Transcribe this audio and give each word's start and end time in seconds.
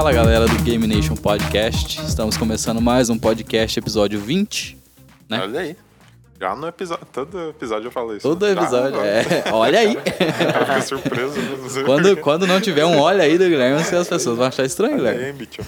Fala 0.00 0.14
galera 0.14 0.46
do 0.48 0.58
Game 0.62 0.86
Nation 0.86 1.14
Podcast. 1.14 2.00
Estamos 2.00 2.34
começando 2.34 2.80
mais 2.80 3.10
um 3.10 3.18
podcast, 3.18 3.78
episódio 3.78 4.18
20. 4.18 4.74
Né? 5.28 5.40
Olha 5.42 5.60
aí. 5.60 5.76
Já 6.40 6.56
no 6.56 6.66
episódio. 6.68 7.06
Todo 7.12 7.50
episódio 7.50 7.88
eu 7.88 7.90
falo 7.90 8.16
isso. 8.16 8.26
Todo 8.26 8.46
Já, 8.46 8.52
episódio. 8.62 8.98
ó. 8.98 9.04
É, 9.04 9.44
olha 9.52 9.78
aí. 9.78 9.92
Eu 10.00 10.66
fico 10.66 10.82
surpreso. 10.88 11.38
né? 11.38 11.58
Não 11.60 11.68
sei 11.68 11.84
Quando, 11.84 12.16
quando 12.16 12.46
não 12.46 12.62
tiver 12.62 12.86
um 12.86 12.98
olha 12.98 13.24
aí 13.24 13.36
do 13.36 13.44
Guilherme, 13.44 13.78
as 13.78 14.08
pessoas 14.08 14.38
vão 14.38 14.46
achar 14.46 14.64
estranho, 14.64 14.94
Olha 14.94 15.12
Guilherme. 15.12 15.26
aí, 15.26 15.32
bicho. 15.34 15.60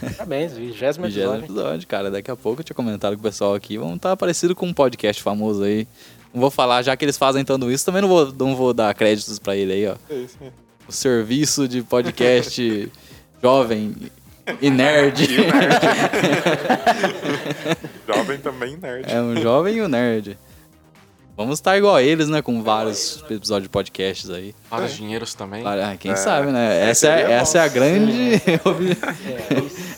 Parabéns, 0.16 0.56
vigésimo 0.56 1.04
Vigésimo 1.04 1.34
episódio. 1.34 1.44
episódio, 1.44 1.86
cara. 1.86 2.10
Daqui 2.10 2.30
a 2.30 2.36
pouco 2.36 2.62
eu 2.62 2.64
tinha 2.64 2.74
comentado 2.74 3.12
com 3.12 3.20
o 3.20 3.22
pessoal 3.22 3.54
aqui. 3.54 3.76
Vamos 3.76 3.96
estar 3.96 4.16
parecido 4.16 4.56
com 4.56 4.64
um 4.64 4.72
podcast 4.72 5.22
famoso 5.22 5.64
aí. 5.64 5.86
Não 6.32 6.40
vou 6.40 6.50
falar, 6.50 6.80
já 6.80 6.96
que 6.96 7.04
eles 7.04 7.18
fazem 7.18 7.44
tanto 7.44 7.70
isso, 7.70 7.84
também 7.84 8.00
não 8.00 8.08
vou, 8.08 8.32
não 8.32 8.56
vou 8.56 8.72
dar 8.72 8.94
créditos 8.94 9.38
pra 9.38 9.54
ele 9.54 9.74
aí, 9.74 9.86
ó. 9.86 9.96
É 10.08 10.14
isso. 10.14 10.38
O 10.88 10.92
serviço 10.92 11.66
de 11.66 11.82
podcast 11.82 12.90
jovem 13.42 13.94
e 14.60 14.68
nerd. 14.70 15.26
Jovem 18.06 18.38
também 18.38 18.76
nerd. 18.76 19.10
É 19.10 19.20
um 19.20 19.40
jovem 19.40 19.76
e 19.76 19.82
um 19.82 19.88
nerd. 19.88 20.38
Vamos 21.36 21.58
estar 21.58 21.76
igual 21.76 21.96
a 21.96 22.02
eles, 22.02 22.28
né? 22.28 22.40
Com 22.42 22.62
vários 22.62 23.24
episódios 23.28 23.64
de 23.64 23.68
podcasts 23.68 24.30
aí. 24.30 24.54
Vários 24.70 24.94
dinheiros 24.94 25.34
também. 25.34 25.64
Ah, 25.66 25.96
Quem 25.98 26.12
É, 26.12 26.16
sabe, 26.16 26.52
né? 26.52 26.88
Essa 26.88 27.08
é, 27.08 27.26
bom. 27.26 27.32
essa 27.32 27.58
é 27.58 27.60
a 27.62 27.68
grande. 27.68 28.40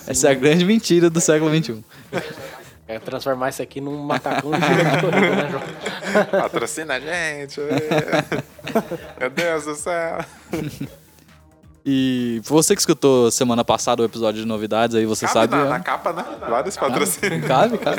essa 0.06 0.28
é 0.28 0.30
a 0.30 0.34
grande 0.34 0.64
mentira 0.64 1.10
do 1.10 1.20
século 1.20 1.54
XXI. 1.54 1.84
É 2.88 2.98
transformar 3.00 3.48
isso 3.48 3.60
aqui 3.62 3.80
num 3.80 3.96
macacão 3.98 4.50
de 4.52 4.60
corrida, 4.60 5.36
né, 5.36 5.48
João? 5.50 6.24
Patrocina 6.42 6.94
a 6.94 7.00
gente. 7.00 7.60
Meu 9.18 9.28
Deus 9.30 9.64
do 9.64 9.74
céu. 9.74 10.18
E 11.84 12.40
você 12.44 12.74
que 12.74 12.80
escutou 12.80 13.30
semana 13.30 13.64
passada 13.64 14.02
o 14.02 14.04
episódio 14.04 14.40
de 14.42 14.46
novidades 14.46 14.94
aí, 14.96 15.04
você 15.06 15.24
Cabe 15.26 15.34
sabe. 15.34 15.54
na, 15.56 15.64
ó. 15.64 15.68
na 15.68 15.80
capa, 15.80 16.12
né? 16.12 16.24
Vários 16.48 16.76
patrocínios. 16.76 17.44
Cabe, 17.46 17.78
cabe. 17.78 17.96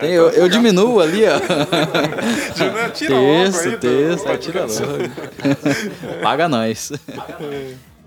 Tem- 0.00 0.10
eu, 0.12 0.30
eu 0.30 0.48
diminuo 0.48 1.00
ali, 1.00 1.22
ó. 1.24 1.38
Tira- 2.54 2.90
Tira 2.90 3.14
logo 3.14 3.26
Texto, 3.44 3.64
aí 3.64 3.70
do 3.70 3.78
texto, 3.78 4.24
podcast. 4.26 4.76
tira 4.78 4.92
logo. 4.92 6.22
Paga 6.22 6.48
nós. 6.48 6.92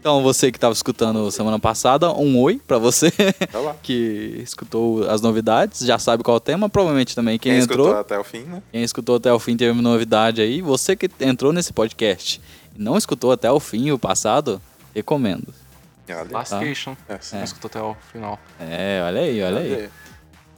Então, 0.01 0.23
você 0.23 0.51
que 0.51 0.57
estava 0.57 0.73
escutando 0.73 1.29
semana 1.29 1.59
passada, 1.59 2.11
um 2.11 2.39
oi 2.39 2.59
pra 2.65 2.79
você 2.79 3.13
Olá. 3.53 3.75
que 3.83 4.41
escutou 4.43 5.07
as 5.07 5.21
novidades, 5.21 5.81
já 5.81 5.99
sabe 5.99 6.23
qual 6.23 6.33
é 6.33 6.37
o 6.37 6.39
tema, 6.39 6.67
provavelmente 6.67 7.13
também 7.15 7.37
quem, 7.37 7.51
Quem 7.51 7.61
entrou, 7.61 7.85
escutou 7.85 8.01
até 8.01 8.17
o 8.17 8.23
fim, 8.23 8.39
né? 8.39 8.63
quem 8.71 8.81
escutou 8.81 9.15
até 9.17 9.31
o 9.31 9.37
fim 9.37 9.55
teve 9.55 9.69
uma 9.71 9.83
novidade 9.83 10.41
aí, 10.41 10.59
você 10.59 10.95
que 10.95 11.07
entrou 11.19 11.53
nesse 11.53 11.71
podcast 11.71 12.41
e 12.75 12.81
não 12.81 12.97
escutou 12.97 13.31
até 13.31 13.51
o 13.51 13.59
fim 13.59 13.91
o 13.91 13.99
passado, 13.99 14.59
recomendo. 14.95 15.53
Olha. 16.09 16.27
Lascation. 16.31 16.97
É, 17.07 17.19
Você 17.19 17.35
não 17.35 17.43
escutou 17.43 17.69
até 17.69 17.79
o 17.81 17.95
final. 18.11 18.39
É, 18.59 19.03
olha 19.05 19.21
aí, 19.21 19.43
olha 19.43 19.59
aí. 19.59 19.89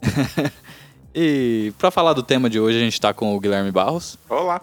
Olha 0.02 0.52
E 1.14 1.70
pra 1.78 1.90
falar 1.90 2.14
do 2.14 2.22
tema 2.22 2.48
de 2.48 2.58
hoje, 2.58 2.78
a 2.78 2.80
gente 2.80 2.98
tá 2.98 3.12
com 3.12 3.36
o 3.36 3.38
Guilherme 3.38 3.70
Barros, 3.70 4.18
Olá. 4.26 4.60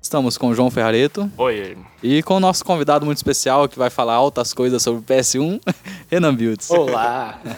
Estamos 0.00 0.38
com 0.38 0.48
o 0.48 0.54
João 0.54 0.70
Ferrareto, 0.70 1.30
Oi, 1.36 1.76
E 2.02 2.22
com 2.22 2.34
o 2.36 2.40
nosso 2.40 2.64
convidado 2.64 3.04
muito 3.04 3.18
especial 3.18 3.68
que 3.68 3.78
vai 3.78 3.90
falar 3.90 4.14
altas 4.14 4.54
coisas 4.54 4.82
sobre 4.82 5.00
o 5.00 5.02
PS1, 5.04 5.60
Renan 6.10 6.34
Builds. 6.34 6.70
Olá! 6.70 7.40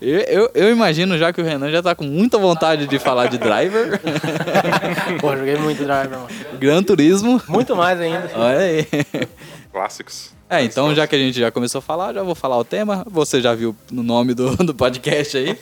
Eu, 0.00 0.20
eu, 0.20 0.50
eu 0.54 0.70
imagino 0.70 1.16
já 1.16 1.32
que 1.32 1.40
o 1.40 1.44
Renan 1.44 1.70
já 1.70 1.82
tá 1.82 1.94
com 1.94 2.04
muita 2.04 2.36
vontade 2.36 2.86
de 2.86 2.98
falar 2.98 3.26
de 3.28 3.38
driver, 3.38 3.98
Pô, 5.20 5.34
joguei 5.34 5.56
muito 5.56 5.82
Driver, 5.82 6.18
mano. 6.18 6.28
Gran 6.58 6.82
Turismo. 6.82 7.40
Muito 7.48 7.74
mais 7.74 7.98
ainda. 7.98 8.30
Olha 8.34 8.58
aí. 8.58 8.86
Clássicos. 9.72 10.33
É, 10.48 10.62
então 10.62 10.94
já 10.94 11.06
que 11.06 11.16
a 11.16 11.18
gente 11.18 11.38
já 11.40 11.50
começou 11.50 11.78
a 11.78 11.82
falar, 11.82 12.12
já 12.12 12.22
vou 12.22 12.34
falar 12.34 12.58
o 12.58 12.64
tema. 12.64 13.04
Você 13.10 13.40
já 13.40 13.54
viu 13.54 13.74
no 13.90 14.02
nome 14.02 14.34
do, 14.34 14.54
do 14.64 14.74
podcast 14.74 15.36
aí. 15.36 15.58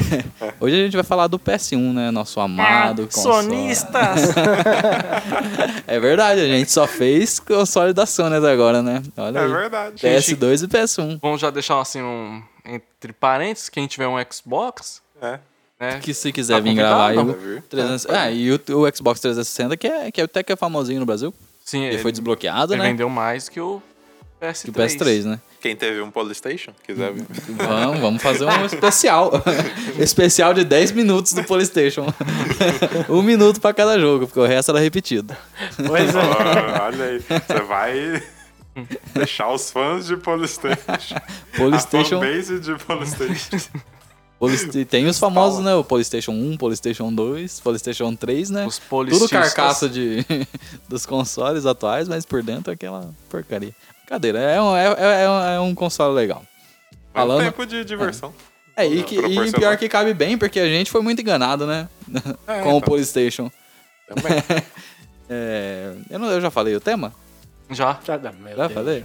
Hoje 0.60 0.74
a 0.74 0.84
gente 0.84 0.94
vai 0.94 1.04
falar 1.04 1.28
do 1.28 1.38
PS1, 1.38 1.92
né? 1.92 2.10
Nosso 2.10 2.40
amado 2.40 3.06
console. 3.06 3.44
Sonistas! 3.46 4.20
É 5.86 6.00
verdade, 6.00 6.40
a 6.40 6.46
gente 6.46 6.70
só 6.72 6.86
fez 6.86 7.38
console 7.38 7.92
da 7.92 8.06
Sony 8.06 8.36
até 8.36 8.50
agora, 8.50 8.82
né? 8.82 9.02
Olha 9.16 9.38
É 9.38 9.44
aí. 9.44 9.48
verdade. 9.52 9.96
PS2 10.02 10.64
e 10.64 10.68
PS1. 10.68 11.18
Vamos 11.22 11.40
já 11.40 11.50
deixar 11.50 11.80
assim 11.80 12.00
um. 12.02 12.42
Entre 12.64 13.12
parênteses, 13.12 13.68
quem 13.68 13.86
tiver 13.86 14.08
um 14.08 14.16
Xbox, 14.32 15.02
É. 15.20 15.38
né? 15.78 16.00
Que 16.02 16.14
se 16.14 16.32
quiser 16.32 16.54
Tá 16.54 16.60
vir 16.60 16.74
gravar 16.74 17.08
aí 17.08 17.16
o 17.18 17.20
convidado, 17.20 17.44
viu? 17.46 17.62
300... 17.68 18.06
Ah, 18.06 18.30
e 18.30 18.50
o, 18.52 18.54
o 18.56 18.96
Xbox 18.96 19.20
360, 19.20 19.76
que, 19.76 19.86
é, 19.86 20.10
que 20.10 20.22
até 20.22 20.42
que 20.42 20.52
é 20.52 20.56
famosinho 20.56 21.00
no 21.00 21.06
Brasil. 21.06 21.32
Sim, 21.64 21.84
Ele 21.84 21.98
foi 21.98 22.10
desbloqueado, 22.10 22.72
ele 22.72 22.82
né? 22.82 22.88
vendeu 22.88 23.08
mais 23.10 23.48
que 23.50 23.60
o 23.60 23.82
PS3. 24.44 24.62
Que 24.64 24.70
o 24.70 24.72
PS3, 24.74 25.24
né? 25.24 25.40
Quem 25.60 25.74
teve 25.74 26.00
um 26.02 26.10
Polystation, 26.10 26.72
quiser 26.86 27.12
ver. 27.12 27.24
Vamos, 27.56 28.00
vamos 28.00 28.22
fazer 28.22 28.44
um 28.44 28.66
especial. 28.66 29.32
especial 29.98 30.52
de 30.54 30.64
10 30.64 30.92
minutos 30.92 31.32
do 31.32 31.42
PlayStation. 31.44 32.06
um 33.08 33.22
minuto 33.22 33.60
pra 33.60 33.72
cada 33.72 33.98
jogo, 33.98 34.26
porque 34.26 34.40
o 34.40 34.46
resto 34.46 34.70
era 34.70 34.80
repetido. 34.80 35.34
Pois 35.86 36.14
é. 36.14 36.18
Ó, 36.18 36.84
Olha 36.84 37.04
aí. 37.04 37.20
Você 37.20 37.60
vai 37.66 38.22
deixar 39.14 39.50
os 39.52 39.70
fãs 39.70 40.06
de 40.06 40.16
Polystation. 40.16 41.16
PlayStation. 41.56 42.16
A 42.16 42.20
fanbase 42.20 42.60
de 42.60 42.74
Polystation. 42.84 43.78
Polyst- 44.38 44.84
Tem 44.90 45.06
os 45.06 45.18
famosos, 45.18 45.64
né? 45.64 45.74
O 45.74 45.84
PlayStation 45.84 46.32
1, 46.32 46.56
PlayStation 46.56 47.12
2, 47.12 47.60
PlayStation 47.60 48.14
3, 48.14 48.50
né? 48.50 48.66
Os 48.66 48.78
Tudo 48.78 49.28
carcaça 49.28 49.88
de, 49.88 50.26
dos 50.88 51.06
consoles 51.06 51.64
atuais, 51.64 52.08
mas 52.08 52.26
por 52.26 52.42
dentro 52.42 52.70
é 52.70 52.74
aquela 52.74 53.10
porcaria. 53.30 53.72
Brincadeira, 54.04 54.38
é 54.38 54.60
um, 54.60 54.76
é, 54.76 54.86
é- 54.86 55.22
é 55.24 55.30
um, 55.30 55.40
é 55.40 55.60
um 55.60 55.74
console 55.74 56.14
legal. 56.14 56.42
É 56.92 57.18
um 57.18 57.22
Falando- 57.22 57.44
tempo 57.44 57.64
de 57.66 57.84
diversão. 57.84 58.34
É, 58.76 58.86
e, 58.86 59.02
que, 59.04 59.16
e 59.16 59.52
pior 59.52 59.76
que 59.76 59.88
cabe 59.88 60.12
bem, 60.12 60.36
porque 60.36 60.58
a 60.58 60.66
gente 60.66 60.90
foi 60.90 61.00
muito 61.00 61.22
enganado, 61.22 61.66
né? 61.66 61.88
É, 62.46 62.60
Com 62.62 62.74
o 62.74 62.76
então. 62.78 62.80
PlayStation. 62.82 63.50
Também. 64.08 64.42
É, 65.26 65.94
eu, 66.10 66.18
não, 66.18 66.30
eu 66.30 66.38
já 66.38 66.50
falei 66.50 66.76
o 66.76 66.80
tema? 66.80 67.10
Já. 67.70 67.98
Já, 68.04 68.18
meu 68.18 68.54
Já 68.54 68.68
falei? 68.68 69.02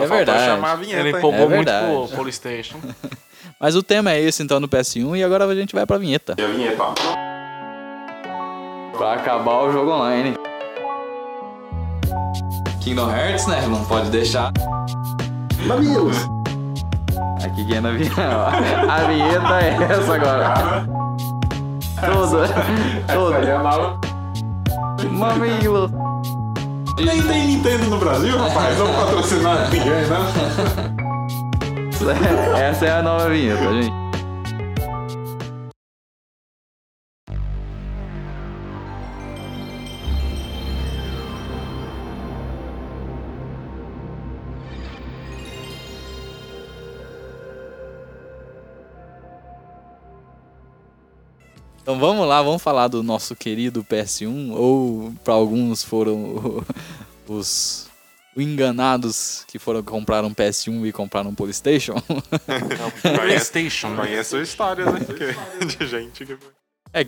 É 0.00 0.06
verdade. 0.06 0.44
chamar 0.44 0.70
a 0.72 0.76
vinheta, 0.76 1.00
Ele 1.00 1.18
empolgou 1.18 1.40
É 1.40 1.56
muito 1.56 1.72
pro 2.08 2.18
PlayStation. 2.18 2.80
Mas 3.58 3.74
o 3.74 3.82
tema 3.82 4.12
é 4.12 4.20
esse, 4.20 4.44
então, 4.44 4.60
no 4.60 4.68
PS1, 4.68 5.16
e 5.18 5.24
agora 5.24 5.44
a 5.44 5.54
gente 5.56 5.74
vai 5.74 5.84
pra 5.84 5.98
vinheta. 5.98 6.36
E 6.38 6.42
a 6.42 6.46
vinheta. 6.46 6.84
Pra 8.96 9.14
acabar 9.14 9.62
o 9.64 9.72
jogo 9.72 9.90
online. 9.90 10.36
Kingdom 12.80 13.10
Hearts, 13.10 13.46
né? 13.46 13.66
Não 13.68 13.84
pode 13.84 14.10
deixar. 14.10 14.52
Mamilos! 15.66 16.16
Aqui 17.44 17.64
quem 17.66 17.76
é 17.76 17.80
na 17.80 17.90
vinheta. 17.92 18.22
A 18.88 19.04
vinheta 19.04 19.60
é 19.60 19.76
essa 19.92 20.14
agora. 20.14 20.86
Toda. 22.00 22.48
Toda. 23.12 23.90
Mamilo. 25.10 25.90
Nem 26.98 27.22
tem 27.22 27.46
Nintendo 27.46 27.84
no 27.86 27.98
Brasil, 27.98 28.36
rapaz. 28.36 28.78
Não 28.78 28.86
patrocinar 28.92 29.70
ninguém, 29.70 29.88
né? 30.08 30.18
Essa 32.68 32.86
é 32.86 32.92
a 32.92 33.02
nova 33.02 33.28
vinheta, 33.28 33.62
gente. 33.74 34.09
Então 51.90 51.98
vamos 51.98 52.24
lá, 52.24 52.40
vamos 52.40 52.62
falar 52.62 52.86
do 52.86 53.02
nosso 53.02 53.34
querido 53.34 53.82
PS1, 53.82 54.52
ou 54.52 55.12
para 55.24 55.34
alguns 55.34 55.82
foram 55.82 56.64
os 57.28 57.88
enganados 58.36 59.44
que 59.48 59.58
foram 59.58 59.82
comprar 59.82 60.24
um 60.24 60.32
PS1 60.32 60.86
e 60.86 60.92
comprar 60.92 61.26
um 61.26 61.34
PlayStation. 61.34 61.96
PlayStation. 63.02 63.96
Conheço 63.96 64.40
histórias, 64.40 64.86
né? 64.86 65.00
que- 65.00 65.66
De 65.66 65.84
gente 65.88 66.24
que. 66.24 66.38
É, 66.92 67.06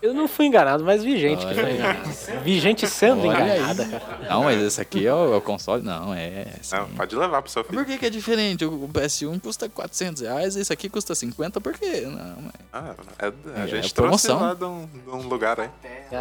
Eu 0.00 0.14
não 0.14 0.28
fui 0.28 0.46
enganado, 0.46 0.84
mas 0.84 1.02
vi 1.02 1.18
gente 1.18 1.40
que 1.40 1.46
Olha 1.46 1.54
foi 1.54 1.64
aí. 1.64 1.74
enganada. 1.78 2.08
Vi 2.44 2.60
gente 2.60 2.86
sendo 2.86 3.26
Olha 3.26 3.36
aí. 3.36 3.58
enganada, 3.58 3.84
cara. 3.86 4.28
não, 4.30 4.44
mas 4.44 4.62
esse 4.62 4.80
aqui 4.80 5.04
é 5.06 5.12
o, 5.12 5.34
é 5.34 5.36
o 5.36 5.40
console. 5.40 5.82
Não, 5.82 6.14
é. 6.14 6.46
Não, 6.72 6.86
pode 6.90 7.16
levar 7.16 7.42
pro 7.42 7.50
seu 7.50 7.64
filho. 7.64 7.76
Por 7.78 7.84
que, 7.84 7.98
que 7.98 8.06
é 8.06 8.10
diferente? 8.10 8.64
O 8.64 8.88
PS1 8.92 9.40
custa 9.40 9.68
400 9.68 10.22
reais, 10.22 10.54
esse 10.54 10.72
aqui 10.72 10.88
custa 10.88 11.14
50, 11.16 11.60
por 11.60 11.72
quê? 11.74 12.02
Não, 12.06 12.36
mas- 12.42 12.52
Ah, 12.72 12.94
é- 13.18 13.26
a 13.26 13.64
É, 13.64 13.66
gente 13.66 13.74
é 13.74 13.80
trouxe 13.80 13.94
promoção. 13.94 14.40
lá 14.40 14.54
de 14.54 14.64
um, 14.64 14.86
de 14.86 15.10
um 15.10 15.26
lugar 15.28 15.58
aí. 15.58 15.68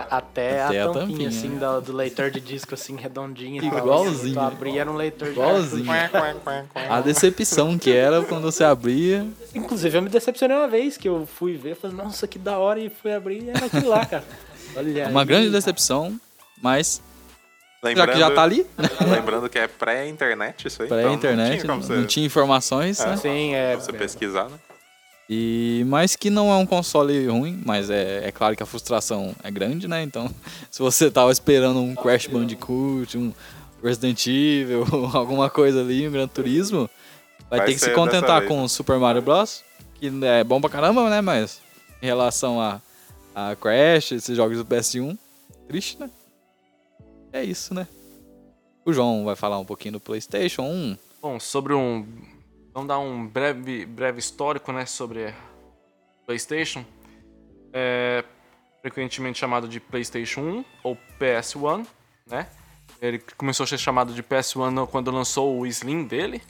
Até, 0.10 0.62
Até 0.64 0.82
a 0.82 0.86
a 0.86 0.88
tampinha, 0.88 1.08
tampinha, 1.08 1.30
assim, 1.30 1.50
do, 1.58 1.82
do 1.82 1.94
leitor 1.94 2.32
de 2.32 2.40
disco, 2.40 2.74
assim, 2.74 2.96
redondinho. 2.96 3.64
e 3.64 3.70
tal. 3.70 3.78
Igualzinho. 3.80 4.34
Tu 4.34 4.40
abria, 4.40 4.82
era 4.82 4.92
um 4.92 4.96
leitor 4.96 5.28
de 5.28 5.34
Igualzinho. 5.34 5.86
A 6.90 7.00
decepção 7.02 7.78
que 7.78 7.92
era 7.96 8.24
quando 8.24 8.44
você 8.44 8.64
abria. 8.64 9.24
Inclusive, 9.54 9.98
eu 9.98 10.02
me 10.02 10.10
decepcionei 10.10 10.58
uma 10.58 10.68
vez 10.68 10.98
que 10.98 11.08
eu 11.08 11.26
fui 11.26 11.56
ver, 11.56 11.76
falei, 11.76 11.96
nossa, 11.96 12.28
que 12.28 12.40
da 12.40 12.58
hora, 12.58 12.80
e 12.80 12.90
fui 12.90 13.14
abrir 13.14 13.44
e 13.44 13.50
era 13.50 13.66
aquilo 13.66 13.90
lá, 13.90 14.06
cara. 14.06 14.24
Olha 14.76 15.10
Uma 15.10 15.22
aí. 15.22 15.28
grande 15.28 15.50
decepção, 15.52 16.20
mas 16.62 17.02
Já 17.96 18.08
que 18.08 18.18
já 18.18 18.32
tá 18.32 18.42
ali, 18.42 18.66
né? 18.78 18.90
Lembrando 19.16 19.48
que 19.48 19.60
é 19.60 19.68
pré-internet 19.68 20.68
isso 20.68 20.82
aí. 20.82 20.88
então 20.88 20.98
Pré-internet, 20.98 21.50
Não 21.50 21.58
tinha 21.58 21.68
como 21.68 21.84
você, 21.84 21.94
não 21.94 22.06
tinha 22.08 22.26
informações, 22.26 23.00
né? 23.00 23.18
Sim, 23.18 23.54
é. 23.54 23.76
você 23.76 23.94
pesquisar, 23.94 24.50
né? 24.50 24.58
E, 25.30 25.84
mas 25.88 26.16
que 26.16 26.30
não 26.30 26.52
é 26.52 26.56
um 26.58 26.66
console 26.66 27.28
ruim, 27.28 27.62
mas 27.66 27.90
é, 27.90 28.28
é 28.28 28.32
claro 28.32 28.56
que 28.56 28.64
a 28.64 28.66
frustração 28.66 29.34
é 29.44 29.50
grande, 29.52 29.88
né? 29.88 30.02
Então, 30.02 30.30
se 30.72 30.80
você 30.80 31.10
tava 31.12 31.32
esperando 31.32 31.80
um 31.80 31.96
Crash 31.96 32.28
Bandicoot, 32.28 33.18
um 33.18 33.34
Resident 33.84 34.26
Evil, 34.28 34.86
alguma 35.14 35.50
coisa 35.50 35.82
ali, 35.82 36.08
um 36.08 36.12
Gran 36.12 36.28
Turismo, 36.28 36.90
vai, 37.54 37.60
Vai 37.60 37.68
ter 37.68 37.74
que 37.74 37.80
se 37.80 37.94
contentar 37.94 38.46
com 38.48 38.64
o 38.64 38.70
Super 38.70 38.98
Mario 38.98 39.22
Bros. 39.22 39.64
Que 39.96 40.12
é 40.26 40.44
bom 40.44 40.60
pra 40.60 40.70
caramba, 40.70 41.10
né? 41.10 41.22
Mas 41.22 41.62
em 42.02 42.06
relação 42.06 42.60
a, 42.60 42.82
a 43.36 43.56
Crash, 43.56 44.12
esses 44.12 44.36
jogos 44.36 44.58
do 44.58 44.66
PS1, 44.66 45.18
triste, 45.68 46.00
né? 46.00 46.10
É 47.32 47.44
isso, 47.44 47.74
né? 47.74 47.88
O 48.84 48.92
João 48.92 49.24
vai 49.24 49.36
falar 49.36 49.60
um 49.60 49.66
pouquinho 49.66 49.94
do 49.94 50.00
PlayStation 50.00 50.64
1. 50.64 50.98
Bom, 51.22 51.40
sobre 51.40 51.74
um. 51.74 52.06
Vamos 52.74 52.88
dar 52.88 53.00
um 53.00 53.26
breve, 53.28 53.86
breve 53.86 54.20
histórico, 54.20 54.72
né? 54.72 54.86
Sobre 54.86 55.34
PlayStation. 56.26 56.84
É, 57.72 58.24
frequentemente 58.82 59.40
chamado 59.40 59.68
de 59.68 59.80
PlayStation 59.80 60.42
1 60.42 60.66
ou 60.84 60.98
PS1, 61.20 61.86
né? 62.28 62.48
Ele 63.02 63.20
começou 63.38 63.64
a 63.64 63.68
ser 63.68 63.78
chamado 63.78 64.14
de 64.14 64.24
PS1 64.24 64.88
quando 64.88 65.12
lançou 65.12 65.60
o 65.60 65.68
Slim 65.68 66.04
dele. 66.04 66.42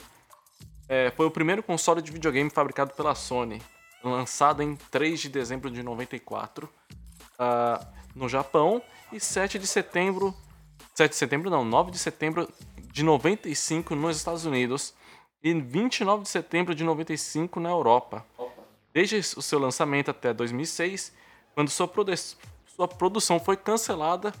É, 0.88 1.10
foi 1.16 1.26
o 1.26 1.30
primeiro 1.30 1.62
console 1.62 2.02
de 2.02 2.12
videogame 2.12 2.50
fabricado 2.50 2.92
pela 2.94 3.14
Sony, 3.14 3.60
lançado 4.02 4.62
em 4.62 4.76
3 4.76 5.18
de 5.20 5.28
dezembro 5.30 5.70
de 5.70 5.82
94 5.82 6.68
ah, 7.38 7.86
no 8.14 8.28
Japão 8.28 8.82
e 9.12 9.18
7 9.18 9.58
de 9.58 9.66
setembro 9.66 10.34
7 10.94 11.10
de 11.10 11.16
setembro 11.16 11.50
não, 11.50 11.64
9 11.64 11.90
de 11.90 11.98
setembro 11.98 12.48
de 12.92 13.02
95 13.02 13.94
nos 13.96 14.16
Estados 14.16 14.44
Unidos 14.44 14.94
e 15.42 15.52
29 15.52 16.22
de 16.22 16.28
setembro 16.28 16.74
de 16.74 16.84
95 16.84 17.58
na 17.58 17.70
Europa. 17.70 18.24
Desde 18.92 19.16
o 19.36 19.42
seu 19.42 19.58
lançamento 19.58 20.12
até 20.12 20.32
2006, 20.32 21.12
quando 21.52 21.68
sua, 21.68 21.88
produ- 21.88 22.12
sua 22.66 22.86
produção 22.86 23.40
foi 23.40 23.56
cancelada, 23.56 24.32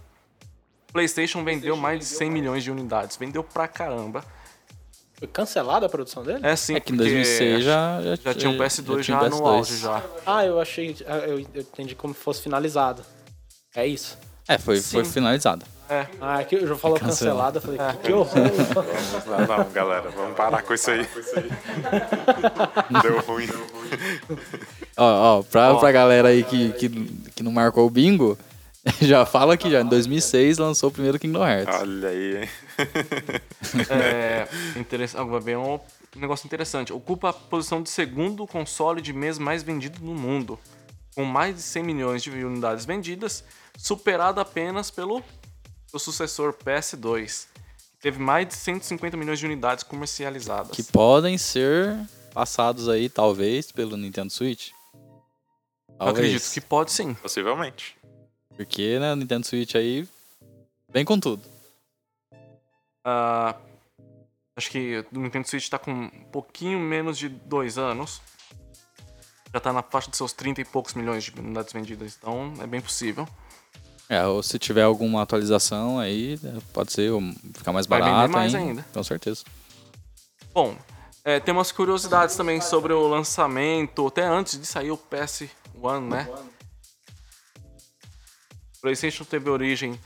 PlayStation 0.92 1.42
vendeu 1.42 1.76
mais 1.76 1.98
de 1.98 2.04
100 2.04 2.30
milhões 2.30 2.62
de 2.62 2.70
unidades. 2.70 3.16
Vendeu 3.16 3.42
pra 3.42 3.66
caramba. 3.66 4.24
Foi 5.18 5.28
cancelada 5.28 5.86
a 5.86 5.88
produção 5.88 6.22
dele? 6.24 6.40
É 6.42 6.56
sim, 6.56 6.74
É 6.74 6.80
que 6.80 6.92
em 6.92 6.96
porque 6.96 7.10
2006 7.10 7.64
já, 7.64 8.00
já, 8.02 8.14
já 8.16 8.34
tinha 8.34 8.50
um 8.50 8.58
PS2 8.58 8.96
já, 8.96 9.02
tinha 9.02 9.18
um 9.18 9.28
no 9.30 9.36
PS2. 9.36 9.46
auge 9.46 9.76
já. 9.78 10.02
Ah, 10.26 10.44
eu 10.44 10.60
achei. 10.60 10.96
ah, 11.06 11.18
Eu, 11.18 11.38
eu 11.54 11.60
entendi 11.62 11.94
como 11.94 12.12
fosse 12.14 12.42
finalizado. 12.42 13.02
É 13.74 13.86
isso. 13.86 14.18
É, 14.48 14.58
foi, 14.58 14.80
foi 14.80 15.04
Sim. 15.04 15.10
finalizado. 15.12 15.64
Ah, 16.20 16.38
aqui 16.38 16.56
o 16.56 16.66
João 16.66 16.78
falou 16.78 16.98
cancelado. 16.98 17.60
cancelada. 17.60 17.78
Eu 17.78 17.88
falei, 17.88 17.96
que, 18.00 18.06
que 18.06 18.12
horror. 18.12 18.34
Não, 19.48 19.58
não, 19.58 19.70
galera, 19.70 20.10
vamos 20.10 20.34
parar 20.36 20.62
com 20.62 20.74
isso 20.74 20.90
aí. 20.90 21.06
Deu 23.02 23.20
ruim. 23.20 23.46
Ó, 24.96 25.38
ó, 25.38 25.42
pra, 25.42 25.74
Ó. 25.74 25.78
pra 25.78 25.92
galera 25.92 26.28
aí 26.28 26.42
que, 26.42 26.72
que, 26.72 26.88
que 27.36 27.42
não 27.42 27.52
marcou 27.52 27.86
o 27.86 27.90
bingo, 27.90 28.38
já 29.02 29.26
fala 29.26 29.56
que 29.56 29.70
já 29.70 29.80
em 29.82 29.86
2006 29.86 30.58
lançou 30.58 30.88
o 30.88 30.92
primeiro 30.92 31.18
Kingdom 31.18 31.46
Hearts. 31.46 31.76
Olha 31.80 32.08
aí, 32.08 32.36
hein? 32.42 32.48
É, 33.90 34.46
ah, 35.16 35.24
vai 35.24 35.40
ver 35.40 35.56
um 35.56 35.80
negócio 36.14 36.46
interessante. 36.46 36.92
Ocupa 36.92 37.30
a 37.30 37.32
posição 37.32 37.82
de 37.82 37.90
segundo 37.90 38.46
console 38.46 39.00
de 39.00 39.12
mês 39.12 39.38
mais 39.38 39.62
vendido 39.62 40.04
no 40.04 40.14
mundo, 40.14 40.58
com 41.14 41.24
mais 41.24 41.56
de 41.56 41.62
100 41.62 41.82
milhões 41.82 42.22
de 42.22 42.30
unidades 42.30 42.84
vendidas, 42.84 43.42
superado 43.76 44.40
apenas 44.40 44.90
pelo 44.90 45.22
seu 45.88 45.98
sucessor 45.98 46.52
PS2, 46.52 47.46
que 47.92 47.98
teve 48.00 48.18
mais 48.20 48.46
de 48.48 48.54
150 48.54 49.16
milhões 49.16 49.38
de 49.38 49.46
unidades 49.46 49.82
comercializadas. 49.82 50.76
Que 50.76 50.82
podem 50.84 51.36
ser 51.36 51.98
passados 52.32 52.88
aí, 52.88 53.08
talvez, 53.08 53.72
pelo 53.72 53.96
Nintendo 53.96 54.30
Switch. 54.30 54.70
Eu 55.88 55.98
Talvez. 55.98 56.26
acredito 56.26 56.52
que 56.52 56.60
pode 56.60 56.92
sim. 56.92 57.14
Possivelmente. 57.14 57.96
Porque, 58.56 58.98
né, 58.98 59.12
o 59.12 59.16
Nintendo 59.16 59.46
Switch 59.46 59.74
aí 59.74 60.06
vem 60.92 61.04
com 61.04 61.18
tudo. 61.18 61.53
Ah, 63.04 63.56
acho 64.56 64.70
que 64.70 65.04
o 65.12 65.18
Nintendo 65.18 65.46
Switch 65.48 65.68
tá 65.68 65.78
com 65.78 65.92
um 65.92 66.24
pouquinho 66.32 66.78
menos 66.78 67.18
de 67.18 67.28
dois 67.28 67.76
anos. 67.76 68.22
Já 69.52 69.60
tá 69.60 69.72
na 69.72 69.82
faixa 69.82 70.10
de 70.10 70.16
seus 70.16 70.32
30 70.32 70.62
e 70.62 70.64
poucos 70.64 70.94
milhões 70.94 71.24
de 71.24 71.38
unidades 71.38 71.72
vendidas, 71.72 72.16
então 72.18 72.54
é 72.60 72.66
bem 72.66 72.80
possível. 72.80 73.28
É, 74.08 74.24
ou 74.26 74.42
se 74.42 74.58
tiver 74.58 74.82
alguma 74.82 75.22
atualização 75.22 75.98
aí, 75.98 76.38
pode 76.72 76.92
ser 76.92 77.10
ou 77.10 77.22
ficar 77.54 77.72
mais 77.72 77.86
Vai 77.86 78.00
barato 78.00 78.32
mais 78.32 78.52
hein? 78.54 78.68
ainda. 78.68 78.84
Com 78.92 79.02
certeza. 79.02 79.44
Bom, 80.52 80.76
é, 81.24 81.40
tem 81.40 81.54
umas 81.54 81.72
curiosidades 81.72 82.36
também 82.36 82.60
sobre 82.60 82.92
o 82.92 83.08
lançamento, 83.08 84.06
até 84.06 84.24
antes 84.24 84.60
de 84.60 84.66
sair 84.66 84.90
o 84.90 84.98
PS1, 84.98 86.08
né? 86.08 86.28
O 88.76 88.80
PlayStation 88.82 89.24
teve 89.24 89.48
origem 89.48 89.98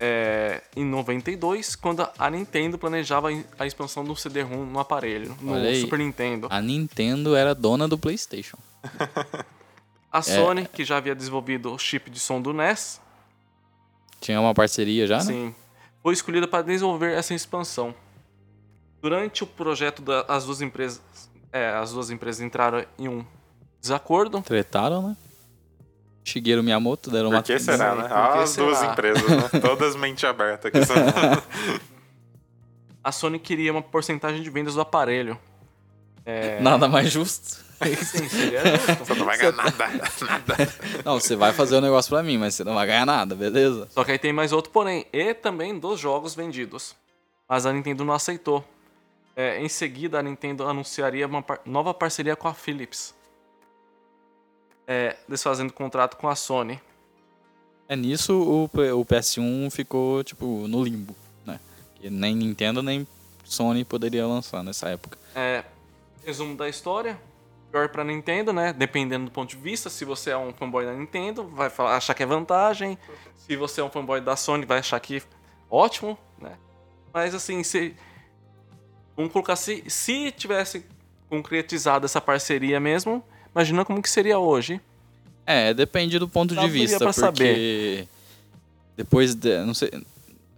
é, 0.00 0.62
em 0.74 0.84
92, 0.84 1.76
quando 1.76 2.08
a 2.18 2.30
Nintendo 2.30 2.78
planejava 2.78 3.28
a 3.58 3.66
expansão 3.66 4.02
do 4.04 4.16
CD-ROM 4.16 4.64
no 4.64 4.80
aparelho, 4.80 5.36
no 5.40 5.52
Olha 5.52 5.68
aí. 5.68 5.80
Super 5.82 5.98
Nintendo. 5.98 6.46
A 6.50 6.60
Nintendo 6.62 7.36
era 7.36 7.54
dona 7.54 7.86
do 7.86 7.98
PlayStation. 7.98 8.56
A 10.12 10.22
Sony, 10.22 10.66
que 10.66 10.84
já 10.84 10.96
havia 10.96 11.14
desenvolvido 11.14 11.72
o 11.72 11.78
chip 11.78 12.10
de 12.10 12.18
som 12.18 12.42
do 12.42 12.52
NES, 12.52 13.00
Tinha 14.20 14.40
uma 14.40 14.52
parceria 14.52 15.06
já, 15.06 15.18
né? 15.18 15.22
sim, 15.24 15.54
foi 16.02 16.12
escolhida 16.14 16.48
para 16.48 16.62
desenvolver 16.64 17.12
essa 17.12 17.32
expansão. 17.32 17.94
Durante 19.00 19.44
o 19.44 19.46
projeto, 19.46 20.02
da- 20.02 20.24
as 20.28 20.44
duas 20.46 20.60
empresas, 20.60 21.00
é, 21.52 21.68
as 21.70 21.92
duas 21.92 22.10
empresas 22.10 22.40
entraram 22.40 22.84
em 22.98 23.06
um 23.08 23.24
desacordo. 23.80 24.42
Tretaram, 24.42 25.08
né? 25.10 25.16
Shigeru 26.30 26.62
Miyamoto 26.62 27.10
deram 27.10 27.28
uma... 27.30 27.42
Por 27.42 27.46
que 27.46 27.58
será, 27.58 27.94
né? 27.94 28.02
Por 28.02 28.08
que 28.08 28.14
Ah, 28.14 28.42
as 28.42 28.56
duas 28.56 28.78
será? 28.78 28.92
empresas, 28.92 29.28
né? 29.28 29.48
Todas 29.60 29.96
mente 29.96 30.24
aberta 30.26 30.68
aqui. 30.68 30.84
São... 30.84 30.96
A 33.02 33.12
Sony 33.12 33.38
queria 33.38 33.72
uma 33.72 33.82
porcentagem 33.82 34.42
de 34.42 34.50
vendas 34.50 34.74
do 34.74 34.80
aparelho. 34.80 35.38
É, 36.24 36.60
Nada 36.60 36.86
mais 36.88 37.10
justo. 37.10 37.46
Sim, 38.04 38.28
seria 38.28 38.60
justo. 38.76 39.04
Você 39.06 39.14
não 39.14 39.24
vai 39.24 39.38
ganhar 39.38 39.52
nada, 39.52 39.86
nada. 39.88 40.56
Não, 41.04 41.18
você 41.18 41.34
vai 41.34 41.52
fazer 41.52 41.76
o 41.76 41.80
negócio 41.80 42.10
pra 42.10 42.22
mim, 42.22 42.36
mas 42.36 42.54
você 42.54 42.62
não 42.62 42.74
vai 42.74 42.86
ganhar 42.86 43.06
nada, 43.06 43.34
beleza? 43.34 43.88
Só 43.90 44.04
que 44.04 44.12
aí 44.12 44.18
tem 44.18 44.32
mais 44.34 44.52
outro 44.52 44.70
porém, 44.70 45.06
e 45.12 45.32
também 45.32 45.78
dos 45.78 45.98
jogos 45.98 46.34
vendidos. 46.34 46.94
Mas 47.48 47.64
a 47.64 47.72
Nintendo 47.72 48.04
não 48.04 48.12
aceitou. 48.12 48.62
É, 49.34 49.58
em 49.62 49.68
seguida, 49.68 50.18
a 50.18 50.22
Nintendo 50.22 50.68
anunciaria 50.68 51.26
uma 51.26 51.40
par- 51.42 51.60
nova 51.64 51.94
parceria 51.94 52.36
com 52.36 52.48
a 52.48 52.52
Philips. 52.54 53.14
É, 54.92 55.16
desfazendo 55.28 55.72
contrato 55.72 56.16
com 56.16 56.28
a 56.28 56.34
Sony. 56.34 56.80
É 57.88 57.94
nisso 57.94 58.34
o, 58.34 58.64
o 58.64 59.04
PS1 59.06 59.70
ficou, 59.70 60.24
tipo, 60.24 60.66
no 60.66 60.82
limbo, 60.82 61.14
né? 61.46 61.60
Que 61.94 62.10
nem 62.10 62.34
Nintendo 62.34 62.82
nem 62.82 63.06
Sony 63.44 63.84
poderia 63.84 64.26
lançar 64.26 64.64
nessa 64.64 64.88
época. 64.88 65.16
É, 65.32 65.62
resumo 66.24 66.56
da 66.56 66.68
história. 66.68 67.16
Pior 67.70 67.88
pra 67.88 68.02
Nintendo, 68.02 68.52
né? 68.52 68.72
Dependendo 68.72 69.26
do 69.26 69.30
ponto 69.30 69.50
de 69.50 69.56
vista. 69.56 69.88
Se 69.88 70.04
você 70.04 70.30
é 70.30 70.36
um 70.36 70.52
fanboy 70.52 70.84
da 70.84 70.92
Nintendo, 70.92 71.46
vai 71.46 71.70
falar- 71.70 71.96
achar 71.96 72.12
que 72.14 72.24
é 72.24 72.26
vantagem. 72.26 72.98
Se 73.36 73.54
você 73.54 73.80
é 73.80 73.84
um 73.84 73.90
fanboy 73.90 74.20
da 74.20 74.34
Sony, 74.34 74.66
vai 74.66 74.80
achar 74.80 74.98
que 74.98 75.22
ótimo, 75.70 76.18
né? 76.36 76.56
Mas 77.14 77.32
assim, 77.32 77.62
se. 77.62 77.94
Vamos 79.16 79.32
colocar 79.32 79.54
se, 79.54 79.84
se 79.88 80.32
tivesse 80.32 80.84
concretizado 81.28 82.06
essa 82.06 82.20
parceria 82.20 82.80
mesmo, 82.80 83.22
imagina 83.54 83.84
como 83.84 84.02
que 84.02 84.08
seria 84.10 84.38
hoje. 84.38 84.80
É, 85.46 85.74
depende 85.74 86.18
do 86.18 86.28
ponto 86.28 86.54
Não 86.54 86.64
de 86.64 86.70
vista, 86.70 86.98
porque 87.12 88.06
depois, 88.96 89.34
de, 89.34 89.64
não 89.64 89.74
sei, 89.74 89.90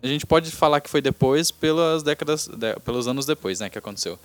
a 0.02 0.06
gente 0.06 0.26
pode 0.26 0.50
falar 0.50 0.80
que 0.80 0.90
foi 0.90 1.00
depois 1.00 1.50
pelas 1.50 2.02
décadas, 2.02 2.46
de- 2.48 2.78
pelos 2.80 3.06
anos 3.06 3.24
depois, 3.24 3.60
né, 3.60 3.70
que 3.70 3.78
aconteceu. 3.78 4.18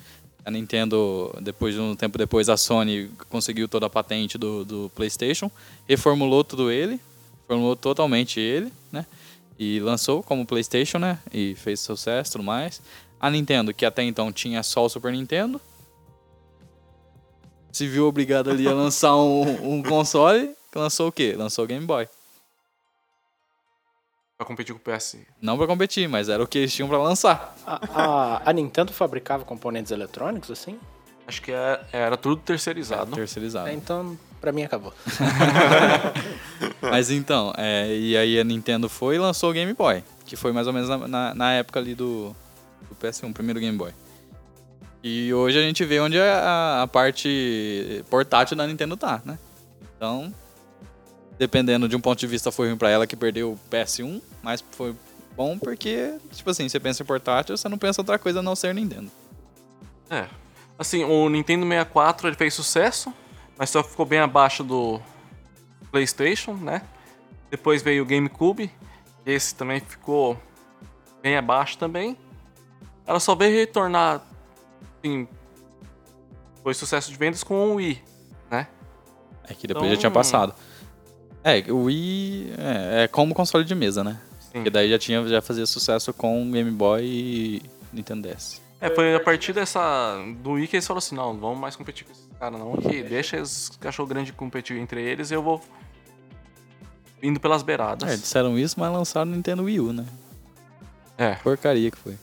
A 0.43 0.51
Nintendo, 0.51 1.33
depois 1.41 1.75
de 1.75 1.81
um 1.81 1.95
tempo 1.95 2.17
depois, 2.17 2.49
a 2.49 2.57
Sony 2.57 3.09
conseguiu 3.29 3.67
toda 3.67 3.85
a 3.85 3.89
patente 3.89 4.37
do, 4.37 4.63
do 4.65 4.91
PlayStation, 4.95 5.51
reformulou 5.87 6.43
tudo 6.43 6.71
ele, 6.71 6.99
reformulou 7.43 7.75
totalmente 7.75 8.39
ele, 8.39 8.71
né, 8.91 9.05
e 9.59 9.79
lançou 9.79 10.23
como 10.23 10.45
PlayStation, 10.45 10.97
né, 10.99 11.19
e 11.33 11.53
fez 11.55 11.79
sucesso, 11.79 12.31
e 12.31 12.33
tudo 12.33 12.43
mais. 12.43 12.81
A 13.19 13.29
Nintendo, 13.29 13.73
que 13.73 13.85
até 13.85 14.03
então 14.03 14.31
tinha 14.31 14.61
só 14.63 14.85
o 14.85 14.89
Super 14.89 15.11
Nintendo, 15.11 15.59
se 17.77 17.87
viu 17.87 18.07
obrigado 18.07 18.49
ali 18.49 18.67
a 18.67 18.73
lançar 18.73 19.15
um, 19.15 19.75
um 19.75 19.83
console, 19.83 20.51
lançou 20.75 21.09
o 21.09 21.11
quê? 21.11 21.35
Lançou 21.37 21.63
o 21.63 21.67
Game 21.67 21.85
Boy. 21.85 22.09
Pra 24.35 24.45
competir 24.45 24.73
com 24.73 24.79
o 24.79 24.95
PS. 24.95 25.17
Não 25.41 25.57
pra 25.57 25.67
competir, 25.67 26.07
mas 26.09 26.27
era 26.27 26.43
o 26.43 26.47
que 26.47 26.57
eles 26.57 26.73
tinham 26.73 26.89
pra 26.89 26.97
lançar. 26.97 27.55
A, 27.65 27.79
a, 27.93 28.49
a 28.49 28.53
Nintendo 28.53 28.91
fabricava 28.91 29.45
componentes 29.45 29.91
eletrônicos, 29.91 30.49
assim? 30.49 30.79
Acho 31.27 31.41
que 31.41 31.51
era, 31.51 31.87
era 31.91 32.17
tudo 32.17 32.37
terceirizado. 32.37 33.11
Terceirizado. 33.11 33.67
É, 33.67 33.73
então, 33.73 34.17
pra 34.41 34.51
mim 34.51 34.63
acabou. 34.63 34.93
Mas 36.81 37.11
então, 37.11 37.53
é, 37.57 37.95
e 37.95 38.17
aí 38.17 38.39
a 38.39 38.43
Nintendo 38.43 38.89
foi 38.89 39.15
e 39.15 39.19
lançou 39.19 39.51
o 39.51 39.53
Game 39.53 39.73
Boy. 39.73 40.03
Que 40.25 40.35
foi 40.35 40.51
mais 40.51 40.65
ou 40.65 40.73
menos 40.73 40.89
na, 40.89 41.07
na, 41.07 41.35
na 41.35 41.53
época 41.53 41.79
ali 41.79 41.93
do, 41.93 42.35
do 42.89 42.95
PS1, 42.95 43.33
primeiro 43.33 43.59
Game 43.59 43.77
Boy. 43.77 43.91
E 45.07 45.33
hoje 45.33 45.57
a 45.57 45.61
gente 45.61 45.85
vê 45.85 46.01
onde 46.01 46.19
a, 46.19 46.81
a 46.83 46.87
parte 46.87 48.03
portátil 48.09 48.57
da 48.57 48.67
Nintendo 48.67 48.97
tá, 48.97 49.21
né? 49.23 49.39
Então, 49.95 50.33
dependendo 51.39 51.87
de 51.87 51.95
um 51.95 52.01
ponto 52.01 52.19
de 52.19 52.27
vista, 52.27 52.51
foi 52.51 52.67
ruim 52.67 52.77
pra 52.77 52.89
ela 52.89 53.07
que 53.07 53.15
perdeu 53.15 53.53
o 53.53 53.59
PS1, 53.71 54.21
mas 54.43 54.61
foi 54.71 54.93
bom 55.33 55.57
porque, 55.57 56.17
tipo 56.31 56.49
assim, 56.49 56.67
você 56.67 56.77
pensa 56.77 57.03
em 57.03 57.05
portátil, 57.05 57.55
você 57.55 57.69
não 57.69 57.77
pensa 57.77 58.01
outra 58.01 58.19
coisa 58.19 58.39
a 58.39 58.43
não 58.43 58.53
ser 58.53 58.75
Nintendo. 58.75 59.09
É. 60.09 60.27
Assim, 60.77 61.05
o 61.05 61.29
Nintendo 61.29 61.65
64 61.65 62.27
ele 62.27 62.35
fez 62.35 62.53
sucesso, 62.53 63.13
mas 63.57 63.69
só 63.69 63.81
ficou 63.81 64.05
bem 64.05 64.19
abaixo 64.19 64.61
do 64.61 64.99
PlayStation, 65.89 66.53
né? 66.53 66.81
Depois 67.49 67.81
veio 67.81 68.03
o 68.03 68.05
GameCube, 68.05 68.69
esse 69.25 69.55
também 69.55 69.79
ficou 69.79 70.37
bem 71.21 71.37
abaixo 71.37 71.77
também. 71.77 72.17
Ela 73.05 73.21
só 73.21 73.35
veio 73.35 73.57
retornar, 73.57 74.21
assim, 75.03 75.27
foi 76.63 76.73
sucesso 76.73 77.09
de 77.11 77.17
vendas 77.17 77.43
com 77.43 77.71
o 77.71 77.75
Wii, 77.75 78.01
né? 78.51 78.67
É 79.49 79.53
que 79.53 79.67
depois 79.67 79.85
Então- 79.85 79.95
já 79.95 79.99
tinha 80.01 80.11
passado. 80.11 80.53
É, 81.43 81.63
o 81.71 81.83
Wii 81.83 82.53
é, 82.57 83.03
é 83.03 83.07
como 83.07 83.33
console 83.33 83.63
de 83.63 83.73
mesa, 83.73 84.03
né? 84.03 84.19
Sim. 84.41 84.49
Porque 84.53 84.69
daí 84.69 84.89
já, 84.89 84.99
tinha, 84.99 85.25
já 85.27 85.41
fazia 85.41 85.65
sucesso 85.65 86.11
com 86.13 86.49
Game 86.51 86.71
Boy 86.71 87.03
e 87.05 87.61
Nintendo 87.93 88.27
DS. 88.27 88.61
É, 88.81 88.89
foi 88.93 89.15
a 89.15 89.19
partir 89.19 89.53
dessa. 89.53 90.17
do 90.39 90.51
Wii 90.51 90.67
que 90.67 90.75
eles 90.75 90.85
falaram 90.85 90.99
assim, 90.99 91.15
não, 91.15 91.33
não 91.33 91.39
vamos 91.39 91.59
mais 91.59 91.75
competir 91.75 92.05
com 92.05 92.11
esses 92.11 92.27
caras, 92.37 92.59
não. 92.59 92.75
Que 92.77 93.01
deixa 93.01 93.41
os 93.41 93.69
cachorro 93.79 94.07
grande 94.07 94.31
competir 94.33 94.77
entre 94.77 95.01
eles 95.01 95.31
e 95.31 95.33
eu 95.33 95.41
vou. 95.41 95.61
indo 97.23 97.39
pelas 97.39 97.63
beiradas. 97.63 98.07
É, 98.11 98.15
disseram 98.17 98.57
isso, 98.59 98.79
mas 98.79 98.91
lançaram 98.91 99.31
o 99.31 99.35
Nintendo 99.35 99.63
Wii 99.63 99.79
U, 99.79 99.93
né? 99.93 100.05
É. 101.17 101.35
Porcaria 101.35 101.89
que 101.89 101.97
foi. 101.97 102.17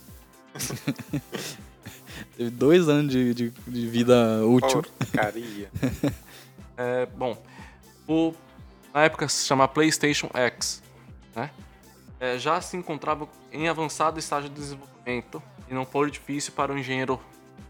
Teve 2.37 2.51
dois 2.51 2.89
anos 2.89 3.13
de, 3.13 3.35
de, 3.35 3.51
de 3.51 3.87
vida 3.87 4.45
útil. 4.45 4.83
Porcaria. 4.83 5.71
É, 6.77 7.07
bom, 7.07 7.41
o, 8.09 8.35
na 8.93 9.05
época 9.05 9.29
se 9.29 9.47
chama 9.47 9.69
PlayStation 9.69 10.29
X, 10.35 10.83
né? 11.33 11.49
É, 12.19 12.37
já 12.37 12.61
se 12.61 12.77
encontrava 12.77 13.29
em 13.53 13.69
avançado 13.69 14.19
estágio 14.19 14.51
de 14.51 14.57
desenvolvimento 14.57 15.41
e 15.69 15.75
não 15.75 15.87
foi 15.87 16.11
difícil 16.11 16.53
para 16.53 16.73
o 16.73 16.77
engenheiro, 16.77 17.21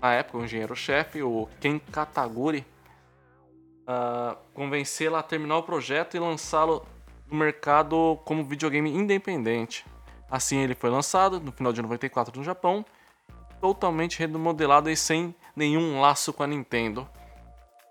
na 0.00 0.14
época, 0.14 0.38
o 0.38 0.44
engenheiro-chefe, 0.44 1.23
o 1.23 1.47
Ken 1.61 1.78
Kataguri, 1.78 2.64
ah, 3.87 4.37
convencê-la 4.54 5.18
a 5.18 5.23
terminar 5.23 5.59
o 5.59 5.62
projeto 5.62 6.16
e 6.16 6.21
lançá-lo 6.21 6.87
no 7.30 7.37
mercado 7.37 8.18
como 8.25 8.44
videogame 8.44 8.90
independente. 8.90 9.85
Assim 10.30 10.59
ele 10.59 10.75
foi 10.75 10.90
lançado 10.90 11.38
no 11.38 11.52
final 11.52 11.73
de 11.73 11.83
94 11.83 12.38
no 12.38 12.44
Japão, 12.44 12.85
totalmente 13.64 14.18
remodelado 14.18 14.90
e 14.90 14.97
sem 14.97 15.35
nenhum 15.56 15.99
laço 15.99 16.35
com 16.35 16.42
a 16.42 16.47
Nintendo. 16.47 17.09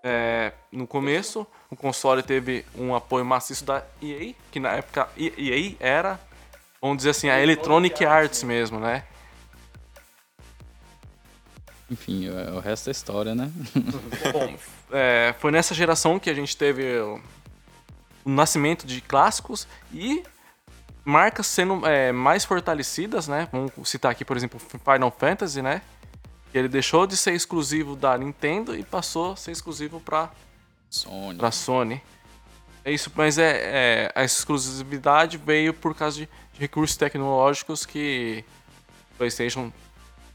É, 0.04 0.52
no 0.70 0.86
começo, 0.86 1.44
o 1.68 1.74
console 1.74 2.22
teve 2.22 2.64
um 2.76 2.94
apoio 2.94 3.24
maciço 3.24 3.64
da 3.64 3.82
EA, 4.00 4.34
que 4.52 4.60
na 4.60 4.70
época 4.70 5.08
EA 5.16 5.74
era, 5.80 6.20
vamos 6.80 6.98
dizer 6.98 7.10
assim, 7.10 7.28
a 7.28 7.42
Electronic 7.42 8.04
Arts 8.04 8.44
mesmo, 8.44 8.78
né? 8.78 9.02
Enfim, 11.90 12.28
o, 12.28 12.58
o 12.58 12.60
resto 12.60 12.88
é 12.88 12.92
história, 12.92 13.34
né? 13.34 13.50
Bom, 14.32 14.56
é, 14.92 15.34
foi 15.40 15.50
nessa 15.50 15.74
geração 15.74 16.20
que 16.20 16.30
a 16.30 16.34
gente 16.34 16.56
teve 16.56 17.00
o, 17.00 17.20
o 18.24 18.30
nascimento 18.30 18.86
de 18.86 19.00
clássicos 19.00 19.66
e 19.92 20.22
marcas 21.04 21.46
sendo 21.46 21.86
é, 21.86 22.10
mais 22.12 22.44
fortalecidas, 22.44 23.28
né? 23.28 23.48
Vamos 23.52 23.72
citar 23.88 24.10
aqui, 24.10 24.24
por 24.24 24.36
exemplo, 24.36 24.58
Final 24.58 25.10
Fantasy, 25.10 25.60
né? 25.60 25.82
Ele 26.52 26.68
deixou 26.68 27.06
de 27.06 27.16
ser 27.16 27.34
exclusivo 27.34 27.94
da 27.96 28.16
Nintendo 28.16 28.76
e 28.76 28.82
passou 28.82 29.32
a 29.32 29.36
ser 29.36 29.50
exclusivo 29.50 30.00
para 30.00 30.30
Sony. 30.88 31.38
pra 31.38 31.50
Sony. 31.50 32.02
É 32.84 32.92
isso, 32.92 33.10
mas 33.14 33.38
é, 33.38 33.60
é, 34.06 34.12
a 34.14 34.24
exclusividade 34.24 35.36
veio 35.36 35.74
por 35.74 35.94
causa 35.94 36.18
de, 36.18 36.28
de 36.52 36.60
recursos 36.60 36.96
tecnológicos 36.96 37.84
que 37.84 38.44
o 39.12 39.16
PlayStation 39.16 39.72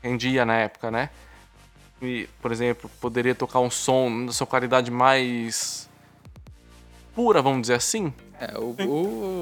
rendia 0.01 0.45
na 0.45 0.55
época, 0.55 0.91
né? 0.91 1.09
E, 2.01 2.27
por 2.41 2.51
exemplo, 2.51 2.89
poderia 2.99 3.35
tocar 3.35 3.59
um 3.59 3.69
som 3.69 4.09
na 4.09 4.31
sua 4.31 4.47
qualidade 4.47 4.89
mais 4.89 5.89
pura, 7.13 7.41
vamos 7.41 7.61
dizer 7.61 7.75
assim. 7.75 8.13
É, 8.39 8.57
o, 8.57 8.75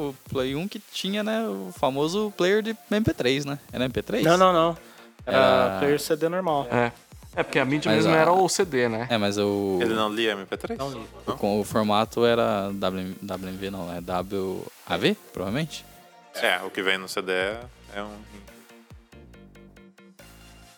o 0.09 0.15
Play 0.29 0.55
1 0.55 0.67
que 0.67 0.79
tinha, 0.79 1.23
né, 1.23 1.47
o 1.47 1.71
famoso 1.77 2.33
player 2.35 2.61
de 2.63 2.75
MP3, 2.91 3.45
né? 3.45 3.59
Era 3.71 3.87
MP3? 3.87 4.23
Não, 4.23 4.37
não, 4.37 4.51
não. 4.53 4.77
Era 5.25 5.37
Era- 5.37 5.79
player 5.79 5.99
CD 5.99 6.27
normal. 6.29 6.67
É, 6.71 6.91
é 7.35 7.43
porque 7.43 7.59
a 7.59 7.65
mídia 7.65 7.91
Mas 7.91 8.03
mesmo 8.05 8.17
a- 8.17 8.19
era 8.21 8.31
o 8.31 8.49
CD, 8.49 8.89
né? 8.89 9.07
É, 9.09 9.17
mas 9.17 9.37
o, 9.37 9.77
Ele 9.81 9.93
não 9.93 10.09
lia 10.11 10.35
MP3? 10.35 10.77
Não 10.77 10.89
li. 10.91 11.05
com 11.37 11.59
o 11.59 11.63
formato 11.63 12.25
era 12.25 12.71
W, 12.73 13.15
WMV, 13.21 13.69
não, 13.69 13.91
é 13.93 13.99
WAV, 14.01 15.15
provavelmente? 15.31 15.85
É, 16.33 16.59
o 16.63 16.69
que 16.71 16.81
vem 16.81 16.97
no 16.97 17.07
CD 17.07 17.31
é, 17.31 17.59
é 17.95 18.01
um. 18.03 18.11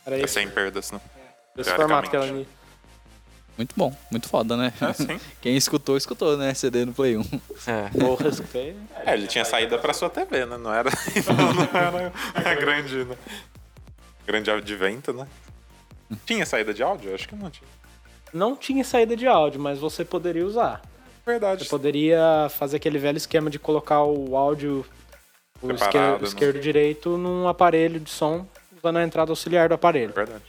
Era 0.06 0.18
É 0.18 0.22
esse, 0.24 0.34
sem 0.34 0.50
perdas, 0.50 0.92
né? 0.92 1.00
esse 1.58 1.70
formato 1.76 2.10
que 2.10 2.16
ela 2.16 2.26
li. 2.26 2.48
Muito 3.60 3.76
bom, 3.76 3.94
muito 4.10 4.30
foda, 4.30 4.56
né? 4.56 4.72
É, 4.80 4.94
sim. 4.94 5.20
Quem 5.42 5.58
escutou, 5.58 5.98
escutou, 5.98 6.38
né? 6.38 6.54
CD 6.54 6.86
no 6.86 6.94
Play 6.94 7.18
1. 7.18 7.22
É. 7.68 7.90
Porra, 8.00 8.30
escutei. 8.30 8.74
É, 9.06 9.14
ele 9.14 9.28
tinha 9.28 9.44
saída 9.44 9.78
pra 9.78 9.94
sua 9.94 10.10
TV, 10.10 10.46
né? 10.46 10.58
Não 10.58 10.74
era, 10.74 10.90
não 11.28 11.82
era 12.34 12.52
a 12.52 12.56
grande, 12.56 13.04
né? 13.04 13.18
Grande 14.26 14.50
advento, 14.50 15.12
né? 15.12 15.28
Tinha 16.26 16.46
saída 16.46 16.74
de 16.74 16.82
áudio? 16.82 17.14
Acho 17.14 17.28
que 17.28 17.36
não 17.36 17.50
tinha. 17.50 17.68
Não 18.32 18.56
tinha 18.56 18.82
saída 18.86 19.14
de 19.14 19.28
áudio, 19.28 19.60
mas 19.60 19.78
você 19.78 20.06
poderia 20.06 20.46
usar. 20.46 20.82
Verdade. 21.26 21.66
Você 21.66 21.70
poderia 21.70 22.48
fazer 22.52 22.78
aquele 22.78 22.98
velho 22.98 23.18
esquema 23.18 23.50
de 23.50 23.60
colocar 23.60 24.04
o 24.04 24.38
áudio 24.38 24.86
o 25.62 25.68
Separado, 25.68 25.76
esquerdo, 25.76 26.22
né? 26.22 26.28
esquerdo 26.30 26.56
e 26.56 26.62
direito 26.62 27.18
num 27.18 27.46
aparelho 27.46 28.00
de 28.00 28.10
som 28.10 28.48
usando 28.78 29.00
a 29.00 29.04
entrada 29.04 29.34
auxiliar 29.34 29.68
do 29.68 29.76
aparelho. 29.76 30.14
Verdade. 30.14 30.46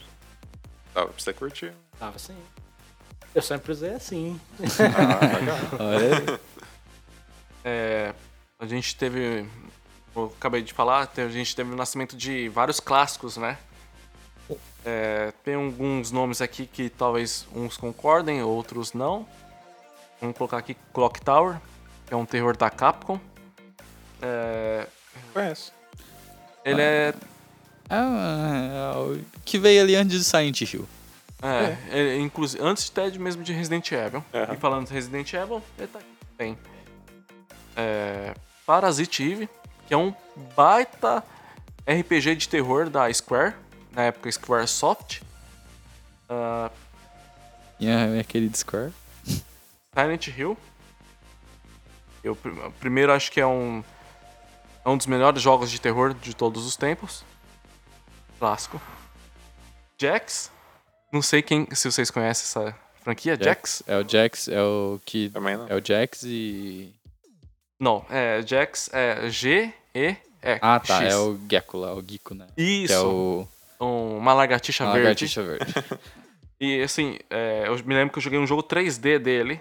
Dava 0.93 1.07
pra 1.07 1.21
você 1.21 1.33
curtir. 1.33 1.73
Tava 1.99 2.15
assim. 2.15 2.37
Eu 3.33 3.41
sempre 3.41 3.71
usei 3.71 3.93
assim. 3.93 4.39
Ah. 5.79 6.39
É, 7.63 8.13
a 8.59 8.65
gente 8.65 8.95
teve. 8.95 9.45
Eu 10.15 10.33
acabei 10.37 10.61
de 10.61 10.73
falar, 10.73 11.09
a 11.15 11.29
gente 11.29 11.55
teve 11.55 11.71
o 11.71 11.75
nascimento 11.75 12.17
de 12.17 12.49
vários 12.49 12.79
clássicos, 12.79 13.37
né? 13.37 13.57
É, 14.83 15.31
tem 15.43 15.53
alguns 15.53 16.11
nomes 16.11 16.41
aqui 16.41 16.65
que 16.65 16.89
talvez 16.89 17.47
uns 17.55 17.77
concordem, 17.77 18.41
outros 18.41 18.93
não. 18.93 19.27
Vamos 20.19 20.35
colocar 20.35 20.57
aqui 20.57 20.75
Clock 20.93 21.21
Tower, 21.21 21.57
que 22.07 22.13
é 22.13 22.17
um 22.17 22.25
terror 22.25 22.57
da 22.57 22.69
Capcom. 22.69 23.19
É, 24.21 24.87
Conheço. 25.33 25.71
ele 26.65 26.81
é, 26.81 27.13
Ah, 27.89 28.93
é 28.95 28.97
o 28.97 29.19
que 29.45 29.57
veio 29.57 29.81
ali 29.81 29.95
antes 29.95 30.17
de 30.17 30.23
Silent 30.23 30.61
Hill. 30.61 30.87
É, 31.41 31.77
ele, 31.89 32.21
inclusive 32.21 32.63
antes 32.63 32.89
até 32.91 33.09
de 33.09 33.17
mesmo 33.19 33.43
de 33.43 33.51
Resident 33.53 33.91
Evil. 33.91 34.23
Aham. 34.33 34.53
E 34.53 34.57
falando 34.57 34.87
de 34.87 34.93
Resident 34.93 35.33
Evil, 35.33 35.61
ele 35.77 35.87
tá 35.87 35.99
aqui. 35.99 36.07
Tem 36.37 36.57
é, 37.75 38.33
Parasite 38.65 39.23
Eve, 39.23 39.49
que 39.87 39.93
é 39.93 39.97
um 39.97 40.13
baita 40.55 41.23
RPG 41.87 42.35
de 42.35 42.49
terror 42.49 42.89
da 42.89 43.11
Square, 43.13 43.55
na 43.91 44.03
época 44.03 44.31
Square 44.31 44.67
Soft. 44.67 45.21
Ah, 46.29 46.69
E 47.79 47.89
a 47.89 48.07
minha 48.07 48.23
querida 48.23 48.55
Square. 48.57 48.93
Silent 49.93 50.27
Hill. 50.27 50.57
Eu 52.23 52.35
prim- 52.35 52.71
primeiro 52.79 53.11
acho 53.11 53.31
que 53.31 53.41
é 53.41 53.47
um 53.47 53.83
é 54.85 54.89
um 54.89 54.97
dos 54.97 55.05
melhores 55.07 55.41
jogos 55.41 55.69
de 55.69 55.79
terror 55.81 56.13
de 56.13 56.35
todos 56.35 56.65
os 56.65 56.75
tempos. 56.75 57.23
Clássico. 58.39 58.81
Jax. 59.99 60.51
Não 61.11 61.21
sei 61.21 61.41
quem 61.41 61.67
se 61.73 61.91
vocês 61.91 62.09
conhecem 62.09 62.43
essa 62.45 62.75
franquia, 63.03 63.37
Jax. 63.41 63.83
É 63.87 63.97
o 63.97 64.07
Jax, 64.07 64.47
é 64.47 64.61
o 64.61 64.99
que. 65.05 65.29
Também 65.29 65.57
não. 65.57 65.67
É 65.67 65.75
o 65.75 65.81
Jax 65.85 66.23
e. 66.23 66.93
Não, 67.79 68.05
é 68.09 68.41
Jax 68.45 68.89
é 68.93 69.29
G 69.29 69.73
E 69.93 70.15
E 70.43 70.59
Ah, 70.61 70.79
tá. 70.79 71.01
X. 71.03 71.13
É 71.13 71.17
o 71.17 71.37
Gecko 71.49 71.77
lá, 71.77 71.93
o 71.93 72.01
Gecko, 72.07 72.33
né? 72.35 72.47
Isso. 72.57 72.87
Que 72.87 72.93
é 72.93 72.99
o. 72.99 73.47
um- 73.81 74.17
uma 74.17 74.33
lagartixa 74.33 74.83
a 74.83 74.87
verde. 74.87 74.99
lagartixa 75.03 75.43
verde. 75.43 75.65
E 76.63 76.79
assim, 76.83 77.17
é, 77.27 77.63
eu 77.65 77.75
me 77.83 77.95
lembro 77.95 78.13
que 78.13 78.19
eu 78.19 78.21
joguei 78.21 78.37
um 78.37 78.45
jogo 78.45 78.61
3D 78.61 79.17
dele. 79.17 79.59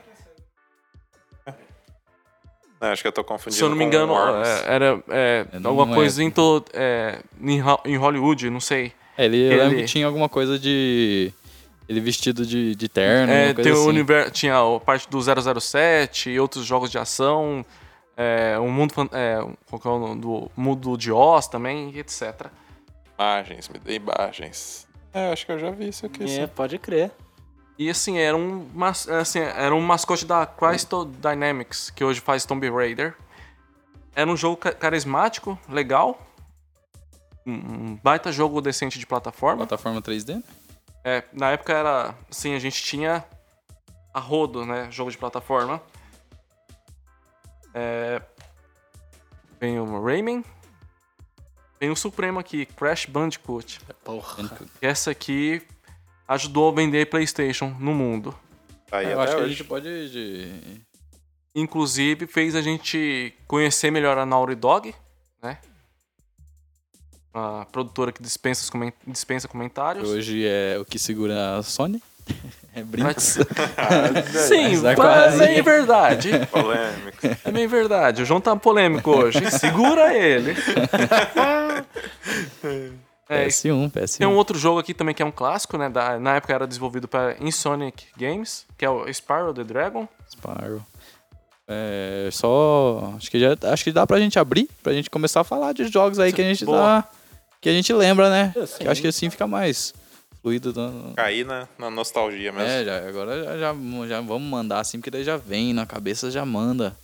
Não, 2.78 2.88
acho 2.88 3.00
que 3.02 3.08
eu 3.08 3.12
tô 3.12 3.22
confundindo. 3.24 3.56
Se 3.56 3.62
eu 3.62 3.68
não 3.70 3.76
me 3.76 3.84
engano, 3.84 4.14
é, 4.14 4.64
era 4.74 5.02
é, 5.08 5.46
É, 5.52 5.56
alguma 5.64 5.92
é. 5.92 5.94
coisa 5.94 6.22
em, 6.22 6.30
to- 6.30 6.64
é, 6.72 7.18
em 7.40 7.62
Ho- 7.62 7.80
em 7.84 7.96
Hollywood, 7.96 8.48
não 8.50 8.60
sei. 8.60 8.92
É, 9.18 9.26
ele, 9.26 9.36
eu 9.38 9.50
lembro 9.58 9.74
Ele- 9.76 9.82
que 9.82 9.88
tinha 9.88 10.06
alguma 10.06 10.28
coisa 10.28 10.58
de. 10.58 11.32
Ele 11.90 12.00
vestido 12.00 12.46
de, 12.46 12.76
de 12.76 12.88
terno, 12.88 13.32
É, 13.32 13.52
tem 13.52 13.72
o 13.72 13.74
assim. 13.74 13.88
universo, 13.88 14.30
tinha 14.30 14.56
a 14.56 14.78
parte 14.78 15.10
do 15.10 15.18
007 15.60 16.30
e 16.30 16.38
outros 16.38 16.64
jogos 16.64 16.88
de 16.88 16.98
ação. 16.98 17.66
É, 18.16 18.56
o 18.60 18.68
mundo, 18.68 18.94
é, 19.12 19.38
qual 19.68 19.98
é 20.06 20.10
o 20.12 20.14
do 20.14 20.50
mundo 20.56 20.96
de 20.96 21.10
Oz 21.10 21.48
também, 21.48 21.90
e 21.90 21.98
etc. 21.98 22.46
Imagens, 23.18 23.68
me 23.68 23.78
dê 23.80 23.94
imagens. 23.96 24.86
É, 25.12 25.32
acho 25.32 25.44
que 25.44 25.50
eu 25.50 25.58
já 25.58 25.70
vi 25.72 25.88
isso 25.88 26.06
aqui. 26.06 26.22
É, 26.22 26.26
sim. 26.28 26.46
pode 26.46 26.78
crer. 26.78 27.10
E 27.76 27.90
assim, 27.90 28.18
era 28.18 28.36
um, 28.36 28.68
mas- 28.72 29.08
assim, 29.08 29.40
era 29.40 29.74
um 29.74 29.80
mascote 29.80 30.24
da 30.24 30.46
Crystal 30.46 31.04
Dynamics, 31.04 31.90
que 31.90 32.04
hoje 32.04 32.20
faz 32.20 32.44
Tomb 32.44 32.70
Raider. 32.70 33.16
Era 34.14 34.30
um 34.30 34.36
jogo 34.36 34.56
ca- 34.58 34.72
carismático, 34.72 35.58
legal. 35.68 36.24
Um 37.44 37.52
um 37.54 37.98
baita 38.00 38.30
jogo 38.30 38.60
decente 38.60 38.96
de 38.98 39.06
plataforma. 39.06 39.66
Plataforma 39.66 40.00
3D? 40.00 40.40
É, 41.04 41.24
na 41.32 41.50
época 41.50 41.72
era. 41.72 42.14
Assim, 42.30 42.54
a 42.54 42.58
gente 42.58 42.82
tinha 42.82 43.24
a 44.12 44.20
rodo, 44.20 44.64
né? 44.66 44.88
Jogo 44.90 45.10
de 45.10 45.16
plataforma. 45.18 45.82
É, 47.74 48.20
Tem 49.58 49.78
o 49.78 50.02
Rayman. 50.02 50.44
Tem 51.78 51.90
o 51.90 51.96
Supremo 51.96 52.38
aqui, 52.38 52.66
Crash 52.66 53.06
Bandicoot. 53.06 53.80
Porra. 54.04 54.48
Que 54.48 54.86
essa 54.86 55.10
aqui 55.10 55.62
ajudou 56.28 56.68
a 56.70 56.74
vender 56.74 57.06
PlayStation 57.08 57.74
no 57.78 57.94
mundo. 57.94 58.38
Aí 58.92 59.10
Eu 59.10 59.20
acho 59.20 59.34
que 59.34 59.40
a 59.40 59.44
hoje. 59.44 59.54
gente 59.54 59.64
pode. 59.66 60.10
de- 60.10 60.80
Inclusive 61.54 62.26
fez 62.26 62.54
a 62.54 62.62
gente 62.62 63.34
conhecer 63.46 63.90
melhor 63.90 64.16
a 64.18 64.24
Naughty 64.26 64.54
Dog, 64.54 64.94
né? 65.42 65.58
A 67.32 67.64
produtora 67.70 68.10
que 68.12 68.22
dispensa, 68.22 68.62
os 68.62 68.70
comen- 68.70 68.92
dispensa 69.06 69.46
comentários. 69.46 70.08
Hoje 70.08 70.44
é 70.46 70.76
o 70.80 70.84
que 70.84 70.98
segura 70.98 71.58
a 71.58 71.62
Sony. 71.62 72.02
É 72.72 72.84
brinks. 72.84 73.36
Mas- 73.36 74.46
Sim, 74.46 74.68
Mas 74.74 74.82
mas 74.82 74.94
quase. 74.94 75.42
é 75.42 75.60
verdade. 75.60 76.30
Polêmico. 76.52 77.18
É 77.44 77.50
bem 77.50 77.66
verdade. 77.66 78.22
O 78.22 78.24
João 78.24 78.40
tá 78.40 78.54
polêmico 78.54 79.10
hoje. 79.10 79.50
Segura 79.50 80.16
ele. 80.16 80.54
É, 83.28 83.46
PS1, 83.46 83.90
PS1. 83.92 84.18
tem 84.18 84.26
um 84.26 84.34
outro 84.34 84.58
jogo 84.58 84.80
aqui 84.80 84.92
também 84.92 85.14
que 85.14 85.22
é 85.22 85.26
um 85.26 85.30
clássico, 85.30 85.78
né? 85.78 85.88
da- 85.88 86.18
na 86.18 86.34
época 86.36 86.52
era 86.52 86.66
desenvolvido 86.66 87.06
para 87.06 87.36
Insonic 87.40 88.06
Games, 88.16 88.66
que 88.76 88.84
é 88.84 88.90
o 88.90 89.06
Spyro 89.12 89.54
the 89.54 89.62
Dragon. 89.62 90.08
Spyro. 90.28 90.84
É, 91.68 92.28
só. 92.32 93.14
Acho 93.16 93.30
que, 93.30 93.38
já, 93.38 93.56
acho 93.72 93.84
que 93.84 93.92
dá 93.92 94.04
pra 94.04 94.18
gente 94.18 94.36
abrir, 94.38 94.68
pra 94.82 94.92
gente 94.92 95.08
começar 95.08 95.42
a 95.42 95.44
falar 95.44 95.72
de 95.72 95.86
jogos 95.86 96.18
aí 96.18 96.32
que 96.32 96.40
a 96.40 96.44
gente 96.44 96.64
Boa. 96.64 97.02
tá. 97.02 97.08
Que 97.60 97.68
a 97.68 97.72
gente 97.72 97.92
lembra, 97.92 98.30
né? 98.30 98.52
Eu 98.56 98.66
sei. 98.66 98.78
Que 98.78 98.86
eu 98.86 98.90
acho 98.92 99.00
que 99.02 99.08
assim 99.08 99.28
fica 99.30 99.46
mais 99.46 99.92
fluido. 100.42 100.72
no- 100.72 101.14
Cair 101.14 101.44
na, 101.44 101.68
na 101.78 101.90
nostalgia 101.90 102.50
mesmo. 102.52 102.68
É, 102.68 102.84
já, 102.84 103.08
agora 103.08 103.44
já, 103.44 103.58
já, 103.58 103.74
já 104.08 104.20
vamos 104.20 104.48
mandar 104.48 104.80
assim, 104.80 104.98
porque 104.98 105.10
daí 105.10 105.24
já 105.24 105.36
vem 105.36 105.72
na 105.74 105.84
cabeça, 105.84 106.30
já 106.30 106.44
manda. 106.44 106.96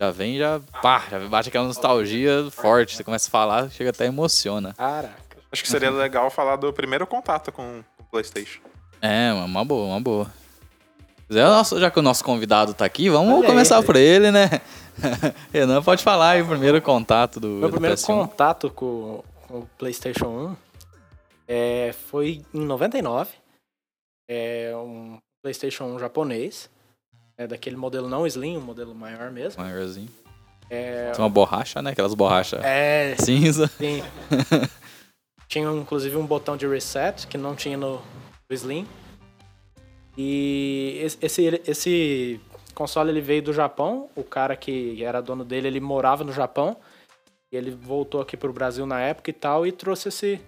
Já 0.00 0.10
vem, 0.10 0.38
já. 0.38 0.60
Pá, 0.80 1.04
já 1.10 1.18
bate 1.28 1.48
aquela 1.48 1.66
nostalgia 1.66 2.46
forte. 2.52 2.96
Você 2.96 3.04
começa 3.04 3.28
a 3.28 3.30
falar, 3.30 3.70
chega 3.70 3.90
até 3.90 4.06
emociona. 4.06 4.72
Caraca. 4.74 5.14
Acho 5.52 5.62
que 5.64 5.68
seria 5.68 5.90
legal 5.90 6.30
falar 6.30 6.56
do 6.56 6.72
primeiro 6.72 7.06
contato 7.06 7.50
com 7.50 7.80
o 7.98 8.04
PlayStation. 8.04 8.60
É, 9.02 9.32
uma- 9.32 9.44
uma 9.46 9.64
boa, 9.64 9.86
uma 9.88 10.00
boa. 10.00 10.30
É 11.28 11.44
o 11.44 11.48
nosso- 11.50 11.78
já 11.80 11.90
que 11.90 11.98
o 11.98 12.02
nosso 12.02 12.24
convidado 12.24 12.72
tá 12.74 12.84
aqui, 12.84 13.08
vamos 13.10 13.32
Olha 13.34 13.42
aí. 13.42 13.46
começar 13.46 13.82
por 13.82 13.96
ele, 13.96 14.30
né? 14.30 14.48
Renan, 15.52 15.82
pode 15.82 16.02
falar 16.02 16.30
aí 16.30 16.42
o 16.42 16.46
primeiro 16.46 16.80
contato 16.82 17.38
do, 17.40 17.48
Meu 17.48 17.68
do 17.68 17.72
primeiro 17.72 17.96
PS1. 17.96 18.06
contato 18.06 18.70
com, 18.70 19.22
com 19.50 19.58
o 19.60 19.66
PlayStation 19.78 20.26
1 20.28 20.56
é, 21.48 21.92
foi 21.92 22.42
em 22.54 22.60
99. 22.60 23.30
É 24.28 24.72
um 24.76 25.18
PlayStation 25.42 25.84
1 25.84 25.98
japonês. 25.98 26.70
É 27.36 27.46
daquele 27.46 27.76
modelo 27.76 28.08
não 28.08 28.26
Slim, 28.26 28.56
um 28.58 28.60
modelo 28.60 28.94
maior 28.94 29.30
mesmo. 29.30 29.62
Maiorzinho. 29.62 30.08
É, 30.68 31.10
Tem 31.10 31.22
uma 31.22 31.28
borracha, 31.30 31.82
né? 31.82 31.90
Aquelas 31.90 32.14
borrachas 32.14 32.60
é 32.62 33.16
cinza. 33.18 33.66
sim. 33.66 34.02
tinha 35.48 35.68
inclusive 35.72 36.16
um 36.16 36.24
botão 36.24 36.56
de 36.56 36.64
reset 36.68 37.26
que 37.26 37.36
não 37.36 37.56
tinha 37.56 37.76
no, 37.76 37.96
no 37.96 38.54
Slim. 38.54 38.86
E 40.16 41.00
esse- 41.02 41.18
esse, 41.22 41.62
esse 41.66 42.40
console 42.74 43.10
ele 43.10 43.20
veio 43.20 43.42
do 43.42 43.52
Japão. 43.52 44.08
O 44.14 44.22
cara 44.22 44.54
que 44.54 45.02
era 45.02 45.20
dono 45.20 45.44
dele, 45.44 45.66
ele 45.66 45.80
morava 45.80 46.22
no 46.22 46.32
Japão. 46.32 46.76
E 47.52 47.56
ele 47.56 47.70
voltou 47.70 48.20
aqui 48.20 48.36
pro 48.36 48.52
Brasil 48.52 48.86
na 48.86 49.00
época 49.00 49.30
e 49.30 49.32
tal 49.32 49.66
e 49.66 49.72
trouxe 49.72 50.08
esse 50.08 50.40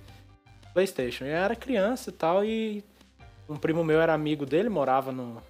PlayStation. 0.72 1.24
Eu 1.24 1.36
era 1.36 1.56
criança 1.56 2.10
e 2.10 2.12
tal 2.12 2.44
e 2.44 2.84
um 3.48 3.56
primo 3.56 3.82
meu 3.82 4.00
era 4.00 4.14
amigo 4.14 4.46
dele, 4.46 4.68
morava 4.68 5.10
no 5.10 5.42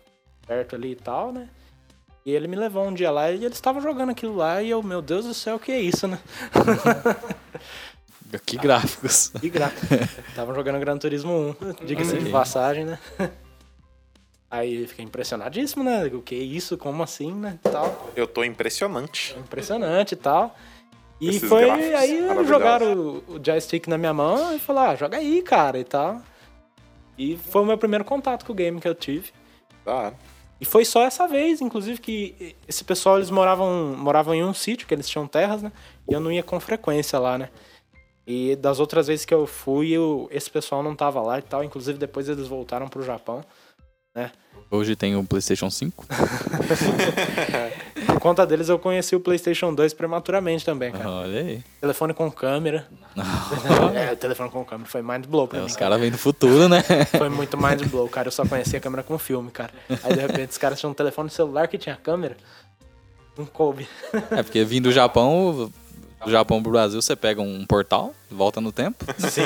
perto 0.47 0.75
ali 0.75 0.93
e 0.93 0.97
tal, 0.97 1.33
né? 1.33 1.49
E 2.25 2.31
ele 2.31 2.47
me 2.47 2.57
levou 2.57 2.87
um 2.87 2.95
dia 2.95 3.11
lá 3.11 3.31
e 3.31 3.45
eles 3.45 3.57
estavam 3.57 3.83
jogando 3.83 4.11
aquilo 4.11 4.37
lá 4.37 4.63
e 4.63 4.71
eu, 4.71 4.83
meu 4.83 5.03
Deus 5.03 5.27
do 5.27 5.35
céu, 5.35 5.57
o 5.57 5.59
que 5.59 5.73
é 5.73 5.81
isso, 5.81 6.07
né? 6.07 6.19
Que 8.47 8.57
gráficos. 8.57 9.33
E 9.43 9.51
gráfico. 9.51 9.95
Estavam 10.29 10.55
jogando 10.55 10.79
Gran 10.79 10.97
Turismo 10.97 11.55
1, 11.83 11.85
diga-se 11.85 12.19
de 12.19 12.31
passagem, 12.31 12.85
né? 12.85 12.99
Aí 14.51 14.83
eu 14.83 14.89
fiquei 14.89 15.05
impressionadíssimo, 15.05 15.83
né? 15.83 16.07
O 16.07 16.21
que 16.21 16.35
é 16.35 16.39
isso? 16.39 16.77
Como 16.77 17.03
assim, 17.03 17.33
né? 17.33 17.59
Tal. 17.63 18.11
Eu 18.15 18.27
tô 18.27 18.45
impressionante. 18.45 19.35
Impressionante 19.39 20.13
e 20.13 20.17
tal. 20.17 20.57
E 21.23 21.29
Esses 21.29 21.49
foi 21.49 21.71
aí 21.71 22.45
jogaram 22.45 22.93
o, 22.95 23.35
o 23.37 23.41
joystick 23.45 23.87
na 23.87 23.97
minha 23.97 24.13
mão 24.13 24.55
e 24.57 24.59
falaram, 24.59 24.91
ah, 24.91 24.97
joga 24.97 25.19
aí, 25.19 25.41
cara, 25.41 25.79
e 25.79 25.85
tal. 25.85 26.21
E 27.17 27.37
foi 27.37 27.63
o 27.63 27.65
meu 27.65 27.79
primeiro 27.79 28.05
contato 28.05 28.45
com 28.45 28.53
o 28.53 28.57
game 28.57 28.81
que 28.81 28.89
eu 28.89 28.95
tive. 28.95 29.31
Tá. 29.85 30.13
E 30.61 30.65
foi 30.65 30.85
só 30.85 31.05
essa 31.05 31.29
vez, 31.29 31.61
inclusive, 31.61 32.01
que 32.01 32.57
esse 32.67 32.83
pessoal, 32.83 33.19
eles 33.19 33.31
moravam, 33.31 33.95
moravam 33.97 34.35
em 34.35 34.43
um 34.43 34.53
sítio, 34.53 34.87
que 34.87 34.93
eles 34.95 35.09
tinham 35.09 35.29
terras, 35.29 35.63
né? 35.63 35.71
E 36.09 36.13
eu 36.13 36.19
não 36.19 36.33
ia 36.33 36.43
com 36.43 36.59
frequência 36.59 37.19
lá, 37.21 37.39
né? 37.39 37.51
E 38.27 38.57
das 38.57 38.81
outras 38.81 39.07
vezes 39.07 39.25
que 39.25 39.35
eu 39.35 39.47
fui, 39.47 39.93
eu- 39.93 40.29
esse 40.33 40.51
pessoal 40.51 40.83
não 40.83 40.97
tava 40.97 41.21
lá 41.21 41.39
e 41.39 41.43
tal. 41.43 41.63
Inclusive, 41.63 41.99
depois 41.99 42.29
eles 42.29 42.49
voltaram 42.49 42.89
pro 42.89 43.03
Japão. 43.03 43.45
Hoje 44.75 44.97
tem 44.97 45.15
o 45.15 45.23
PlayStation 45.23 45.71
5. 45.71 46.07
Por 48.07 48.19
conta 48.19 48.47
deles, 48.47 48.71
eu 48.71 48.79
conheci 48.79 49.15
o 49.15 49.21
PlayStation 49.21 49.75
2 49.75 49.93
prematuramente 49.93 50.65
também, 50.65 50.91
cara. 50.91 51.11
Olha 51.11 51.41
aí. 51.41 51.63
Telefone 51.79 52.15
com 52.15 52.31
câmera. 52.31 52.89
é, 53.95 54.15
telefone 54.15 54.49
com 54.49 54.65
câmera 54.65 54.89
foi 54.89 55.03
mind 55.03 55.27
blow 55.27 55.47
pra 55.47 55.59
É, 55.59 55.61
mim, 55.61 55.67
os 55.67 55.75
cara. 55.75 55.91
caras 55.91 56.01
vêm 56.01 56.11
do 56.11 56.17
futuro, 56.17 56.71
né? 56.71 56.83
Foi 57.19 57.29
muito 57.29 57.59
mind 57.59 57.83
blow, 57.89 58.09
cara. 58.09 58.29
Eu 58.29 58.33
só 58.33 58.47
conhecia 58.47 58.79
a 58.79 58.83
câmera 58.83 59.03
com 59.03 59.19
filme, 59.19 59.51
cara. 59.51 59.73
Aí, 60.03 60.15
de 60.15 60.21
repente, 60.21 60.53
os 60.53 60.59
caras 60.59 60.81
tinham 60.81 60.91
um 60.93 60.95
telefone 60.95 61.29
celular 61.29 61.69
que 61.69 61.77
tinha 61.77 61.95
câmera. 61.95 62.39
Não 63.37 63.45
coube. 63.45 63.87
É, 64.31 64.43
porque 64.43 64.65
vindo 64.65 64.85
do 64.85 64.93
Japão, 64.93 65.71
do 66.25 66.31
Japão 66.31 66.63
pro 66.63 66.71
Brasil, 66.73 67.01
você 67.03 67.17
pega 67.17 67.41
um 67.43 67.65
portal, 67.67 68.15
volta 68.31 68.61
no 68.61 68.71
tempo. 68.73 69.05
Sim. 69.19 69.43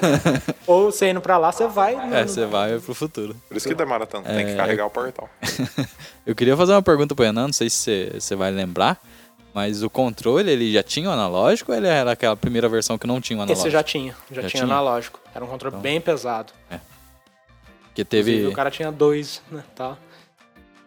Ou 0.66 0.90
você 0.90 1.10
indo 1.10 1.20
pra 1.20 1.36
lá, 1.38 1.52
você 1.52 1.66
vai. 1.66 1.94
É, 2.12 2.26
você 2.26 2.46
vai 2.46 2.78
pro 2.78 2.94
futuro. 2.94 3.36
Por 3.48 3.56
isso 3.56 3.68
que 3.68 3.74
demora 3.74 4.06
tanto. 4.06 4.26
Tem 4.26 4.44
que 4.46 4.52
É. 4.52 4.56
carregar 4.56 4.86
o 4.86 4.90
portal. 4.90 5.28
Eu 6.26 6.34
queria 6.34 6.56
fazer 6.56 6.72
uma 6.72 6.82
pergunta 6.82 7.14
pro 7.14 7.24
Renan, 7.24 7.46
não 7.46 7.52
sei 7.52 7.70
se 7.70 8.10
você- 8.18 8.34
vai 8.34 8.50
lembrar, 8.50 9.00
mas 9.54 9.82
o 9.82 9.88
controle, 9.88 10.50
ele 10.50 10.72
já 10.72 10.82
tinha 10.82 11.08
o 11.08 11.12
analógico 11.12 11.70
ou 11.72 11.78
ele 11.78 11.86
era 11.86 12.12
aquela 12.12 12.36
primeira 12.36 12.68
versão 12.68 12.98
que 12.98 13.06
não 13.06 13.20
tinha 13.20 13.38
o 13.38 13.42
analógico? 13.42 13.66
Esse 13.66 13.72
já 13.72 13.82
tinha, 13.82 14.14
já, 14.30 14.42
Já 14.42 14.48
tinha, 14.48 14.62
tinha? 14.62 14.64
analógico. 14.64 15.20
Era 15.34 15.44
um 15.44 15.48
controle 15.48 15.76
bem 15.76 16.00
pesado. 16.00 16.52
Porque 16.68 18.02
Inclusive, 18.02 18.36
teve... 18.38 18.46
o 18.48 18.52
cara 18.52 18.70
tinha 18.70 18.90
dois, 18.92 19.40
né, 19.50 19.62
tal. 19.74 19.96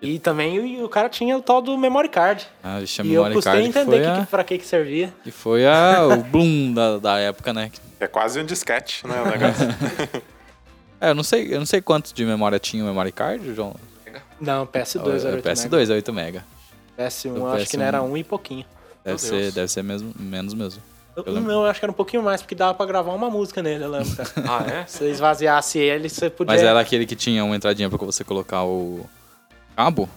E 0.01 0.17
também 0.19 0.79
o, 0.81 0.85
o 0.85 0.89
cara 0.89 1.09
tinha 1.09 1.35
o 1.38 1.41
tal 1.41 1.62
do 1.62 1.77
memory 1.77 2.07
card. 2.09 2.47
Ah, 2.63 2.79
vixe, 2.79 3.01
a 3.01 3.03
e 3.05 3.07
eu 3.13 3.23
memory 3.23 3.35
custei 3.35 3.65
entender 3.65 4.01
que, 4.01 4.07
a, 4.07 4.19
que, 4.21 4.25
pra 4.27 4.43
que 4.43 4.57
que 4.57 4.65
servia. 4.65 5.13
que 5.23 5.31
foi 5.31 5.65
a, 5.67 6.05
o 6.05 6.23
Bloom 6.23 6.73
da, 6.73 6.97
da 6.97 7.17
época, 7.19 7.51
né? 7.53 7.69
É 7.99 8.07
quase 8.07 8.39
um 8.39 8.45
disquete, 8.45 9.05
né? 9.05 9.21
O 9.21 9.25
negócio. 9.25 9.67
É, 11.01 11.12
eu 11.12 11.15
não 11.15 11.23
sei, 11.23 11.47
eu 11.53 11.59
não 11.59 11.65
sei 11.65 11.79
quanto 11.81 12.13
de 12.13 12.25
memória 12.25 12.59
tinha 12.59 12.83
o 12.83 12.88
memory 12.88 13.13
card, 13.13 13.55
João. 13.55 13.73
Não, 14.38 14.67
PS2 14.67 15.19
era 15.21 15.29
É, 15.29 15.35
8 15.35 15.45
PS2 15.49 15.89
é 15.89 15.93
8 15.93 16.13
mega. 16.13 16.43
mega. 16.97 17.09
PS1 17.09 17.33
Do 17.33 17.38
eu 17.39 17.47
acho 17.51 17.69
que 17.69 17.77
não 17.77 17.85
PS1. 17.85 17.88
era 17.88 18.01
um 18.03 18.17
e 18.17 18.23
pouquinho. 18.25 18.65
Deve 19.05 19.12
Meu 19.12 19.17
ser, 19.17 19.41
Deus. 19.43 19.53
deve 19.53 19.67
ser 19.69 19.81
mesmo, 19.81 20.13
menos 20.19 20.53
mesmo. 20.53 20.81
Eu, 21.15 21.23
Eu 21.23 21.31
o 21.31 21.35
lembro. 21.35 21.49
meu 21.51 21.62
eu 21.62 21.65
acho 21.67 21.79
que 21.79 21.85
era 21.85 21.91
um 21.91 21.95
pouquinho 21.95 22.21
mais, 22.21 22.41
porque 22.41 22.53
dava 22.53 22.73
pra 22.73 22.85
gravar 22.85 23.13
uma 23.13 23.29
música 23.29 23.63
nele, 23.63 23.85
eu 23.85 23.89
lembro. 23.91 24.09
Ah, 24.45 24.65
é? 24.81 24.85
Se 24.88 24.97
você 24.97 25.09
esvaziasse 25.09 25.79
ele, 25.79 26.09
você 26.09 26.29
podia... 26.29 26.53
Mas 26.53 26.62
era 26.62 26.77
aquele 26.77 27.05
que 27.05 27.15
tinha 27.15 27.45
uma 27.45 27.55
entradinha 27.55 27.89
pra 27.89 27.97
você 27.97 28.25
colocar 28.25 28.65
o 28.65 29.09
cabo? 29.75 30.10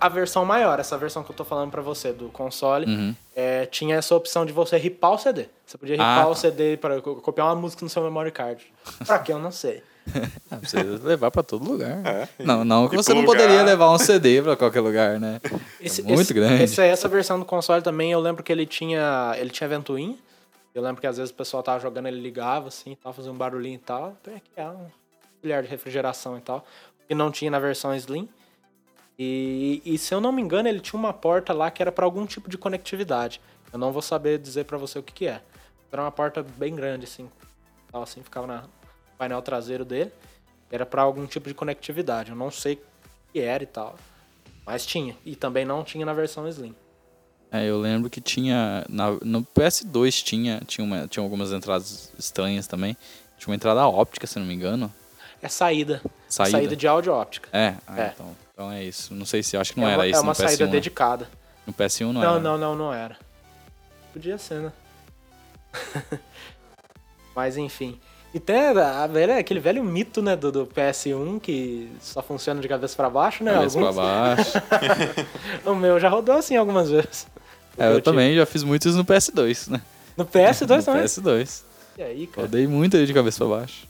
A 0.00 0.08
versão 0.08 0.44
maior, 0.44 0.78
essa 0.78 0.96
versão 0.98 1.24
que 1.24 1.30
eu 1.32 1.36
tô 1.36 1.44
falando 1.44 1.70
pra 1.70 1.80
você, 1.82 2.12
do 2.12 2.28
console, 2.28 2.86
Uhum. 2.86 3.14
é, 3.34 3.66
tinha 3.66 3.96
essa 3.96 4.14
opção 4.14 4.44
de 4.46 4.52
você 4.52 4.76
ripar 4.76 5.12
o 5.12 5.18
CD. 5.18 5.46
Você 5.66 5.78
podia 5.78 5.94
Ah, 6.00 6.14
ripar 6.14 6.24
tá. 6.26 6.30
o 6.30 6.34
CD 6.34 6.76
para 6.76 7.00
copiar 7.00 7.46
uma 7.48 7.56
música 7.56 7.82
no 7.84 7.88
seu 7.88 8.02
memory 8.02 8.30
card. 8.30 8.64
Pra 9.06 9.18
que 9.18 9.32
eu 9.32 9.38
não 9.38 9.50
sei. 9.50 9.82
Ah, 10.50 10.56
pra 10.56 10.68
você 10.68 10.82
levar 10.82 11.30
pra 11.30 11.42
todo 11.42 11.68
lugar. 11.70 12.00
É, 12.06 12.28
e- 12.38 12.42
não, 12.44 12.64
não 12.64 12.88
que 12.88 12.94
e 12.94 12.96
você 12.96 13.12
não 13.12 13.24
plugar. 13.24 13.42
poderia 13.42 13.62
levar 13.62 13.90
um 13.90 13.98
CD 13.98 14.40
pra 14.40 14.56
qualquer 14.56 14.80
lugar, 14.80 15.20
né? 15.20 15.38
Esse- 15.80 16.00
é 16.00 16.04
muito 16.04 16.20
esse- 16.22 16.32
grande. 16.34 16.62
esse- 16.62 16.80
essa 16.80 17.08
versão 17.08 17.38
do 17.38 17.44
console 17.44 17.82
também, 17.82 18.10
eu 18.12 18.20
lembro 18.20 18.42
que 18.42 18.50
ele 18.50 18.64
tinha, 18.64 19.34
ele 19.36 19.50
tinha 19.50 19.68
ventoinha. 19.68 20.16
Eu 20.74 20.82
lembro 20.82 21.00
que 21.00 21.06
às 21.06 21.16
vezes 21.18 21.30
o 21.30 21.34
pessoal 21.34 21.62
tava 21.62 21.80
jogando, 21.80 22.06
ele 22.06 22.20
ligava 22.20 22.68
assim, 22.68 22.96
tal, 23.02 23.12
fazia 23.12 23.30
um 23.30 23.34
barulhinho 23.36 23.74
e 23.74 23.78
tal. 23.78 24.16
Tem 24.22 24.36
aqui 24.36 24.50
é 24.56 24.64
um 24.68 24.86
colher 25.42 25.62
de 25.62 25.68
refrigeração 25.68 26.38
e 26.38 26.40
tal. 26.40 26.64
Que 27.06 27.14
não 27.14 27.30
tinha 27.30 27.50
na 27.50 27.58
versão 27.58 27.94
Slim. 27.94 28.28
E, 29.18 29.82
e 29.84 29.98
se 29.98 30.14
eu 30.14 30.20
não 30.20 30.30
me 30.30 30.40
engano, 30.40 30.68
ele 30.68 30.78
tinha 30.78 30.98
uma 30.98 31.12
porta 31.12 31.52
lá 31.52 31.70
que 31.70 31.82
era 31.82 31.90
para 31.90 32.04
algum 32.04 32.24
tipo 32.24 32.48
de 32.48 32.56
conectividade. 32.56 33.40
Eu 33.72 33.78
não 33.78 33.90
vou 33.90 34.00
saber 34.00 34.38
dizer 34.38 34.64
para 34.64 34.78
você 34.78 34.98
o 34.98 35.02
que, 35.02 35.12
que 35.12 35.26
é. 35.26 35.42
Era 35.90 36.02
uma 36.02 36.12
porta 36.12 36.42
bem 36.56 36.74
grande, 36.74 37.04
assim. 37.04 37.28
Tal, 37.90 38.02
assim, 38.02 38.22
ficava 38.22 38.46
no 38.46 38.62
painel 39.16 39.42
traseiro 39.42 39.84
dele. 39.84 40.12
Era 40.70 40.86
para 40.86 41.02
algum 41.02 41.26
tipo 41.26 41.48
de 41.48 41.54
conectividade. 41.54 42.30
Eu 42.30 42.36
não 42.36 42.50
sei 42.50 42.74
o 42.74 42.78
que 43.32 43.40
era 43.40 43.62
e 43.62 43.66
tal. 43.66 43.96
Mas 44.64 44.86
tinha. 44.86 45.16
E 45.24 45.34
também 45.34 45.64
não 45.64 45.82
tinha 45.82 46.06
na 46.06 46.12
versão 46.12 46.46
Slim. 46.46 46.74
É, 47.50 47.64
eu 47.64 47.80
lembro 47.80 48.10
que 48.10 48.20
tinha. 48.20 48.84
Na, 48.88 49.12
no 49.22 49.42
PS2 49.42 50.22
tinha, 50.22 50.60
tinha, 50.66 50.84
uma, 50.84 51.08
tinha 51.08 51.22
algumas 51.22 51.50
entradas 51.52 52.12
estranhas 52.18 52.66
também. 52.66 52.96
Tinha 53.38 53.50
uma 53.50 53.56
entrada 53.56 53.88
óptica, 53.88 54.26
se 54.26 54.38
não 54.38 54.46
me 54.46 54.54
engano. 54.54 54.92
É 55.40 55.48
saída. 55.48 56.02
Saída. 56.28 56.58
Saída 56.58 56.76
de 56.76 56.86
áudio 56.86 57.12
óptica. 57.14 57.48
É, 57.52 57.74
ah, 57.86 58.00
É. 58.00 58.12
Então, 58.14 58.36
então 58.58 58.72
é 58.72 58.82
isso. 58.82 59.14
Não 59.14 59.24
sei 59.24 59.40
se 59.40 59.56
acho 59.56 59.72
que 59.72 59.78
não 59.78 59.86
é 59.88 59.92
era 59.92 59.98
uma, 60.00 60.06
isso 60.08 60.18
é 60.18 60.20
uma 60.20 60.32
no 60.32 60.34
PS1. 60.34 60.46
saída 60.48 60.66
né? 60.66 60.72
dedicada. 60.72 61.28
No 61.64 61.72
PS1 61.72 62.06
não, 62.06 62.12
Não, 62.12 62.22
era. 62.22 62.40
não, 62.40 62.58
não, 62.58 62.74
não 62.74 62.92
era. 62.92 63.16
Podia 64.12 64.36
ser, 64.36 64.58
né? 64.58 64.72
Mas 67.36 67.56
enfim. 67.56 68.00
E 68.34 68.40
tem 68.40 68.56
a 68.58 69.06
velha, 69.06 69.38
aquele 69.38 69.60
velho 69.60 69.84
mito, 69.84 70.20
né, 70.20 70.34
do, 70.34 70.50
do 70.50 70.66
PS1 70.66 71.40
que 71.40 71.88
só 72.00 72.20
funciona 72.20 72.60
de 72.60 72.66
cabeça 72.66 72.96
pra 72.96 73.08
baixo, 73.08 73.44
né? 73.44 73.54
Cabeça 73.54 73.78
pra 73.78 73.92
baixo. 73.92 74.52
O 75.64 75.74
meu 75.76 76.00
já 76.00 76.08
rodou 76.08 76.34
assim 76.34 76.56
algumas 76.56 76.90
vezes. 76.90 77.28
É, 77.78 77.92
eu 77.92 78.02
também 78.02 78.34
já 78.34 78.44
fiz 78.44 78.64
muito 78.64 78.88
isso 78.88 78.98
no 78.98 79.04
PS2, 79.04 79.70
né? 79.70 79.80
No 80.16 80.26
PS2 80.26 80.78
no 80.78 80.82
também. 80.82 81.04
PS2. 81.04 81.62
E 81.96 82.02
aí, 82.02 82.26
cara? 82.26 82.42
Rodei 82.42 82.66
muito 82.66 82.96
ele 82.96 83.06
de 83.06 83.14
cabeça 83.14 83.38
pra 83.38 83.56
baixo. 83.58 83.86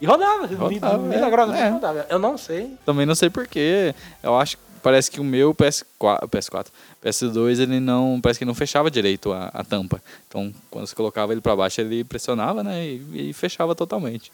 E 0.00 0.06
rodava. 0.06 0.46
Rodava, 0.46 0.98
mi- 0.98 1.14
é, 1.14 1.16
milagrosamente 1.16 1.62
é. 1.62 1.68
rodava. 1.70 2.06
Eu 2.10 2.18
não 2.18 2.36
sei. 2.36 2.76
Também 2.84 3.06
não 3.06 3.14
sei 3.14 3.30
porquê. 3.30 3.94
Eu 4.22 4.36
acho 4.36 4.56
que 4.56 4.62
parece 4.82 5.10
que 5.10 5.20
o 5.20 5.24
meu 5.24 5.54
PS4, 5.54 6.28
PS4, 6.28 6.66
PS2, 7.02 7.60
ele 7.60 7.80
não. 7.80 8.20
Parece 8.20 8.38
que 8.38 8.44
não 8.44 8.54
fechava 8.54 8.90
direito 8.90 9.32
a, 9.32 9.46
a 9.46 9.64
tampa. 9.64 10.02
Então, 10.28 10.52
quando 10.70 10.86
você 10.86 10.94
colocava 10.94 11.32
ele 11.32 11.40
pra 11.40 11.56
baixo, 11.56 11.80
ele 11.80 12.04
pressionava, 12.04 12.62
né? 12.62 12.84
E, 12.84 13.30
e 13.30 13.32
fechava 13.32 13.74
totalmente. 13.74 14.30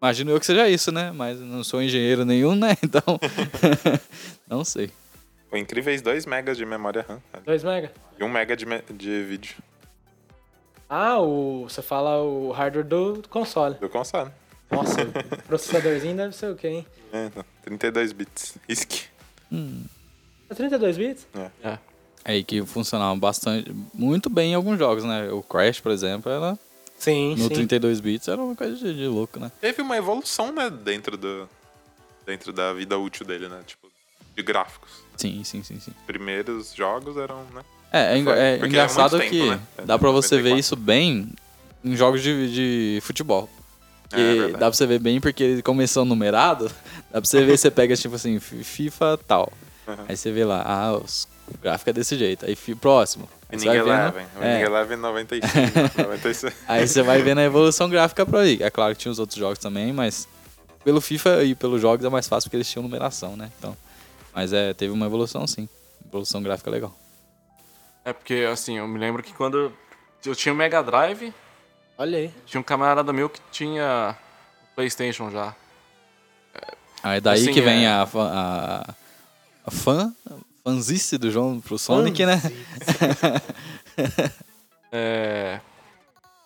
Imagino 0.00 0.30
eu 0.30 0.40
que 0.40 0.46
seja 0.46 0.66
isso, 0.68 0.90
né? 0.90 1.12
Mas 1.14 1.38
não 1.40 1.62
sou 1.62 1.82
engenheiro 1.82 2.24
nenhum, 2.24 2.54
né? 2.54 2.74
Então. 2.82 3.02
não 4.48 4.64
sei. 4.64 4.90
Foi 5.50 5.58
incríveis 5.58 6.00
2 6.00 6.24
megas 6.26 6.56
de 6.56 6.64
memória 6.64 7.04
RAM. 7.06 7.16
né? 7.16 7.40
2 7.44 7.64
mega. 7.64 7.92
E 8.18 8.24
1 8.24 8.28
mega 8.28 8.56
de, 8.56 8.64
me- 8.64 8.82
de 8.94 9.24
vídeo 9.24 9.56
Ah, 10.88 11.20
o, 11.20 11.64
você 11.68 11.82
fala 11.82 12.22
o 12.22 12.50
hardware 12.52 12.86
do 12.86 13.22
console. 13.28 13.74
do 13.74 13.88
console. 13.88 14.30
Nossa, 14.70 15.02
o 15.02 15.42
processadorzinho 15.48 16.16
deve 16.16 16.34
ser 16.34 16.50
o 16.50 16.56
quê, 16.56 16.68
hein? 16.68 16.86
É, 17.12 17.26
então, 17.26 17.44
32 17.62 18.12
bits. 18.12 18.54
ISC. 18.68 19.04
É 20.48 20.54
32 20.54 20.96
bits? 20.96 21.26
É. 21.62 21.78
Aí 22.24 22.44
que 22.44 22.64
funcionava 22.64 23.14
bastante, 23.16 23.74
muito 23.94 24.28
bem 24.28 24.52
em 24.52 24.54
alguns 24.54 24.78
jogos, 24.78 25.04
né? 25.04 25.30
O 25.30 25.42
Crash, 25.42 25.80
por 25.80 25.90
exemplo, 25.90 26.30
era 26.30 26.58
Sim, 26.98 27.34
no 27.34 27.48
sim. 27.48 27.54
32 27.54 27.98
bits 27.98 28.28
era 28.28 28.40
uma 28.40 28.54
coisa 28.54 28.76
de, 28.76 28.94
de 28.94 29.06
louco, 29.06 29.40
né? 29.40 29.50
Teve 29.60 29.80
uma 29.80 29.96
evolução, 29.96 30.52
né, 30.52 30.68
dentro, 30.68 31.16
do, 31.16 31.48
dentro 32.26 32.52
da 32.52 32.74
vida 32.74 32.98
útil 32.98 33.24
dele, 33.24 33.48
né? 33.48 33.60
Tipo, 33.66 33.88
de 34.36 34.42
gráficos. 34.42 34.90
Sim, 35.16 35.42
sim, 35.42 35.62
sim, 35.62 35.80
sim. 35.80 35.92
Os 35.98 36.06
primeiros 36.06 36.74
jogos 36.74 37.16
eram, 37.16 37.42
né? 37.54 37.62
É, 37.90 37.98
é, 37.98 38.18
é 38.18 38.18
porque 38.18 38.34
é 38.64 38.66
engraçado 38.66 39.16
muito 39.16 39.30
que 39.30 39.38
tempo, 39.38 39.50
né? 39.50 39.60
É, 39.78 39.82
dá 39.82 39.98
pra 39.98 40.10
você 40.10 40.36
ver 40.36 40.50
94. 40.50 40.60
isso 40.60 40.76
bem 40.76 41.32
em 41.82 41.96
jogos 41.96 42.22
de, 42.22 42.52
de 42.52 43.00
futebol. 43.00 43.48
É, 44.12 44.16
Que 44.16 44.22
verdade. 44.22 44.52
dá 44.52 44.58
pra 44.58 44.72
você 44.72 44.86
ver 44.86 44.98
bem 44.98 45.20
porque 45.20 45.62
como 45.62 45.80
eles 45.80 45.90
são 45.90 46.04
numerados, 46.04 46.72
dá 47.10 47.20
pra 47.20 47.24
você 47.24 47.44
ver, 47.44 47.56
você 47.56 47.70
pega 47.70 47.96
tipo 47.96 48.14
assim, 48.16 48.38
Fi- 48.40 48.64
FIFA 48.64 49.18
tal. 49.26 49.52
Uhum. 49.86 49.94
Aí 50.08 50.16
você 50.16 50.30
vê 50.32 50.44
lá, 50.44 50.62
ah, 50.66 50.92
os 50.96 51.28
o 51.52 51.58
gráfico 51.58 51.90
é 51.90 51.92
desse 51.92 52.16
jeito. 52.16 52.46
Aí 52.46 52.56
próximo. 52.76 53.28
Winning 53.50 53.64
vai 53.66 53.78
vendo, 53.78 53.88
Eleven. 53.88 54.26
é, 54.40 54.52
Winning 54.52 54.62
Eleven 54.66 54.96
95, 54.98 56.02
96. 56.02 56.54
aí 56.68 56.86
você 56.86 57.02
vai 57.02 57.20
vendo 57.22 57.38
a 57.38 57.42
evolução 57.44 57.90
gráfica 57.90 58.24
por 58.24 58.36
aí. 58.38 58.58
É 58.62 58.70
claro 58.70 58.94
que 58.94 59.00
tinha 59.00 59.10
os 59.10 59.18
outros 59.18 59.36
jogos 59.36 59.58
também, 59.58 59.92
mas 59.92 60.28
pelo 60.84 61.00
FIFA 61.00 61.42
e 61.42 61.54
pelos 61.56 61.80
jogos 61.82 62.04
é 62.04 62.08
mais 62.08 62.28
fácil 62.28 62.48
porque 62.48 62.56
eles 62.56 62.70
tinham 62.70 62.84
numeração, 62.84 63.36
né? 63.36 63.50
Então, 63.58 63.76
mas 64.32 64.52
é, 64.52 64.72
teve 64.74 64.92
uma 64.92 65.06
evolução 65.06 65.44
sim. 65.46 65.68
Evolução 66.06 66.40
gráfica 66.40 66.70
legal. 66.70 66.96
É 68.04 68.12
porque, 68.12 68.46
assim, 68.50 68.78
eu 68.78 68.86
me 68.86 68.98
lembro 69.00 69.20
que 69.22 69.32
quando 69.34 69.72
eu 70.24 70.34
tinha 70.36 70.52
o 70.52 70.56
Mega 70.56 70.80
Drive, 70.82 71.34
Olha 72.00 72.16
aí. 72.16 72.30
tinha 72.46 72.58
um 72.58 72.64
camarada 72.64 73.12
meu 73.12 73.28
que 73.28 73.40
tinha 73.52 74.16
PlayStation 74.74 75.30
já. 75.30 75.54
Aí 77.02 77.18
é 77.18 77.20
daí 77.20 77.42
Assim, 77.42 77.52
que 77.52 77.60
vem 77.60 77.84
é- 77.84 77.88
a, 77.90 78.02
a, 78.04 78.94
a 79.66 79.70
fã, 79.70 80.10
fanzice 80.64 81.18
do 81.18 81.30
João 81.30 81.60
pro 81.60 81.78
Sonic, 81.78 82.24
né? 82.24 82.40
É, 84.92 85.60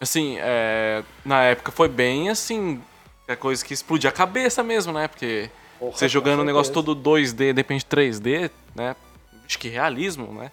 assim, 0.01 0.37
é, 0.39 1.03
na 1.25 1.45
época 1.45 1.73
foi 1.73 1.89
bem 1.89 2.29
assim, 2.29 2.83
é 3.27 3.35
coisa 3.35 3.65
que 3.65 3.73
explodia 3.73 4.11
a 4.11 4.13
cabeça 4.13 4.63
mesmo, 4.63 4.93
né? 4.93 5.09
Porque 5.09 5.49
Porra, 5.79 5.97
você 5.97 6.09
jogando 6.09 6.41
um 6.41 6.45
negócio 6.45 6.73
todo 6.73 6.95
2D, 6.95 7.37
de 7.37 7.53
repente 7.55 7.87
3D, 7.87 8.51
né? 8.75 8.95
Acho 9.47 9.59
que 9.59 9.69
realismo, 9.69 10.33
né? 10.35 10.51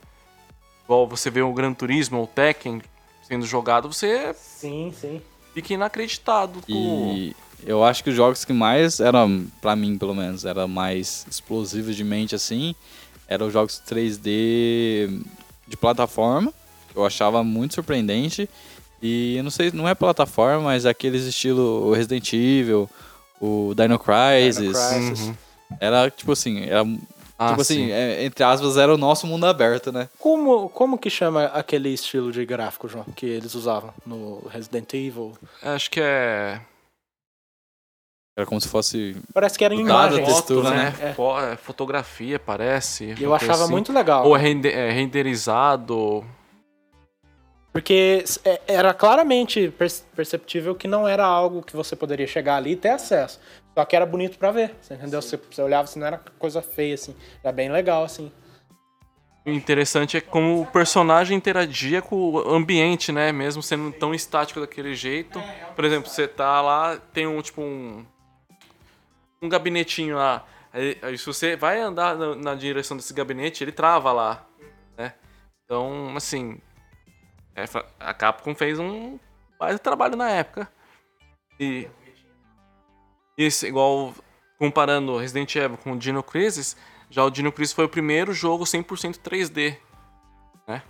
Igual 0.86 1.06
você 1.08 1.30
vê 1.30 1.42
o 1.42 1.52
Gran 1.52 1.74
Turismo 1.74 2.20
ou 2.20 2.24
o 2.24 2.28
Tekken 2.28 2.82
sendo 3.32 3.46
jogado, 3.46 3.88
você 3.92 4.34
Sim, 4.36 4.94
sim. 5.00 5.22
fica 5.54 5.74
inacreditado. 5.74 6.60
com- 6.68 7.14
E 7.16 7.34
eu 7.66 7.82
acho 7.82 8.04
que 8.04 8.10
os 8.10 8.16
jogos 8.16 8.44
que 8.44 8.52
mais 8.52 9.00
eram, 9.00 9.46
pra 9.62 9.74
mim 9.74 9.98
pelo 9.98 10.14
menos, 10.14 10.44
eram 10.44 10.68
mais 10.68 11.26
explosivos 11.32 11.96
de 11.96 12.04
mente 12.04 12.36
assim, 12.36 12.76
eram 13.30 13.48
os 13.48 13.54
jogos 13.54 13.82
3D 13.88 15.22
de 15.66 15.78
plataforma. 15.78 16.54
Eu 16.94 17.06
achava 17.06 17.42
muito 17.42 17.76
surpreendente. 17.76 18.50
E 19.02 19.38
eu 19.38 19.44
não 19.44 19.50
sei, 19.50 19.72
não 19.72 19.88
é 19.88 19.96
plataforma, 19.96 20.66
mas 20.66 20.86
aqueles 20.86 21.24
estilo 21.24 21.94
Resident 21.94 22.34
Evil, 22.34 22.90
o 23.40 23.74
Dino 23.76 23.98
Crisis. 23.98 24.58
Dino 24.58 24.74
Crisis. 24.74 25.20
Uhum. 25.28 25.36
Era 25.80 26.10
tipo 26.12 26.34
assim, 26.34 26.66
era, 26.66 26.84
Ah, 27.44 27.50
tipo 27.50 27.62
assim, 27.62 27.86
sim. 27.88 27.92
é, 27.92 28.24
entre 28.24 28.44
aspas, 28.44 28.78
era 28.78 28.94
o 28.94 28.98
nosso 28.98 29.26
mundo 29.26 29.46
aberto, 29.46 29.92
né? 29.92 30.08
Como, 30.20 30.70
como 30.70 30.98
que 30.98 31.10
chama 31.10 31.46
aquele 31.46 31.90
estilo 31.90 32.32
de 32.32 32.46
gráfico, 32.46 32.88
João, 32.88 33.06
que 33.16 33.26
eles 33.26 33.56
usavam 33.56 33.92
no 34.06 34.48
Resident 34.48 34.94
Evil? 34.94 35.34
Acho 35.64 35.90
que 35.90 36.00
é. 36.00 36.62
Era 38.38 38.46
como 38.46 38.62
se 38.62 38.68
fosse. 38.68 39.18
Parece 39.34 39.58
que 39.58 39.66
era 39.66 39.74
em 39.74 39.80
imagens. 39.82 40.26
textura, 40.28 40.64
Foto, 40.70 40.76
né? 40.76 40.94
É. 41.02 41.14
Fo- 41.14 41.40
é, 41.40 41.58
Fotografia, 41.58 42.40
parece. 42.40 43.14
E 43.20 43.24
eu 43.24 43.34
achava 43.34 43.64
assim. 43.64 43.72
muito 43.72 43.92
legal. 43.92 44.26
Ou 44.26 44.38
é, 44.38 44.40
rende- 44.40 44.70
é 44.72 44.92
renderizado. 44.92 46.24
Porque 47.74 48.24
é- 48.44 48.62
era 48.68 48.94
claramente 48.94 49.70
per- 49.78 49.92
perceptível 50.16 50.76
que 50.76 50.88
não 50.88 51.08
era 51.08 51.26
algo 51.26 51.62
que 51.64 51.76
você 51.76 51.96
poderia 51.96 52.28
chegar 52.28 52.58
ali 52.58 52.72
e 52.72 52.76
ter 52.76 52.90
acesso. 52.90 53.40
Só 53.74 53.86
que 53.86 53.96
era 53.96 54.06
bonito 54.06 54.38
pra 54.38 54.52
ver, 54.52 54.76
você 54.82 54.94
entendeu? 54.94 55.22
Você, 55.22 55.38
você 55.38 55.62
olhava 55.62 55.84
assim, 55.84 56.00
não 56.00 56.08
era 56.08 56.18
coisa 56.38 56.62
feia, 56.62 56.96
assim. 56.96 57.16
Era 57.44 57.54
bem 57.54 57.72
legal, 57.72 58.04
assim. 58.04 58.32
O 59.46 59.50
interessante 59.50 60.18
é 60.18 60.22
como 60.22 60.62
o 60.62 60.68
personagem 60.68 61.36
interagia 61.36 62.02
com 62.02 62.16
o 62.16 62.54
ambiente, 62.54 63.12
né? 63.12 63.32
Mesmo 63.32 63.64
sendo 63.64 63.92
tão 63.92 64.14
estático 64.14 64.60
daquele 64.60 64.94
jeito. 64.94 65.42
Por 65.76 65.84
exemplo, 65.84 66.10
você 66.10 66.28
tá 66.28 66.62
lá, 66.62 66.98
tem 66.98 67.26
um 67.26 67.42
tipo 67.42 67.62
um. 67.62 68.06
Um 69.42 69.50
gabinetinho 69.50 70.16
lá. 70.16 70.46
Aí, 70.72 70.98
aí 71.02 71.18
se 71.18 71.26
você 71.26 71.56
vai 71.56 71.80
andar 71.80 72.16
na, 72.16 72.36
na 72.36 72.56
direção 72.56 72.96
desse 72.96 73.14
gabinete, 73.14 73.64
ele 73.64 73.72
trava 73.72 74.12
lá. 74.12 74.46
Né? 74.96 75.14
Então, 75.66 76.16
assim. 76.16 76.60
é, 77.56 77.64
a 78.00 78.14
Capcom 78.14 78.54
fez 78.54 78.78
um 78.78 79.18
baita 79.58 79.80
trabalho 79.80 80.16
na 80.16 80.30
época. 80.30 80.72
E. 81.60 81.88
Isso, 83.46 83.66
igual 83.66 84.14
comparando 84.60 85.18
Resident 85.18 85.56
Evil 85.56 85.78
com 85.78 85.94
o 85.94 85.98
Dino 85.98 86.22
Crisis, 86.22 86.78
já 87.10 87.24
o 87.24 87.32
Dino 87.32 87.52
Crisis 87.52 87.74
foi 87.74 87.86
o 87.86 87.90
primeiro 87.90 88.34
jogo 88.34 88.64
100% 88.64 89.18
3D, 89.18 89.78
né? 90.68 90.84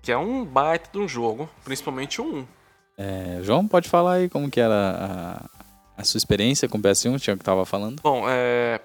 Que 0.00 0.10
é 0.10 0.16
um 0.16 0.46
baita 0.46 0.88
de 0.90 0.98
um 0.98 1.06
jogo, 1.06 1.48
principalmente 1.64 2.22
o 2.22 2.24
1. 2.24 2.46
É, 2.96 3.40
João, 3.42 3.68
pode 3.68 3.86
falar 3.86 4.14
aí 4.14 4.30
como 4.30 4.50
que 4.50 4.58
era 4.58 5.48
a, 5.94 6.00
a 6.00 6.04
sua 6.04 6.16
experiência 6.16 6.66
com 6.68 6.78
o 6.78 6.80
PS1, 6.80 7.20
tinha 7.20 7.36
que 7.36 7.44
tava 7.44 7.66
falando. 7.66 8.00
Bom, 8.00 8.24
é... 8.26 8.80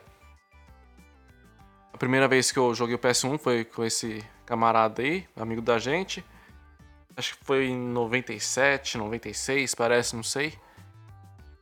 A 1.94 1.98
primeira 1.98 2.28
vez 2.28 2.52
que 2.52 2.60
eu 2.60 2.76
joguei 2.76 2.96
o 2.96 3.00
PS1 3.00 3.38
foi 3.38 3.64
com 3.64 3.86
esse 3.86 4.22
camarada 4.46 5.02
aí, 5.02 5.26
amigo 5.38 5.62
da 5.62 5.80
gente. 5.80 6.22
Acho 7.16 7.38
que 7.38 7.46
foi 7.46 7.68
em 7.68 7.78
97, 7.78 8.98
96, 8.98 9.74
parece, 9.74 10.16
não 10.18 10.24
sei. 10.24 10.54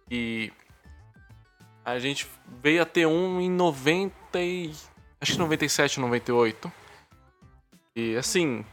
E 0.09 0.51
a 1.85 1.97
gente 1.99 2.27
veio 2.61 2.81
a 2.81 2.85
ter 2.85 3.05
um 3.07 3.39
em 3.41 3.49
90 3.49 4.13
e... 4.39 4.73
Acho 5.19 5.33
que 5.33 5.39
97, 5.39 5.99
98. 5.99 6.71
E 7.95 8.15
assim... 8.15 8.65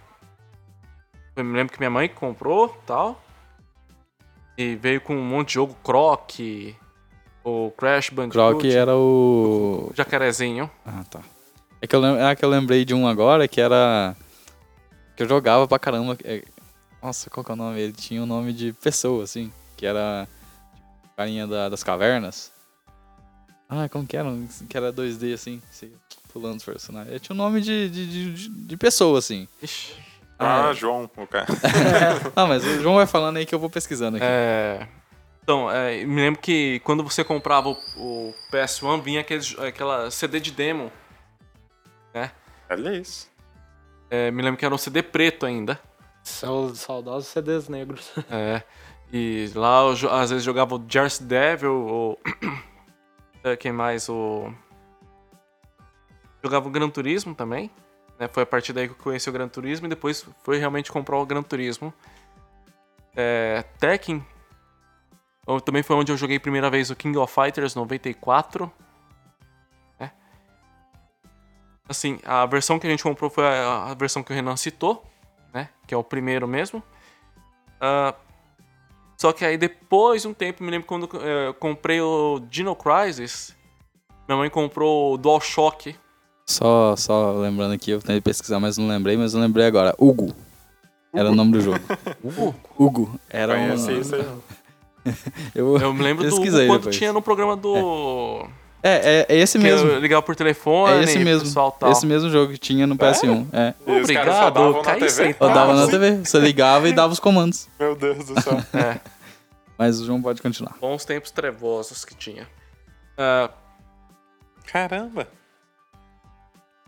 Eu 1.37 1.45
me 1.45 1.57
lembro 1.57 1.73
que 1.73 1.79
minha 1.79 1.91
mãe 1.91 2.09
comprou 2.09 2.69
tal. 2.87 3.23
E 4.57 4.75
veio 4.75 5.01
com 5.01 5.15
um 5.15 5.23
monte 5.25 5.49
de 5.49 5.55
jogo 5.55 5.73
Croc, 5.85 6.33
o 7.45 7.71
Crash 7.79 8.11
Bandicoot. 8.11 8.59
Croc 8.59 8.65
era 8.65 8.97
o. 8.97 9.93
Jacarezinho. 9.95 10.69
Ah, 10.85 11.05
tá. 11.09 11.21
É 11.81 11.87
que, 11.87 11.95
eu 11.95 12.01
lem- 12.01 12.21
é 12.21 12.35
que 12.35 12.45
eu 12.45 12.49
lembrei 12.49 12.85
de 12.85 12.93
um 12.93 13.07
agora 13.07 13.47
que 13.47 13.61
era. 13.61 14.17
Que 15.17 15.23
eu 15.23 15.29
jogava 15.29 15.69
pra 15.69 15.79
caramba. 15.79 16.19
é- 16.25 16.43
Nossa, 17.01 17.31
qual 17.31 17.45
que 17.45 17.53
é 17.53 17.55
o 17.55 17.57
nome? 17.57 17.79
Ele 17.81 17.93
tinha 17.93 18.21
o 18.21 18.27
nome 18.27 18.53
de 18.53 18.73
pessoa, 18.73 19.23
assim. 19.23 19.53
Que 19.77 19.87
era. 19.87 20.27
tipo, 21.05 21.15
Carinha 21.17 21.47
da- 21.47 21.69
das 21.69 21.85
cavernas. 21.85 22.51
Ah, 23.69 23.89
como 23.89 24.07
que 24.07 24.17
era? 24.17 24.27
Um 24.29 24.49
Que 24.69 24.77
era 24.77 24.93
2D, 24.93 25.35
assim. 25.35 25.61
Pulando 26.33 26.57
os 26.59 26.65
personagens. 26.65 27.11
Ele 27.11 27.21
tinha 27.21 27.35
o 27.35 27.37
nome 27.37 27.61
de, 27.61 27.89
de, 27.91 28.07
de, 28.33 28.49
de- 28.49 28.77
pessoa, 28.77 29.19
assim. 29.19 29.47
Ixi. 29.63 29.95
Ah, 30.39 30.69
é. 30.71 30.75
João, 30.75 31.11
o 31.17 31.27
cara. 31.27 31.47
Não, 32.37 32.47
mas 32.49 32.65
o 32.65 32.81
João 32.81 32.95
vai 32.97 33.07
falando 33.07 33.37
aí 33.39 33.45
que 33.47 33.55
eu 33.55 33.59
vou 33.59 33.69
pesquisando 33.69 34.17
aqui. 34.17 34.27
É, 34.27 34.87
Então, 35.43 35.71
é, 35.71 36.05
me 36.05 36.17
lembro 36.21 36.41
que 36.41 36.81
quando 36.85 37.03
você 37.03 37.25
comprava 37.25 37.69
o, 37.71 37.77
o 37.97 38.35
PS1, 38.53 39.03
vinha 39.03 39.21
aqueles, 39.21 39.59
aquela 39.59 40.11
CD 40.11 40.39
de 40.41 40.51
demo. 40.53 40.91
Olha 42.71 42.95
isso. 42.97 43.29
É, 44.11 44.31
me 44.31 44.43
lembro 44.43 44.59
que 44.59 44.65
era 44.65 44.75
um 44.75 44.79
CD 44.79 45.03
preto 45.03 45.45
ainda. 45.47 45.81
São 46.23 46.67
os 46.67 46.81
saudosos 46.81 47.29
CDs 47.31 47.69
negros. 47.69 48.11
É. 48.31 48.63
E 49.13 49.51
lá 49.55 49.81
eu 49.83 50.13
às 50.13 50.29
vezes 50.31 50.45
jogava 50.45 50.75
o 50.75 50.85
Jersey 50.89 51.27
Devil 51.27 51.73
ou. 51.75 52.21
É, 53.53 53.57
quem 53.57 53.73
mais? 53.73 54.09
O. 54.09 54.53
Jogava 56.43 56.69
o 56.69 56.71
Gran 56.71 56.89
Turismo 56.89 57.35
também. 57.35 57.71
Né? 58.19 58.29
Foi 58.29 58.43
a 58.43 58.47
partir 58.47 58.73
daí 58.73 58.89
que 58.89 58.95
eu 58.95 58.99
conheci 58.99 59.29
o 59.29 59.33
Gran 59.33 59.49
Turismo 59.49 59.87
e 59.87 59.89
depois 59.89 60.27
foi 60.43 60.59
realmente 60.59 60.91
comprar 60.93 61.19
o 61.19 61.27
Gran 61.27 61.43
Turismo. 61.43 61.93
É, 63.17 63.65
Tekken. 63.79 64.25
Também 65.65 65.83
foi 65.83 65.97
onde 65.97 66.13
eu 66.13 66.17
joguei 66.17 66.37
a 66.37 66.41
primeira 66.41 66.69
vez 66.69 66.91
o 66.91 66.97
King 66.97 67.17
of 67.17 67.33
Fighters 67.33 67.75
94. 67.75 68.71
né? 69.99 70.13
Assim, 71.89 72.21
a 72.25 72.45
versão 72.45 72.79
que 72.79 72.87
a 72.87 72.91
gente 72.91 73.03
comprou 73.03 73.31
foi 73.31 73.45
a, 73.47 73.91
a 73.91 73.95
versão 73.95 74.23
que 74.23 74.31
o 74.31 74.35
Renan 74.35 74.57
citou, 74.57 75.03
né? 75.53 75.71
Que 75.87 75.95
é 75.95 75.97
o 75.97 76.05
primeiro 76.05 76.47
mesmo. 76.47 76.83
Ah, 77.81 78.15
só 79.21 79.33
que 79.33 79.45
aí 79.45 79.59
depois 79.59 80.23
de 80.23 80.29
um 80.29 80.33
tempo, 80.33 80.63
me 80.63 80.71
lembro 80.71 80.87
quando 80.87 81.09
eh, 81.21 81.49
eu 81.49 81.55
comprei 81.55 82.01
o 82.01 82.41
Dino 82.49 82.77
Crisis, 82.77 83.55
minha 84.29 84.39
mãe 84.39 84.49
comprou 84.49 85.15
o 85.15 85.19
DualShock. 85.19 85.97
Só, 86.47 86.95
só 86.97 87.33
lembrando 87.33 87.75
aqui, 87.75 87.91
eu 87.91 87.99
tentei 88.01 88.21
pesquisar, 88.21 88.61
mas 88.61 88.79
não 88.79 88.87
lembrei, 88.87 89.17
mas 89.17 89.35
eu 89.35 89.41
lembrei 89.41 89.67
agora. 89.67 89.93
Hugo. 89.99 90.33
Era 91.13 91.31
o 91.31 91.35
nome 91.35 91.53
do 91.53 91.61
jogo. 91.61 91.81
Hugo? 92.23 92.55
Hugo. 92.79 93.21
Era 93.29 93.55
um. 93.55 93.57
Conhece 93.57 93.99
isso 93.99 94.15
aí? 94.15 94.25
Eu, 95.55 95.79
Eu 95.79 95.95
me 95.95 96.03
lembro 96.03 96.29
do 96.29 96.35
Hugo 96.37 96.45
quando 96.45 96.77
depois. 96.77 96.97
tinha 96.97 97.13
no 97.13 97.23
programa 97.23 97.57
do. 97.57 97.75
É, 98.45 98.49
é, 98.83 99.27
é 99.29 99.37
esse 99.37 99.59
Que 99.59 99.65
mesmo. 99.65 99.89
eu 99.89 99.99
ligava 99.99 100.23
por 100.23 100.37
telefone, 100.37 101.01
É 101.01 101.03
esse 101.05 101.19
e 101.19 101.25
mesmo. 101.25 101.45
pessoal 101.47 101.73
tal. 101.73 101.91
Esse 101.93 102.07
mesmo 102.07 102.31
jogo 102.31 102.53
que 102.53 102.59
tinha 102.59 102.87
no 102.87 102.97
PS1. 102.97 103.47
É. 103.53 103.75
Davam 103.85 104.01
Obrigado, 104.01 105.09
sem 105.11 105.35
Eu 105.39 105.49
dava 105.49 105.75
na. 105.75 105.87
TV. 105.89 106.19
Você 106.25 106.39
ligava 106.39 106.89
e 106.89 106.93
dava 106.93 107.13
os 107.13 107.21
comandos. 107.21 107.69
Meu 107.79 107.95
Deus 107.97 108.25
do 108.27 108.41
céu. 108.41 108.59
É, 108.75 109.01
Mas 109.77 110.01
o 110.01 110.07
João 110.07 110.23
pode 110.23 110.41
continuar. 110.43 110.77
bons 110.81 111.05
tempos 111.05 111.31
trevosos 111.31 112.05
que 112.05 112.15
tinha. 112.15 112.47
Ah, 113.17 113.51
Caramba. 114.67 115.27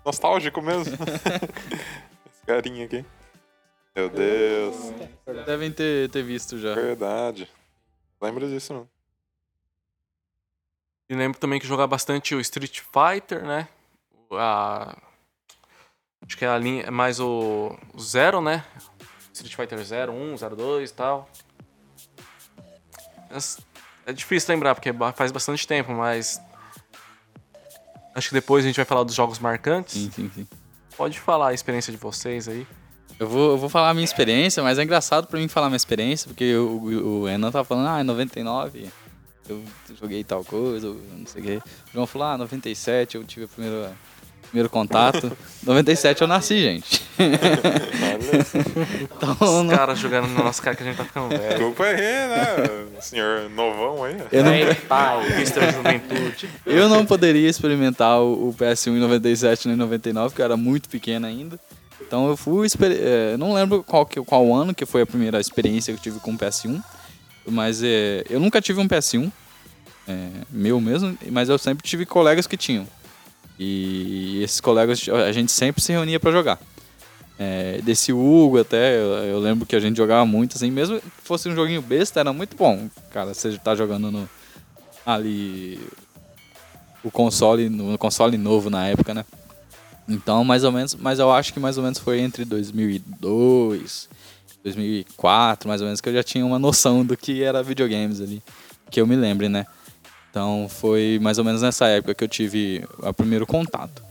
Nostálgico 0.04 0.62
mesmo. 0.62 0.94
Esse 2.32 2.46
carinha 2.46 2.84
aqui. 2.84 3.04
Meu 3.94 4.08
Deus. 4.08 4.76
Devem 5.46 5.70
ter, 5.72 6.08
ter 6.10 6.22
visto 6.22 6.58
já. 6.58 6.74
Verdade. 6.74 7.48
Lembro 8.22 8.46
disso, 8.48 8.72
mano. 8.74 8.88
E 11.10 11.14
lembro 11.16 11.40
também 11.40 11.58
que 11.58 11.66
jogava 11.66 11.88
bastante 11.88 12.36
o 12.36 12.40
Street 12.40 12.82
Fighter, 12.82 13.44
né? 13.44 13.66
A... 14.30 14.96
Acho 16.24 16.38
que 16.38 16.44
é 16.44 16.48
a 16.48 16.56
linha. 16.56 16.84
é 16.84 16.90
Mais 16.90 17.18
o, 17.18 17.76
o 17.92 18.00
Zero, 18.00 18.40
né? 18.40 18.64
Street 19.32 19.56
Fighter 19.56 19.84
0, 19.84 20.12
1, 20.12 20.36
02 20.56 20.90
e 20.90 20.94
tal. 20.94 21.28
É 24.06 24.12
difícil 24.12 24.54
lembrar, 24.54 24.76
porque 24.76 24.92
faz 25.16 25.32
bastante 25.32 25.66
tempo, 25.66 25.90
mas. 25.90 26.40
Acho 28.14 28.28
que 28.28 28.34
depois 28.34 28.64
a 28.64 28.68
gente 28.68 28.76
vai 28.76 28.84
falar 28.84 29.02
dos 29.02 29.14
jogos 29.16 29.40
marcantes. 29.40 29.94
Sim, 29.94 30.12
sim, 30.12 30.30
sim. 30.32 30.46
Pode 30.96 31.18
falar 31.18 31.48
a 31.48 31.52
experiência 31.52 31.90
de 31.92 31.98
vocês 31.98 32.46
aí. 32.46 32.64
Eu 33.18 33.28
vou, 33.28 33.50
eu 33.50 33.58
vou 33.58 33.68
falar 33.68 33.90
a 33.90 33.94
minha 33.94 34.04
experiência, 34.04 34.62
mas 34.62 34.78
é 34.78 34.84
engraçado 34.84 35.26
pra 35.26 35.40
mim 35.40 35.48
falar 35.48 35.66
minha 35.66 35.76
experiência, 35.76 36.28
porque 36.28 36.54
o, 36.54 36.68
o, 36.68 37.20
o 37.22 37.28
Enan 37.28 37.50
tá 37.50 37.64
falando, 37.64 37.88
ah, 37.88 38.00
em 38.00 38.04
99 38.04 38.88
eu 39.50 39.62
joguei 40.00 40.22
tal 40.24 40.44
coisa, 40.44 40.88
não 41.16 41.26
sei 41.26 41.42
o 41.42 41.44
quê. 41.44 41.58
O 41.88 41.92
João 41.94 42.06
falou, 42.06 42.28
ah, 42.28 42.38
97 42.38 43.16
eu 43.16 43.24
tive 43.24 43.44
o 43.46 43.48
primeiro, 43.48 43.88
primeiro 44.48 44.68
contato. 44.70 45.30
97 45.62 46.22
eu 46.22 46.28
nasci, 46.28 46.60
gente. 46.60 47.02
então, 49.02 49.36
Os 49.40 49.64
não, 49.64 49.68
caras 49.68 49.98
jogando 49.98 50.28
na 50.28 50.44
nossa 50.44 50.62
cara 50.62 50.76
que 50.76 50.82
a 50.82 50.86
gente 50.86 50.96
tá 50.96 51.04
ficando 51.04 51.28
velho. 51.28 51.48
Desculpa 51.48 51.84
aí, 51.84 51.96
né? 51.96 52.86
Senhor 53.00 53.48
novão 53.50 54.04
aí. 54.04 54.16
eu, 54.32 54.44
não, 54.44 54.52
Mr. 54.54 55.72
Juventude. 55.72 56.48
eu 56.66 56.88
não 56.88 57.04
poderia 57.04 57.48
experimentar 57.48 58.20
o, 58.20 58.48
o 58.48 58.54
PS1 58.54 58.88
em 58.96 59.00
97 59.00 59.68
nem 59.68 59.74
em 59.74 59.78
99, 59.78 60.28
porque 60.30 60.42
eu 60.42 60.44
era 60.46 60.56
muito 60.56 60.88
pequeno 60.88 61.26
ainda. 61.26 61.58
Então 62.00 62.28
eu 62.28 62.36
fui, 62.36 62.66
exper- 62.66 62.96
eh, 62.98 63.36
não 63.38 63.52
lembro 63.52 63.84
qual, 63.84 64.04
que, 64.04 64.20
qual 64.22 64.52
ano 64.54 64.74
que 64.74 64.84
foi 64.86 65.02
a 65.02 65.06
primeira 65.06 65.38
experiência 65.38 65.92
que 65.92 65.98
eu 65.98 66.02
tive 66.02 66.18
com 66.18 66.32
o 66.32 66.38
PS1, 66.38 66.82
mas 67.46 67.82
eh, 67.82 68.24
eu 68.28 68.40
nunca 68.40 68.60
tive 68.60 68.80
um 68.80 68.88
PS1, 68.88 69.30
eh, 70.08 70.28
meu 70.50 70.80
mesmo, 70.80 71.16
mas 71.30 71.48
eu 71.48 71.58
sempre 71.58 71.86
tive 71.86 72.06
colegas 72.06 72.46
que 72.46 72.56
tinham. 72.56 72.86
E 73.58 74.42
esses 74.42 74.60
colegas, 74.60 75.06
a 75.08 75.32
gente 75.32 75.52
sempre 75.52 75.82
se 75.82 75.92
reunia 75.92 76.18
pra 76.18 76.32
jogar. 76.32 76.58
Eh, 77.38 77.80
desse 77.82 78.12
Hugo 78.12 78.60
até, 78.60 78.96
eu, 78.96 79.08
eu 79.24 79.38
lembro 79.38 79.66
que 79.66 79.74
a 79.76 79.80
gente 79.80 79.96
jogava 79.96 80.24
muito, 80.26 80.56
assim, 80.56 80.70
mesmo 80.70 81.00
que 81.00 81.06
fosse 81.22 81.48
um 81.48 81.54
joguinho 81.54 81.82
besta, 81.82 82.20
era 82.20 82.32
muito 82.32 82.56
bom. 82.56 82.88
Cara, 83.12 83.32
você 83.32 83.56
tá 83.58 83.74
jogando 83.74 84.10
no, 84.10 84.28
ali 85.04 85.80
o 87.02 87.10
console, 87.10 87.68
no 87.68 87.96
console 87.96 88.36
novo 88.36 88.68
na 88.70 88.86
época, 88.88 89.14
né? 89.14 89.24
Então, 90.08 90.44
mais 90.44 90.64
ou 90.64 90.72
menos, 90.72 90.94
mas 90.94 91.18
eu 91.18 91.30
acho 91.30 91.52
que 91.52 91.60
mais 91.60 91.76
ou 91.78 91.82
menos 91.82 91.98
foi 91.98 92.20
entre 92.20 92.44
2002, 92.44 94.08
2004, 94.64 95.68
mais 95.68 95.80
ou 95.80 95.86
menos, 95.86 96.00
que 96.00 96.08
eu 96.08 96.12
já 96.14 96.22
tinha 96.22 96.44
uma 96.44 96.58
noção 96.58 97.04
do 97.04 97.16
que 97.16 97.42
era 97.42 97.62
videogames 97.62 98.20
ali, 98.20 98.42
que 98.90 99.00
eu 99.00 99.06
me 99.06 99.16
lembre, 99.16 99.48
né? 99.48 99.66
Então, 100.30 100.68
foi 100.68 101.18
mais 101.20 101.38
ou 101.38 101.44
menos 101.44 101.62
nessa 101.62 101.86
época 101.88 102.14
que 102.14 102.22
eu 102.24 102.28
tive 102.28 102.84
o 102.98 103.12
primeiro 103.12 103.46
contato. 103.46 104.02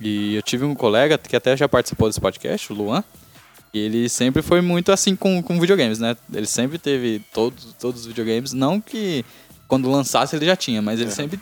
E 0.00 0.34
eu 0.34 0.42
tive 0.42 0.64
um 0.64 0.74
colega 0.74 1.16
que 1.16 1.34
até 1.36 1.56
já 1.56 1.68
participou 1.68 2.08
desse 2.08 2.20
podcast, 2.20 2.70
o 2.72 2.76
Luan, 2.76 3.02
e 3.72 3.78
ele 3.78 4.08
sempre 4.08 4.42
foi 4.42 4.60
muito 4.60 4.92
assim 4.92 5.16
com, 5.16 5.42
com 5.42 5.58
videogames, 5.58 5.98
né? 5.98 6.16
Ele 6.32 6.46
sempre 6.46 6.78
teve 6.78 7.22
todos, 7.32 7.72
todos 7.78 8.02
os 8.02 8.06
videogames, 8.06 8.52
não 8.52 8.80
que 8.80 9.24
quando 9.66 9.90
lançasse 9.90 10.36
ele 10.36 10.44
já 10.46 10.54
tinha, 10.56 10.82
mas 10.82 11.00
ele 11.00 11.08
É. 11.10 11.12
sempre 11.12 11.40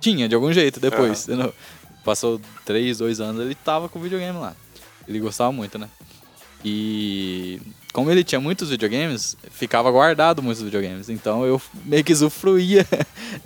tinha, 0.00 0.28
de 0.28 0.34
algum 0.34 0.52
jeito, 0.52 0.80
depois. 0.80 1.28
entendeu? 1.28 1.52
Passou 2.04 2.40
três, 2.64 2.98
dois 2.98 3.20
anos, 3.20 3.42
ele 3.44 3.54
tava 3.54 3.88
com 3.88 4.00
videogame 4.00 4.38
lá. 4.38 4.54
Ele 5.06 5.20
gostava 5.20 5.52
muito, 5.52 5.78
né? 5.78 5.88
E 6.64 7.60
como 7.92 8.10
ele 8.10 8.22
tinha 8.24 8.40
muitos 8.40 8.70
videogames, 8.70 9.36
ficava 9.50 9.90
guardado 9.90 10.42
muitos 10.42 10.62
videogames. 10.62 11.08
Então 11.08 11.44
eu 11.44 11.60
meio 11.84 12.04
que 12.04 12.12
usufruía 12.12 12.86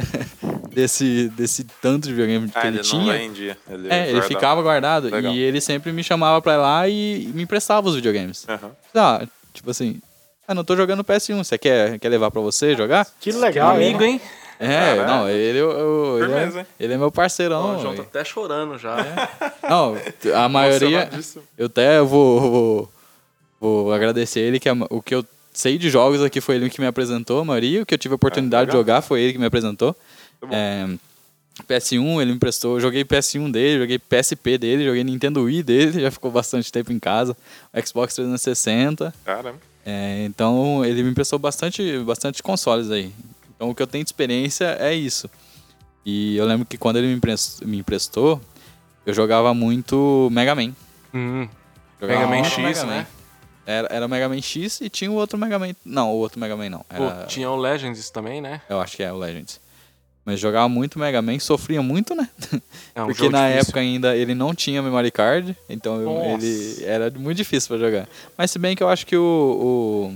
desse, 0.73 1.29
desse 1.31 1.65
tanto 1.81 2.09
de 2.09 2.15
videogame 2.15 2.49
que 2.49 2.59
Ah, 2.59 2.67
ele, 2.67 2.79
ele 2.79 2.89
não 2.93 3.01
tinha. 3.01 3.13
vendia. 3.13 3.59
Ele 3.69 3.89
É, 3.89 4.03
ele 4.03 4.13
guardava. 4.13 4.29
ficava 4.29 4.63
guardado 4.63 5.09
Legal. 5.11 5.33
e 5.33 5.39
ele 5.41 5.61
sempre 5.61 5.93
me 5.93 6.03
chamava 6.03 6.41
pra 6.43 6.55
ir 6.55 6.59
lá 6.59 6.89
e 6.89 7.31
me 7.35 7.43
emprestava 7.43 7.89
os 7.89 7.95
videogames. 7.95 8.45
Aham. 8.49 8.71
Ah, 8.95 9.27
tipo 9.53 9.71
assim, 9.71 10.01
ah, 10.47 10.55
não 10.55 10.65
tô 10.65 10.77
jogando 10.77 11.05
PS1, 11.05 11.39
você 11.45 11.57
quer, 11.59 11.99
quer 11.99 12.09
levar 12.09 12.31
pra 12.31 12.41
você 12.41 12.75
jogar? 12.77 13.07
Que 13.21 13.33
legal, 13.33 13.75
Amigo, 13.77 14.03
hein? 14.03 14.21
É, 14.61 14.95
Caraca. 14.97 15.07
não, 15.09 15.29
ele, 15.29 15.59
eu, 15.59 15.71
eu- 15.73 16.25
ele, 16.25 16.33
é, 16.61 16.67
ele 16.79 16.93
é 16.95 16.97
meu 16.97 17.11
parceirão. 17.11 17.75
Ó, 17.75 17.77
o 17.77 17.83
João 17.83 17.97
tá 17.97 18.03
até 18.03 18.25
chorando 18.25 18.79
já. 18.79 18.97
Não, 19.69 19.97
a 20.33 20.49
maioria, 20.49 21.11
eu 21.59 21.67
até 21.67 22.01
vou, 22.01 22.41
vou, 22.41 22.93
vou 23.61 23.93
agradecer 23.93 24.41
ele, 24.41 24.59
que 24.61 24.69
a- 24.69 24.77
o 24.91 25.01
que 25.03 25.15
eu 25.15 25.25
sei 25.53 25.79
de 25.79 25.89
jogos 25.91 26.23
aqui 26.23 26.41
foi 26.41 26.57
ele 26.57 26.69
que 26.71 26.81
me 26.81 26.87
apresentou, 26.87 27.41
a 27.41 27.45
maioria, 27.45 27.83
o 27.83 27.87
que 27.87 27.95
eu 27.95 27.99
tive 27.99 28.13
a 28.13 28.17
oportunidade 28.17 28.71
de 28.71 28.77
legal. 28.77 28.81
jogar 28.83 29.03
foi 29.03 29.21
ele 29.23 29.33
que 29.33 29.39
me 29.39 29.47
apresentou. 29.47 29.95
Tá. 30.41 30.49
É, 30.51 30.87
PS1 31.69 32.21
ele 32.21 32.31
me 32.33 32.37
emprestou, 32.37 32.81
joguei 32.81 33.05
PS1 33.05 33.51
dele, 33.51 33.79
joguei 33.81 33.99
PSP 33.99 34.59
dele, 34.59 34.85
joguei 34.85 35.05
Nintendo 35.05 35.43
Wii 35.45 35.63
dele, 35.63 36.01
já 36.03 36.11
ficou 36.11 36.31
bastante 36.31 36.73
tempo 36.73 36.93
em 36.93 36.99
casa, 36.99 37.37
Xbox 37.87 38.15
360. 38.17 39.15
Caramba. 39.25 39.59
É, 39.87 40.25
então 40.25 40.85
ele 40.85 41.03
me 41.03 41.11
emprestou 41.11 41.39
bastante, 41.39 41.99
bastante 42.01 42.43
consoles 42.43 42.91
aí. 42.91 43.13
Então 43.55 43.71
o 43.71 43.75
que 43.75 43.83
eu 43.83 43.87
tenho 43.87 44.03
de 44.03 44.09
experiência 44.09 44.77
é 44.81 44.95
isso. 44.95 45.31
E 46.05 46.37
eu 46.37 46.45
lembro 46.47 46.67
que 46.67 46.77
quando 46.77 46.97
ele 46.97 47.07
me 47.07 47.15
emprestou, 47.15 47.67
me 47.69 47.79
emprestou 47.79 48.41
eu 49.07 49.13
jogava 49.15 49.53
muito 49.55 50.29
Mega 50.33 50.55
Man. 50.55 50.73
Hum, 51.13 51.47
Jogava 52.01 52.27
Mega 52.27 52.43
Man 52.43 52.45
X, 52.49 52.59
Mega 52.59 52.85
né? 52.87 53.07
Era, 53.67 53.89
era 53.91 54.07
o 54.07 54.09
Mega 54.09 54.29
Man 54.29 54.41
X 54.43 54.81
e 54.81 54.89
tinha 54.91 55.11
o 55.11 55.15
outro 55.15 55.39
Mega 55.39 55.59
Man. 55.59 55.75
Não, 55.85 56.11
o 56.13 56.17
outro 56.17 56.39
Mega 56.39 56.57
Man 56.57 56.69
não. 56.71 56.81
pô, 56.81 57.05
Era, 57.05 57.27
tinha 57.27 57.51
o 57.51 57.57
Legends 57.57 58.11
também, 58.11 58.41
né? 58.41 58.61
Eu 58.69 58.81
acho 58.81 58.97
que 58.97 59.03
é 59.03 59.13
o 59.13 59.17
Legends. 59.17 59.61
Mas 60.27 60.41
jogava 60.41 60.69
muito 60.71 60.99
Mega 60.99 61.21
Man, 61.21 61.39
sofria 61.39 61.83
muito, 61.83 62.15
né? 62.15 62.29
É 62.95 63.03
um 63.03 63.07
Porque 63.13 63.29
na 63.29 63.43
difícil. 63.49 63.61
época 63.61 63.81
ainda 63.81 64.17
ele 64.17 64.35
não 64.35 64.55
tinha 64.55 64.83
memory 64.83 65.11
card, 65.11 65.55
então 65.69 66.01
eu- 66.01 66.35
ele 66.41 66.83
era 66.85 67.11
muito 67.11 67.37
difícil 67.37 67.69
pra 67.69 67.79
jogar. 67.79 68.09
Mas 68.37 68.51
se 68.51 68.59
bem 68.59 68.75
que 68.75 68.83
eu 68.83 68.89
acho 68.89 69.07
que 69.07 69.17
o, 69.17 70.11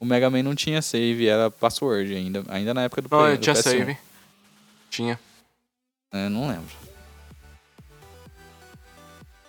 o, 0.00 0.04
o 0.04 0.06
Mega 0.06 0.30
Man 0.30 0.42
não 0.42 0.54
tinha 0.54 0.80
save, 0.80 1.26
era 1.28 1.50
password 1.50 2.14
ainda, 2.14 2.44
ainda 2.48 2.72
na 2.72 2.82
época 2.84 3.02
do 3.02 3.08
Não, 3.10 3.18
Play- 3.18 3.32
eu 3.32 3.36
do 3.36 3.42
tinha 3.42 3.54
PS1. 3.54 3.62
save. 3.62 3.96
Tinha. 4.90 5.20
É, 6.14 6.28
não 6.30 6.48
lembro. 6.48 6.74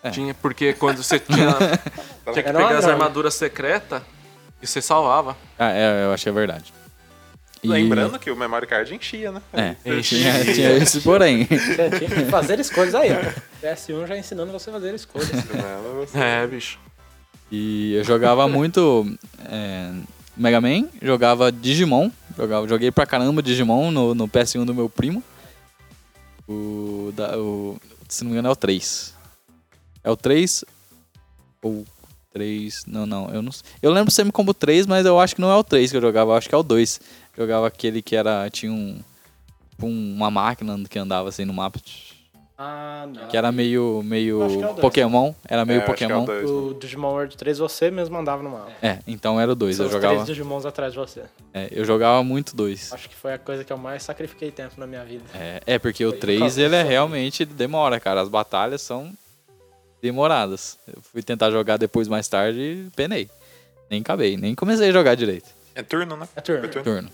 É. 0.03 0.11
Tinha, 0.11 0.33
porque 0.33 0.73
quando 0.73 1.01
você 1.03 1.19
tinha, 1.19 1.55
tinha 2.31 2.43
que 2.43 2.51
pegar 2.53 2.77
as 2.77 2.85
armaduras 2.85 3.33
secretas 3.33 4.01
e 4.61 4.67
você 4.67 4.81
salvava. 4.81 5.35
Ah, 5.57 5.71
é, 5.71 6.05
eu 6.05 6.13
achei 6.13 6.31
verdade. 6.31 6.73
E- 7.63 7.67
Lembrando 7.67 8.19
que 8.19 8.29
o 8.29 8.35
memory 8.35 8.67
card 8.67 8.93
enchia, 8.93 9.31
né? 9.31 9.41
É, 9.51 9.75
Enchia. 9.85 10.31
tinha, 10.43 10.53
tinha 10.53 10.71
esse 10.77 11.01
porém. 11.01 11.45
Você 11.45 11.89
tinha 11.89 12.09
que 12.09 12.25
fazer 12.25 12.59
escolhas 12.59 12.93
aí, 12.93 13.09
ó. 13.11 13.65
PS1 13.65 14.05
já 14.07 14.17
ensinando 14.17 14.51
você 14.51 14.69
a 14.69 14.73
fazer 14.73 14.93
escolhas. 14.93 15.29
É, 16.15 16.45
bicho. 16.45 16.77
E 17.51 17.95
eu 17.95 18.03
jogava 18.03 18.47
muito 18.47 19.11
é, 19.49 19.91
Mega 20.35 20.61
Man, 20.61 20.85
jogava 21.01 21.51
Digimon, 21.51 22.11
jogava, 22.37 22.67
joguei 22.67 22.91
pra 22.91 23.05
caramba 23.07 23.41
Digimon 23.41 23.89
no, 23.89 24.13
no 24.13 24.27
PS1 24.27 24.63
do 24.63 24.75
meu 24.75 24.87
primo. 24.87 25.23
O, 26.47 27.11
da, 27.15 27.37
o, 27.37 27.77
se 28.07 28.23
não 28.23 28.29
me 28.31 28.35
engano 28.35 28.49
é 28.49 28.51
o 28.51 28.55
3. 28.55 29.16
É 30.07 30.09
o 30.09 30.15
3 30.15 30.63
ou 31.61 31.85
3, 32.31 32.85
não, 32.87 33.05
não, 33.05 33.29
eu 33.29 33.41
não 33.41 33.51
sei. 33.51 33.65
Eu 33.81 33.91
lembro 33.91 34.09
sempre 34.09 34.31
como 34.31 34.53
3, 34.53 34.87
mas 34.87 35.05
eu 35.05 35.19
acho 35.19 35.35
que 35.35 35.41
não 35.41 35.51
é 35.51 35.55
o 35.57 35.63
3 35.65 35.91
que 35.91 35.97
eu 35.97 36.01
jogava, 36.01 36.31
eu 36.31 36.35
acho 36.37 36.47
que 36.47 36.55
é 36.55 36.57
o 36.57 36.63
2. 36.63 37.01
Jogava 37.37 37.67
aquele 37.67 38.01
que 38.01 38.15
era, 38.15 38.49
tinha 38.49 38.71
um, 38.71 38.97
um- 39.83 40.13
uma 40.15 40.31
máquina 40.31 40.79
que 40.89 40.97
andava 40.97 41.27
assim 41.27 41.43
no 41.43 41.51
mapa, 41.53 41.77
Ah, 42.57 43.05
não. 43.13 43.27
que 43.27 43.35
era 43.35 43.51
meio, 43.51 44.01
meio 44.01 44.41
Acho 44.43 44.57
que 44.59 44.63
é 44.63 44.67
o. 44.69 44.75
Pokémon, 44.75 45.33
era 45.45 45.65
meio 45.65 45.81
É, 45.81 45.83
acho 45.83 45.93
que 45.97 46.03
é 46.05 46.07
o 46.07 46.09
Pokémon. 46.09 46.25
dois, 46.25 46.49
O 46.49 46.73
Digimon 46.79 47.09
World 47.11 47.35
3 47.35 47.57
você 47.57 47.91
mesmo 47.91 48.17
andava 48.17 48.41
no 48.41 48.49
mapa. 48.51 48.71
É, 48.81 48.99
então 49.05 49.37
era 49.41 49.51
o 49.51 49.55
2, 49.55 49.75
São 49.75 49.83
eu 49.83 49.87
os 49.87 49.93
jogava. 49.93 50.13
três 50.13 50.27
Digimons 50.27 50.65
atrás 50.65 50.93
de 50.93 50.99
você. 50.99 51.23
É, 51.53 51.67
eu 51.69 51.83
jogava 51.83 52.23
muito 52.23 52.55
dois. 52.55 52.93
Acho 52.93 53.09
que 53.09 53.15
foi 53.15 53.33
a 53.33 53.37
coisa 53.37 53.65
que 53.65 53.73
eu 53.73 53.77
mais 53.77 54.03
sacrifiquei 54.03 54.51
tempo 54.51 54.75
na 54.77 54.87
minha 54.87 55.03
vida. 55.03 55.25
É, 55.35 55.61
é, 55.67 55.77
porque 55.77 56.05
o 56.05 56.11
Foi 56.11 56.17
3 56.19 56.53
por 56.53 56.61
ele 56.61 56.75
é 56.77 56.81
realmente 56.83 57.43
demora, 57.43 57.99
cara. 57.99 58.21
As 58.21 58.29
batalhas 58.29 58.81
são 58.81 59.11
demoradas. 60.01 60.77
Eu 60.87 61.01
fui 61.01 61.21
tentar 61.21 61.51
jogar 61.51 61.77
depois 61.77 62.07
mais 62.07 62.27
tarde 62.27 62.59
e 62.59 62.89
penei. 62.95 63.29
Nem 63.89 64.01
acabei, 64.01 64.37
nem 64.37 64.53
comecei 64.53 64.89
a 64.89 64.91
jogar 64.91 65.15
direito. 65.15 65.49
É 65.73 65.81
turno, 65.83 66.17
né? 66.17 66.27
É 66.35 66.41
turno. 66.41 66.65
É 66.65 66.67
turno. 66.67 66.83
Turno. 66.83 67.09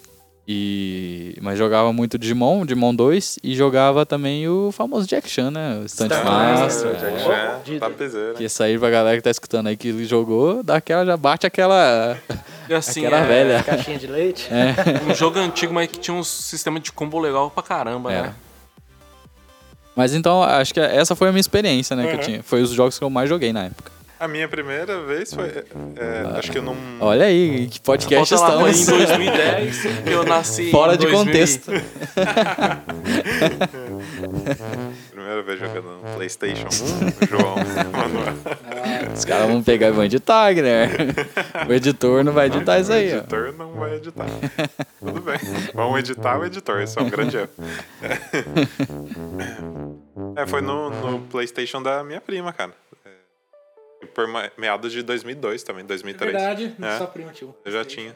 E 0.46 1.38
mas 1.41 1.58
jogava 1.58 1.93
muito 1.93 2.17
Digimon, 2.17 2.65
Digimon 2.65 2.93
2 2.93 3.39
e 3.41 3.56
jogava 3.56 4.06
também 4.06 4.46
o 4.50 4.74
famoso 4.74 5.08
Jack 5.08 5.30
Chan, 5.30 5.52
né? 5.52 5.80
O 5.80 5.88
Stunt 5.88 6.12
Master. 6.12 6.89
É. 6.89 7.00
Jack 7.00 7.15
é. 7.15 7.19
Chan, 7.65 7.80
tá 7.80 7.89
pesando. 7.89 8.34
Que 8.36 8.46
essa 8.46 8.65
aí 8.65 8.78
pra 8.78 8.89
galera 8.89 9.15
que 9.15 9.24
tá 9.24 9.30
escutando 9.30 9.67
aí 9.67 9.78
que 9.78 9.88
ele 9.88 10.04
jogou, 10.04 10.62
dá 10.62 10.76
aquela, 10.76 11.06
já 11.06 11.15
bate 11.15 11.48
aquela, 11.48 12.17
assim, 12.78 13.06
aquela 13.06 13.24
é 13.24 13.26
velha. 13.26 13.63
Caixinha 13.63 13.98
de 13.98 14.08
leite. 14.08 14.50
É. 14.52 15.10
um 15.10 15.15
jogo 15.15 15.39
antigo, 15.39 15.74
mas 15.74 15.88
que 15.88 15.98
tinha 15.98 16.13
um 16.13 16.24
sistema 16.24 16.78
de 16.78 16.91
combo 16.91 17.19
legal 17.19 17.50
pra 17.50 17.63
caramba, 17.63 18.12
Era. 18.12 18.28
né? 18.28 18.36
Mas 19.95 20.13
então, 20.13 20.41
acho 20.43 20.73
que 20.73 20.79
essa 20.79 21.15
foi 21.15 21.27
a 21.29 21.32
minha 21.32 21.41
experiência, 21.41 21.95
né? 21.95 22.03
Que 22.08 22.13
eu 22.13 22.15
Uhum. 22.17 22.21
tinha. 22.23 22.43
Foi 22.43 22.62
os 22.62 22.71
jogos 22.71 22.97
que 22.97 23.03
eu 23.03 23.10
mais 23.10 23.29
joguei 23.29 23.53
na 23.53 23.65
época. 23.65 23.91
A 24.19 24.27
minha 24.27 24.47
primeira 24.47 25.01
vez 25.01 25.34
foi. 25.34 25.49
é, 25.97 26.38
acho 26.38 26.49
que 26.51 26.58
eu 26.58 26.62
não. 26.63 26.75
Olha 27.01 27.25
aí, 27.25 27.67
que 27.67 27.79
podcast 27.82 28.34
Volta 28.36 28.53
lá, 28.56 28.62
foi 28.62 28.69
em 28.69 28.73
estamos. 28.73 29.06
2010, 29.06 29.82
que 30.06 30.10
eu 30.12 30.23
nasci 30.23 30.71
Fora 30.71 30.93
em 30.93 30.97
de 30.97 31.06
2000 31.08 31.25
contexto. 31.25 31.71
Vez 35.43 35.60
jogando 35.60 35.91
no 36.01 36.13
PlayStation 36.15 36.67
1, 36.67 36.67
o 36.67 37.27
João. 37.27 37.56
Os 39.13 39.25
caras 39.25 39.47
vão 39.47 39.62
pegar 39.63 39.89
e 39.89 39.91
vão 39.91 40.03
editar, 40.03 40.51
Guilherme. 40.53 41.13
O 41.69 41.73
editor 41.73 42.23
não 42.23 42.34
vai 42.34 42.47
editar 42.47 42.79
isso 42.79 42.91
aí, 42.91 43.12
O 43.12 43.15
ó. 43.15 43.17
editor 43.19 43.53
não 43.53 43.73
vai 43.73 43.95
editar. 43.95 44.25
Tudo 44.99 45.21
bem. 45.21 45.38
Vamos 45.73 45.99
editar 45.99 46.39
o 46.39 46.45
editor, 46.45 46.82
isso 46.82 46.99
é 46.99 47.01
um 47.03 47.10
grande 47.10 47.38
erro. 47.38 47.49
É, 50.36 50.45
foi 50.47 50.62
no, 50.62 50.89
no 50.89 51.19
PlayStation 51.27 51.82
da 51.82 52.03
minha 52.03 52.19
prima, 52.21 52.51
cara. 52.53 52.73
É, 53.06 54.06
por 54.08 54.25
meados 54.58 54.91
de 54.91 55.01
2002 55.03 55.63
também, 55.63 55.86
2003. 55.86 56.32
Verdade, 56.34 56.75
É. 56.82 56.97
sua 56.97 57.08
prima 57.08 57.32
tinha. 57.32 57.53
Eu 57.63 57.71
já 57.71 57.86
tinha. 57.86 58.15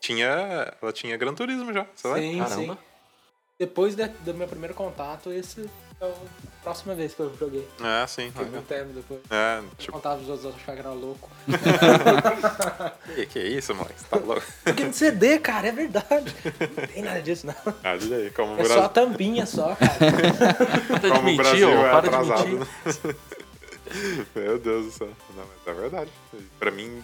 tinha. 0.00 0.72
Ela 0.80 0.92
tinha 0.92 1.16
Gran 1.16 1.34
Turismo 1.34 1.72
já, 1.72 1.86
você 1.94 2.08
lembra? 2.08 2.22
Sim, 2.30 2.38
Caramba. 2.38 2.72
sim. 2.74 2.78
Depois 3.58 3.94
da- 3.94 4.08
do 4.24 4.34
meu 4.34 4.46
primeiro 4.48 4.74
contato, 4.74 5.32
esse 5.32 5.68
é 6.00 6.04
a 6.06 6.62
próxima 6.62 6.94
vez 6.94 7.14
que 7.14 7.20
eu 7.20 7.34
joguei. 7.38 7.66
É, 7.82 8.06
sim. 8.06 8.30
Fiquei 8.30 8.46
com 8.46 8.62
tempo 8.62 8.92
depois. 8.92 9.20
É, 9.30 9.58
Eu 9.58 9.68
tipo, 9.78 9.92
contava 9.92 10.20
os 10.20 10.28
outros, 10.28 10.44
eu 10.44 10.50
achava 10.50 10.72
que 10.74 10.80
era 10.80 10.92
louco. 10.92 11.30
que, 13.14 13.26
que 13.26 13.38
isso, 13.40 13.74
moleque? 13.74 14.00
Você 14.00 14.06
tá 14.06 14.16
louco? 14.18 14.42
Porque 14.64 14.84
no 14.84 14.92
CD, 14.92 15.38
cara, 15.38 15.68
é 15.68 15.72
verdade. 15.72 16.34
Não 16.76 16.86
tem 16.86 17.02
nada 17.02 17.20
disso, 17.22 17.46
não. 17.46 17.54
Ah, 17.82 17.96
diga 17.96 18.16
aí, 18.16 18.30
como 18.30 18.54
o 18.54 18.60
É 18.60 18.64
só 18.64 18.72
a 18.72 18.76
Brasil, 18.76 18.88
tampinha 18.90 19.46
só, 19.46 19.74
cara. 19.74 19.94
Para 21.00 21.10
como 21.10 21.20
o 21.20 21.24
mentir, 21.24 21.36
Brasil 21.36 21.68
ô, 21.68 21.72
é 21.86 21.90
para 21.90 22.00
de 22.00 22.08
atrasado. 22.08 22.48
mentir. 22.48 22.58
né? 22.58 23.14
Meu 24.36 24.58
Deus 24.58 24.84
do 24.86 24.90
céu. 24.92 25.08
Não, 25.34 25.44
mas 25.46 25.76
é 25.76 25.80
verdade. 25.80 26.10
Pra 26.58 26.70
mim, 26.70 27.02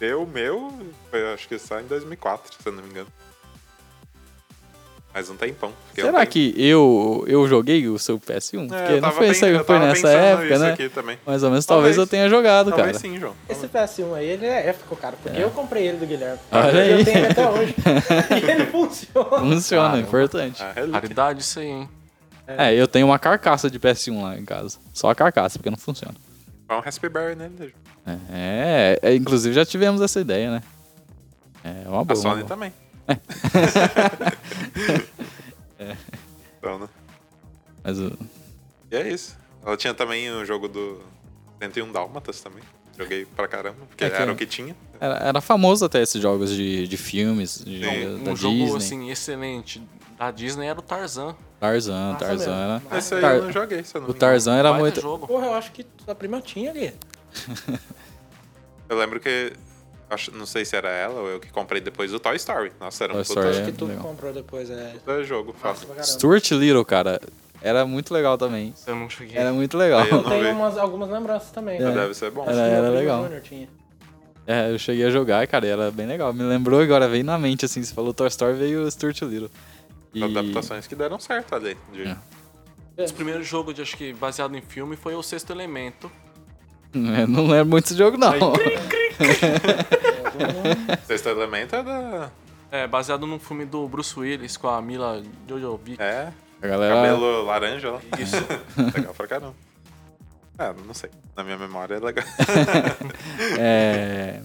eu, 0.00 0.26
meu, 0.26 0.72
foi 1.10 1.32
acho 1.32 1.48
que 1.48 1.58
só 1.58 1.80
em 1.80 1.86
2004, 1.86 2.54
se 2.62 2.68
eu 2.68 2.72
não 2.72 2.82
me 2.82 2.90
engano. 2.90 3.10
Mas 5.18 5.28
um 5.30 5.36
tempão. 5.36 5.72
Será 5.96 6.12
tenho- 6.12 6.26
que 6.28 6.54
eu, 6.56 7.24
eu 7.26 7.48
joguei 7.48 7.88
o 7.88 7.98
seu 7.98 8.20
PS1? 8.20 8.72
É, 8.72 8.82
Porque 8.82 9.00
não 9.00 9.10
foi, 9.10 9.20
pen- 9.26 9.30
essa, 9.30 9.64
foi 9.64 9.78
nessa 9.80 10.08
época, 10.10 10.58
né? 10.60 10.72
aqui 10.74 10.88
também. 10.88 11.18
Mais 11.26 11.42
ou 11.42 11.50
menos, 11.50 11.66
talvez, 11.66 11.96
Talvez. 11.96 11.98
eu 11.98 12.06
tenha 12.06 12.28
jogado, 12.28 12.68
Talvez 12.70 12.98
cara. 12.98 12.98
sim, 13.00 13.18
João. 13.18 13.34
Esse 13.48 13.66
PS1 13.66 14.14
aí, 14.14 14.26
ele 14.26 14.46
é 14.46 14.68
épico, 14.68 14.94
cara. 14.94 15.16
Porque 15.20 15.36
eu 15.42 15.50
comprei 15.50 15.88
ele 15.88 15.98
do 15.98 16.06
Guilherme. 16.06 16.38
Olha 16.52 16.70
e 16.72 16.80
aí. 16.80 16.98
eu 17.00 17.04
tenho 17.04 17.18
ele 17.18 17.26
até 17.26 17.50
hoje. 17.50 17.74
e 18.46 18.50
ele 18.50 18.66
funciona. 18.66 19.38
Funciona, 19.40 19.88
Caramba. 19.88 20.06
importante. 20.06 20.62
Ah, 20.62 20.72
relíquia. 20.72 21.00
Raridade 21.00 21.40
isso 21.40 21.58
aí, 21.58 21.66
hein? 21.66 21.88
É, 22.46 22.72
eu 22.74 22.86
tenho 22.86 23.06
uma 23.06 23.18
carcaça 23.18 23.68
de 23.68 23.80
PS1 23.80 24.22
lá 24.22 24.38
em 24.38 24.44
casa. 24.44 24.78
Só 24.94 25.10
a 25.10 25.14
carcaça, 25.16 25.58
porque 25.58 25.68
não 25.68 25.76
funciona. 25.76 26.14
Põe 26.68 26.76
um 26.76 26.80
Raspberry 26.80 27.34
nele, 27.34 27.54
né, 27.58 27.66
João? 28.06 28.20
É, 28.32 28.98
é, 29.02 29.14
inclusive 29.16 29.52
já 29.52 29.64
tivemos 29.66 30.00
essa 30.00 30.20
ideia, 30.20 30.50
né? 30.52 30.62
É 31.64 31.88
uma 31.88 32.02
A 32.02 32.04
boa. 32.04 32.14
Sony 32.16 32.26
uma 32.28 32.34
boa. 32.36 32.48
também. 32.48 32.72
Então, 36.58 36.78
né? 36.80 36.88
Mas 37.84 37.98
o- 37.98 38.16
E 38.90 38.96
é 38.96 39.08
isso. 39.12 39.36
Ela 39.64 39.76
tinha 39.76 39.94
também 39.94 40.30
o 40.30 40.44
jogo 40.44 40.68
do 40.68 41.00
101 41.60 41.92
Dálmatas 41.92 42.40
também. 42.40 42.62
Joguei 42.98 43.24
pra 43.26 43.46
caramba, 43.46 43.76
porque 43.88 44.04
É 44.04 44.10
que- 44.10 44.16
era 44.16 44.32
o 44.32 44.36
que 44.36 44.44
tinha. 44.46 44.74
era, 45.00 45.14
era 45.18 45.40
famoso 45.40 45.84
até 45.84 46.02
esses 46.02 46.20
jogos 46.20 46.50
de, 46.50 46.88
de 46.88 46.96
filmes, 46.96 47.62
de, 47.64 47.84
Sim, 47.84 48.24
da 48.24 48.30
Um 48.32 48.36
jogo, 48.36 48.56
Disney. 48.56 48.76
assim, 48.76 49.10
excelente 49.10 49.82
da 50.18 50.32
Disney 50.32 50.66
era 50.66 50.78
o 50.80 50.82
Tarzan. 50.82 51.36
Tarzan, 51.60 52.16
Tarzan 52.16 52.36
mesmo. 52.72 52.88
era... 52.90 52.98
Esse 52.98 53.14
aí 53.14 53.20
Tar- 53.20 53.36
eu 53.36 53.44
não 53.44 53.52
joguei, 53.52 53.84
se 53.84 53.94
eu 53.96 54.00
não 54.00 54.08
O. 54.10 54.14
Tarzan 54.14 54.56
era 54.56 54.72
muito... 54.74 55.00
jogo. 55.00 55.26
Porra, 55.28 55.46
eu 55.46 55.54
acho 55.54 55.70
que 55.70 55.86
sua 56.04 56.14
prima 56.14 56.40
tinha 56.40 56.70
ali. 56.70 56.92
Eu 58.88 58.96
lembro 58.96 59.20
que. 59.20 59.52
Acho, 60.10 60.30
não 60.34 60.46
sei 60.46 60.64
se 60.64 60.74
era 60.74 60.88
ela 60.88 61.20
ou 61.20 61.28
eu 61.28 61.38
que 61.40 61.50
comprei 61.50 61.80
depois 61.82 62.12
o 62.14 62.18
Toy 62.18 62.36
Story. 62.36 62.72
Nossa, 62.80 63.04
era 63.04 63.12
um 63.12 63.16
Toy 63.16 63.24
puta, 63.24 63.40
Story. 63.40 63.48
Acho 63.50 63.60
É, 63.60 63.64
que 63.72 63.72
tu 63.78 63.84
legal. 63.84 64.02
comprou 64.02 64.32
depois, 64.32 64.70
é. 64.70 64.92
puta 65.04 65.22
jogo 65.24 65.52
fácil. 65.52 65.88
Stuart 66.02 66.50
Little, 66.52 66.84
cara, 66.84 67.20
era 67.60 67.84
muito 67.84 68.14
legal 68.14 68.38
também. 68.38 68.72
Eu 68.86 68.96
não 68.96 69.10
cheguei. 69.10 69.36
Era 69.36 69.52
muito 69.52 69.76
legal. 69.76 70.00
Aí 70.00 70.10
eu 70.10 70.22
Tem 70.24 70.42
vi. 70.42 70.48
umas, 70.48 70.78
algumas 70.78 71.10
lembranças 71.10 71.50
também. 71.50 71.76
É. 71.82 71.90
Deve 71.90 72.14
ser 72.14 72.30
bom. 72.30 72.42
Acho 72.42 72.52
Era- 72.52 72.60
era 72.68 72.88
legal. 72.88 73.28
É, 74.46 74.70
eu 74.72 74.78
cheguei 74.78 75.04
a 75.04 75.10
jogar, 75.10 75.46
cara, 75.46 75.66
e 75.66 75.68
era 75.68 75.90
bem 75.90 76.06
legal. 76.06 76.32
Me 76.32 76.42
lembrou 76.42 76.80
agora, 76.80 77.06
veio 77.06 77.22
na 77.24 77.36
mente, 77.38 77.66
assim, 77.66 77.82
você 77.82 77.92
falou 77.92 78.14
Toy 78.14 78.28
Story, 78.28 78.54
veio 78.56 78.82
o 78.82 78.90
Stuart 78.90 79.20
Little. 79.22 79.50
E... 80.14 80.24
Adaptações 80.24 80.86
que 80.86 80.94
deram 80.94 81.20
certo 81.20 81.54
ali. 81.54 81.76
de- 81.92 82.04
É. 82.96 83.04
Os 83.04 83.12
primeiros 83.12 83.46
jogos, 83.46 83.74
de, 83.74 83.82
acho 83.82 83.94
que 83.94 84.14
baseado 84.14 84.56
em 84.56 84.62
filme, 84.62 84.96
foi 84.96 85.14
o 85.14 85.22
Sexto 85.22 85.50
Elemento. 85.52 86.10
Eu 86.94 87.28
não 87.28 87.46
lembro 87.46 87.66
muito 87.72 87.84
desse 87.84 87.96
jogo, 87.98 88.16
não. 88.16 88.32
Sexto 91.06 91.28
Elemento 91.28 91.76
é 91.76 91.82
da. 91.82 92.30
É, 92.70 92.86
baseado 92.86 93.26
num 93.26 93.38
filme 93.38 93.64
do 93.64 93.88
Bruce 93.88 94.18
Willis 94.18 94.56
com 94.56 94.68
a 94.68 94.80
Mila 94.82 95.22
Jojovic. 95.48 96.00
É, 96.02 96.32
A 96.62 96.66
galera... 96.66 96.94
cabelo 96.96 97.44
laranja 97.44 97.90
lá. 97.92 98.00
Isso. 98.18 98.36
legal 98.94 99.14
pra 99.14 99.26
caramba. 99.26 99.54
É, 100.58 100.74
não 100.86 100.92
sei. 100.92 101.10
Na 101.36 101.42
minha 101.44 101.56
memória 101.56 101.94
é 101.94 101.98
legal. 101.98 102.24
É... 103.58 104.40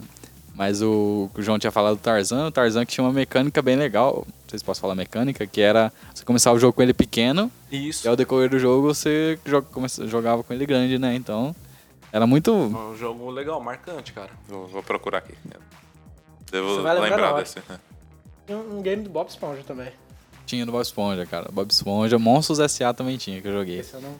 Mas 0.56 0.82
o, 0.84 1.30
o 1.34 1.42
João 1.42 1.58
tinha 1.58 1.72
falado 1.72 1.96
do 1.96 2.02
Tarzan, 2.02 2.46
o 2.46 2.52
Tarzan 2.52 2.86
que 2.86 2.94
tinha 2.94 3.04
uma 3.04 3.12
mecânica 3.12 3.60
bem 3.60 3.76
legal, 3.76 4.24
não 4.28 4.50
sei 4.50 4.60
se 4.60 4.64
posso 4.64 4.80
falar 4.80 4.94
mecânica, 4.94 5.48
que 5.48 5.60
era 5.60 5.92
você 6.14 6.24
começava 6.24 6.56
o 6.56 6.60
jogo 6.60 6.74
com 6.74 6.84
ele 6.84 6.94
pequeno, 6.94 7.52
Isso. 7.72 8.06
e 8.06 8.08
ao 8.08 8.16
decorrer 8.16 8.52
do 8.52 8.60
jogo 8.60 8.84
você 8.84 9.40
jogava 10.06 10.44
com 10.44 10.54
ele 10.54 10.68
grande, 10.68 11.00
né? 11.00 11.16
Então, 11.16 11.56
era 12.14 12.26
muito... 12.28 12.54
Um 12.54 12.96
jogo 12.96 13.30
legal, 13.30 13.60
marcante, 13.60 14.14
cara. 14.14 14.30
Vou, 14.48 14.68
vou 14.68 14.82
procurar 14.84 15.18
aqui. 15.18 15.34
Devo 16.52 16.76
Você 16.76 16.82
vai 16.82 17.00
lembrar 17.00 17.34
desse. 17.34 17.58
né? 17.68 17.80
Tinha 18.46 18.58
um 18.58 18.82
game 18.82 19.04
do 19.04 19.10
Bob 19.10 19.28
Esponja 19.28 19.64
também. 19.66 19.92
tinha 20.46 20.66
do 20.66 20.72
Bob 20.72 20.82
Esponja, 20.84 21.26
cara. 21.26 21.50
Bob 21.52 21.70
Esponja, 21.72 22.18
Monstros 22.20 22.60
S.A. 22.60 22.94
também 22.94 23.18
tinha, 23.18 23.42
que 23.42 23.48
eu 23.48 23.54
joguei. 23.54 23.80
Esse 23.80 23.96
eu 23.96 24.02
não... 24.02 24.16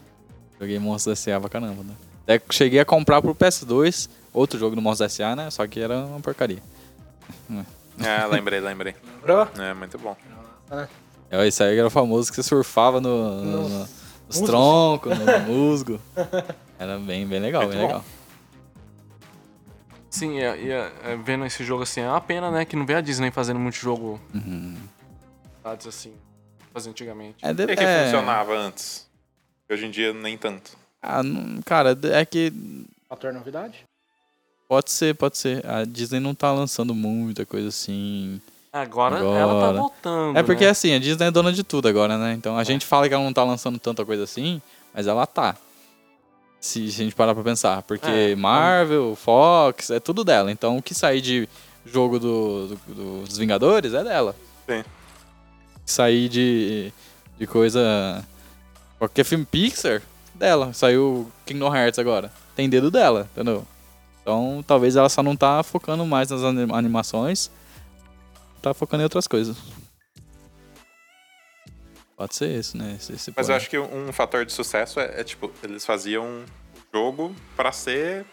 Joguei 0.60 0.78
Monstros 0.78 1.18
S.A. 1.18 1.38
pra 1.40 1.48
caramba, 1.48 1.82
né? 1.84 1.94
Até 2.24 2.40
cheguei 2.50 2.80
a 2.80 2.84
comprar 2.84 3.20
pro 3.22 3.34
PS2, 3.34 4.08
outro 4.32 4.58
jogo 4.58 4.74
do 4.74 4.82
Monstros 4.82 5.12
S.A., 5.12 5.36
né? 5.36 5.50
Só 5.50 5.66
que 5.66 5.78
era 5.80 5.98
uma 6.06 6.20
porcaria. 6.20 6.62
É, 8.00 8.26
lembrei, 8.26 8.60
lembrei. 8.60 8.94
Lembrou? 9.16 9.46
É, 9.58 9.72
muito 9.74 9.98
bom. 9.98 10.16
É, 11.30 11.46
Esse 11.46 11.62
aí 11.62 11.78
era 11.78 11.86
o 11.86 11.90
famoso 11.90 12.30
que 12.30 12.36
você 12.36 12.42
surfava 12.42 13.00
no, 13.00 13.42
no- 13.44 13.62
Nos 13.62 13.70
no- 13.70 13.78
nos 13.78 14.40
musgos. 14.40 14.48
troncos, 14.50 15.18
no 15.18 15.40
musgo. 15.52 16.00
Era 16.78 16.98
bem, 16.98 17.26
bem 17.26 17.40
legal, 17.40 17.62
Muito 17.62 17.72
bem 17.72 17.80
bom. 17.82 17.86
legal. 17.88 18.04
Sim, 20.10 20.38
e, 20.38 20.42
e, 20.42 20.70
é, 20.70 21.16
vendo 21.24 21.44
esse 21.44 21.64
jogo 21.64 21.82
assim, 21.82 22.00
é 22.00 22.08
uma 22.08 22.20
pena, 22.20 22.50
né? 22.50 22.64
Que 22.64 22.76
não 22.76 22.86
vê 22.86 22.94
a 22.94 23.00
Disney 23.00 23.30
fazendo 23.30 23.58
muito 23.58 23.74
jogo 23.76 24.20
Uhum. 24.34 24.76
assim, 25.64 26.12
fazia 26.72 26.90
antigamente. 26.90 27.36
É, 27.42 27.52
de- 27.52 27.64
O 27.64 27.66
que, 27.66 27.76
que 27.76 27.82
é- 27.82 28.04
funcionava 28.04 28.56
antes? 28.56 29.06
Hoje 29.68 29.86
em 29.86 29.90
dia, 29.90 30.12
nem 30.12 30.36
tanto. 30.38 30.76
Ah, 31.02 31.22
não- 31.22 31.60
cara, 31.62 31.98
é 32.12 32.24
que 32.24 32.52
Fator 33.08 33.32
novidade? 33.32 33.84
pode 34.68 34.90
ser, 34.92 35.14
pode 35.14 35.36
ser. 35.38 35.64
A 35.66 35.84
Disney 35.84 36.20
não 36.20 36.34
tá 36.34 36.52
lançando 36.52 36.94
muita 36.94 37.44
coisa 37.44 37.68
assim. 37.68 38.40
Agora, 38.72 39.18
Agora. 39.18 39.38
ela 39.38 39.60
tá 39.60 39.72
voltando. 39.72 40.38
É 40.38 40.42
porque 40.42 40.64
né? 40.64 40.70
assim, 40.70 40.94
a 40.94 40.98
Disney 40.98 41.26
é 41.26 41.30
dona 41.30 41.52
de 41.52 41.62
tudo 41.64 41.88
agora, 41.88 42.16
né? 42.18 42.32
Então 42.34 42.56
a 42.58 42.64
gente 42.64 42.84
fala 42.86 43.08
que 43.08 43.14
ela 43.14 43.22
não 43.22 43.32
tá 43.32 43.42
lançando 43.44 43.78
tanta 43.78 44.04
coisa 44.04 44.24
assim, 44.24 44.60
mas 44.92 45.06
ela 45.06 45.26
tá. 45.26 45.56
Se 46.64 46.86
a 46.86 46.90
gente 46.90 47.14
parar 47.14 47.34
pra 47.34 47.44
pensar. 47.44 47.82
Porque 47.82 48.08
É, 48.08 48.34
Marvel, 48.34 49.14
Fox, 49.14 49.90
é 49.90 50.00
tudo 50.00 50.24
dela. 50.24 50.50
Então 50.50 50.78
o 50.78 50.82
que 50.82 50.94
sair 50.94 51.20
de 51.20 51.46
jogo 51.84 52.18
do, 52.18 52.68
do- 52.88 53.22
dos 53.24 53.36
Vingadores 53.36 53.92
é 53.92 54.02
dela. 54.02 54.34
Sim. 54.66 54.82
Sair 55.84 56.28
de, 56.30 56.90
de 57.38 57.46
coisa. 57.46 58.24
Qualquer 58.98 59.24
filme 59.24 59.44
Pixar, 59.44 60.00
dela. 60.34 60.72
Saiu 60.72 61.30
Kingdom 61.44 61.74
Hearts 61.76 61.98
agora. 61.98 62.32
Tem 62.56 62.66
dedo 62.70 62.90
dela, 62.90 63.28
entendeu? 63.32 63.66
Então 64.22 64.64
talvez 64.66 64.96
ela 64.96 65.10
só 65.10 65.22
não 65.22 65.36
tá 65.36 65.62
focando 65.62 66.06
mais 66.06 66.30
nas 66.30 66.42
anim- 66.42 66.72
animações. 66.72 67.50
Tá 68.62 68.72
focando 68.72 69.02
em 69.02 69.04
outras 69.04 69.26
coisas. 69.28 69.54
Pode 72.16 72.34
ser 72.34 72.48
isso, 72.48 72.76
né? 72.76 72.94
Esse, 72.96 73.12
esse 73.12 73.32
Mas 73.36 73.48
eu 73.48 73.56
acho 73.56 73.68
que 73.68 73.78
um 73.78 74.12
fator 74.12 74.44
de 74.44 74.52
sucesso 74.52 75.00
é, 75.00 75.20
é, 75.20 75.24
tipo, 75.24 75.50
eles 75.62 75.84
faziam 75.84 76.24
um 76.24 76.44
jogo 76.92 77.34
pra 77.56 77.72
ser. 77.72 78.24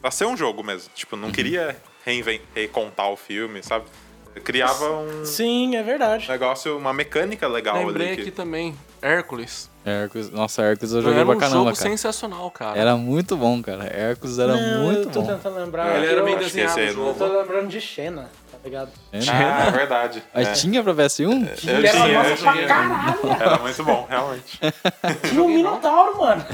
pra 0.00 0.10
ser 0.10 0.26
um 0.26 0.36
jogo 0.36 0.62
mesmo. 0.64 0.90
Tipo, 0.94 1.14
Uhum. 1.16 1.22
não 1.22 1.30
queria 1.32 1.76
reinven- 2.04 2.42
recontar 2.54 3.10
o 3.10 3.16
filme, 3.16 3.62
sabe? 3.62 3.84
Criava 4.44 4.90
um 4.90 5.24
Sim, 5.26 5.76
é 5.76 5.82
verdade. 5.82 6.28
negócio, 6.28 6.76
uma 6.78 6.92
mecânica 6.92 7.46
legal 7.46 7.76
Lembrei 7.86 8.06
ali. 8.08 8.16
que- 8.16 8.22
aqui 8.22 8.30
também, 8.30 8.74
Hércules. 9.00 9.70
Hércules, 9.84 10.30
nossa, 10.30 10.62
Hércules 10.62 10.92
eu 10.92 11.02
joguei 11.02 11.18
era 11.18 11.26
pra 11.26 11.36
um 11.36 11.38
caramba, 11.38 11.58
jogo 11.58 11.76
cara. 11.76 11.90
sensacional, 11.90 12.50
cara. 12.50 12.78
Era 12.78 12.96
muito 12.96 13.36
bom, 13.36 13.62
cara. 13.62 13.84
Hércules 13.84 14.38
era 14.38 14.56
Não, 14.56 14.84
muito 14.84 15.00
eu 15.08 15.10
tô 15.10 15.20
bom. 15.22 15.26
tentando 15.28 15.56
lembrar. 15.56 15.96
Ele 15.96 16.06
era 16.06 16.22
bem 16.22 16.34
esse 16.36 16.44
desenhado 16.56 16.80
eu 16.80 17.14
tô 17.14 17.26
lembrando 17.40 17.68
de 17.68 17.80
Xena, 17.80 18.30
ligado? 18.64 18.90
Ah, 19.30 19.66
é 19.66 19.70
verdade. 19.72 20.22
Mas 20.34 20.48
É. 20.48 20.52
tinha 20.52 20.82
pra 20.82 20.94
PS1? 20.94 21.48
Eu 21.48 21.56
tinha, 21.56 21.72
era 21.74 22.08
eu 22.08 22.36
pra 22.36 22.52
tinha. 22.52 22.66
caralho. 22.66 23.18
Era 23.40 23.58
muito 23.58 23.84
bom, 23.84 24.06
realmente. 24.08 24.58
Tinha 25.28 25.42
um 25.42 25.48
Minotauro, 25.48 26.18
mano. 26.18 26.44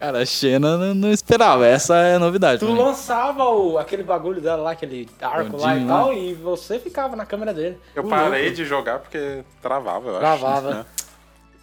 Cara, 0.00 0.20
a 0.20 0.24
Xena 0.24 0.78
não, 0.78 0.94
não 0.94 1.12
esperava. 1.12 1.66
Essa 1.66 1.94
é 1.96 2.14
a 2.14 2.18
novidade. 2.18 2.60
Tu 2.60 2.72
lançava 2.72 3.44
o, 3.44 3.76
aquele 3.78 4.02
bagulho 4.02 4.40
dela 4.40 4.62
lá, 4.62 4.70
aquele 4.70 5.06
arco 5.20 5.58
lá 5.58 5.76
e 5.76 5.86
tal, 5.86 6.12
e 6.14 6.32
você 6.32 6.78
ficava 6.78 7.14
na 7.14 7.26
câmera 7.26 7.52
dele. 7.52 7.78
Eu 7.94 8.04
O 8.04 8.08
parei 8.08 8.42
louco. 8.44 8.56
de 8.56 8.64
jogar 8.64 8.98
porque 9.00 9.44
travava, 9.60 10.08
eu 10.08 10.16
acho. 10.16 10.20
Travava. 10.20 10.70
né? 10.70 10.86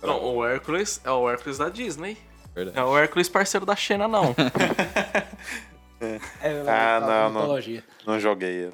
Não, 0.04 0.24
o 0.36 0.46
Hércules 0.46 1.02
é 1.04 1.10
o 1.10 1.28
Hércules 1.28 1.58
da 1.58 1.70
Disney. 1.70 2.16
Verdade. 2.54 2.78
É 2.78 2.84
o 2.84 2.96
Hércules 2.96 3.28
parceiro 3.28 3.66
da 3.66 3.76
Xena, 3.76 4.08
não. 4.08 4.36
É, 6.42 6.64
Ah, 6.68 7.00
não, 7.00 7.08
não. 7.34 7.42
mitologia. 7.42 7.84
Não 8.06 8.20
joguei 8.20 8.50
ele. 8.50 8.74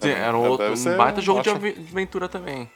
Sim, 0.00 0.10
era 0.10 0.36
um, 0.36 0.48
outro, 0.48 0.72
um 0.72 0.96
baita 0.96 1.20
jogo 1.20 1.42
de 1.42 1.50
ótimo. 1.50 1.66
avi- 1.66 1.86
aventura 1.90 2.28
também. 2.28 2.70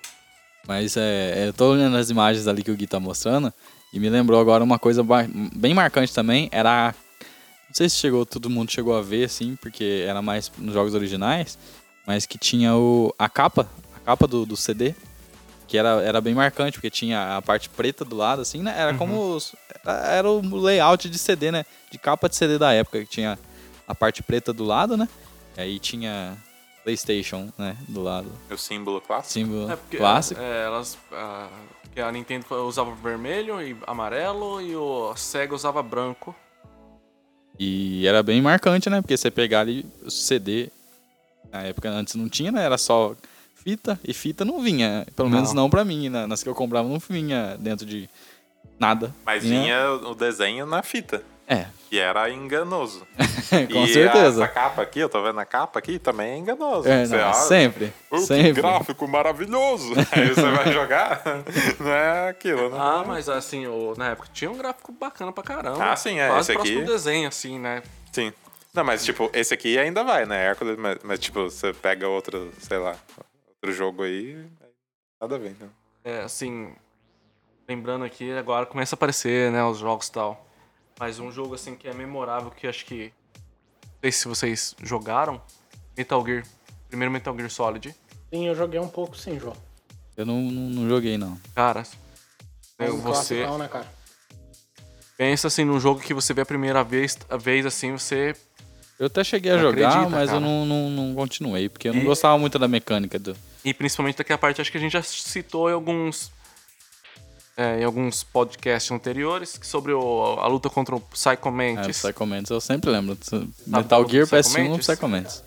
Mas 0.66 0.96
é, 0.96 1.46
eu 1.48 1.52
tô 1.52 1.70
olhando 1.72 1.96
as 1.96 2.10
imagens 2.10 2.46
ali 2.48 2.62
que 2.62 2.70
o 2.70 2.76
Gui 2.76 2.86
tá 2.86 2.98
mostrando 2.98 3.52
e 3.92 4.00
me 4.00 4.08
lembrou 4.10 4.40
agora 4.40 4.62
uma 4.62 4.78
coisa 4.78 5.04
bem 5.54 5.74
marcante 5.74 6.12
também. 6.14 6.48
Era. 6.52 6.94
Não 7.68 7.74
sei 7.74 7.88
se 7.88 7.96
chegou, 7.96 8.26
todo 8.26 8.50
mundo 8.50 8.70
chegou 8.70 8.96
a 8.96 9.00
ver, 9.02 9.24
assim, 9.24 9.56
porque 9.56 10.04
era 10.06 10.20
mais 10.20 10.50
nos 10.58 10.74
jogos 10.74 10.94
originais, 10.94 11.58
mas 12.06 12.26
que 12.26 12.36
tinha 12.36 12.74
o, 12.76 13.14
a 13.18 13.28
capa, 13.30 13.66
a 13.96 14.00
capa 14.00 14.26
do, 14.26 14.44
do 14.44 14.56
CD, 14.56 14.94
que 15.73 15.79
era, 15.79 16.03
era 16.03 16.20
bem 16.20 16.35
marcante, 16.35 16.75
porque 16.77 16.91
tinha 16.91 17.39
a 17.39 17.41
parte 17.41 17.70
preta 17.70 18.05
do 18.05 18.14
lado, 18.14 18.43
assim, 18.43 18.61
né? 18.62 18.75
Era 18.77 18.93
como. 18.93 19.35
os- 19.35 19.57
era, 19.83 19.93
era 20.07 20.31
o 20.31 20.57
layout 20.61 21.09
de 21.09 21.18
CD, 21.18 21.51
né? 21.51 21.64
De 21.91 21.97
capa 21.97 22.29
de 22.29 22.37
CD 22.37 22.59
da 22.59 22.75
época, 22.75 23.01
que 23.01 23.07
tinha 23.07 23.39
a 23.89 23.95
parte 23.95 24.23
preta 24.23 24.53
do 24.53 24.64
lado, 24.64 24.99
né? 24.99 25.09
E 25.57 25.61
aí 25.62 25.79
tinha 25.79 26.37
PlayStation, 26.85 27.51
né? 27.57 27.75
Do 27.89 28.03
lado. 28.03 28.31
O 28.51 28.57
símbolo 28.59 29.01
clássico. 29.01 29.33
Símbolo 29.33 29.70
É 29.73 29.77
porque 29.77 29.97
clássico. 29.97 30.39
é, 30.43 30.64
elas. 30.66 30.99
A, 31.11 31.49
que 31.95 32.01
a 32.03 32.12
Nintendo 32.12 32.45
usava 32.66 32.95
vermelho 32.95 33.62
e 33.62 33.75
amarelo 33.87 34.61
e 34.61 34.77
o 34.77 35.14
Sega 35.16 35.55
usava 35.55 35.83
branco. 35.83 36.37
E 37.59 38.07
era 38.07 38.23
bem 38.23 38.43
marcante, 38.43 38.91
né? 38.91 39.01
Porque 39.01 39.16
você 39.16 39.31
pegar 39.31 39.61
ali 39.61 39.87
o 40.05 40.11
CD, 40.11 40.70
na 41.51 41.62
época 41.62 41.89
antes 41.89 42.14
não 42.14 42.29
tinha, 42.29 42.53
né? 42.53 42.62
Era 42.62 42.77
só 42.77 43.14
fita, 43.64 43.98
e 44.04 44.12
fita 44.14 44.44
não 44.44 44.60
vinha. 44.60 45.06
Pelo 45.16 45.28
Não. 45.28 45.36
menos 45.36 45.52
não 45.52 45.68
pra 45.70 45.84
mim. 45.84 46.08
né? 46.08 46.26
Nas 46.26 46.42
que 46.42 46.48
eu 46.48 46.54
comprava 46.54 46.88
não 46.88 46.98
vinha 46.98 47.56
dentro 47.58 47.86
de 47.86 48.08
nada. 48.78 49.14
Mas 49.24 49.42
vinha 49.42 49.90
o 49.92 50.14
desenho 50.14 50.66
na 50.66 50.82
fita. 50.82 51.22
É, 51.46 51.66
Que 51.90 51.98
era 51.98 52.30
enganoso. 52.30 53.06
com 53.70 53.84
e 53.84 53.92
certeza. 53.92 54.44
essa 54.44 54.48
capa 54.48 54.80
aqui, 54.82 55.00
eu 55.00 55.08
tô 55.08 55.22
vendo 55.22 55.38
a 55.40 55.44
capa 55.44 55.78
aqui, 55.78 55.98
também 55.98 56.30
é 56.32 56.36
enganoso. 56.38 56.88
É, 56.88 57.06
não, 57.06 57.18
olha, 57.18 57.32
sempre. 57.34 57.92
"Oh, 58.10 58.16
que 58.16 58.22
sempre. 58.22 58.52
gráfico 58.62 59.06
maravilhoso. 59.08 59.92
Aí 60.12 60.28
você 60.28 60.50
vai 60.50 60.72
jogar, 60.72 61.20
não 61.78 61.90
é 61.92 62.28
aquilo, 62.30 62.70
né? 62.70 62.76
Ah, 62.80 63.04
mas 63.06 63.28
assim, 63.28 63.66
o, 63.66 63.92
na 63.98 64.10
época 64.10 64.28
tinha 64.32 64.50
um 64.50 64.56
gráfico 64.56 64.92
bacana 64.92 65.30
pra 65.32 65.42
caramba. 65.42 65.84
Ah, 65.92 65.96
sim, 65.96 66.18
é, 66.18 66.28
Quase 66.28 66.52
esse 66.52 66.60
aqui- 66.60 66.80
do 66.80 66.86
desenho, 66.86 67.28
assim, 67.28 67.58
né? 67.58 67.82
Sim. 68.12 68.32
Não, 68.72 68.84
mas 68.84 69.04
tipo, 69.04 69.28
esse 69.34 69.52
aqui 69.52 69.78
ainda 69.78 70.02
vai, 70.02 70.24
né? 70.24 70.46
Hércules, 70.46 70.78
mas, 70.78 70.98
mas, 71.02 71.18
tipo, 71.18 71.42
você 71.42 71.74
pega 71.74 72.08
outro, 72.08 72.50
sei 72.60 72.78
lá, 72.78 72.94
outro 73.62 73.72
jogo 73.76 74.02
aí, 74.02 74.44
nada 75.20 75.36
a 75.36 75.38
ver, 75.38 75.56
né? 75.60 75.68
É, 76.04 76.20
assim, 76.22 76.74
lembrando 77.68 78.04
aqui, 78.04 78.32
agora 78.32 78.66
começa 78.66 78.94
a 78.94 78.96
aparecer, 78.96 79.52
né, 79.52 79.64
os 79.64 79.78
jogos 79.78 80.08
e 80.08 80.12
tal. 80.12 80.46
Mas 80.98 81.18
um 81.20 81.30
jogo, 81.30 81.54
assim, 81.54 81.76
que 81.76 81.86
é 81.88 81.94
memorável, 81.94 82.50
que 82.50 82.66
acho 82.66 82.84
que... 82.84 83.12
Não 83.84 84.00
sei 84.02 84.12
se 84.12 84.28
vocês 84.28 84.74
jogaram. 84.82 85.40
Metal 85.96 86.24
Gear. 86.26 86.44
Primeiro 86.88 87.12
Metal 87.12 87.34
Gear 87.36 87.50
Solid. 87.50 87.94
Sim, 88.32 88.46
eu 88.48 88.54
joguei 88.54 88.80
um 88.80 88.88
pouco 88.88 89.16
sim, 89.16 89.38
João. 89.38 89.56
Eu 90.16 90.26
não, 90.26 90.40
não, 90.42 90.62
não 90.82 90.88
joguei, 90.88 91.16
não. 91.16 91.38
Cara, 91.54 91.84
eu- 92.78 92.96
você 92.96 93.02
classicão, 93.44 93.58
né, 93.58 93.68
cara? 93.68 93.86
pensa, 95.16 95.46
assim, 95.46 95.64
num 95.64 95.78
jogo 95.78 96.00
que 96.00 96.12
você 96.12 96.34
vê 96.34 96.40
a 96.42 96.46
primeira 96.46 96.82
vez, 96.82 97.16
a 97.30 97.36
vez 97.36 97.64
assim, 97.64 97.92
você... 97.92 98.34
Eu 98.98 99.06
até 99.06 99.22
cheguei 99.24 99.52
a 99.52 99.54
Não 99.56 99.62
jogar, 99.62 99.88
acredita, 99.88 100.10
mas 100.10 100.28
eu 100.32 100.40
cara. 100.40 100.40
não, 100.40 100.66
não, 100.66 100.90
não 100.90 101.14
continuei, 101.14 101.68
porque 101.68 101.88
eu 101.88 101.94
não 101.94 102.02
E- 102.02 102.04
gostava 102.04 102.36
muito 102.38 102.58
da 102.58 102.68
mecânica 102.68 103.18
do. 103.18 103.36
E 103.64 103.72
principalmente 103.72 104.16
daquela 104.18 104.38
parte, 104.38 104.60
acho 104.60 104.70
que 104.72 104.78
a 104.78 104.80
gente 104.80 104.92
já 104.92 105.02
citou 105.02 105.70
em 105.70 105.72
alguns... 105.72 106.32
é, 107.56 107.80
em 107.80 107.84
alguns 107.84 108.24
podcasts 108.24 108.90
anteriores, 108.90 109.58
sobre 109.62 109.92
o- 109.92 110.36
a 110.40 110.46
luta 110.48 110.68
contra 110.68 110.96
o 110.96 111.00
Psycho 111.00 111.48
É, 111.48 111.50
Mantis. 111.50 111.98
Psycho 112.02 112.26
Mantis, 112.26 112.50
eu 112.50 112.60
sempre 112.60 112.90
lembro. 112.90 113.16
Metal 113.66 114.00
qual 114.00 114.08
Gear 114.10 114.26
do 114.26 114.30
Psycho 114.30 114.48
PS1 114.58 114.68
Mantis? 114.70 114.86
Psycho 114.86 115.08
Mantis. 115.08 115.44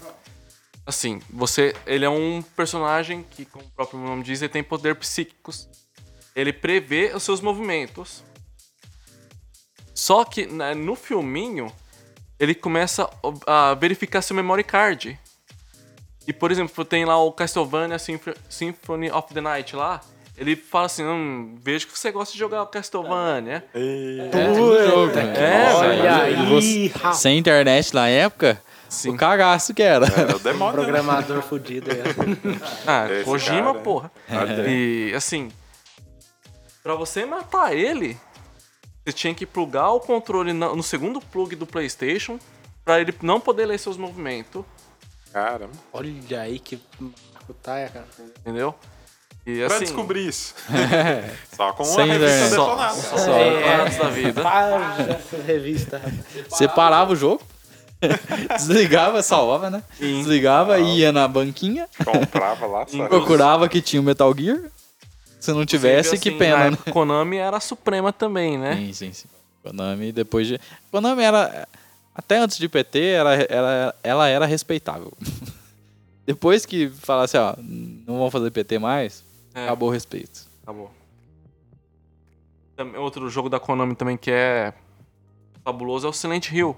Assim, 0.85 1.19
você. 1.29 1.75
Ele 1.87 2.05
é 2.05 2.09
um 2.09 2.43
personagem 2.55 3.25
que, 3.31 3.43
como 3.43 3.65
o 3.65 3.69
próprio 3.71 3.99
nome 3.99 4.23
diz, 4.23 4.41
ele 4.41 4.49
tem 4.53 4.63
poder 4.63 4.95
psíquicos. 4.95 5.67
Ele 6.35 6.53
prevê 6.53 7.11
os 7.15 7.23
seus 7.23 7.41
movimentos. 7.41 8.23
Só 9.93 10.23
que 10.25 10.45
né, 10.45 10.73
no 10.75 10.95
filminho, 10.95 11.71
ele 12.39 12.53
começa 12.53 13.09
a 13.47 13.73
verificar 13.73 14.21
seu 14.21 14.35
memory 14.35 14.63
card. 14.63 15.17
E, 16.27 16.33
por 16.33 16.51
exemplo, 16.51 16.83
tem 16.85 17.05
lá 17.05 17.17
o 17.21 17.31
Castlevania 17.31 17.99
Symph- 17.99 18.35
Symphony 18.49 19.11
of 19.11 19.33
the 19.33 19.41
Night 19.41 19.75
lá. 19.75 20.01
Ele 20.37 20.55
fala 20.55 20.87
assim: 20.87 21.03
hum, 21.05 21.55
vejo 21.61 21.87
que 21.87 21.97
você 21.97 22.11
gosta 22.11 22.33
de 22.33 22.39
jogar 22.39 22.63
o 22.63 22.67
Castlevania. 22.67 23.63
É, 23.73 24.87
jogo, 24.89 25.13
né? 25.13 25.33
É, 25.37 25.71
Nossa, 25.71 25.85
Olha 25.85 26.15
aí, 26.23 26.45
você-. 26.49 26.91
Sem 27.13 27.37
internet 27.37 27.93
na 27.93 28.07
época, 28.09 28.61
Sim. 28.89 29.11
o 29.11 29.17
cagaço 29.17 29.73
que 29.73 29.81
era. 29.83 30.05
Era 30.07 30.35
o 30.35 30.39
demônio. 30.39 30.77
né? 30.77 30.83
Programador 30.83 31.41
fudido. 31.41 31.89
é. 31.91 32.03
Ah, 32.85 33.07
Esse 33.11 33.23
Kojima, 33.23 33.71
cara, 33.71 33.79
porra. 33.79 34.11
Olha 34.29 34.67
E 34.67 35.13
assim, 35.15 35.51
pra 36.83 36.95
você 36.95 37.25
matar 37.25 37.73
ele, 37.73 38.17
você 39.05 39.13
tinha 39.13 39.33
que 39.33 39.45
plugar 39.45 39.91
o 39.91 39.99
controle 39.99 40.51
no 40.53 40.83
segundo 40.83 41.21
plug 41.21 41.55
do 41.55 41.65
PlayStation 41.65 42.37
pra 42.83 42.99
ele 42.99 43.13
não 43.21 43.39
poder 43.39 43.65
ler 43.67 43.79
seus 43.79 43.95
movimentos. 43.97 44.63
Caramba. 45.35 45.73
Olha 45.91 46.39
aí 46.39 46.59
que 46.59 46.79
maracutaia, 46.97 47.89
cara. 47.89 48.05
Entendeu? 48.39 48.73
E 49.45 49.57
Pra 49.65 49.75
assim. 49.75 49.83
descobrir 49.83 50.25
isso. 50.29 50.55
Só 51.53 51.73
com 51.73 51.83
uma 51.83 52.03
revista 52.05 52.25
internet. 52.25 52.55
Só, 52.55 52.65
detonada. 52.69 52.95
só 52.95 53.31
É. 53.37 53.81
antes 53.81 53.97
da 53.97 54.09
vida. 54.09 54.41
Para 54.41 54.95
essa 55.09 55.37
revista. 55.45 56.01
Você 56.49 56.69
parava 56.69 57.11
o 57.11 57.15
jogo, 57.17 57.41
desligava, 58.57 59.21
salvava, 59.21 59.69
né? 59.69 59.83
Sim. 59.99 60.19
Desligava, 60.19 60.79
ia 60.79 61.11
na 61.11 61.27
banquinha, 61.27 61.85
Comprava 62.05 62.65
lá, 62.65 62.87
sabe? 62.87 63.09
procurava 63.09 63.67
que 63.67 63.81
tinha 63.81 64.01
o 64.01 64.05
Metal 64.05 64.33
Gear. 64.37 64.61
Se 65.37 65.51
não 65.51 65.65
tivesse, 65.65 66.17
que 66.17 66.29
Assim, 66.29 66.37
pena, 66.39 66.57
na 66.57 66.71
né? 66.71 66.77
Konami 66.93 67.35
era 67.37 67.57
a 67.57 67.59
suprema 67.59 68.13
também, 68.13 68.57
né? 68.57 68.77
Sim, 68.77 68.93
sim, 68.93 69.11
sim. 69.13 69.27
Konami, 69.61 70.13
depois 70.13 70.47
de. 70.47 70.59
Konami 70.89 71.23
era. 71.23 71.67
Até 72.15 72.37
antes 72.37 72.57
de 72.57 72.69
PT, 72.69 72.99
era, 72.99 73.33
era, 73.49 73.95
ela 74.01 74.27
era 74.29 74.45
respeitável. 74.45 75.11
depois 76.25 76.65
que 76.65 76.89
falasse, 76.89 77.37
ó, 77.37 77.55
não 77.59 78.17
vão 78.17 78.31
fazer 78.31 78.49
PT 78.51 78.79
mais, 78.79 79.23
É. 79.53 79.65
acabou 79.65 79.89
o 79.89 79.91
respeito. 79.91 80.47
Acabou. 80.63 80.89
Também- 82.75 82.99
Outro 82.99 83.29
jogo 83.29 83.49
da 83.49 83.59
Konami 83.59 83.95
também 83.95 84.17
que 84.17 84.31
é 84.31 84.73
fabuloso 85.63 86.07
é 86.07 86.09
o 86.09 86.13
Silent 86.13 86.51
Hill. 86.51 86.75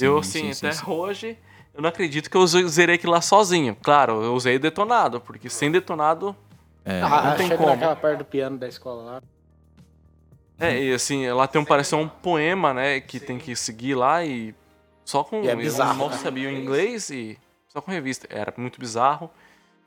eu, 0.00 0.18
assim, 0.18 0.50
até 0.50 0.70
hoje, 0.90 1.36
eu 1.74 1.80
não 1.82 1.88
acredito 1.88 2.30
que 2.30 2.36
eu 2.36 2.46
ze- 2.46 2.66
zerei 2.68 2.96
aquilo 2.96 3.12
lá 3.12 3.20
sozinho. 3.20 3.76
Claro, 3.82 4.22
eu 4.22 4.34
usei 4.34 4.58
detonado, 4.58 5.20
porque 5.20 5.48
sem 5.48 5.70
detonado. 5.70 6.34
É, 6.84 7.00
Ah, 7.02 7.30
não 7.30 7.36
tem 7.36 7.48
como. 7.56 7.68
naquela 7.68 7.96
parte 7.96 8.18
do 8.18 8.24
piano 8.24 8.56
da 8.58 8.66
escola 8.68 9.02
lá. 9.02 9.22
É, 10.58 10.82
e 10.82 10.92
assim, 10.92 11.28
lá 11.30 11.46
tem 11.46 11.60
um, 11.60 11.64
parece 11.64 11.94
um 11.94 12.08
poema, 12.08 12.74
né, 12.74 13.00
que 13.00 13.20
tem 13.20 13.38
que 13.38 13.54
seguir 13.54 13.94
lá 13.94 14.24
e. 14.24 14.54
Só 15.04 15.22
com. 15.22 15.42
E 15.42 15.48
é 15.48 15.54
bizarro, 15.56 15.98
mal 15.98 16.10
né? 16.10 16.16
sabia 16.16 16.48
o 16.48 16.52
inglês 16.52 17.10
e. 17.10 17.38
Só 17.68 17.80
com 17.80 17.90
revista. 17.90 18.26
Era 18.30 18.52
muito 18.56 18.80
bizarro. 18.80 19.30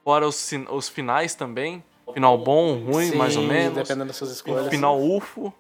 Fora 0.04 0.28
os, 0.28 0.52
os 0.70 0.90
finais 0.90 1.36
também. 1.36 1.84
Final 2.14 2.38
bom, 2.38 2.78
ruim, 2.84 3.10
Sim, 3.12 3.16
mais 3.16 3.36
ou 3.38 3.44
menos. 3.44 3.76
Dependendo 3.76 4.06
das 4.08 4.16
suas 4.16 4.32
escolhas. 4.32 4.70
Final 4.70 5.00
UFO. 5.00 5.54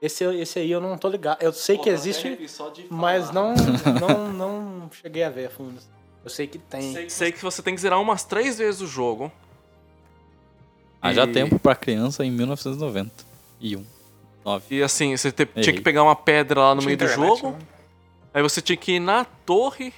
Esse, 0.00 0.24
esse 0.24 0.58
aí 0.60 0.70
eu 0.70 0.80
não 0.80 0.96
tô 0.96 1.08
ligado. 1.08 1.42
Eu 1.42 1.52
sei 1.52 1.76
que 1.76 1.90
existe, 1.90 2.38
mas 2.88 3.32
não, 3.32 3.54
não, 4.00 4.32
não 4.32 4.90
cheguei 4.92 5.24
a 5.24 5.30
ver 5.30 5.46
a 5.46 5.50
fundo. 5.50 5.80
Eu 6.24 6.30
sei 6.30 6.46
que 6.46 6.58
tem. 6.58 7.08
Sei 7.08 7.32
que 7.32 7.42
você 7.42 7.62
tem 7.62 7.74
que 7.74 7.80
zerar 7.80 8.00
umas 8.00 8.22
três 8.24 8.58
vezes 8.58 8.80
o 8.80 8.86
jogo. 8.86 9.32
Haja 11.02 11.24
E- 11.24 11.32
tempo 11.32 11.58
pra 11.58 11.74
criança 11.74 12.24
em 12.24 12.30
1991. 12.30 13.84
9. 14.48 14.64
E 14.76 14.82
assim, 14.82 15.16
você 15.16 15.30
te- 15.32 15.46
tinha 15.46 15.72
que 15.74 15.80
pegar 15.80 16.02
uma 16.02 16.16
pedra 16.16 16.60
lá 16.60 16.74
no 16.74 16.80
Tinha 16.80 16.86
meio 16.88 16.98
do 16.98 17.04
internet, 17.04 17.40
jogo. 17.40 17.50
né? 17.52 17.58
Aí 18.34 18.42
você 18.42 18.60
tinha 18.60 18.76
que 18.76 18.92
ir 18.92 19.00
na 19.00 19.24
torre, 19.24 19.92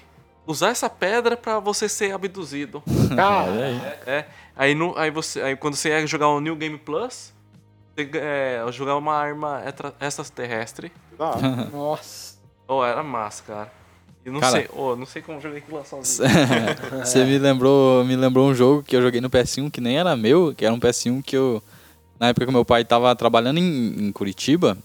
usar 0.46 0.70
essa 0.70 0.88
pedra 0.90 1.36
pra 1.36 1.58
você 1.60 1.88
ser 1.88 2.12
abduzido. 2.12 2.82
Cara, 3.14 3.50
É. 4.06 4.24
Aí, 4.56 4.74
no, 4.74 4.96
aí, 4.98 5.10
você, 5.10 5.40
aí 5.40 5.56
quando 5.56 5.74
você 5.74 5.88
ia 5.90 6.06
jogar 6.06 6.28
o 6.28 6.40
New 6.40 6.54
Game 6.56 6.76
Plus, 6.78 7.32
você 7.96 8.10
é, 8.14 8.64
jogar 8.72 8.96
uma 8.96 9.14
arma 9.14 9.62
extra- 9.66 9.94
extraterrestre. 10.00 10.92
Hora. 11.18 11.40
nossa. 11.72 12.38
Oh, 12.68 12.84
era 12.84 13.02
massa, 13.02 13.42
cara. 13.46 13.72
Eu 14.24 14.32
não 14.34 14.40
Cara. 14.40 14.52
sei, 14.52 14.68
oh, 14.74 14.94
não 14.96 15.06
sei 15.06 15.22
como 15.22 15.40
joguei 15.40 15.58
aquilo 15.58 15.78
lá 15.78 15.84
sozinho. 15.84 16.28
Você 17.02 17.24
me 17.24 17.38
lembrou, 17.38 18.04
me 18.04 18.14
lembrou 18.14 18.48
um 18.50 18.54
jogo 18.54 18.82
que 18.82 18.94
eu 18.94 19.00
joguei 19.00 19.18
no 19.18 19.30
PS1 19.30 19.70
que 19.70 19.80
nem 19.80 19.98
era 19.98 20.14
meu, 20.14 20.54
que 20.54 20.64
era 20.64 20.74
um 20.74 20.78
PS1 20.78 21.22
que 21.22 21.34
eu. 21.36 21.62
Na 22.20 22.28
época 22.28 22.44
que 22.46 22.52
meu 22.52 22.64
pai 22.64 22.84
tava 22.84 23.14
trabalhando 23.16 23.58
em, 23.58 24.08
em 24.08 24.12
Curitiba, 24.12 24.76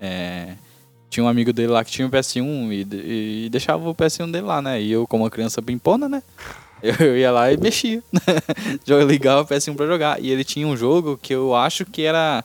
é, 0.00 0.54
tinha 1.10 1.24
um 1.24 1.28
amigo 1.28 1.52
dele 1.52 1.68
lá 1.72 1.84
que 1.84 1.90
tinha 1.90 2.06
o 2.06 2.10
PS1 2.10 2.72
e, 2.72 2.84
de- 2.84 3.02
e 3.46 3.48
deixava 3.50 3.88
o 3.88 3.94
PS1 3.94 4.30
dele 4.30 4.46
lá, 4.46 4.62
né? 4.62 4.80
E 4.80 4.92
eu, 4.92 5.06
como 5.06 5.24
uma 5.24 5.30
criança 5.30 5.60
pimpona, 5.60 6.08
né? 6.08 6.22
Eu, 6.82 6.94
eu 6.94 7.18
ia 7.18 7.30
lá 7.30 7.52
e 7.52 7.58
mexia. 7.58 8.02
Eu 8.88 9.06
ligava 9.06 9.42
o 9.42 9.46
PS1 9.46 9.76
pra 9.76 9.84
jogar. 9.86 10.18
E 10.18 10.30
ele 10.30 10.42
tinha 10.42 10.66
um 10.66 10.74
jogo 10.74 11.18
que 11.20 11.34
eu 11.34 11.54
acho 11.54 11.84
que 11.84 12.00
era. 12.06 12.42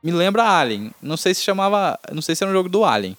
Me 0.00 0.12
lembra 0.12 0.44
Alien. 0.44 0.92
Não 1.02 1.16
sei 1.16 1.34
se 1.34 1.42
chamava. 1.42 1.98
Não 2.12 2.22
sei 2.22 2.36
se 2.36 2.44
era 2.44 2.50
um 2.52 2.54
jogo 2.54 2.68
do 2.68 2.84
Alien. 2.84 3.16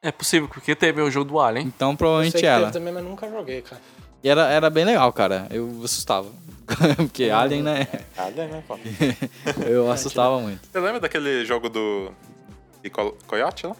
É 0.00 0.10
possível, 0.10 0.48
porque 0.48 0.74
teve 0.74 1.02
o 1.02 1.10
jogo 1.10 1.30
do 1.32 1.38
Alien. 1.38 1.66
Então 1.66 1.88
Eu 1.88 1.92
sei 1.92 1.98
provavelmente 1.98 2.38
que 2.38 2.46
era. 2.46 2.60
teve 2.60 2.72
também, 2.72 2.94
mas 2.94 3.04
nunca 3.04 3.28
joguei, 3.28 3.60
cara. 3.60 3.82
E 4.24 4.28
era, 4.30 4.48
era 4.48 4.70
bem 4.70 4.86
legal, 4.86 5.12
cara. 5.12 5.46
Eu 5.50 5.82
assustava. 5.84 6.28
Porque 6.96 7.30
Alien, 7.30 7.62
né? 7.62 7.88
Nada, 8.16 8.46
né, 8.46 8.62
pô? 8.66 8.78
Eu 9.66 9.90
assustava 9.90 10.38
muito. 10.40 10.60
Você 10.70 10.78
lembra 10.78 11.00
daquele 11.00 11.44
jogo 11.44 11.68
do. 11.68 12.12
de 12.82 12.90
Coyote 12.90 13.66
lá? 13.66 13.76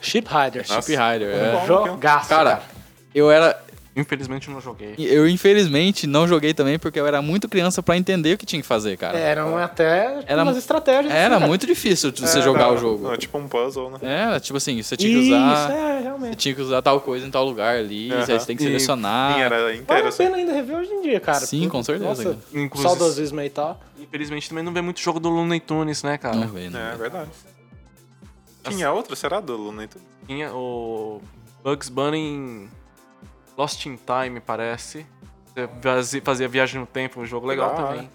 Ship 0.00 0.26
Riders. 0.26 0.68
Nossa. 0.68 0.82
Chip 0.82 1.02
Rider, 1.02 1.34
é. 1.34 1.66
Jogaço, 1.66 2.28
Cara, 2.28 2.62
eu 3.14 3.30
era. 3.30 3.60
Infelizmente 3.94 4.48
não 4.48 4.58
joguei. 4.58 4.94
Eu 4.98 5.28
infelizmente 5.28 6.06
não 6.06 6.26
joguei 6.26 6.54
também 6.54 6.78
porque 6.78 6.98
eu 6.98 7.06
era 7.06 7.20
muito 7.20 7.46
criança 7.46 7.82
pra 7.82 7.94
entender 7.94 8.34
o 8.34 8.38
que 8.38 8.46
tinha 8.46 8.62
que 8.62 8.66
fazer, 8.66 8.96
cara. 8.96 9.18
Eram 9.18 9.58
até 9.58 10.22
Era- 10.26 10.42
umas 10.44 10.56
estratégias. 10.56 11.12
Era 11.12 11.36
assim, 11.36 11.46
muito 11.46 11.66
difícil 11.66 12.10
de 12.10 12.22
você 12.22 12.38
É, 12.38 12.42
jogar 12.42 12.68
não, 12.68 12.74
o 12.74 12.78
jogo. 12.78 13.04
Não, 13.04 13.12
é 13.12 13.18
tipo 13.18 13.36
um 13.36 13.46
puzzle, 13.46 13.90
né? 13.90 13.98
Era, 14.00 14.40
tipo 14.40 14.56
assim, 14.56 14.82
você 14.82 14.96
tinha 14.96 15.12
que 15.12 15.18
Isso, 15.26 15.34
usar. 15.34 15.70
é, 15.70 15.96
Você 15.98 16.02
realmente. 16.04 16.36
tinha 16.36 16.54
que 16.54 16.62
usar 16.62 16.80
tal 16.80 17.02
coisa 17.02 17.26
em 17.26 17.30
tal 17.30 17.44
lugar 17.44 17.76
ali. 17.76 18.10
Aham. 18.10 18.20
Aí 18.20 18.26
você 18.40 18.46
tem 18.46 18.56
que 18.56 18.62
E- 18.62 18.66
selecionar. 18.66 19.34
Sim, 19.34 19.40
era 19.42 19.56
Vale 19.86 20.02
a 20.04 20.08
assim. 20.08 20.16
pena 20.24 20.36
ainda 20.36 20.52
rever 20.54 20.76
hoje 20.78 20.90
em 20.90 21.02
dia, 21.02 21.20
cara. 21.20 21.40
Sim, 21.40 21.68
com 21.68 21.82
certeza, 21.82 22.08
Nossa. 22.08 22.38
Inclusive, 22.54 22.88
saudosismo 22.88 23.40
aí 23.40 23.48
e 23.48 23.50
tal. 23.50 23.78
infelizmente 24.00 24.48
também 24.48 24.64
não 24.64 24.72
vê 24.72 24.80
muito 24.80 25.00
jogo 25.00 25.20
do 25.20 25.28
Looney 25.28 25.60
Tunes, 25.60 26.02
né, 26.02 26.16
cara? 26.16 26.34
Não 26.34 26.48
vê, 26.48 26.70
não 26.70 26.80
É 26.80 26.92
vê. 26.92 26.96
verdade. 26.96 27.30
Tinha 28.70 28.90
outro? 28.92 29.14
Será 29.16 29.38
do 29.40 29.56
Luna 29.56 29.84
e 29.84 29.88
tudo? 29.88 30.02
Tinha 30.26 30.52
o 30.54 31.20
Bugs 31.64 31.88
Bunny 31.88 32.68
Lost 33.56 33.84
in 33.86 33.96
Time, 33.96 34.40
parece. 34.40 35.06
Você 35.82 36.20
fazia- 36.20 36.48
viagem 36.48 36.80
no 36.80 36.86
tempo, 36.86 37.20
um 37.20 37.26
jogo 37.26 37.46
legal 37.46 37.70
hora. 37.74 37.86
também. 37.86 38.10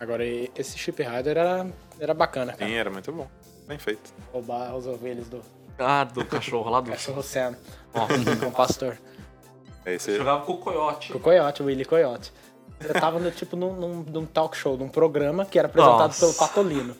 Agora, 0.00 0.24
esse 0.24 0.78
Ship 0.78 1.02
Rider 1.02 1.36
era, 1.36 1.66
era 1.98 2.14
bacana, 2.14 2.52
cara. 2.52 2.66
Sim, 2.70 2.76
era 2.76 2.90
muito 2.90 3.10
bom. 3.12 3.26
Bem 3.66 3.78
feito. 3.78 4.12
Roubar 4.32 4.72
as 4.74 4.86
ovelhas 4.86 5.28
do 5.28 5.42
Ah, 5.78 6.04
do 6.04 6.24
cachorro 6.24 6.70
lá 6.70 6.80
do. 6.80 6.90
cachorro 6.90 7.22
Sam, 7.22 7.56
Ó, 7.92 8.06
com 8.40 8.46
o 8.46 8.52
pastor. 8.52 8.96
Aí 9.84 9.98
você. 9.98 10.16
jogava 10.16 10.44
com 10.44 10.52
o 10.52 10.58
Coyote. 10.58 11.12
Com 11.12 11.18
o 11.18 11.20
Coyote, 11.20 11.62
o 11.62 11.66
Willy 11.66 11.84
Coyote. 11.84 12.32
Eu 12.80 12.94
tava 12.94 13.18
no, 13.18 13.28
tipo 13.32 13.56
num, 13.56 13.74
num, 13.74 13.94
num 14.04 14.24
talk 14.26 14.56
show, 14.56 14.76
num 14.76 14.88
programa 14.88 15.44
que 15.44 15.58
era 15.58 15.66
apresentado 15.66 15.98
Nossa. 16.00 16.20
pelo 16.20 16.34
Patolino. 16.34 16.96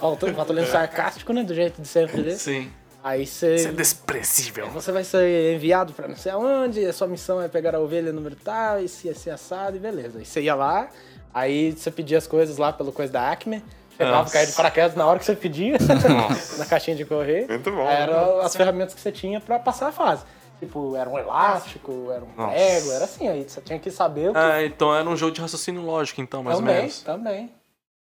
o 0.00 0.16
Patolino 0.34 0.66
sarcástico, 0.66 1.32
né? 1.32 1.44
Do 1.44 1.54
jeito 1.54 1.80
de 1.80 1.86
sempre 1.86 2.16
dele. 2.22 2.36
Sim. 2.36 2.72
Aí 3.06 3.24
você. 3.24 3.70
desprezível. 3.70 4.68
Você 4.70 4.90
vai 4.90 5.04
ser 5.04 5.54
enviado 5.54 5.92
pra 5.92 6.08
não 6.08 6.16
sei 6.16 6.32
aonde, 6.32 6.84
a 6.84 6.92
sua 6.92 7.06
missão 7.06 7.40
é 7.40 7.46
pegar 7.46 7.72
a 7.76 7.78
ovelha 7.78 8.12
número 8.12 8.34
tal, 8.34 8.80
e 8.80 8.88
se 8.88 9.08
assim 9.08 9.30
assado, 9.30 9.76
e 9.76 9.78
beleza. 9.78 10.18
Aí 10.18 10.24
você 10.24 10.40
ia 10.42 10.56
lá, 10.56 10.88
aí 11.32 11.70
você 11.70 11.88
pedia 11.92 12.18
as 12.18 12.26
coisas 12.26 12.58
lá 12.58 12.72
pelo 12.72 12.90
coisa 12.90 13.12
da 13.12 13.30
Acme, 13.30 13.62
Nossa. 13.96 14.32
caía 14.32 14.46
de 14.48 14.52
paraquedas 14.54 14.96
na 14.96 15.06
hora 15.06 15.20
que 15.20 15.24
você 15.24 15.36
pedia, 15.36 15.76
na 16.58 16.66
caixinha 16.66 16.96
de 16.96 17.04
correio. 17.04 17.46
Muito 17.46 17.70
bom. 17.70 17.88
Eram 17.88 18.40
as 18.40 18.56
ferramentas 18.56 18.92
que 18.92 19.00
você 19.00 19.12
tinha 19.12 19.40
pra 19.40 19.60
passar 19.60 19.86
a 19.86 19.92
fase. 19.92 20.24
Tipo, 20.58 20.96
era 20.96 21.08
um 21.08 21.16
elástico, 21.16 22.10
era 22.10 22.24
um 22.24 22.28
Nossa. 22.36 22.54
prego, 22.54 22.90
era 22.90 23.04
assim, 23.04 23.28
aí 23.28 23.48
você 23.48 23.60
tinha 23.60 23.78
que 23.78 23.90
saber 23.92 24.30
o 24.30 24.32
que. 24.32 24.38
Ah, 24.38 24.64
então 24.64 24.92
era 24.92 25.08
um 25.08 25.16
jogo 25.16 25.30
de 25.30 25.40
raciocínio 25.40 25.82
lógico, 25.82 26.20
então, 26.20 26.42
mais 26.42 26.58
também, 26.58 26.74
ou 26.74 26.80
menos. 26.80 27.02
também. 27.02 27.50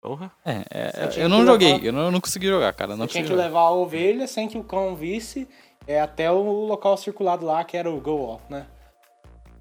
Porra. 0.02 0.32
É, 0.46 0.64
é, 0.70 1.08
tinha 1.08 1.26
eu 1.26 1.30
não 1.30 1.46
joguei, 1.46 1.74
levar- 1.74 1.86
eu 1.86 1.94
não, 1.94 2.02
eu 2.06 2.12
não 2.12 2.22
consegui 2.22 2.48
jogar, 2.48 2.72
cara. 2.74 2.96
Não 2.96 3.06
Você 3.08 3.14
tinha 3.14 3.24
que 3.24 3.30
jogar. 3.30 3.44
levar 3.44 3.60
a 3.62 3.72
ovelha 3.72 4.28
sem 4.28 4.48
que 4.48 4.58
o 4.58 4.64
cão 4.64 4.96
visse 4.96 5.48
é, 5.88 6.00
até 6.00 6.30
o 6.32 6.42
local 6.66 6.96
circulado 6.98 7.46
lá, 7.46 7.64
que 7.64 7.76
era 7.76 7.90
o 7.90 8.00
Go 8.00 8.22
Off, 8.22 8.44
né? 8.50 8.68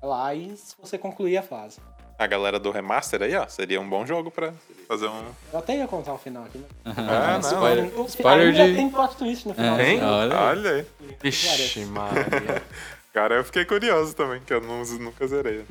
Lá 0.03 0.35
e 0.35 0.55
você 0.81 0.99
concluía 0.99 1.41
a 1.41 1.43
fase. 1.43 1.79
A 2.19 2.27
galera 2.27 2.61
do 2.61 2.71
remaster 2.71 3.23
aí, 3.23 3.35
ó, 3.35 3.47
seria 3.49 3.81
um 3.81 3.89
bom 3.89 4.05
jogo 4.07 4.31
pra 4.31 4.53
fazer 4.87 5.09
um. 5.09 5.25
Eu 5.53 5.59
até 5.59 5.77
ia 5.79 5.87
contar 5.89 6.13
o 6.13 6.19
final 6.19 6.45
aqui. 6.45 6.59
né? 6.59 6.65
Ah, 6.97 7.33
não. 7.33 7.41
spoiler, 7.41 7.91
spoiler 8.09 8.47
ainda 8.49 8.69
de. 8.69 8.77
tem 8.77 8.89
plot 8.91 9.17
twist 9.17 9.49
no 9.49 9.55
final. 9.55 9.81
É, 9.81 9.85
Tem? 9.85 10.03
olha 10.05 10.39
aí. 10.39 10.47
Olha 10.59 10.71
aí. 10.73 10.87
Vixe, 11.23 11.85
Maria. 11.87 12.63
Cara, 13.15 13.37
eu 13.37 13.45
fiquei 13.45 13.65
curioso 13.65 14.15
também, 14.15 14.41
que 14.43 14.53
eu 14.53 14.61
não- 14.61 14.85
nunca 14.99 15.27
zerei. 15.27 15.65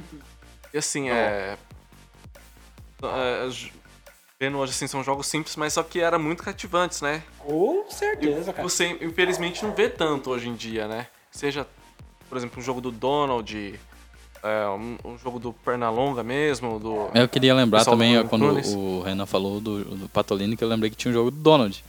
E 0.74 0.78
assim, 0.78 1.10
é. 1.10 1.56
é, 3.04 3.50
Vendo 4.40 4.58
hoje, 4.58 4.72
assim, 4.72 4.88
são 4.88 5.04
jogos 5.04 5.28
simples, 5.28 5.56
mas 5.56 5.74
só 5.74 5.84
que 5.84 6.00
era 6.00 6.18
muito 6.20 6.44
cativantes, 6.44 7.02
né? 7.02 7.24
Com 7.40 7.86
certeza, 7.90 8.52
cara. 8.52 8.68
Você, 8.68 8.98
infelizmente, 9.02 9.64
não 9.64 9.74
vê 9.74 9.88
tanto 9.88 10.32
hoje 10.32 10.50
em 10.50 10.56
dia, 10.56 10.88
né? 10.88 11.08
Seja, 11.32 11.66
por 12.28 12.38
exemplo, 12.38 12.60
um 12.60 12.64
jogo 12.64 12.82
do 12.82 12.92
Donald, 12.92 13.80
é, 14.44 14.68
um, 14.68 14.98
um 15.06 15.18
jogo 15.18 15.40
do 15.40 15.54
Pernalonga 15.54 16.24
mesmo, 16.24 16.80
do... 16.80 17.10
Eu 17.14 17.28
queria 17.30 17.54
lembrar 17.54 17.86
também, 17.86 18.22
do 18.22 18.28
quando 18.28 18.48
Nunes. 18.48 18.74
o 18.74 19.02
Renan 19.02 19.26
falou 19.26 19.62
do, 19.62 19.86
do 19.86 20.10
Patolino, 20.10 20.58
que 20.58 20.64
eu 20.64 20.68
lembrei 20.68 20.90
que 20.90 20.98
tinha 20.98 21.12
um 21.12 21.14
jogo 21.14 21.32
do 21.32 21.38
Donald. 21.38 21.84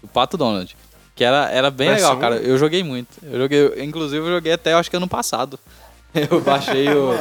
Do 0.00 0.08
Pato 0.08 0.36
Donald. 0.38 0.74
Que 1.14 1.24
era, 1.24 1.50
era 1.50 1.70
bem 1.70 1.88
Parece 1.88 2.04
legal, 2.04 2.16
um- 2.16 2.20
cara. 2.20 2.36
Eu 2.36 2.56
joguei 2.56 2.82
muito. 2.82 3.18
Eu 3.22 3.38
joguei, 3.38 3.84
inclusive, 3.84 4.24
eu 4.24 4.30
joguei 4.30 4.52
até, 4.52 4.72
acho 4.72 4.88
que 4.88 4.96
ano 4.96 5.08
passado. 5.08 5.58
Eu 6.30 6.40
baixei 6.40 6.88
o, 6.88 7.12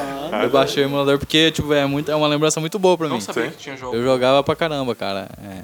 eu 0.43 0.49
baixei 0.49 0.83
o 0.83 0.87
emulador 0.87 1.19
porque, 1.19 1.51
tipo, 1.51 1.71
é, 1.73 1.85
muito, 1.85 2.09
é 2.09 2.15
uma 2.15 2.27
lembrança 2.27 2.59
muito 2.59 2.79
boa 2.79 2.97
pra 2.97 3.07
Não 3.07 3.15
mim. 3.15 3.21
sabia 3.21 3.45
sim. 3.45 3.51
que 3.51 3.57
tinha 3.57 3.77
jogo. 3.77 3.95
Eu 3.95 4.03
jogava 4.03 4.43
pra 4.43 4.55
caramba, 4.55 4.95
cara. 4.95 5.29
É, 5.43 5.63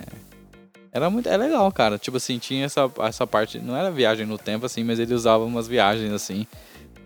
Era 0.92 1.10
muito, 1.10 1.28
é 1.28 1.36
legal, 1.36 1.72
cara. 1.72 1.98
Tipo 1.98 2.18
assim, 2.18 2.38
tinha 2.38 2.66
essa, 2.66 2.90
essa 3.00 3.26
parte, 3.26 3.58
não 3.60 3.76
era 3.76 3.90
viagem 3.90 4.26
no 4.28 4.38
tempo 4.38 4.66
assim, 4.68 4.84
mas 4.84 5.00
ele 5.00 5.14
usava 5.14 5.44
umas 5.44 5.68
viagens 5.68 6.12
assim, 6.14 6.46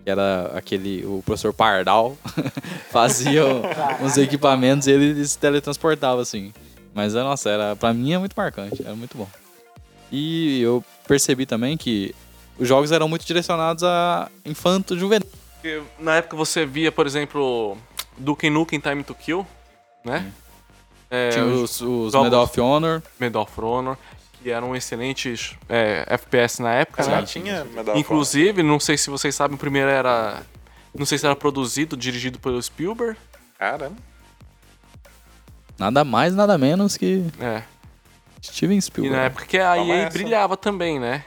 que 0.04 0.10
era 0.10 0.50
aquele 0.54 1.04
o 1.06 1.22
professor 1.24 1.52
Pardal 1.54 2.16
fazia 2.90 3.42
uns 4.02 4.16
equipamentos 4.18 4.86
e 4.86 4.92
ele 4.92 5.24
se 5.26 5.38
teletransportava 5.38 6.20
assim. 6.20 6.52
Mas 6.92 7.14
é, 7.14 7.22
nossa, 7.22 7.48
era 7.48 7.76
para 7.76 7.94
mim 7.94 8.12
é 8.12 8.18
muito 8.18 8.34
marcante, 8.36 8.82
era 8.84 8.94
muito 8.94 9.16
bom. 9.16 9.28
E 10.12 10.60
eu 10.60 10.84
percebi 11.08 11.46
também 11.46 11.76
que 11.76 12.14
os 12.58 12.68
jogos 12.68 12.92
eram 12.92 13.08
muito 13.08 13.24
direcionados 13.24 13.82
a 13.84 14.28
infanto 14.44 14.98
juvenil. 14.98 15.26
Porque 15.60 15.82
na 15.98 16.16
época 16.16 16.36
você 16.36 16.64
via, 16.64 16.90
por 16.90 17.06
exemplo, 17.06 17.76
Duke 18.16 18.48
Nukem 18.48 18.80
Time 18.80 19.04
to 19.04 19.14
Kill, 19.14 19.46
né? 20.04 20.32
É, 21.10 21.30
Tinha 21.30 21.44
os 21.44 21.80
os, 21.82 22.12
jogos- 22.12 22.24
Medal 22.24 22.42
of 22.44 22.60
Honor. 22.60 23.02
Medal 23.18 23.42
of 23.42 23.60
Honor, 23.60 23.98
que 24.42 24.50
eram 24.50 24.74
excelentes 24.74 25.54
é, 25.68 26.04
FPS 26.08 26.62
na 26.62 26.72
época, 26.72 27.02
Já 27.02 27.20
né? 27.20 27.22
tinha 27.26 27.64
Medal 27.64 27.94
of 27.94 27.98
Inclusive, 28.00 28.62
não 28.62 28.80
sei 28.80 28.96
se 28.96 29.10
vocês 29.10 29.34
sabem, 29.34 29.54
o 29.56 29.58
primeiro 29.58 29.90
era. 29.90 30.42
Não 30.96 31.04
sei 31.04 31.18
se 31.18 31.26
era 31.26 31.36
produzido, 31.36 31.96
dirigido 31.96 32.38
pelo 32.38 32.60
Spielberg. 32.62 33.18
Caramba. 33.58 33.96
Nada 35.78 36.04
mais, 36.04 36.34
nada 36.34 36.56
menos 36.58 36.96
que 36.96 37.24
É. 37.38 37.62
Steven 38.42 38.78
E 38.78 38.82
Spielberg. 38.82 39.16
na 39.16 39.24
época 39.24 39.44
que 39.46 39.58
a 39.58 39.74
Toma 39.74 39.94
EA 39.94 40.02
essa. 40.06 40.18
brilhava 40.18 40.56
também, 40.56 40.98
né? 40.98 41.22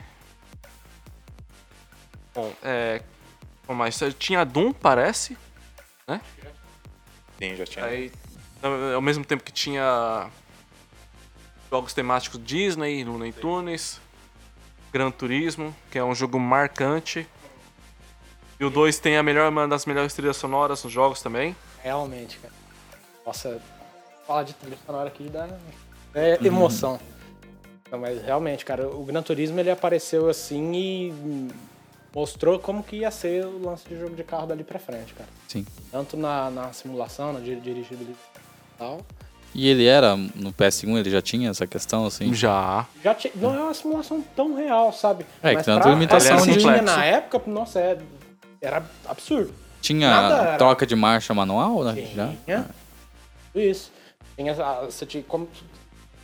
Bom, 2.33 2.51
é. 2.63 3.01
Mas 3.67 3.99
tinha 4.19 4.43
Doom, 4.43 4.73
parece. 4.73 5.37
Sim, 7.39 7.55
já 7.55 7.65
tinha. 7.65 7.85
Aí, 7.85 8.11
ao 8.93 9.01
mesmo 9.01 9.25
tempo 9.25 9.43
que 9.43 9.51
tinha 9.51 10.29
jogos 11.69 11.93
temáticos 11.93 12.39
Disney, 12.43 13.03
Looney 13.03 13.31
Tunes, 13.31 13.99
Gran 14.91 15.09
Turismo, 15.09 15.75
que 15.89 15.97
é 15.97 16.03
um 16.03 16.13
jogo 16.13 16.39
marcante. 16.39 17.27
E 18.59 18.65
o 18.65 18.69
2 18.69 18.99
tem 18.99 19.17
a 19.17 19.23
melhor, 19.23 19.49
uma 19.49 19.67
das 19.67 19.85
melhores 19.85 20.13
trilhas 20.13 20.37
sonoras 20.37 20.83
nos 20.83 20.93
jogos 20.93 21.21
também. 21.21 21.55
Realmente, 21.81 22.37
cara. 22.37 22.53
Nossa, 23.25 23.61
falar 24.27 24.43
de 24.43 24.53
trilha 24.53 24.77
sonora 24.85 25.07
aqui 25.07 25.23
dá 25.29 25.49
é 26.13 26.37
emoção. 26.45 26.99
Não, 27.89 27.99
mas 27.99 28.21
realmente, 28.21 28.63
cara, 28.63 28.87
o 28.87 29.03
Gran 29.03 29.23
Turismo 29.23 29.59
ele 29.59 29.71
apareceu 29.71 30.29
assim 30.29 30.73
e 30.73 31.13
mostrou 32.13 32.59
como 32.59 32.83
que 32.83 32.97
ia 32.97 33.11
ser 33.11 33.45
o 33.45 33.63
lance 33.65 33.87
de 33.87 33.97
jogo 33.99 34.15
de 34.15 34.23
carro 34.23 34.47
dali 34.47 34.63
pra 34.63 34.79
frente, 34.79 35.13
cara. 35.13 35.29
Sim. 35.47 35.65
Tanto 35.91 36.15
na, 36.17 36.49
na 36.51 36.73
simulação, 36.73 37.33
na 37.33 37.39
dir- 37.39 37.59
dirigibilidade 37.59 38.17
e 38.35 38.77
tal. 38.77 39.01
E 39.55 39.67
ele 39.67 39.85
era, 39.85 40.15
no 40.17 40.51
PS1 40.51 40.97
ele 40.97 41.09
já 41.11 41.21
tinha 41.21 41.49
essa 41.51 41.67
questão, 41.67 42.05
assim. 42.07 42.33
Já. 42.33 42.87
Já 43.03 43.15
não 43.35 43.53
é 43.55 43.59
uma 43.63 43.73
simulação 43.73 44.23
tão 44.35 44.55
real, 44.55 44.91
sabe? 44.91 45.25
É, 45.43 45.53
Mas 45.53 45.57
que 45.57 45.65
tanto 45.65 45.83
pra- 45.83 45.91
limitação 45.91 46.37
de- 46.41 46.57
tinha 46.57 46.81
na 46.81 47.05
época, 47.05 47.41
nossa, 47.45 47.79
é- 47.79 47.99
era 48.61 48.83
absurdo. 49.05 49.53
Tinha 49.81 50.09
Nada 50.09 50.35
era- 50.35 50.57
troca 50.57 50.87
de 50.87 50.95
marcha 50.95 51.33
manual, 51.33 51.83
né? 51.83 52.01
Já? 52.15 52.33
Tinha. 52.45 52.65
Isso. 53.53 53.91
Tinha, 54.35 54.55
você 54.85 55.05
tinha 55.05 55.21
como 55.21 55.47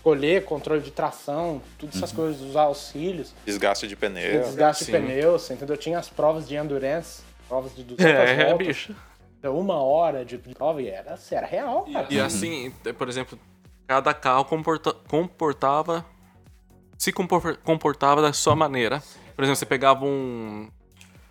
escolher 0.04 0.46
controle 0.46 0.82
de 0.82 0.92
tração, 0.92 1.62
todas 1.78 1.96
essas 1.98 2.12
coisas, 2.12 2.42
os 2.42 2.56
auxílios, 2.56 3.34
Desgaste 3.46 3.88
de 3.88 3.96
pneu. 3.96 4.42
desgaste 4.44 4.86
de 4.86 4.92
sim. 4.92 4.98
pneus, 4.98 5.42
você 5.44 5.54
entendeu? 5.54 5.76
Tinha 5.78 6.00
as 6.00 6.08
provas 6.10 6.48
de 6.48 6.56
endurance, 6.56 7.22
provas 7.48 7.76
de 7.76 7.84
200 7.84 8.10
É, 8.30 8.46
voltas, 8.46 8.68
bicho. 8.68 8.96
então, 9.38 9.58
uma 9.60 9.76
hora 9.84 10.24
de 10.24 10.38
prova 10.38 10.82
e 10.82 10.88
era, 10.90 11.14
assim, 11.14 11.36
era 11.36 11.46
real, 11.46 11.86
cara. 11.92 12.08
E 12.10 12.20
assim, 12.20 12.72
por 12.98 13.10
exemplo, 13.10 13.38
cada 13.86 14.14
carro 14.14 14.46
comporta- 14.46 14.94
comportava. 15.08 16.06
Se 16.98 17.12
compor- 17.14 17.58
comportava 17.64 18.22
da 18.22 18.34
sua 18.34 18.56
maneira. 18.58 19.02
Por 19.36 19.44
exemplo, 19.44 19.56
você 19.58 19.66
pegava 19.66 20.04
um. 20.06 20.70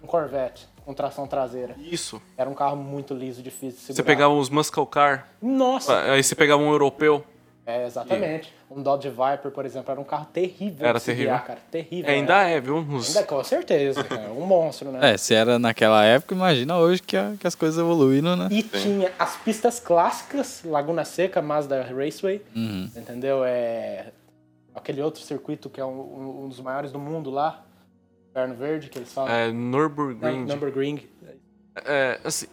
Um 0.02 0.06
Corvette 0.06 0.66
com 0.84 0.94
tração 0.94 1.26
traseira. 1.26 1.74
Isso. 1.78 2.22
Era 2.38 2.48
um 2.48 2.54
carro 2.54 2.74
muito 2.76 3.12
liso, 3.12 3.42
difícil 3.42 3.70
de 3.72 3.76
segurar. 3.80 3.96
Você 3.96 4.02
pegava 4.02 4.32
uns 4.32 4.48
muscle 4.48 4.86
car. 4.86 5.28
Nossa! 5.42 6.00
Aí 6.12 6.22
você 6.22 6.34
pegava 6.34 6.62
um 6.62 6.70
europeu. 6.70 7.22
É, 7.68 7.84
exatamente. 7.86 8.50
Um 8.70 8.82
Dodge 8.82 9.10
Viper, 9.10 9.50
por 9.52 9.66
exemplo, 9.66 9.90
era 9.92 10.00
um 10.00 10.04
carro 10.04 10.24
terrível 10.32 10.86
Era 10.88 10.98
terrível. 10.98 11.26
guiar, 11.26 11.44
cara. 11.44 11.58
Terrível. 11.70 12.10
Ainda 12.10 12.34
era. 12.38 12.48
é, 12.48 12.60
viu? 12.62 12.76
Uns- 12.78 13.14
Ainda, 13.14 13.26
com 13.28 13.44
certeza. 13.44 14.00
É 14.10 14.30
um 14.30 14.46
monstro, 14.46 14.90
né? 14.90 15.12
É, 15.12 15.16
se 15.18 15.34
era 15.34 15.58
naquela 15.58 16.02
época, 16.02 16.34
imagina 16.34 16.78
hoje 16.78 17.02
que, 17.02 17.14
a- 17.14 17.34
que 17.38 17.46
as 17.46 17.54
coisas 17.54 17.78
evoluíram, 17.78 18.36
né? 18.36 18.48
E 18.50 18.62
tinha 18.62 19.12
as 19.18 19.36
pistas 19.36 19.78
clássicas, 19.78 20.62
Laguna 20.64 21.04
Seca, 21.04 21.42
Mazda 21.42 21.82
Raceway, 21.82 22.40
Uhum. 22.56 22.90
entendeu? 22.96 23.44
É 23.44 24.12
aquele 24.74 25.02
outro 25.02 25.20
circuito 25.20 25.68
que 25.68 25.78
é 25.78 25.84
um, 25.84 26.44
um 26.44 26.48
dos 26.48 26.60
maiores 26.60 26.90
do 26.90 26.98
mundo 26.98 27.28
lá, 27.30 27.66
Perno 28.32 28.54
Verde, 28.54 28.88
que 28.88 28.98
eles 28.98 29.12
falam. 29.12 29.30
É, 29.30 29.52
Nürburgring. 29.52 30.44
Nürburgring. 30.46 31.06
É, 31.84 32.18
assim, 32.24 32.46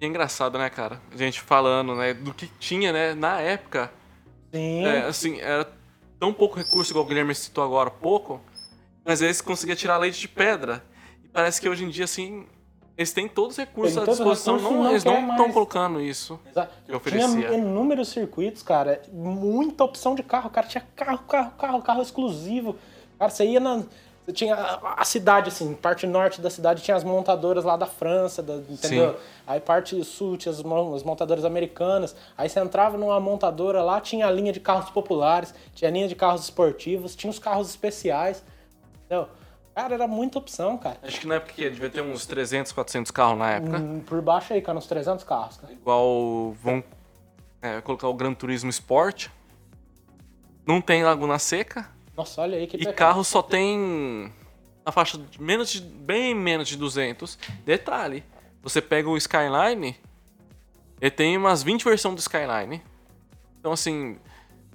é 0.00 0.06
engraçado, 0.06 0.58
né, 0.58 0.68
cara? 0.68 1.00
A 1.10 1.16
gente 1.16 1.40
falando, 1.40 1.94
né, 1.94 2.12
do 2.12 2.34
que 2.34 2.46
tinha, 2.58 2.92
né, 2.92 3.14
na 3.14 3.40
época. 3.40 3.90
Sim. 4.52 4.84
É, 4.84 5.04
assim, 5.06 5.40
era 5.40 5.68
tão 6.18 6.32
pouco 6.32 6.56
recurso, 6.58 6.92
igual 6.92 7.04
o 7.04 7.08
Guilherme 7.08 7.34
citou 7.34 7.62
agora 7.64 7.90
pouco, 7.90 8.40
mas 9.04 9.22
eles 9.22 9.40
conseguiam 9.40 9.76
tirar 9.76 9.96
leite 9.98 10.18
de 10.20 10.28
pedra. 10.28 10.82
E 11.24 11.28
parece 11.28 11.60
que 11.60 11.68
hoje 11.68 11.84
em 11.84 11.88
dia, 11.88 12.04
assim, 12.04 12.46
eles 12.96 13.12
têm 13.12 13.26
todos 13.28 13.52
os 13.52 13.58
recursos 13.58 13.96
à 13.96 14.04
disposição, 14.04 14.56
recursos 14.56 14.74
não- 14.76 14.82
não 14.84 14.90
eles 14.90 15.04
não 15.04 15.30
estão 15.30 15.52
colocando 15.52 16.00
isso. 16.00 16.38
Exato. 16.50 16.74
que 16.84 16.92
oferecia. 16.94 17.28
Tinha 17.28 17.52
inúmeros 17.54 18.08
circuitos, 18.08 18.62
cara. 18.62 19.00
Muita 19.12 19.84
opção 19.84 20.14
de 20.14 20.22
carro. 20.22 20.50
Cara, 20.50 20.66
tinha 20.66 20.86
carro, 20.94 21.18
carro, 21.26 21.50
carro, 21.56 21.82
carro 21.82 22.02
exclusivo. 22.02 22.76
Cara, 23.18 23.30
você 23.30 23.44
ia 23.46 23.60
na. 23.60 23.82
Você 24.26 24.32
tinha 24.32 24.54
a, 24.54 25.00
a 25.00 25.04
cidade, 25.04 25.48
assim, 25.48 25.74
parte 25.74 26.06
norte 26.06 26.40
da 26.40 26.50
cidade 26.50 26.82
tinha 26.82 26.96
as 26.96 27.02
montadoras 27.02 27.64
lá 27.64 27.76
da 27.76 27.86
França, 27.86 28.42
da- 28.42 28.56
entendeu? 28.56 29.14
Sim. 29.14 29.18
Aí 29.46 29.58
parte 29.60 30.02
sul 30.04 30.36
tinha 30.36 30.52
as 30.52 30.62
montadoras 31.02 31.44
americanas. 31.44 32.14
Aí 32.38 32.48
você 32.48 32.60
entrava 32.60 32.96
numa 32.96 33.18
montadora 33.18 33.82
lá, 33.82 34.00
tinha 34.00 34.26
a 34.26 34.30
linha 34.30 34.52
de 34.52 34.60
carros 34.60 34.90
populares, 34.90 35.52
tinha 35.74 35.88
a 35.90 35.92
linha 35.92 36.06
de 36.06 36.14
carros 36.14 36.42
esportivos, 36.44 37.16
tinha 37.16 37.30
os 37.30 37.38
carros 37.38 37.68
especiais. 37.70 38.44
Entendeu? 39.06 39.26
Cara, 39.74 39.94
era 39.94 40.06
muita 40.06 40.38
opção, 40.38 40.76
cara. 40.76 40.98
Acho 41.02 41.20
que 41.20 41.26
na 41.26 41.36
época 41.36 41.52
que 41.54 41.70
devia 41.70 41.88
ter 41.88 42.02
uns 42.02 42.26
300, 42.26 42.70
400 42.72 43.10
carros 43.10 43.38
na 43.38 43.50
época. 43.52 43.78
Hum, 43.78 44.00
Por 44.00 44.20
baixo 44.20 44.52
aí, 44.52 44.60
cara, 44.60 44.76
uns 44.76 44.86
300 44.86 45.24
carros, 45.24 45.56
cara. 45.56 45.72
Igual 45.72 46.52
vão 46.62 46.84
é, 47.62 47.80
colocar 47.80 48.06
o 48.08 48.14
Gran 48.14 48.34
Turismo 48.34 48.68
Sport. 48.70 49.28
Não 50.66 50.80
tem 50.80 51.02
Laguna 51.02 51.38
Seca. 51.38 51.88
Nossa, 52.16 52.42
olha 52.42 52.58
aí 52.58 52.66
que 52.66 52.76
E 52.76 52.80
pecado. 52.80 52.94
carro 52.94 53.24
só 53.24 53.42
tem 53.42 54.32
na 54.84 54.92
faixa 54.92 55.18
de 55.18 55.40
menos 55.40 55.70
de 55.70 55.80
bem 55.80 56.34
menos 56.34 56.68
de 56.68 56.76
200. 56.76 57.38
Detalhe, 57.64 58.24
você 58.62 58.80
pega 58.80 59.08
o 59.08 59.16
Skyline, 59.16 59.96
ele 61.00 61.10
tem 61.10 61.36
umas 61.36 61.62
20 61.62 61.84
versões 61.84 62.14
do 62.14 62.18
Skyline. 62.18 62.82
Então 63.58 63.72
assim, 63.72 64.18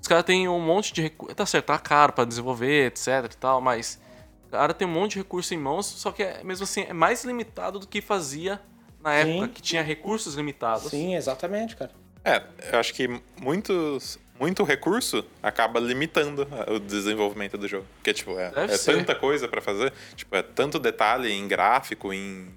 os 0.01 0.07
caras 0.07 0.23
têm 0.25 0.47
um 0.47 0.59
monte 0.59 0.93
de 0.93 1.01
recurso, 1.01 1.35
tá 1.35 1.45
certo, 1.45 1.65
tá 1.65 1.77
caro 1.79 2.13
pra 2.13 2.25
desenvolver, 2.25 2.87
etc 2.87 3.07
e 3.31 3.37
tal, 3.37 3.59
mas 3.61 3.99
o 4.47 4.49
cara 4.49 4.73
tem 4.73 4.87
um 4.87 4.91
monte 4.91 5.13
de 5.13 5.17
recurso 5.19 5.53
em 5.53 5.57
mãos, 5.57 5.85
só 5.85 6.11
que 6.11 6.23
é, 6.23 6.43
mesmo 6.43 6.63
assim 6.63 6.81
é 6.81 6.93
mais 6.93 7.23
limitado 7.25 7.79
do 7.79 7.87
que 7.87 8.01
fazia 8.01 8.61
na 9.01 9.13
época 9.13 9.47
Sim. 9.47 9.53
que 9.53 9.61
tinha 9.61 9.81
recursos 9.83 10.35
limitados. 10.35 10.89
Sim, 10.89 11.15
exatamente, 11.15 11.75
cara. 11.75 11.91
É, 12.23 12.41
eu 12.71 12.79
acho 12.79 12.91
que 12.93 13.07
muitos, 13.39 14.17
muito 14.39 14.63
recurso 14.63 15.23
acaba 15.41 15.79
limitando 15.79 16.47
o 16.67 16.79
desenvolvimento 16.79 17.57
do 17.57 17.67
jogo. 17.67 17.85
Porque, 17.95 18.13
tipo, 18.13 18.37
é, 18.39 18.51
é 18.55 18.77
tanta 18.77 19.15
coisa 19.15 19.47
pra 19.47 19.61
fazer. 19.61 19.93
Tipo, 20.15 20.35
é 20.35 20.41
tanto 20.41 20.77
detalhe 20.79 21.31
em 21.31 21.47
gráfico, 21.47 22.11
em 22.13 22.47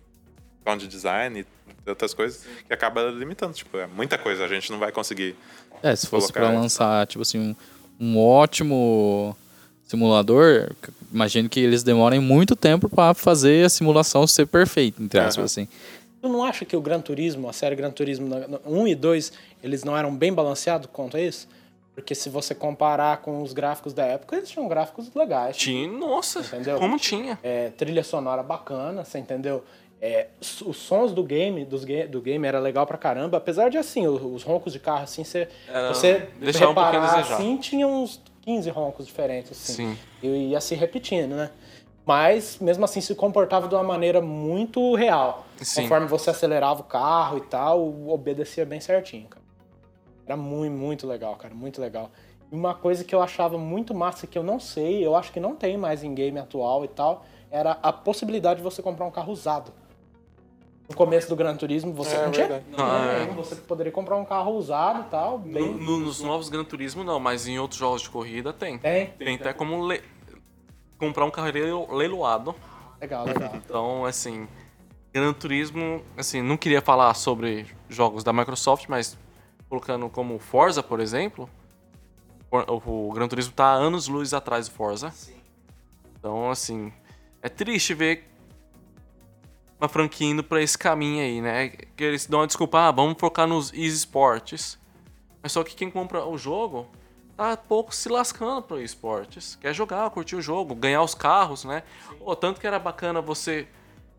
sound 0.65 0.87
design 0.89 1.41
e 1.87 1.89
outras 1.91 2.13
coisas, 2.13 2.45
que 2.67 2.73
acaba 2.75 3.03
limitando. 3.11 3.53
Tipo, 3.55 3.79
é 3.79 3.87
muita 3.87 4.19
coisa. 4.19 4.45
A 4.45 4.49
gente 4.49 4.71
não 4.73 4.79
vai 4.79 4.91
conseguir. 4.93 5.37
É, 5.83 5.95
se 5.95 6.07
fosse 6.09 6.33
pra 6.33 6.43
Colocar- 6.43 6.61
lançar, 6.61 7.07
tipo 7.07 7.23
assim, 7.23 7.39
um, 7.39 7.57
um 8.01 8.19
ótimo 8.19 9.37
simulador, 9.87 10.71
imagino 11.13 11.49
que 11.49 11.61
eles 11.61 11.83
demorem 11.83 12.21
muito 12.21 12.55
tempo 12.55 12.89
pra 12.89 13.15
fazer 13.15 13.65
a 13.65 13.69
simulação 13.69 14.27
ser 14.27 14.47
perfeita, 14.47 15.03
entre 15.03 15.19
aspas, 15.19 15.37
Aham. 15.39 15.45
assim. 15.45 15.69
Tu 16.21 16.29
não 16.29 16.43
acha 16.45 16.65
que 16.65 16.77
o 16.77 16.81
Gran 16.81 17.01
Turismo, 17.01 17.49
a 17.49 17.53
série 17.53 17.77
Gran 17.77 17.91
Turismo 17.91 18.29
na- 18.29 18.47
na- 18.49 18.59
1 18.67 18.89
e 18.89 18.95
2, 18.95 19.33
eles 19.63 19.85
não 19.85 19.97
eram 19.97 20.15
bem 20.15 20.33
balanceados 20.33 20.89
quanto 20.93 21.17
a 21.17 21.21
isso? 21.21 21.49
Porque 21.99 22.15
se 22.15 22.31
você 22.31 22.55
comparar 22.55 23.17
com 23.23 23.43
os 23.43 23.53
gráficos 23.53 23.93
da 23.93 24.05
época, 24.05 24.37
eles 24.37 24.49
tinham 24.49 24.69
gráficos 24.69 25.13
legais. 25.17 25.57
Tinha, 25.57 25.89
nossa, 25.89 26.39
Entendeu? 26.41 26.79
como 26.79 26.97
tinha. 26.97 27.37
É, 27.43 27.71
trilha 27.71 28.05
sonora 28.05 28.41
bacana, 28.41 29.05
você 29.05 29.19
entendeu? 29.19 29.65
É, 30.01 30.29
os 30.41 30.61
os 30.61 30.77
sons 30.77 31.13
do 31.13 31.25
game, 31.25 31.65
dos 31.65 31.85
do 32.09 32.21
game 32.23 32.47
era 32.47 32.61
legal 32.61 32.87
pra 32.87 32.97
caramba, 32.97 33.37
apesar 33.37 33.69
de 33.69 33.79
assim, 33.79 34.07
o- 34.07 34.33
os 34.33 34.45
roncos 34.45 34.73
de 34.73 34.79
carro 34.79 35.03
assim, 35.03 35.25
você, 35.25 35.49
Era- 35.69 35.89
você 35.93 36.29
um 36.65 36.69
reparar 36.69 37.17
desejar. 37.17 37.35
assim, 37.35 37.57
tinha 37.57 37.85
uns 37.89 38.23
15 38.43 38.71
roncos 38.71 39.05
diferentes 39.05 39.51
assim. 39.51 39.73
Sim. 39.95 39.99
E 40.23 40.29
ia 40.51 40.61
se 40.61 40.77
repetindo, 40.77 41.35
né? 41.35 41.51
Mas 42.07 42.59
mesmo 42.61 42.85
assim 42.85 43.01
se 43.01 43.13
comportava 43.17 43.67
de 43.67 43.75
uma 43.75 43.83
maneira 43.83 44.21
muito 44.21 44.95
real. 44.95 45.45
Sim. 45.61 45.83
Conforme 45.83 46.07
você 46.07 46.31
acelerava 46.31 46.81
o 46.81 46.85
carro 46.85 47.39
e 47.39 47.41
tal, 47.41 47.81
obedecia 48.09 48.65
bem 48.65 48.79
certinho, 48.81 49.27
cara. 49.29 49.38
Era 50.29 50.37
muito, 50.37 50.77
muito 50.77 51.07
legal, 51.07 51.35
cara, 51.37 51.55
muito 51.55 51.81
legal. 51.81 52.11
Uma 52.53 52.75
coisa 52.75 53.03
que 53.03 53.15
eu 53.15 53.23
achava 53.23 53.57
muito 53.57 53.95
massa, 53.95 54.27
que 54.27 54.37
eu 54.37 54.43
não 54.43 54.61
sei, 54.61 55.05
eu 55.05 55.17
acho 55.17 55.33
que 55.33 55.41
não 55.41 55.57
tem 55.57 55.79
mais 55.79 56.05
em 56.05 56.15
game 56.15 56.39
atual 56.39 56.85
e 56.85 56.89
tal, 56.89 57.25
era 57.51 57.79
a 57.83 57.91
possibilidade 57.91 58.59
de 58.59 58.63
você 58.63 58.83
comprar 58.83 59.07
um 59.07 59.11
carro 59.11 59.33
usado. 59.33 59.73
No 60.87 60.95
começo 60.95 61.31
do 61.31 61.37
Gran 61.37 61.57
Turismo, 61.57 61.95
você 61.95 62.15
É, 62.15 62.25
não 62.27 62.31
tinha. 62.33 62.47
verdade. 62.47 62.65
Ah, 62.77 63.27
é. 63.31 63.35
Você 63.37 63.55
poderia 63.57 63.91
comprar 63.93 64.17
um 64.17 64.25
carro 64.25 64.53
usado 64.53 65.01
e 65.07 65.11
tal, 65.11 65.39
No- 65.39 65.45
bem. 65.53 65.75
no- 65.75 65.99
nos 66.01 66.21
novos 66.21 66.51
Gran 66.51 66.65
Turismo 66.65 67.03
não, 67.03 67.19
mas 67.19 67.47
em 67.49 67.59
outros 67.59 67.81
jogos 67.81 68.03
de 68.03 68.11
corrida 68.11 68.53
tem. 68.53 68.77
Tem. 68.79 69.07
Tem 69.07 69.35
até 69.37 69.55
como 69.55 69.87
le- 69.87 70.03
comprar 70.99 71.25
um 71.25 71.31
carro 71.31 71.51
leilo- 71.51 71.95
leiloado. 71.95 72.55
Legal, 73.01 73.25
legal. 73.27 73.53
Então, 73.57 74.05
assim, 74.05 74.47
Gran 75.13 75.33
Turismo, 75.33 76.03
assim, 76.19 76.43
não 76.43 76.57
queria 76.59 76.83
falar 76.83 77.13
sobre 77.15 77.67
jogos 77.89 78.23
da 78.25 78.33
Microsoft, 78.33 78.87
mas 78.89 79.17
colocando 79.69 80.09
como 80.09 80.39
Forza, 80.39 80.83
por 80.83 81.01
exemplo, 81.01 81.49
o, 82.51 83.13
Gran 83.13 83.29
Turismo 83.29 83.53
tá 83.53 83.71
anos 83.71 84.09
luz 84.09 84.33
atrás 84.33 84.69
do 84.69 84.75
Forza. 84.75 85.13
Então, 86.19 86.51
assim, 86.51 86.93
é 87.43 87.49
triste 87.49 87.95
ver 87.95 88.25
uma 89.79 89.89
franquia 89.89 90.29
indo 90.29 90.43
pra 90.43 90.61
esse 90.61 90.77
caminho 90.77 91.23
aí, 91.23 91.41
né? 91.41 91.69
Que 91.69 92.05
eles 92.05 92.27
dão 92.27 92.43
a 92.43 92.47
desculpa, 92.47 92.89
ah, 92.89 92.91
vamos 92.91 93.17
focar 93.19 93.47
nos 93.47 93.73
esportes. 93.73 94.79
Mas 95.43 95.53
só 95.53 95.63
que 95.63 95.77
quem 95.77 95.91
compra 95.91 96.25
o 96.25 96.37
jogo 96.37 96.89
tá 97.37 97.57
pouco 97.57 97.95
se 97.95 98.09
lascando 98.09 98.63
pro 98.63 98.83
esportes. 98.83 99.57
Quer 99.61 99.73
jogar, 99.73 100.11
curtir 100.11 100.35
o 100.35 100.43
jogo, 100.43 100.75
ganhar 100.75 101.03
os 101.03 101.15
carros, 101.15 101.65
né? 101.65 101.85
Ou 102.21 102.35
tanto 102.35 102.61
que 102.61 102.67
era 102.67 102.79
bacana 102.79 103.21
você 103.21 103.69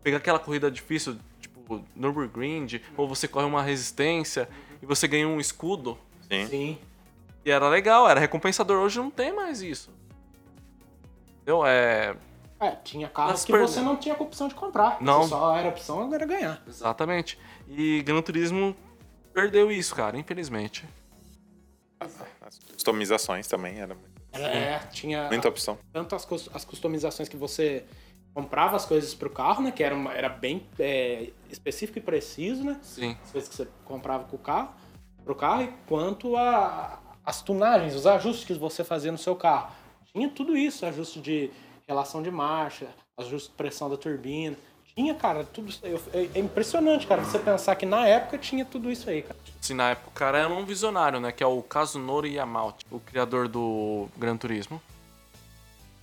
pegar 0.02 0.16
aquela 0.16 0.38
corrida 0.38 0.70
difícil, 0.70 1.18
tipo 1.38 1.84
Nürburgring, 1.94 2.80
ou 2.96 3.06
você 3.06 3.28
corre 3.28 3.44
uma 3.44 3.62
resistência 3.62 4.48
e 4.82 4.86
você 4.86 5.06
ganha 5.08 5.26
um 5.28 5.40
escudo. 5.40 5.98
Sim. 6.30 6.46
Sim. 6.46 6.78
E 7.44 7.50
era 7.50 7.68
legal, 7.68 8.08
era 8.08 8.20
recompensador. 8.20 8.78
Hoje 8.82 8.98
não 8.98 9.10
tem 9.10 9.32
mais 9.32 9.62
isso. 9.62 9.90
Entendeu? 11.36 11.64
É. 11.66 12.16
É, 12.58 12.72
tinha 12.84 13.08
carros 13.08 13.32
Mas 13.32 13.44
que 13.46 13.52
per- 13.52 13.62
você 13.62 13.80
não 13.80 13.96
tinha 13.96 14.14
opção 14.14 14.46
de 14.46 14.54
comprar. 14.54 15.00
Não. 15.00 15.22
Você 15.22 15.30
só 15.30 15.56
era 15.56 15.68
opção 15.70 16.12
era 16.14 16.26
ganhar. 16.26 16.62
Exatamente. 16.68 17.38
E 17.66 18.02
Gran 18.02 18.20
Turismo 18.20 18.76
perdeu 19.32 19.72
isso, 19.72 19.94
cara, 19.94 20.18
infelizmente. 20.18 20.84
As 21.98 22.58
customizações 22.74 23.46
também 23.46 23.78
era 23.80 23.94
muito- 23.94 24.10
É, 24.32 24.78
tinha 24.92 25.28
muita 25.28 25.48
opção. 25.48 25.78
tanto 25.92 26.14
as, 26.14 26.26
as 26.54 26.64
customizações 26.64 27.28
que 27.28 27.36
você 27.36 27.84
comprava 28.34 28.76
as 28.76 28.86
coisas 28.86 29.14
pro 29.14 29.30
carro, 29.30 29.62
né? 29.62 29.70
Que 29.72 29.82
era, 29.82 29.94
uma- 29.94 30.12
era 30.12 30.28
bem 30.28 30.66
é, 30.78 31.30
específico 31.50 31.98
e 31.98 32.02
preciso, 32.02 32.64
né? 32.64 32.78
Sim. 32.82 33.16
As 33.24 33.32
coisas 33.32 33.48
que 33.50 33.56
você 33.56 33.68
comprava 33.84 34.24
com 34.24 34.36
o 34.36 34.38
carro, 34.38 34.70
pro 35.24 35.34
carro, 35.34 35.62
e 35.62 35.72
quanto 35.86 36.36
a, 36.36 36.98
as 37.24 37.42
tunagens, 37.42 37.94
os 37.94 38.06
ajustes 38.06 38.44
que 38.44 38.54
você 38.54 38.82
fazia 38.84 39.12
no 39.12 39.18
seu 39.18 39.34
carro. 39.36 39.72
Tinha 40.12 40.28
tudo 40.28 40.56
isso, 40.56 40.84
ajuste 40.86 41.20
de 41.20 41.50
relação 41.86 42.22
de 42.22 42.30
marcha, 42.30 42.86
ajuste 43.16 43.50
de 43.50 43.54
pressão 43.56 43.88
da 43.90 43.96
turbina. 43.96 44.56
Tinha, 44.94 45.14
cara, 45.14 45.44
tudo 45.44 45.68
isso. 45.70 45.80
Eu- 45.84 46.00
É, 46.12 46.28
é 46.34 46.38
impressionante, 46.40 47.06
cara, 47.06 47.22
você 47.22 47.38
pensar 47.38 47.76
que 47.76 47.86
na 47.86 48.06
época 48.06 48.36
tinha 48.38 48.64
tudo 48.64 48.90
isso 48.90 49.08
aí, 49.08 49.22
cara. 49.22 49.38
Assim, 49.60 49.74
na 49.74 49.90
época 49.90 50.08
o 50.08 50.12
cara 50.12 50.38
era 50.38 50.48
um 50.48 50.64
visionário, 50.64 51.20
né? 51.20 51.30
Que 51.30 51.42
é 51.44 51.46
o 51.46 51.62
Kazunori 51.62 52.34
Yamauchi, 52.34 52.84
o 52.90 52.98
criador 52.98 53.46
do 53.46 54.08
Gran 54.16 54.36
Turismo. 54.36 54.80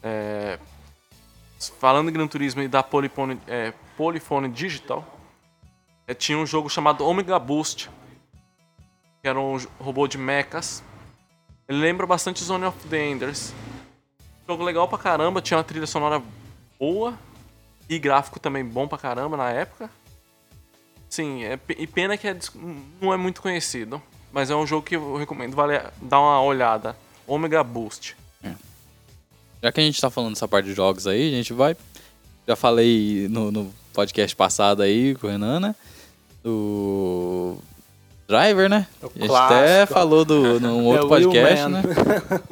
É, 0.02 0.58
Falando 1.80 2.10
em 2.10 2.14
Gran 2.14 2.28
Turismo 2.28 2.62
e 2.62 2.68
da 2.68 2.84
Polyphony, 2.84 3.40
é, 3.48 3.74
Polyphony 3.96 4.50
Digital, 4.50 5.06
é, 6.08 6.14
tinha 6.14 6.38
um 6.38 6.46
jogo 6.46 6.70
chamado 6.70 7.06
Omega 7.06 7.40
Boost, 7.40 7.90
que 9.22 9.28
era 9.28 9.40
um 9.40 9.58
robô 9.80 10.08
de 10.08 10.18
mechas. 10.18 10.84
Ele 11.68 11.80
lembra 11.80 12.06
bastante 12.06 12.44
Zone 12.44 12.66
of 12.66 12.88
the 12.88 13.10
Enders. 13.10 13.54
Jogo 14.48 14.64
legal 14.64 14.88
pra 14.88 14.98
caramba, 14.98 15.42
tinha 15.42 15.58
uma 15.58 15.64
trilha 15.64 15.88
sonora 15.88 16.22
boa 16.80 17.18
e 17.90 17.98
gráfico 18.00 18.40
também 18.40 18.64
bom 18.64 18.88
pra 18.88 18.98
caramba 18.98 19.36
na 19.36 19.50
época. 19.50 19.90
Sim, 21.10 21.44
é, 21.44 21.60
e 21.78 21.88
pena 21.88 22.18
que 22.18 22.28
é 22.28 22.38
não 23.02 23.14
é 23.14 23.18
muito 23.18 23.42
conhecido. 23.42 24.02
Mas 24.32 24.50
é 24.50 24.56
um 24.56 24.68
jogo 24.68 24.86
que 24.86 24.96
eu 24.96 25.16
recomendo 25.16 25.56
vale 25.56 25.80
dar 26.02 26.20
uma 26.20 26.42
olhada. 26.42 26.96
Omega 27.26 27.64
Boost. 27.64 28.16
Já 29.62 29.72
que 29.72 29.80
a 29.80 29.84
gente 29.84 30.00
tá 30.00 30.10
falando 30.10 30.34
dessa 30.34 30.48
parte 30.48 30.68
de 30.68 30.74
jogos 30.74 31.08
aí, 31.08 31.28
a 31.34 31.36
gente 31.36 31.54
vai. 31.54 31.76
Já 32.48 32.56
falei 32.56 33.28
no, 33.30 33.52
no 33.52 33.74
podcast 33.94 34.36
passado 34.36 34.82
aí 34.82 35.16
com 35.16 35.28
o 35.28 35.30
Renan, 35.30 35.60
né? 35.60 35.76
Do 36.44 37.58
Driver, 38.28 38.70
né? 38.70 38.88
O 39.02 39.06
A 39.08 39.10
gente 39.20 39.28
clássico. 39.28 39.54
até 39.54 39.86
falou 39.86 40.24
do, 40.24 40.60
num 40.60 40.86
outro 40.86 41.14
É, 41.14 41.18
Wheel 41.18 41.30
podcast, 41.32 41.68
né? 41.68 41.82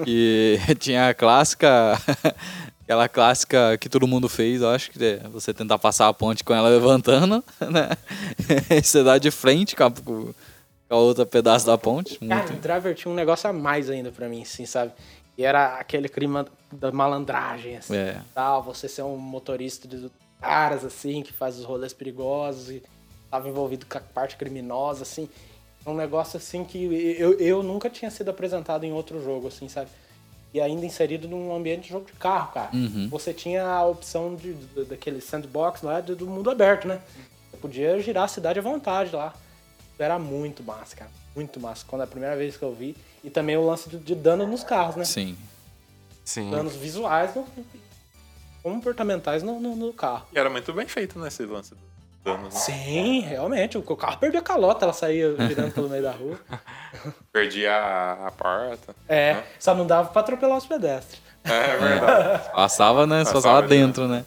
Que 0.03 0.60
tinha 0.80 1.10
a 1.10 1.14
clássica. 1.14 1.99
Aquela 2.84 3.10
clássica 3.10 3.78
que 3.80 3.89
todo 3.89 4.06
mundo 4.08 4.30
fez, 4.30 4.62
eu 4.62 4.70
acho 4.70 4.91
que 4.91 5.03
é 5.03 5.18
você 5.30 5.51
tentar 5.51 5.80
passar 5.80 6.08
a 6.08 6.14
ponte 6.14 6.43
com 6.43 6.53
ela 6.53 6.70
levantando, 6.70 7.43
né? 7.60 7.89
E 8.70 8.84
você 8.84 9.03
dá 9.03 9.18
de 9.18 9.32
frente 9.32 9.76
com 9.76 9.86
a, 9.86 9.89
com 9.91 10.34
a 10.88 10.95
outra 10.95 11.26
pedaço 11.26 11.66
da 11.66 11.80
ponte. 11.80 12.20
Cara, 12.20 12.43
Muito. 12.43 12.53
o 12.53 12.62
Driver 12.62 12.93
tinha 12.93 13.12
um 13.12 13.16
negócio 13.16 13.49
a 13.49 13.53
mais 13.53 13.89
ainda 13.89 14.12
pra 14.12 14.30
mim, 14.30 14.43
assim, 14.43 14.68
sabe? 14.68 14.91
E 15.38 15.43
era 15.43 15.75
aquele 15.79 16.07
clima 16.07 16.45
da 16.71 16.91
malandragem, 16.91 17.77
assim, 17.77 17.95
É. 17.95 18.21
tal. 18.33 18.63
Você 18.63 18.88
ser 18.88 19.01
um 19.03 19.17
motorista 19.17 19.88
de 19.88 20.09
caras, 20.41 20.86
assim, 20.86 21.21
que 21.21 21.33
faz 21.33 21.57
os 21.59 21.65
rolês 21.65 21.93
perigosos 21.93 22.69
e 22.69 22.83
tava 23.29 23.49
envolvido 23.49 23.86
com 23.86 23.97
a 23.97 24.01
parte 24.01 24.38
criminosa, 24.38 25.03
assim. 25.03 25.27
Um 25.86 25.93
negócio, 25.93 26.38
assim, 26.38 26.63
que 26.63 26.83
eu, 27.19 27.38
eu 27.39 27.61
nunca 27.61 27.89
tinha 27.89 28.09
sido 28.09 28.29
apresentado 28.29 28.86
em 28.86 28.91
outro 28.93 29.21
jogo, 29.23 29.47
assim, 29.49 29.67
sabe? 29.69 29.89
E 30.53 30.61
ainda 30.61 30.86
inserido 30.86 31.27
num 31.27 31.53
ambiente 31.53 31.83
de 31.83 31.89
jogo 31.89 32.05
de 32.05 32.13
carro, 32.13 32.53
cara. 32.53 32.69
Uhum. 32.73 33.07
Você 33.09 33.33
tinha 33.33 33.65
a 33.67 33.86
opção 33.86 34.36
de, 34.36 34.53
de- 34.53 34.86
daquele 34.86 35.19
sandbox 35.19 35.81
lá 35.81 35.99
do 35.99 36.15
do 36.15 36.25
mundo 36.25 36.49
aberto, 36.49 36.88
né? 36.88 37.01
Você 37.51 37.57
podia 37.57 37.99
girar 37.99 38.23
a 38.23 38.27
cidade 38.27 38.57
à 38.57 38.61
vontade 38.61 39.13
lá. 39.13 39.33
Era 39.99 40.17
muito 40.17 40.63
massa, 40.63 40.95
cara. 40.95 41.11
Muito 41.36 41.59
massa. 41.59 41.83
Quando 41.86 42.01
é 42.01 42.05
a 42.05 42.07
primeira 42.07 42.36
vez 42.38 42.55
que 42.55 42.63
eu 42.63 42.73
vi. 42.73 42.95
E 43.26 43.30
também 43.32 43.57
o 43.57 43.65
lance 43.65 43.89
de, 43.89 43.97
de 43.97 44.13
dano 44.13 44.45
nos 44.45 44.63
carros, 44.63 44.95
né? 44.95 45.03
Sim. 45.03 45.36
Sim. 46.23 46.51
Danos 46.51 46.76
visuais, 46.76 47.34
no, 47.36 47.45
comportamentais 48.61 49.41
no, 49.41 49.59
no, 49.59 49.76
no 49.76 49.91
carro. 49.91 50.28
E 50.32 50.38
era 50.38 50.49
muito 50.49 50.71
bem 50.71 50.88
feito 50.88 51.17
nesse 51.19 51.43
lance 51.43 51.71
do 51.71 51.80
dano. 52.23 52.43
né? 52.43 52.51
Sim, 52.51 53.21
realmente. 53.21 53.78
O 53.80 53.84
o 53.86 53.95
carro 53.95 54.17
perdeu 54.19 54.39
a 54.39 54.43
calota, 54.43 54.86
ela 54.86 54.93
saía 54.93 55.36
girando 55.47 55.71
pelo 55.73 55.89
meio 55.89 56.03
da 56.03 56.11
rua. 56.11 56.39
Perdi 57.34 57.65
a, 57.65 58.28
a 58.28 58.32
porta. 58.32 58.95
É, 59.09 59.41
só 59.59 59.73
não 59.73 59.88
dava 59.88 60.09
pra 60.09 60.21
atropelar 60.21 60.57
os 60.57 60.65
pedestres. 60.67 61.19
É 61.43 61.78
verdade. 61.78 62.49
Passava, 62.53 63.07
né? 63.07 63.19
Passava 63.19 63.41
passava 63.41 63.67
dentro, 63.67 64.07
né? 64.07 64.23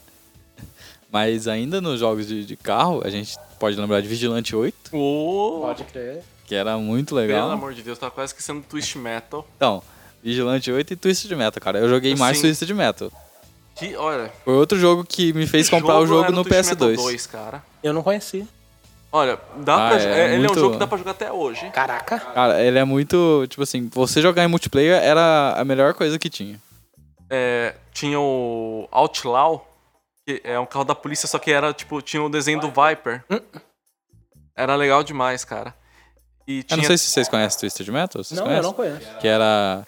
Mas 1.11 1.47
ainda 1.47 1.81
nos 1.81 1.99
jogos 2.01 2.27
de, 2.27 2.45
de 2.45 2.55
carro, 2.55 3.01
a 3.03 3.09
gente 3.09 3.35
pode 3.59 3.75
lembrar 3.79 3.99
de 4.01 4.07
Vigilante 4.07 4.55
8, 4.55 4.95
Ô, 4.95 5.61
Pode 5.61 5.83
crer. 5.85 6.21
Que 6.49 6.55
era 6.55 6.75
muito 6.79 7.09
Pelo 7.13 7.19
legal. 7.21 7.51
amor 7.51 7.75
de 7.75 7.83
Deus, 7.83 7.99
tá 7.99 8.09
quase 8.09 8.33
esquecendo 8.33 8.61
do 8.61 8.65
Twist 8.65 8.97
Metal. 8.97 9.47
Então, 9.55 9.83
Vigilante 10.23 10.71
8 10.71 10.93
e 10.93 10.95
Twisted 10.95 11.31
Metal, 11.37 11.61
cara. 11.61 11.77
Eu 11.77 11.87
joguei 11.87 12.15
mais 12.15 12.37
Sim. 12.37 12.47
Twisted 12.47 12.71
Metal. 12.73 13.11
Que, 13.75 13.95
olha, 13.95 14.31
Foi 14.43 14.55
outro 14.55 14.77
jogo 14.77 15.05
que 15.05 15.31
me 15.31 15.45
fez 15.45 15.69
comprar 15.69 15.99
o 15.99 16.07
jogo 16.07 16.23
era 16.23 16.31
no 16.31 16.43
Twist 16.43 16.69
Metal 16.71 16.89
PS2. 16.89 16.95
2, 16.97 17.27
cara. 17.27 17.63
Eu 17.83 17.93
não 17.93 18.01
conheci. 18.01 18.47
Olha, 19.11 19.39
dá 19.57 19.75
Ah, 19.75 19.89
pra, 19.91 20.01
é 20.01 20.05
é, 20.05 20.25
ele 20.25 20.33
é 20.33 20.37
um 20.37 20.39
muito- 20.39 20.59
jogo 20.59 20.73
que 20.73 20.79
dá 20.79 20.87
pra 20.87 20.97
jogar 20.97 21.11
até 21.11 21.31
hoje. 21.31 21.69
Caraca. 21.69 22.19
Cara, 22.19 22.59
ele 22.63 22.79
é 22.79 22.83
muito. 22.83 23.45
Tipo 23.47 23.61
assim, 23.61 23.87
você 23.93 24.19
jogar 24.19 24.43
em 24.43 24.47
multiplayer 24.47 24.99
era 25.03 25.53
a 25.55 25.63
melhor 25.63 25.93
coisa 25.93 26.17
que 26.17 26.29
tinha. 26.31 26.59
É, 27.29 27.75
tinha 27.93 28.19
o 28.19 28.87
Outlaw, 28.91 29.67
que 30.25 30.41
é 30.43 30.59
um 30.59 30.65
carro 30.65 30.83
da 30.85 30.95
polícia, 30.95 31.27
só 31.27 31.37
que 31.37 31.51
era, 31.51 31.71
tipo, 31.73 32.01
tinha 32.01 32.21
o 32.23 32.27
desenho 32.29 32.59
do 32.59 32.67
Viper. 32.69 33.23
Era 34.55 34.75
legal 34.75 35.03
demais, 35.03 35.45
cara. 35.45 35.73
E 36.49 36.57
Eu 36.57 36.63
tinha... 36.63 36.77
não 36.77 36.83
sei 36.83 36.97
se 36.97 37.05
vocês 37.05 37.27
conhecem 37.29 37.59
Twisted 37.59 37.87
Metal. 37.89 38.23
Vocês 38.23 38.39
Não, 38.39 38.47
conhecem? 38.47 38.63
eu 38.63 38.67
não 38.69 38.73
conheço. 38.73 39.17
Que 39.19 39.27
era. 39.27 39.85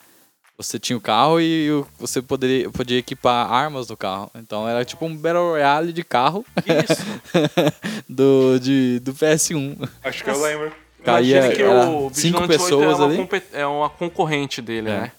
Você 0.57 0.77
tinha 0.77 0.95
o 0.95 1.01
carro 1.01 1.41
e 1.41 1.71
o- 1.71 1.87
você 1.97 2.21
poderia, 2.21 2.69
podia 2.69 2.99
equipar 2.99 3.51
armas 3.51 3.87
no 3.89 3.97
carro. 3.97 4.29
Então 4.35 4.69
era 4.69 4.85
tipo 4.85 5.03
um 5.05 5.17
Battle 5.17 5.49
Royale 5.53 5.91
de 5.91 6.03
carro 6.03 6.45
Isso. 6.57 7.01
do, 8.07 8.59
de, 8.59 8.99
do 8.99 9.11
PS1. 9.11 9.89
Acho 10.03 10.23
que 10.23 10.29
eu 10.29 10.39
lembro. 10.39 10.71
Caía 11.03 11.51
que 11.55 11.63
era 11.63 11.89
o 11.89 12.11
cinco 12.13 12.41
8 12.41 12.47
pessoas 12.47 12.99
é 12.99 13.01
uma, 13.01 13.05
ali. 13.07 13.17
compet- 13.17 13.49
é 13.53 13.65
uma 13.65 13.89
concorrente 13.89 14.61
dele, 14.61 14.91
É. 14.91 14.99
né? 15.01 15.11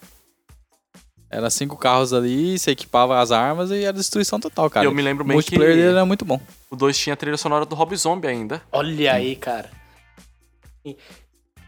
Era 1.28 1.50
cinco 1.50 1.76
carros 1.76 2.12
ali, 2.12 2.56
você 2.56 2.70
equipava 2.70 3.18
as 3.18 3.32
armas 3.32 3.72
e 3.72 3.82
era 3.82 3.92
destruição 3.92 4.38
total, 4.38 4.70
cara. 4.70 4.86
Eu 4.86 4.92
me 4.94 5.02
lembro 5.02 5.24
o 5.24 5.26
bem 5.26 5.34
multiplayer 5.34 5.74
que- 5.74 5.80
dele 5.80 5.96
era 5.96 6.06
muito 6.06 6.24
bom. 6.24 6.40
O 6.70 6.76
2 6.76 6.96
tinha 6.96 7.14
a 7.14 7.16
trilha 7.16 7.36
sonora 7.36 7.66
do 7.66 7.74
Rob 7.74 7.96
Zombie 7.96 8.28
ainda. 8.28 8.62
Olha 8.70 9.12
aí, 9.12 9.34
cara. 9.34 9.70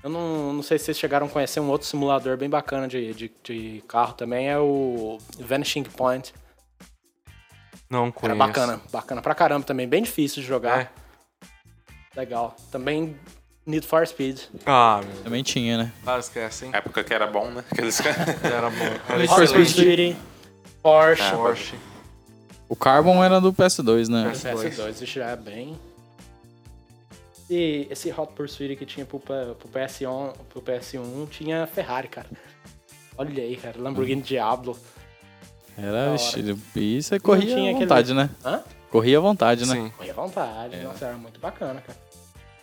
Eu 0.04 0.10
não, 0.10 0.52
não 0.52 0.62
sei 0.62 0.78
se 0.78 0.84
vocês 0.84 0.98
chegaram 0.98 1.26
a 1.26 1.30
conhecer 1.30 1.60
um 1.60 1.70
outro 1.70 1.86
simulador 1.86 2.36
bem 2.36 2.50
bacana 2.50 2.86
de, 2.86 3.14
de, 3.14 3.32
de 3.42 3.82
carro 3.88 4.12
também, 4.12 4.50
é 4.50 4.58
o 4.58 5.16
Vanishing 5.40 5.84
Point. 5.84 6.34
Não 7.88 8.04
Era 8.04 8.12
conheço. 8.12 8.38
bacana, 8.38 8.80
bacana 8.92 9.22
pra 9.22 9.34
caramba 9.34 9.64
também, 9.64 9.88
bem 9.88 10.02
difícil 10.02 10.42
de 10.42 10.46
jogar. 10.46 10.78
É. 10.82 10.90
Legal. 12.14 12.54
Também 12.70 13.16
Need 13.64 13.86
for 13.86 14.06
Speed. 14.06 14.40
Ah, 14.66 15.00
meu. 15.02 15.22
Também 15.22 15.42
tinha, 15.42 15.78
né? 15.78 15.92
Ah, 16.06 16.18
esquece, 16.18 16.66
hein? 16.66 16.70
Época 16.74 17.02
que 17.02 17.14
era 17.14 17.26
bom, 17.26 17.50
né? 17.50 17.64
Aqueles 17.72 17.98
Era 18.44 18.68
bom. 18.68 18.84
Era 19.08 19.18
Need 19.18 19.34
for 19.34 19.46
Speed. 19.66 20.16
Porsche. 20.82 21.30
Porsche. 21.30 21.74
O 22.68 22.76
Carbon 22.76 23.24
era 23.24 23.40
do 23.40 23.54
PS2, 23.54 24.08
né? 24.08 24.30
PS2, 24.34 24.90
isso 24.90 25.06
já 25.06 25.30
é 25.30 25.36
bem. 25.36 25.78
E 27.50 27.86
esse 27.90 28.10
Hot 28.10 28.32
Pursuit 28.34 28.74
que 28.76 28.86
tinha 28.86 29.04
pro, 29.04 29.20
pro, 29.20 29.56
PS1, 29.72 30.34
pro 30.48 30.62
PS1 30.62 31.28
tinha 31.28 31.66
Ferrari, 31.66 32.08
cara. 32.08 32.26
Olha 33.18 33.42
aí, 33.42 33.56
cara. 33.56 33.80
Lamborghini 33.80 34.22
Diablo. 34.22 34.78
Da 35.76 35.82
Era. 35.82 36.16
E 36.76 37.02
você 37.02 37.18
corria 37.20 37.54
tinha 37.54 37.68
à 37.68 37.74
aquele- 37.74 37.86
vontade, 37.86 38.14
né? 38.14 38.30
Hã? 38.44 38.62
Corria 38.90 39.18
à 39.18 39.20
vontade, 39.20 39.66
né? 39.66 39.74
Sim. 39.74 39.92
Foi 39.96 40.08
à 40.10 40.12
vontade. 40.14 40.76
Nossa, 40.82 41.06
era 41.06 41.16
muito 41.16 41.38
bacana, 41.40 41.80
cara. 41.80 41.98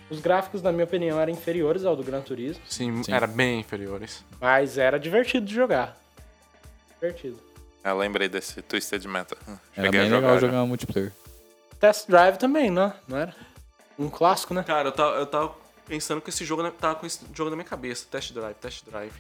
Os 0.10 0.20
gráficos, 0.20 0.62
na 0.62 0.72
minha 0.72 0.84
opinião, 0.86 1.20
eram 1.20 1.32
inferiores 1.32 1.86
ao 1.86 1.96
do 1.96 2.04
Gran 2.04 2.22
Turismo, 2.22 2.62
Sim, 2.68 3.02
Sim. 3.04 3.14
era 3.14 3.28
bem 3.28 3.60
inferiores. 3.62 4.26
mas 4.42 4.78
era 4.78 4.98
divertido 5.00 5.46
de 5.46 5.54
jogar. 5.54 5.98
Divertido. 7.00 7.40
Eu 7.84 7.98
lembrei 7.98 8.28
desse 8.28 8.62
Twisted 8.62 9.06
Metal. 9.06 9.38
Era 9.48 9.60
Cheguei 9.86 9.88
a 9.88 10.04
bem 10.04 10.10
jogar. 10.10 10.28
legal 10.34 10.40
jogar 10.40 10.66
multiplayer. 10.66 11.12
Test 11.80 12.08
Drive 12.10 12.38
também, 12.38 12.70
né? 12.70 12.94
Não 13.08 13.18
era? 13.18 13.36
Um 13.98 14.10
clássico, 14.10 14.54
né? 14.54 14.64
Cara, 14.64 14.90
eu 14.90 14.92
tava, 14.92 15.16
eu 15.18 15.26
tava 15.26 15.52
pensando 15.88 16.22
que 16.22 16.30
esse 16.30 16.44
jogo 16.46 16.64
na- 16.64 16.72
tava 16.72 16.96
com 16.96 17.06
esse 17.06 17.20
jogo 17.34 17.50
na 17.50 17.56
minha 17.56 17.68
cabeça. 17.68 18.06
Test 18.10 18.34
Drive, 18.34 18.56
Test 18.56 18.86
Drive. 18.86 19.14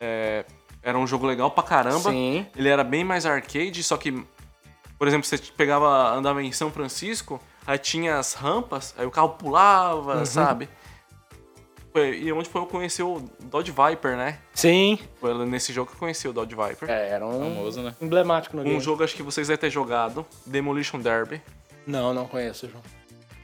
É, 0.00 0.44
era 0.82 0.98
um 0.98 1.06
jogo 1.06 1.26
legal 1.26 1.50
pra 1.50 1.62
caramba. 1.62 2.10
Sim. 2.10 2.46
Ele 2.56 2.68
era 2.68 2.82
bem 2.84 3.04
mais 3.04 3.24
arcade, 3.26 3.82
só 3.82 3.96
que, 3.96 4.12
por 4.98 5.06
exemplo, 5.08 5.26
você 5.26 5.38
pegava, 5.38 6.10
andava 6.14 6.42
em 6.42 6.52
São 6.52 6.70
Francisco, 6.70 7.40
aí 7.66 7.78
tinha 7.78 8.18
as 8.18 8.34
rampas, 8.34 8.94
aí 8.98 9.06
o 9.06 9.10
carro 9.10 9.30
pulava, 9.30 10.18
Uhum. 10.18 10.26
sabe? 10.26 10.68
Foi, 11.92 12.18
e 12.20 12.32
onde 12.32 12.48
foi 12.48 12.62
eu 12.62 12.66
conheci 12.66 13.02
o 13.02 13.22
Dodge 13.44 13.70
Viper, 13.70 14.16
né? 14.16 14.38
Sim. 14.54 14.98
Foi 15.20 15.34
nesse 15.46 15.74
jogo 15.74 15.90
que 15.90 15.94
eu 15.96 15.98
conheci 16.00 16.26
o 16.26 16.32
Dodge 16.32 16.56
Viper. 16.56 16.88
É, 16.88 17.10
era 17.10 17.26
um 17.26 17.54
Famoso, 17.54 17.82
né? 17.82 17.94
emblemático 18.00 18.56
no 18.56 18.62
Um 18.62 18.64
game. 18.64 18.80
jogo 18.80 19.04
acho 19.04 19.14
que 19.14 19.22
vocês 19.22 19.48
devem 19.48 19.60
ter 19.60 19.70
jogado, 19.70 20.24
Demolition 20.46 20.98
Derby. 21.00 21.42
Não, 21.86 22.14
não 22.14 22.26
conheço, 22.26 22.66
João. 22.68 22.82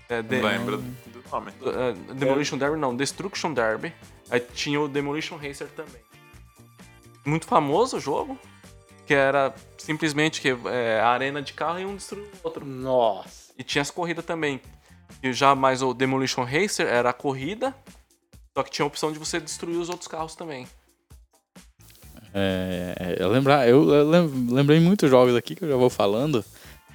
É, 0.09 0.23
de- 0.23 0.41
Lembro 0.41 0.79
do 0.79 1.23
nome. 1.31 1.53
é, 2.09 2.15
Demolition 2.15 2.57
Derby 2.59 2.79
não, 2.79 2.97
Destruction 2.97 3.53
Derby. 3.53 3.93
Aí 4.31 4.41
tinha 4.41 4.81
o 4.81 4.89
Demolition 4.89 5.37
Racer 5.37 5.69
também. 5.69 6.01
Muito 7.25 7.47
famoso 7.47 7.97
o 7.99 8.01
jogo, 8.01 8.39
que 9.07 9.13
era 9.13 9.55
simplesmente 9.77 10.41
que 10.41 10.49
é, 10.67 11.01
a 11.01 11.09
arena 11.09 11.43
de 11.43 11.53
carro 11.53 11.79
e 11.81 11.85
um 11.85 11.97
destruiu 11.97 12.25
o 12.25 12.31
outro. 12.43 12.65
Nossa. 12.65 13.53
E 13.59 13.63
tinha 13.63 13.83
as 13.83 13.91
corridas 13.91 14.25
também. 14.25 14.61
E 15.23 15.33
já 15.33 15.55
mais 15.55 15.83
o 15.83 15.93
Demolition 15.93 16.45
Racer 16.45 16.87
era 16.87 17.11
a 17.11 17.13
corrida, 17.13 17.75
só 18.57 18.63
que 18.63 18.71
tinha 18.71 18.85
a 18.85 18.87
opção 18.87 19.13
de 19.13 19.19
você 19.19 19.39
destruir 19.41 19.77
os 19.79 19.89
outros 19.89 20.09
carros 20.09 20.35
também. 20.35 20.67
É, 22.35 22.95
é, 22.99 23.23
eu, 23.23 23.29
lembrar, 23.29 23.69
eu, 23.69 23.89
eu 23.93 24.09
lem- 24.09 24.47
lembrei 24.51 24.79
muitos 24.81 25.09
jogos 25.11 25.35
aqui 25.35 25.55
que 25.55 25.65
eu 25.65 25.69
já 25.69 25.77
vou 25.77 25.89
falando, 25.91 26.45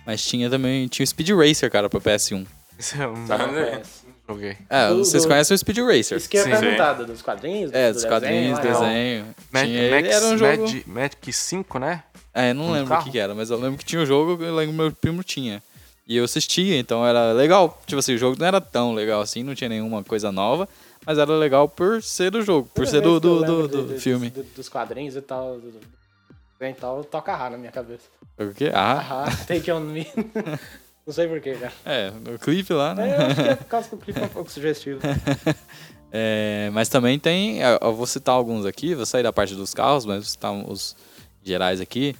mas 0.06 0.24
tinha 0.26 0.50
também 0.50 0.88
tinha 0.88 1.04
o 1.04 1.08
Speed 1.08 1.30
Racer, 1.32 1.70
cara, 1.72 1.90
pra 1.90 2.00
PS1. 2.00 2.46
Esse 2.80 3.02
é 3.02 3.08
um 3.08 3.26
Tá. 3.28 3.38
Joguei. 4.28 4.58
É, 4.70 4.88
Do- 4.90 5.00
vocês 5.04 5.24
do- 5.24 5.30
conhecem 5.30 5.54
o 5.54 5.58
Speed 5.58 5.78
Racer? 5.80 6.18
Isso 6.18 6.30
que 6.30 6.38
eu 6.38 6.48
ia 6.48 6.58
perguntar, 6.60 6.94
dos 6.94 7.22
quadrinhos? 7.22 7.72
É, 7.74 7.88
do 7.90 7.94
dos 7.94 8.04
desenho, 8.04 8.14
quadrinhos, 8.22 8.60
é. 8.60 8.62
desenho. 8.62 9.36
Tinha, 9.52 9.66
ele 9.82 9.96
Max, 10.02 10.16
era 10.16 10.26
um 10.28 10.38
jogo... 10.38 10.62
Magic, 10.62 10.90
Magic 10.90 11.34
5, 11.34 11.80
né? 11.80 12.04
É, 12.34 12.54
não 12.54 12.68
um 12.68 12.72
lembro 12.72 12.96
o 12.96 13.04
que, 13.04 13.12
que 13.12 13.20
era, 13.20 13.36
mas 13.36 13.50
eu 13.50 13.60
lembro 13.60 13.78
que 13.78 13.86
tinha 13.86 14.02
um 14.02 14.06
jogo 14.06 14.38
que 14.38 14.44
eu 14.46 14.56
lembro 14.56 14.72
que 14.74 14.78
meu 14.82 14.92
primo 14.94 15.24
tinha. 15.24 15.62
E 16.08 16.18
eu 16.18 16.24
assistia, 16.24 16.78
então 16.80 17.06
era 17.06 17.32
legal. 17.34 17.82
Tipo 17.86 18.00
assim, 18.00 18.16
o 18.16 18.18
jogo 18.18 18.38
não 18.40 18.46
era 18.48 18.60
tão 18.62 18.94
legal 18.94 19.22
assim, 19.22 19.44
não 19.44 19.54
tinha 19.54 19.70
nenhuma 19.70 20.04
coisa 20.04 20.32
nova, 20.32 20.68
mas 21.06 21.18
era 21.18 21.32
legal 21.34 21.68
por 21.70 22.02
ser 22.02 22.32
do 22.32 22.42
jogo, 22.42 22.70
por 22.74 22.88
ser 22.88 23.02
do, 23.02 23.20
do, 23.20 23.44
do, 23.44 23.68
do 23.68 24.00
filme. 24.00 24.30
do- 24.30 24.44
dos 24.44 24.68
quadrinhos 24.70 25.16
e 25.16 25.22
tal. 25.22 25.56
do- 25.60 25.70
do- 25.72 25.80
Tem 26.58 26.74
tal, 26.74 27.04
toca 27.04 27.36
Rá 27.36 27.50
na 27.50 27.58
minha 27.58 27.72
cabeça. 27.72 28.04
O 28.40 28.54
quê? 28.54 28.72
Ah, 28.74 28.94
Ahá, 28.94 29.26
take 29.48 29.70
on 29.72 29.82
me. 29.82 30.08
Não 31.06 31.14
sei 31.14 31.28
porquê, 31.28 31.54
cara. 31.56 31.74
é, 31.86 32.12
no 32.12 32.40
clipe 32.40 32.74
lá, 32.74 32.96
né? 32.96 33.10
É, 33.10 33.16
eu 33.18 33.26
acho 33.28 33.36
que 33.36 33.50
é 33.50 33.56
por 33.56 33.66
causa 33.66 33.90
que 33.90 33.96
o 33.96 33.98
clipe 33.98 34.20
é 34.20 34.24
um 34.24 34.30
pouco 34.30 34.52
sugestivo. 34.52 35.00
É, 36.16 36.70
mas 36.74 36.90
também 36.90 37.18
tem, 37.18 37.58
eu 37.60 37.92
vou 37.96 38.06
citar 38.06 38.36
alguns 38.36 38.68
aqui, 38.68 38.94
vou 38.94 39.04
sair 39.04 39.24
da 39.24 39.34
parte 39.34 39.56
dos 39.56 39.74
carros, 39.74 40.06
mas 40.06 40.18
vou 40.18 40.26
citar 40.26 40.54
os 40.54 40.96
gerais 41.42 41.82
aqui. 41.82 42.16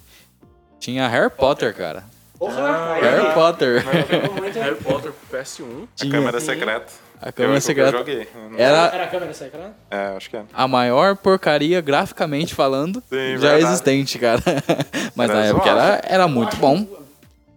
Tinha 0.80 1.06
Harry 1.06 1.30
Potter, 1.30 1.72
cara. 1.72 2.02
Porra, 2.36 2.94
Harry 3.00 3.32
Potter. 3.32 3.84
Harry 3.86 4.74
Potter 4.82 5.12
pro 5.30 5.38
PS1. 5.38 5.84
A 5.84 5.86
Tinha 5.94 6.10
câmera 6.10 6.40
secreta. 6.40 6.92
a 7.22 7.30
câmera 7.30 7.56
eu, 7.56 7.60
secreta. 7.60 7.90
Eu 7.92 7.98
joguei. 7.98 8.28
Era 8.58 8.86
Era 8.92 9.04
a 9.04 9.06
câmera 9.06 9.32
secreta? 9.32 9.72
É, 9.88 10.06
acho 10.16 10.28
que 10.28 10.36
é. 10.38 10.42
a 10.52 10.66
maior 10.66 11.16
porcaria 11.16 11.80
graficamente 11.80 12.52
falando 12.52 12.96
Sim, 13.08 13.38
já 13.38 13.50
verdade. 13.52 13.64
existente, 13.64 14.18
cara. 14.18 14.42
Mas 15.14 15.30
Era 15.30 15.38
na 15.38 15.46
época 15.46 15.70
era, 15.70 16.00
era 16.04 16.26
muito 16.26 16.56
bom. 16.56 16.84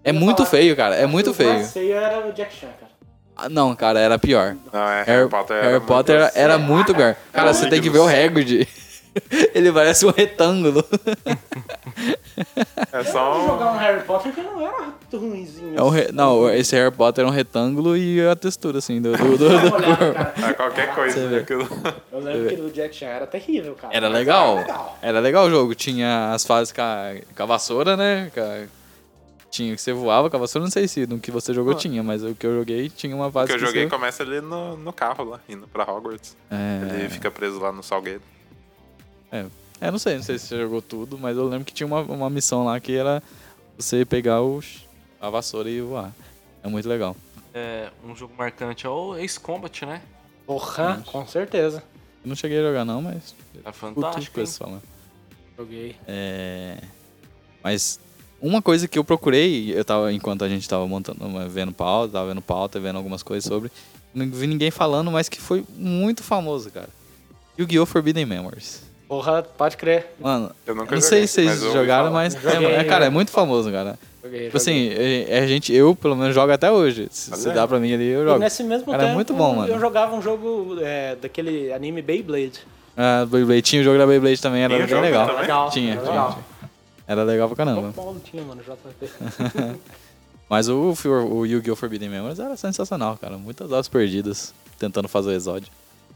É 0.04 0.12
muito 0.12 0.46
feio, 0.46 0.76
cara. 0.76 0.96
É 0.96 1.06
muito 1.06 1.32
O 1.32 1.36
mais 1.36 1.72
feio. 1.72 1.88
feio 1.88 1.98
era 1.98 2.26
o 2.28 2.32
Jack 2.32 2.56
Chan, 2.56 2.68
cara. 2.80 2.92
Ah, 3.36 3.50
Não, 3.50 3.76
cara, 3.76 4.00
era 4.00 4.18
pior. 4.18 4.56
Não, 4.74 4.88
é, 4.90 5.04
Harry, 5.04 5.30
Potter 5.30 5.56
Harry 5.62 5.68
era 5.76 5.82
Potter 5.82 6.16
era, 6.16 6.24
muito... 6.26 6.38
era 6.38 6.58
muito 6.58 6.96
pior. 6.96 7.16
Cara, 7.34 7.54
você 7.54 7.70
tem 7.70 7.82
que 7.82 7.90
ver 7.90 8.00
o 8.00 8.08
Hagrid. 8.08 8.68
Ele 9.54 9.72
parece 9.72 10.06
um 10.06 10.12
retângulo. 10.12 10.84
É 12.92 13.04
só 13.04 13.38
um... 13.40 13.48
jogar 13.48 13.74
um 13.74 13.78
Harry 13.78 14.02
Potter 14.04 14.32
que 14.32 14.42
não 14.42 14.62
era 14.62 14.78
muito 14.84 15.18
ruimzinho. 15.18 15.74
É 15.78 15.82
um 15.84 15.90
re- 15.90 16.10
Não, 16.14 16.50
esse 16.54 16.76
Harry 16.76 16.92
Potter 16.92 17.26
é 17.26 17.28
um 17.28 17.32
retângulo 17.32 17.98
e 17.98 18.26
a 18.26 18.36
textura, 18.36 18.78
assim, 18.78 19.02
do, 19.02 19.12
do, 19.18 19.38
do- 19.38 19.50
do 19.50 19.98
cara. 19.98 20.34
É 20.50 20.54
qualquer 20.54 20.94
coisa 20.94 21.28
vê. 21.28 21.40
daquilo. 21.40 21.68
Eu 22.12 22.20
lembro 22.20 22.48
que 22.56 22.62
o 22.62 22.70
Jack 22.70 22.96
Chan 22.96 23.08
era 23.08 23.28
terrível, 23.28 23.76
cara. 23.76 23.96
Era 23.96 24.08
legal. 24.08 24.58
legal. 24.58 24.98
Era 25.02 25.20
legal 25.20 25.46
o 25.46 25.50
jogo. 25.50 25.74
Tinha 25.76 26.32
as 26.34 26.46
fases 26.46 26.72
com 26.72 26.82
a, 26.82 27.14
com 27.36 27.44
a 27.44 27.46
vassoura, 27.46 27.98
né? 27.98 28.32
Com 28.34 28.40
a- 28.42 28.77
Tinha 29.58 29.76
que 29.76 29.82
você 29.82 29.92
voava 29.92 30.30
com 30.30 30.36
a 30.38 30.40
vassoura, 30.40 30.64
não 30.66 30.72
sei 30.72 30.88
se 30.88 31.08
no 31.08 31.18
que 31.20 31.32
você 31.32 31.52
jogou 31.52 31.74
tinha, 31.74 32.04
mas 32.04 32.24
o 32.24 32.36
que 32.36 32.46
eu 32.46 32.60
joguei 32.60 32.90
tinha 32.90 33.16
uma 33.16 33.28
O 33.28 33.32
fase 33.32 33.48
que 33.48 33.54
eu 33.56 33.60
que 33.60 33.66
joguei 33.66 33.84
você... 33.86 33.90
começa 33.90 34.22
ali 34.22 34.40
no, 34.40 34.78
no 34.78 34.94
carro 34.94 35.24
lá, 35.24 35.40
indo 35.50 35.68
pra 35.68 35.84
Hogwarts. 35.84 36.38
Ele 36.92 37.06
É, 37.06 37.10
fica 37.10 37.32
preso 37.32 37.60
lá 37.60 37.72
no 37.72 37.82
Salgueiro. 37.82 38.22
é, 39.32 39.92
não 39.92 39.98
sei, 39.98 40.16
não 40.18 40.24
sei 40.24 40.38
se 40.38 40.46
você 40.48 40.58
jogou 40.58 40.80
tudo, 40.80 41.18
mas 41.18 41.36
eu 41.38 41.48
lembro 41.48 41.66
que 41.66 41.74
tinha 41.74 41.88
uma, 41.88 42.02
uma 42.02 42.30
missão 42.30 42.66
lá 42.66 42.80
que 42.80 42.96
era 42.96 43.24
você 43.78 44.06
pegar 44.06 44.42
os, 44.44 44.86
a 45.20 45.28
vassoura 45.30 45.70
e 45.70 45.82
voar. 45.82 46.14
É 46.64 46.68
muito 46.68 46.88
legal. 46.88 47.16
É, 47.52 47.90
um 48.06 48.16
jogo 48.16 48.34
marcante 48.38 48.86
é 48.86 48.90
o 48.90 49.16
Ace 49.18 49.40
Combat, 49.40 49.86
né? 49.88 50.04
Porra, 50.46 51.04
com 51.12 51.26
certeza. 51.26 51.84
Eu 52.24 52.30
não 52.30 52.36
cheguei 52.36 52.60
a 52.60 52.62
jogar 52.62 52.86
não, 52.86 53.02
mas 53.02 53.34
É 53.66 53.72
fantástico. 53.72 54.36
pessoal, 54.36 54.70
né? 54.70 54.80
Joguei. 55.58 55.96
É... 56.08 56.78
Mas 57.64 58.00
uma 58.42 58.62
coisa 58.62 58.88
que 58.88 58.98
eu 59.00 59.04
procurei, 59.04 59.74
eu 59.76 59.84
tava, 59.84 60.12
enquanto 60.14 60.44
a 60.44 60.50
gente 60.50 60.68
tava 60.68 60.88
montando, 60.88 61.20
vendo 61.50 61.72
pauta, 61.72 62.14
tava 62.14 62.28
vendo 62.30 62.42
pauta, 62.42 62.80
vendo 62.80 62.96
algumas 62.98 63.24
coisas 63.24 63.44
sobre, 63.48 63.72
não 64.14 64.30
vi 64.30 64.48
ninguém 64.48 64.72
falando, 64.72 65.12
mas 65.12 65.28
que 65.30 65.40
foi 65.42 65.64
muito 65.76 66.24
famoso, 66.24 66.70
cara. 66.72 66.90
Yu-Gi-Oh! 67.60 67.86
Forbidden 67.86 68.26
Memories. 68.26 68.84
Porra, 69.08 69.42
pode 69.42 69.78
crer. 69.78 70.14
Mano, 70.20 70.52
Eu 70.66 70.76
nunca 70.76 70.94
não 70.94 71.02
joguei, 71.02 71.26
sei 71.26 71.28
se 71.28 71.34
vocês 71.34 71.64
mas 71.64 71.74
jogaram, 71.74 72.12
mas 72.12 72.34
Joguei, 72.34 72.68
é, 72.76 72.84
cara, 72.84 73.06
é 73.06 73.10
muito 73.10 73.32
famoso, 73.32 73.72
cara. 73.72 73.98
Joguei, 74.22 74.48
Tipo 74.48 74.60
joguei. 74.60 74.90
assim, 74.90 75.02
é, 75.02 75.38
é 75.38 75.40
a 75.44 75.48
gente, 75.48 75.74
eu 75.74 75.96
pelo 75.96 76.16
menos 76.16 76.36
jogo 76.36 76.52
até 76.52 76.70
hoje. 76.70 77.08
Se, 77.10 77.32
se 77.36 77.50
dá 77.54 77.66
pra 77.68 77.80
mim 77.80 77.94
ali, 77.94 78.06
eu 78.06 78.24
E 78.24 78.26
jogo. 78.26 78.40
nesse 78.40 78.64
mesmo 78.66 78.92
Cara, 78.92 78.98
é 78.98 79.06
tempo, 79.06 79.16
muito 79.16 79.34
bom, 79.34 79.56
mano. 79.56 79.72
eu 79.74 79.80
jogava 79.80 80.14
um 80.14 80.22
jogo 80.22 80.78
é, 80.82 81.16
daquele 81.16 81.72
anime 81.72 82.02
Beyblade. 82.02 82.60
Ah, 82.98 83.26
Beyblade, 83.26 83.62
tinha 83.62 83.82
o 83.82 83.86
jogo 83.86 83.98
da 83.98 84.06
Beyblade 84.06 84.42
também, 84.42 84.64
era 84.64 84.78
bem 84.78 85.02
legal. 85.02 85.26
também? 85.28 85.46
Tinha, 85.72 86.02
legal. 86.02 86.32
tinha. 86.34 86.46
Era 87.08 87.24
legal 87.24 87.48
pra 87.48 87.58
caramba. 87.58 87.94
Paulo 87.96 88.20
tinha, 88.24 88.44
mano, 88.44 88.62
JP. 88.62 89.10
Mas 90.50 90.68
o, 90.70 90.94
o 91.32 91.46
Yu-Gi-Oh! 91.46 91.76
Forbidden 91.76 92.10
Memories 92.10 92.40
era 92.40 92.56
sensacional, 92.58 93.18
cara. 93.20 93.38
Muitas 93.38 93.72
horas 93.72 93.88
perdidas 93.88 94.54
tentando 94.80 95.08
fazer 95.08 95.30
o 95.30 95.34
exódio. 95.34 95.70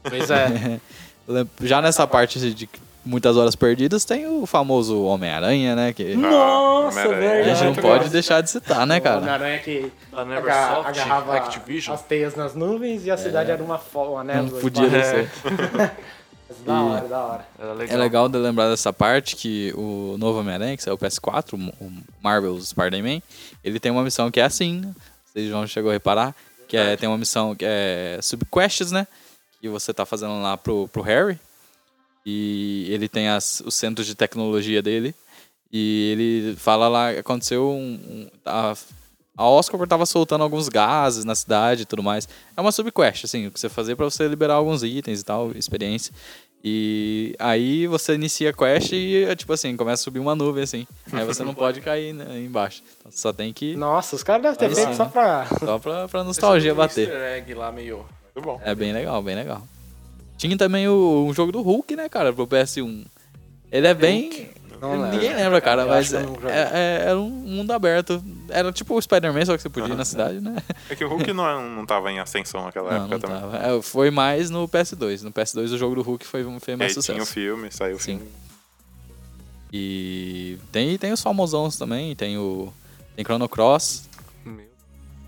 Pois 0.03 0.29
é. 0.29 0.79
Já 1.61 1.81
nessa 1.81 2.05
parte 2.07 2.39
de 2.53 2.69
muitas 3.05 3.35
horas 3.37 3.55
perdidas, 3.55 4.05
tem 4.05 4.27
o 4.27 4.45
famoso 4.45 5.03
Homem-Aranha, 5.03 5.75
né? 5.75 5.93
Que 5.93 6.15
Nossa, 6.15 7.07
Homem-Aranha. 7.07 7.51
a 7.51 7.55
gente 7.55 7.63
não 7.75 7.75
pode 7.75 8.09
deixar 8.09 8.41
de 8.41 8.49
citar, 8.49 8.85
né, 8.85 8.97
O 8.97 9.01
cara? 9.01 9.17
Homem-Aranha 9.17 9.59
que 9.59 9.91
aga- 10.13 10.25
Neversoft, 10.25 10.87
agarrava 10.87 11.35
Activision. 11.37 11.95
as 11.95 12.01
teias 12.03 12.35
nas 12.35 12.53
nuvens 12.55 13.05
e 13.05 13.11
a 13.11 13.17
cidade 13.17 13.49
era 13.51 13.63
uma, 13.63 13.79
uma 13.95 14.23
Não 14.23 14.43
névoa. 14.43 14.59
podia 14.61 14.89
descer. 14.89 15.31
Da 16.65 16.81
hora, 16.83 17.07
da 17.07 17.19
hora. 17.19 17.47
Era 17.57 17.73
legal. 17.73 17.95
É 17.95 17.99
legal 17.99 18.29
de 18.29 18.37
lembrar 18.37 18.69
dessa 18.69 18.93
parte 18.93 19.35
que 19.35 19.73
o 19.75 20.15
novo 20.17 20.39
Homem-Aranha, 20.39 20.77
que 20.77 20.83
saiu 20.83 20.95
o 20.95 20.97
PS4, 20.97 21.53
o 21.53 21.91
Marvel's 22.21 22.69
Spider-Man, 22.69 23.21
ele 23.63 23.79
tem 23.79 23.91
uma 23.91 24.03
missão 24.03 24.29
que 24.29 24.39
é 24.39 24.43
assim, 24.43 24.81
né? 24.81 24.95
vocês 25.25 25.49
já 25.49 25.67
chegou 25.67 25.89
a 25.91 25.93
reparar, 25.93 26.35
que 26.67 26.77
é, 26.77 26.95
tem 26.95 27.07
uma 27.07 27.17
missão 27.17 27.55
que 27.55 27.65
é 27.65 28.19
subquests, 28.21 28.91
né? 28.91 29.07
Que 29.59 29.69
você 29.69 29.93
tá 29.93 30.05
fazendo 30.05 30.41
lá 30.41 30.57
pro, 30.57 30.87
pro 30.89 31.01
Harry. 31.01 31.39
E 32.25 32.87
ele 32.89 33.07
tem 33.07 33.29
as, 33.29 33.61
os 33.65 33.75
centros 33.75 34.05
de 34.05 34.15
tecnologia 34.15 34.81
dele. 34.81 35.15
E 35.71 36.11
ele 36.11 36.55
fala 36.57 36.87
lá, 36.87 37.09
aconteceu 37.11 37.69
um. 37.69 37.93
um 37.93 38.27
tá 38.43 38.75
a 39.37 39.45
Oscar 39.45 39.87
tava 39.87 40.05
soltando 40.05 40.43
alguns 40.43 40.67
gases 40.69 41.23
na 41.25 41.33
cidade 41.33 41.83
e 41.83 41.85
tudo 41.85 42.03
mais. 42.03 42.27
É 42.55 42.61
uma 42.61 42.71
subquest, 42.71 43.23
assim, 43.25 43.47
o 43.47 43.51
que 43.51 43.59
você 43.59 43.69
fazer 43.69 43.95
pra 43.95 44.05
você 44.05 44.27
liberar 44.27 44.55
alguns 44.55 44.83
itens 44.83 45.21
e 45.21 45.23
tal, 45.23 45.51
experiência. 45.55 46.13
E 46.63 47.35
aí 47.39 47.87
você 47.87 48.13
inicia 48.13 48.51
a 48.51 48.53
quest 48.53 48.91
e, 48.91 49.23
é, 49.23 49.35
tipo 49.35 49.51
assim, 49.51 49.75
começa 49.75 50.01
a 50.01 50.03
subir 50.03 50.19
uma 50.19 50.35
nuvem, 50.35 50.63
assim. 50.63 50.85
Aí 51.11 51.25
você 51.25 51.43
não 51.43 51.55
pode 51.55 51.81
cair 51.81 52.13
né, 52.13 52.39
embaixo. 52.39 52.83
Então, 52.99 53.11
você 53.11 53.17
só 53.17 53.33
tem 53.33 53.51
que. 53.51 53.75
Nossa, 53.75 54.15
os 54.15 54.21
caras 54.21 54.43
devem 54.43 54.57
ter 54.59 54.75
feito 54.75 54.95
só 54.95 55.05
pra. 55.05 55.47
Só 55.59 55.79
pra, 55.79 56.07
pra 56.07 56.23
nostalgia 56.23 56.73
Um 56.73 56.77
bater. 56.77 57.09
egg 57.09 57.53
lá 57.55 57.71
meio... 57.71 58.05
Bom. 58.41 58.61
É 58.63 58.75
bem 58.75 58.93
legal, 58.93 59.21
bem 59.23 59.35
legal. 59.35 59.61
Tinha 60.37 60.55
também 60.57 60.87
o, 60.87 61.25
um 61.27 61.33
jogo 61.33 61.51
do 61.51 61.61
Hulk, 61.61 61.95
né, 61.95 62.07
cara, 62.07 62.31
pro 62.31 62.47
PS1. 62.47 63.05
Ele 63.71 63.87
é 63.87 63.93
bem. 63.93 64.49
Não. 64.81 65.11
Ninguém 65.11 65.35
lembra, 65.35 65.61
cara, 65.61 65.83
Eu 65.83 65.87
mas 65.89 66.11
é, 66.11 66.17
é- 66.21 66.23
é- 66.73 67.01
era 67.09 67.19
um 67.19 67.29
mundo 67.29 67.71
aberto. 67.71 68.21
Era 68.49 68.71
tipo 68.73 68.95
o 68.97 69.01
Spider-Man, 69.01 69.45
só 69.45 69.55
que 69.55 69.61
você 69.61 69.69
podia 69.69 69.93
ir 69.93 69.95
na 69.97 70.03
cidade, 70.03 70.41
né? 70.41 70.55
É 70.89 70.95
que 70.95 71.05
o 71.05 71.07
Hulk 71.07 71.31
não, 71.33 71.69
não 71.69 71.85
tava 71.85 72.11
em 72.11 72.19
ascensão 72.19 72.65
naquela 72.65 72.89
Não, 72.89 72.97
época 73.05 73.13
não 73.13 73.19
também. 73.19 73.39
tava. 73.59 73.77
É, 73.77 73.81
foi 73.83 74.09
mais 74.09 74.49
no 74.49 74.67
PS2. 74.67 75.21
No 75.21 75.31
PS2 75.31 75.71
o 75.71 75.77
jogo 75.77 75.93
do 75.95 76.01
Hulk 76.01 76.25
foi, 76.25 76.43
foi 76.43 76.51
E 76.51 76.71
aí 76.71 76.75
mais 76.77 76.93
tinha 76.93 76.99
o 76.99 77.03
sucesso. 77.03 77.31
filme, 77.31 77.71
saiu 77.71 77.95
o 77.95 77.99
Sim. 77.99 78.17
filme. 78.17 78.31
E 79.73 80.57
tem, 80.71 80.97
tem 80.97 81.11
os 81.13 81.21
famosões 81.21 81.77
também, 81.77 82.15
tem 82.15 82.37
o. 82.37 82.73
Tem 83.15 83.23
Chrono 83.23 83.47
Cross, 83.47 84.09
Meu, 84.43 84.65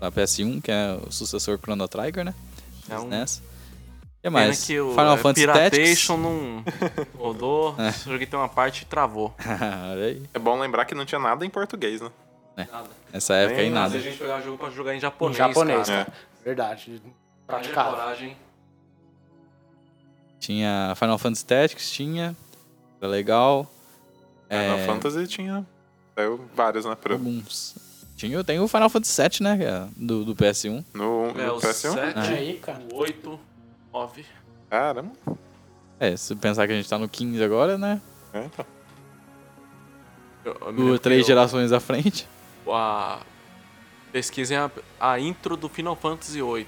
na 0.00 0.10
PS1, 0.10 0.60
que 0.62 0.70
é 0.70 0.98
o 1.06 1.10
sucessor 1.12 1.58
Chrono 1.62 1.86
Trigger, 1.86 2.24
né? 2.24 2.34
é 2.90 2.98
um... 2.98 3.06
NES. 3.08 3.40
O 4.24 4.30
que 4.30 4.30
mais? 4.30 4.64
que 4.64 4.80
o 4.80 4.90
Final 4.90 5.14
é, 5.14 5.16
Fantasy 5.18 5.46
Tactics. 5.46 5.70
Piratation 5.78 6.16
não 6.16 6.64
rodou. 7.18 7.74
É. 7.80 7.92
Joguei 7.92 8.26
tem 8.26 8.38
uma 8.38 8.48
parte 8.48 8.82
e 8.82 8.84
travou. 8.86 9.34
Olha 9.92 10.04
aí. 10.06 10.22
É 10.32 10.38
bom 10.38 10.58
lembrar 10.58 10.84
que 10.86 10.94
não 10.94 11.04
tinha 11.04 11.18
nada 11.20 11.44
em 11.44 11.50
português, 11.50 12.00
né? 12.00 12.10
Nada. 12.56 12.88
Nessa 13.12 13.34
época 13.34 13.58
aí 13.60 13.64
Nem- 13.64 13.72
nada. 13.74 13.94
Mas 13.94 14.00
a 14.06 14.08
gente 14.08 14.16
pegar 14.18 14.40
jogo 14.40 14.56
pra 14.58 14.70
jogar 14.70 14.94
em 14.94 14.96
Em 14.96 15.00
japonês, 15.00 15.36
japonês, 15.36 15.88
cara. 15.88 16.02
É. 16.10 16.44
Verdade. 16.44 16.90
Haja 16.92 17.02
Praticável. 17.46 17.92
coragem. 17.92 18.36
Tinha 20.38 20.94
Final 20.96 21.18
Fantasy 21.18 21.44
Tactics, 21.44 21.90
tinha. 21.90 22.36
Era 23.00 23.10
legal. 23.10 23.70
Final 24.48 24.78
É, 24.78 24.86
Fantasy 24.86 25.26
tinha. 25.26 25.66
Saiu 26.14 26.44
vários, 26.54 26.84
né? 26.84 26.94
Pro, 26.94 27.14
alguns. 27.14 27.74
Tinha, 28.16 28.44
tem 28.44 28.60
o 28.60 28.68
Final 28.68 28.88
Fantasy 28.88 29.20
VII, 29.22 29.30
né? 29.42 29.58
é 29.64 29.88
Do, 29.96 30.24
do 30.24 30.34
PS1. 30.36 30.84
no 30.94 31.30
É, 31.30 31.46
no 31.46 31.54
o 31.56 31.60
PS1. 31.60 31.92
7, 31.94 32.18
É 32.18 32.20
aí, 32.36 32.54
cara. 32.58 32.80
o 32.92 32.96
8, 32.96 33.40
9. 33.94 34.26
Caramba. 34.68 35.12
É, 36.00 36.16
se 36.16 36.34
pensar 36.34 36.66
que 36.66 36.72
a 36.72 36.76
gente 36.76 36.88
tá 36.88 36.98
no 36.98 37.08
15 37.08 37.42
agora, 37.42 37.78
né? 37.78 38.00
É, 38.32 38.44
então. 38.44 38.66
Eu- 40.44 40.88
eu 40.88 40.98
três 40.98 41.22
que 41.22 41.28
gerações 41.28 41.70
à 41.72 41.78
frente. 41.80 42.28
eu- 42.66 42.74
A... 42.74 43.20
Pesquisem 44.12 44.56
a, 44.56 44.70
a 45.00 45.18
intro 45.18 45.56
do 45.56 45.68
Final 45.68 45.96
Fantasy 45.96 46.40
VIII. 46.42 46.66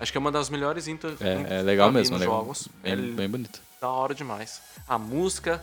Acho 0.00 0.12
que 0.12 0.16
é 0.18 0.20
uma 0.20 0.30
das 0.30 0.48
melhores 0.48 0.86
intros 0.88 1.20
É, 1.20 1.34
é 1.34 1.44
que 1.58 1.62
legal 1.64 1.88
eu 1.88 1.92
mesmo, 1.92 2.12
nos 2.12 2.20
legal. 2.20 2.38
jogos. 2.40 2.68
Bem, 2.82 2.92
é 2.92 2.96
bem 2.96 3.28
bonito. 3.28 3.60
da 3.80 3.88
hora 3.90 4.14
demais. 4.14 4.62
A 4.86 4.96
música, 4.98 5.62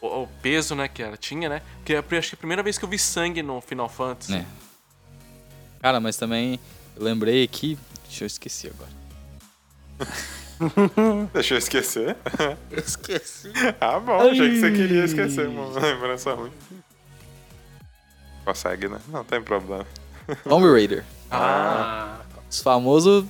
o, 0.00 0.22
o 0.22 0.26
peso, 0.40 0.74
né, 0.74 0.86
que 0.88 1.02
ela 1.02 1.16
tinha, 1.16 1.48
né? 1.48 1.62
Porque 1.78 1.92
eu 1.94 2.18
acho 2.18 2.30
que 2.30 2.34
é 2.34 2.36
a 2.36 2.38
primeira 2.38 2.62
vez 2.62 2.78
que 2.78 2.84
eu 2.84 2.88
vi 2.88 2.98
sangue 2.98 3.42
no 3.42 3.60
Final 3.60 3.88
Fantasy. 3.88 4.34
É. 4.36 4.46
Cara, 5.80 5.98
mas 6.00 6.16
também 6.16 6.58
eu 6.96 7.02
lembrei 7.02 7.42
aqui. 7.42 7.76
Deixa 8.06 8.24
eu 8.24 8.26
esquecer 8.26 8.72
agora. 8.74 8.92
Deixa 11.32 11.54
eu 11.54 11.58
esquecer. 11.58 12.16
Esqueci. 12.70 13.52
Ah, 13.80 13.98
bom. 13.98 14.30
Achei 14.30 14.50
que 14.50 14.60
você 14.60 14.70
queria 14.72 15.04
esquecer, 15.04 15.48
uma 15.48 15.68
lembrança 15.80 16.32
ruim. 16.34 16.52
Consegue, 18.44 18.88
né? 18.88 18.98
Não 19.08 19.24
tem 19.24 19.40
problema. 19.42 19.86
Tomb 20.44 20.66
Raider. 20.70 21.04
Ah, 21.30 22.20
Os 22.50 22.60
famosos 22.60 23.24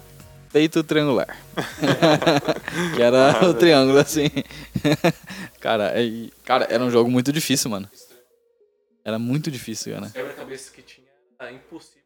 peito 0.53 0.83
triangular. 0.85 1.39
que 2.95 3.03
era 3.03 3.49
o 3.49 3.55
triângulo, 3.55 3.99
assim. 3.99 4.29
cara, 5.61 5.93
é- 5.99 6.29
cara, 6.45 6.67
era 6.71 6.83
um 6.83 6.91
jogo 6.91 7.11
muito 7.11 7.33
difícil, 7.33 7.71
mano. 7.71 7.89
Era 9.05 9.19
muito 9.19 9.51
difícil, 9.51 9.95
cara. 9.95 10.11
Quebra-cabeça 10.11 10.71
que 10.73 10.83
tinha 10.83 11.07
era 11.39 11.51
impossível. 11.53 12.02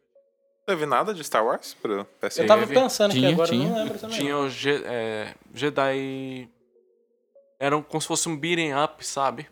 Teve 0.67 0.85
nada 0.85 1.13
de 1.13 1.23
Star 1.23 1.45
Wars 1.45 1.73
pro 1.81 2.05
PS1? 2.21 2.41
eu 2.41 2.45
tava 2.47 2.67
Teve. 2.67 2.73
pensando 2.73 3.11
aqui 3.11 3.19
Tinha, 3.21 3.31
agora, 3.33 3.47
eu 3.47 3.51
tinha. 3.53 3.69
não 3.69 3.75
lembro 3.77 3.97
também. 3.99 4.19
Tinha 4.19 4.37
o 4.37 4.49
Je- 4.49 4.83
é, 4.85 5.33
Jedi. 5.53 6.49
Era 7.57 7.81
como 7.81 8.01
se 8.01 8.07
fosse 8.07 8.27
um 8.27 8.35
beating 8.37 8.73
up, 8.73 9.05
sabe? 9.07 9.47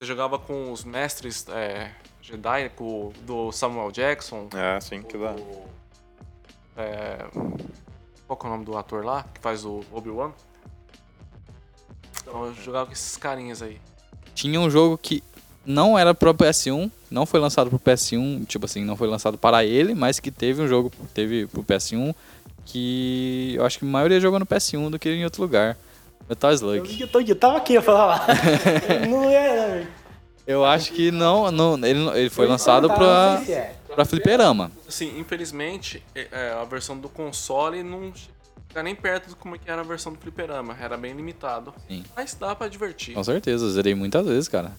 Você 0.00 0.06
jogava 0.06 0.38
com 0.38 0.72
os 0.72 0.84
mestres 0.84 1.46
é, 1.50 1.94
Jedi, 2.22 2.70
com 2.70 3.08
o 3.08 3.12
do 3.20 3.52
Samuel 3.52 3.92
Jackson. 3.92 4.48
É, 4.54 4.80
sim, 4.80 5.02
que 5.02 5.18
dá. 5.18 5.34
é, 6.78 7.18
qual 8.26 8.36
que 8.38 8.46
é 8.46 8.48
o 8.48 8.52
nome 8.52 8.64
do 8.64 8.76
ator 8.78 9.04
lá? 9.04 9.24
Que 9.34 9.40
faz 9.42 9.66
o 9.66 9.84
Obi-Wan? 9.92 10.32
Então 12.22 12.46
eu 12.46 12.54
jogava 12.54 12.86
com 12.86 12.92
esses 12.92 13.18
carinhas 13.18 13.60
aí. 13.60 13.78
Tinha 14.34 14.58
um 14.58 14.70
jogo 14.70 14.96
que 14.96 15.22
não 15.64 15.98
era 15.98 16.14
pro 16.14 16.34
PS1, 16.34 16.90
não 17.10 17.26
foi 17.26 17.40
lançado 17.40 17.70
pro 17.70 17.78
PS1, 17.78 18.46
tipo 18.46 18.64
assim, 18.64 18.84
não 18.84 18.96
foi 18.96 19.08
lançado 19.08 19.38
para 19.38 19.64
ele, 19.64 19.94
mas 19.94 20.18
que 20.18 20.30
teve 20.30 20.62
um 20.62 20.68
jogo, 20.68 20.90
teve 21.14 21.46
pro 21.46 21.62
PS1, 21.62 22.14
que 22.64 23.54
eu 23.56 23.64
acho 23.64 23.78
que 23.78 23.84
a 23.84 23.88
maioria 23.88 24.20
jogou 24.20 24.38
no 24.38 24.46
PS1 24.46 24.90
do 24.90 24.98
que 24.98 25.10
em 25.10 25.24
outro 25.24 25.42
lugar. 25.42 25.76
Metal 26.28 26.50
Eu, 26.50 26.54
Slug. 26.54 27.00
eu, 27.00 27.20
eu 27.20 27.36
tava 27.36 27.58
aqui, 27.58 27.74
eu 27.74 27.82
falava. 27.82 28.26
não 29.08 29.28
é, 29.28 29.56
né? 29.56 29.86
Eu 30.46 30.64
acho 30.64 30.92
que 30.92 31.10
não, 31.10 31.52
não 31.52 31.74
ele, 31.86 32.00
ele 32.18 32.30
foi 32.30 32.46
lançado 32.46 32.88
pra, 32.88 33.42
é. 33.48 33.74
pra 33.94 34.04
fliperama. 34.04 34.72
Assim, 34.88 35.18
infelizmente, 35.18 36.02
é, 36.14 36.52
a 36.60 36.64
versão 36.64 36.98
do 36.98 37.08
console 37.08 37.82
não 37.82 38.12
chega 38.72 38.82
nem 38.82 38.94
perto 38.94 39.28
do 39.28 39.36
como 39.36 39.54
é 39.54 39.58
que 39.58 39.70
era 39.70 39.82
a 39.82 39.84
versão 39.84 40.12
do 40.12 40.18
fliperama. 40.18 40.74
Era 40.80 40.96
bem 40.96 41.12
limitado. 41.12 41.74
Sim. 41.86 42.02
Mas 42.16 42.34
dá 42.34 42.54
pra 42.54 42.68
divertir. 42.68 43.12
Com 43.14 43.22
certeza, 43.22 43.66
eu 43.66 43.70
zerei 43.70 43.94
muitas 43.94 44.26
vezes, 44.26 44.48
cara. 44.48 44.72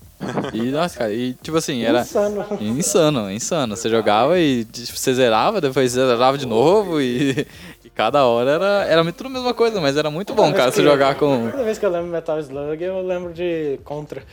E, 0.51 0.63
nossa, 0.73 0.97
cara, 0.97 1.13
e 1.13 1.35
tipo 1.35 1.55
assim, 1.57 1.83
era 1.83 2.01
Insano. 2.01 2.45
insano, 2.59 3.31
insano. 3.31 3.77
Você 3.77 3.87
jogava 3.89 4.39
e 4.39 4.65
tipo, 4.65 4.97
você 4.97 5.13
zerava, 5.13 5.61
depois 5.61 5.91
você 5.91 6.07
zerava 6.07 6.35
de 6.37 6.47
novo 6.47 6.99
e, 6.99 7.45
e 7.85 7.89
cada 7.91 8.25
hora 8.25 8.49
era, 8.51 8.85
era 8.85 9.13
tudo 9.13 9.27
a 9.27 9.33
mesma 9.33 9.53
coisa, 9.53 9.79
mas 9.79 9.95
era 9.95 10.09
muito 10.09 10.33
bom, 10.33 10.51
cara, 10.51 10.71
você 10.71 10.81
jogar 10.81 11.13
com. 11.15 11.51
Toda 11.51 11.63
vez 11.63 11.77
que 11.77 11.85
eu 11.85 11.91
lembro 11.91 12.07
Metal 12.07 12.39
Slug, 12.39 12.83
eu 12.83 13.05
lembro 13.05 13.31
de 13.31 13.79
Contra. 13.83 14.23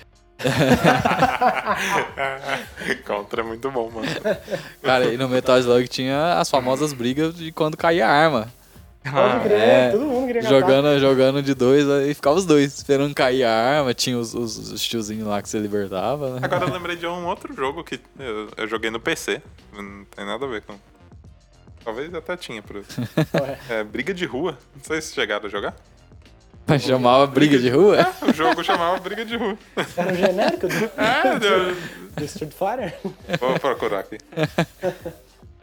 Contra 3.07 3.43
é 3.43 3.45
muito 3.45 3.71
bom, 3.71 3.91
mano. 3.91 4.07
Cara, 4.83 5.13
e 5.13 5.19
no 5.19 5.29
Metal 5.29 5.59
Slug 5.59 5.87
tinha 5.87 6.39
as 6.39 6.49
famosas 6.49 6.95
brigas 6.95 7.35
de 7.35 7.53
quando 7.53 7.77
caía 7.77 8.07
a 8.07 8.11
arma. 8.11 8.49
Pode 9.03 9.41
crer, 9.45 9.59
é. 9.59 9.91
todo 9.93 10.05
mundo 10.05 10.27
queria 10.27 10.43
Jogando, 10.43 10.99
jogando 11.01 11.43
de 11.43 11.55
dois, 11.55 11.89
aí 11.89 12.13
ficava 12.13 12.37
os 12.37 12.45
dois 12.45 12.77
esperando 12.77 13.15
cair 13.15 13.45
a 13.45 13.51
arma, 13.53 13.95
tinha 13.95 14.19
os, 14.19 14.35
os, 14.35 14.73
os 14.73 14.83
tiozinhos 14.83 15.27
lá 15.27 15.41
que 15.41 15.49
você 15.49 15.59
libertava, 15.59 16.35
né? 16.35 16.41
Agora 16.43 16.67
eu 16.67 16.73
lembrei 16.75 16.97
de 16.97 17.07
um 17.07 17.27
outro 17.27 17.55
jogo 17.55 17.83
que 17.83 17.99
eu, 18.19 18.49
eu 18.57 18.69
joguei 18.69 18.91
no 18.91 19.01
PC. 19.01 19.41
Não 19.73 20.05
tem 20.05 20.27
nada 20.27 20.45
a 20.45 20.49
ver 20.49 20.61
com. 20.63 20.75
Talvez 21.83 22.15
até 22.15 22.37
tinha 22.37 22.61
por. 22.63 22.85
É, 23.71 23.83
Briga 23.83 24.13
de 24.13 24.27
Rua. 24.27 24.59
Não 24.77 24.85
sei 24.85 25.01
se 25.01 25.15
chegaram 25.15 25.47
a 25.47 25.49
jogar. 25.49 25.75
Mas 26.67 26.83
chamava 26.83 27.27
briga 27.27 27.59
de 27.59 27.69
rua? 27.69 28.07
O 28.23 28.33
jogo 28.33 28.63
chamava 28.63 28.97
Briga 29.01 29.25
de 29.25 29.35
Rua. 29.37 29.59
Era 29.97 30.13
o 30.13 30.15
genérico 30.15 30.69
do, 30.69 30.75
É, 31.01 31.35
eu- 31.35 31.75
do 32.15 32.25
Street 32.27 32.53
Fighter? 32.53 32.97
vou 33.41 33.59
procurar 33.59 34.01
aqui. 34.01 34.19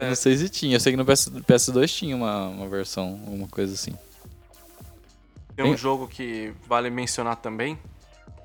Eu 0.00 0.08
não 0.08 0.14
sei 0.14 0.36
se 0.36 0.48
tinha, 0.48 0.76
eu 0.76 0.80
sei 0.80 0.92
que 0.92 0.96
no 0.96 1.04
PS, 1.04 1.28
PS2 1.46 1.88
tinha 1.88 2.14
uma, 2.16 2.46
uma 2.48 2.68
versão, 2.68 3.20
alguma 3.26 3.48
coisa 3.48 3.74
assim. 3.74 3.92
Tem 5.56 5.64
um 5.66 5.76
jogo 5.76 6.06
que 6.06 6.52
vale 6.68 6.88
mencionar 6.88 7.36
também. 7.36 7.76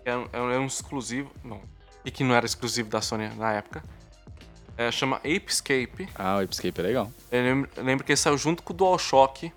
É 0.03 0.15
um, 0.17 0.27
é 0.33 0.41
um- 0.41 0.51
é 0.51 0.59
um 0.59 0.65
exclusivo. 0.65 1.29
Não. 1.43 1.61
E 2.03 2.09
que 2.11 2.23
não 2.23 2.33
era 2.33 2.45
exclusivo 2.45 2.89
da 2.89 3.01
Sony 3.01 3.29
na 3.37 3.53
época. 3.53 3.83
É, 4.75 4.91
chama 4.91 5.17
Ape 5.17 5.45
Escape. 5.47 6.09
Ah, 6.15 6.37
o 6.37 6.41
Escape 6.41 6.79
é 6.79 6.83
legal. 6.83 7.11
Eu 7.31 7.43
lembro, 7.43 7.69
eu 7.77 7.83
lembro 7.83 8.03
que 8.03 8.11
ele 8.11 8.17
saiu 8.17 8.37
junto 8.37 8.63
com 8.63 8.73
o 8.73 8.75
DualShock. 8.75 9.53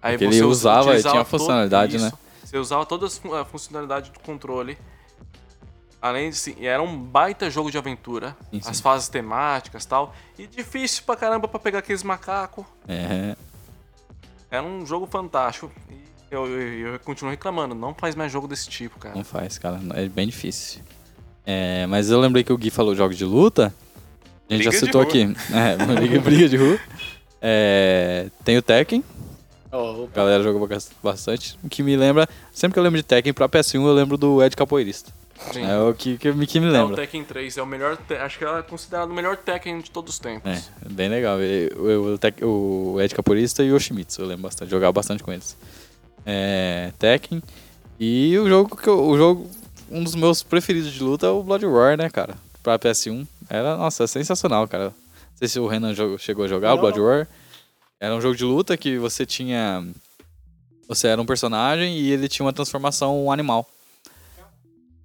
Aí 0.00 0.12
Porque 0.16 0.24
ele 0.24 0.36
usa- 0.42 0.46
usava 0.70 0.78
e 0.86 0.88
utilizava 0.92 1.12
tinha 1.12 1.22
a 1.22 1.24
funcionalidade, 1.26 1.98
né? 1.98 2.06
isso. 2.08 2.18
Você 2.44 2.56
usava 2.58 2.86
todas 2.86 3.12
as 3.12 3.18
fun- 3.18 3.34
a 3.34 3.44
funcionalidade 3.44 4.10
do 4.10 4.20
controle. 4.20 4.78
Além 6.08 6.30
de, 6.30 6.36
sim, 6.36 6.54
era 6.64 6.82
um 6.82 6.96
baita 6.98 7.50
jogo 7.50 7.70
de 7.70 7.78
aventura. 7.78 8.36
Sim, 8.50 8.60
sim. 8.62 8.70
As 8.70 8.80
fases 8.80 9.08
temáticas 9.08 9.84
e 9.84 9.88
tal. 9.88 10.14
E 10.38 10.46
difícil 10.46 11.02
pra 11.04 11.16
caramba 11.16 11.46
pra 11.48 11.58
pegar 11.58 11.78
aqueles 11.80 12.02
macacos. 12.02 12.64
É, 12.88 13.34
Era 14.50 14.62
um 14.62 14.84
jogo 14.86 15.06
fantástico. 15.06 15.70
E 15.90 15.96
eu, 16.30 16.46
eu, 16.46 16.92
eu 16.94 17.00
continuo 17.00 17.30
reclamando. 17.30 17.74
Não 17.74 17.94
faz 17.94 18.14
mais 18.14 18.30
jogo 18.32 18.46
desse 18.48 18.68
tipo, 18.68 18.98
cara. 18.98 19.14
não 19.14 19.24
faz, 19.24 19.58
cara. 19.58 19.80
É 19.94 20.08
bem 20.08 20.26
difícil. 20.26 20.80
É, 21.44 21.86
mas 21.86 22.10
eu 22.10 22.18
lembrei 22.20 22.42
que 22.44 22.52
o 22.52 22.58
Gui 22.58 22.70
falou 22.70 22.94
jogos 22.94 23.16
de 23.16 23.24
luta. 23.24 23.72
A 24.48 24.52
gente 24.54 24.64
já 24.64 24.70
Briga 24.70 24.86
citou 24.86 25.00
aqui. 25.00 25.24
É, 25.52 25.76
briga, 25.96 26.20
briga 26.20 26.48
de 26.48 26.56
rua. 26.56 26.78
É, 27.40 28.28
tem 28.44 28.56
o 28.56 28.62
Tekken. 28.62 29.04
Oh, 29.72 30.08
A 30.12 30.16
galera 30.16 30.42
jogou 30.42 30.66
bas- 30.66 30.90
bastante. 31.02 31.58
O 31.62 31.68
que 31.68 31.82
me 31.82 31.96
lembra, 31.96 32.28
sempre 32.52 32.74
que 32.74 32.78
eu 32.78 32.82
lembro 32.82 32.96
de 32.98 33.02
Tekken 33.02 33.32
pra 33.32 33.48
PS1, 33.48 33.74
eu 33.84 33.92
lembro 33.92 34.16
do 34.16 34.42
Ed 34.42 34.56
Capoeirista. 34.56 35.12
Sim. 35.52 35.64
É 35.64 35.78
o 35.78 35.94
que, 35.94 36.18
que, 36.18 36.32
me- 36.32 36.46
que 36.46 36.58
me 36.60 36.66
É, 36.66 36.70
o 36.70 36.72
lembra. 36.72 36.96
Tekken 36.96 37.24
3 37.24 37.56
é 37.58 37.62
o 37.62 37.66
melhor. 37.66 37.98
Acho 38.20 38.38
que 38.38 38.44
é 38.44 38.62
considerado 38.62 39.10
o 39.10 39.14
melhor 39.14 39.36
Tekken 39.36 39.80
de 39.80 39.90
todos 39.90 40.14
os 40.14 40.18
tempos. 40.18 40.50
É, 40.50 40.62
bem 40.88 41.08
legal. 41.08 41.40
Eu, 41.40 41.90
eu- 41.90 42.04
o 42.14 42.18
Tek- 42.18 42.44
o 42.44 42.96
Ed 43.00 43.14
Capurista 43.14 43.62
e 43.62 43.70
o 43.70 43.76
Yoshimitsu, 43.76 44.22
eu 44.22 44.26
lembro 44.26 44.42
bastante. 44.44 44.70
Jogava 44.70 44.92
bastante 44.92 45.22
com 45.22 45.32
eles. 45.32 45.56
É, 46.24 46.92
Tekken. 46.98 47.42
E 47.98 48.38
o 48.38 48.48
jogo 48.48 48.76
que 48.76 48.88
eu, 48.88 49.06
o 49.06 49.16
jogo, 49.16 49.48
um 49.90 50.02
dos 50.02 50.14
meus 50.14 50.42
preferidos 50.42 50.92
de 50.92 51.02
luta 51.02 51.26
é 51.26 51.30
o 51.30 51.42
Blood 51.42 51.64
War, 51.66 51.96
né, 51.96 52.10
cara? 52.10 52.34
Pra 52.62 52.78
PS1. 52.78 53.26
Era, 53.48 53.76
nossa, 53.76 54.04
é 54.04 54.06
sensacional, 54.06 54.66
cara. 54.66 54.86
Não 54.86 54.94
sei 55.38 55.48
se 55.48 55.60
o 55.60 55.66
Renan 55.66 55.94
jogou- 55.94 56.18
chegou 56.18 56.44
a 56.44 56.48
jogar 56.48 56.72
o 56.72 56.74
Não, 56.76 56.80
Blood 56.82 56.98
não. 56.98 57.04
War. 57.06 57.28
Era 58.00 58.14
um 58.14 58.20
jogo 58.20 58.34
de 58.36 58.44
luta 58.44 58.76
que 58.76 58.98
você 58.98 59.24
tinha. 59.24 59.86
Você 60.88 61.08
era 61.08 61.20
um 61.20 61.26
personagem 61.26 61.96
e 61.98 62.12
ele 62.12 62.28
tinha 62.28 62.44
uma 62.44 62.52
transformação 62.52 63.24
um 63.24 63.32
animal. 63.32 63.68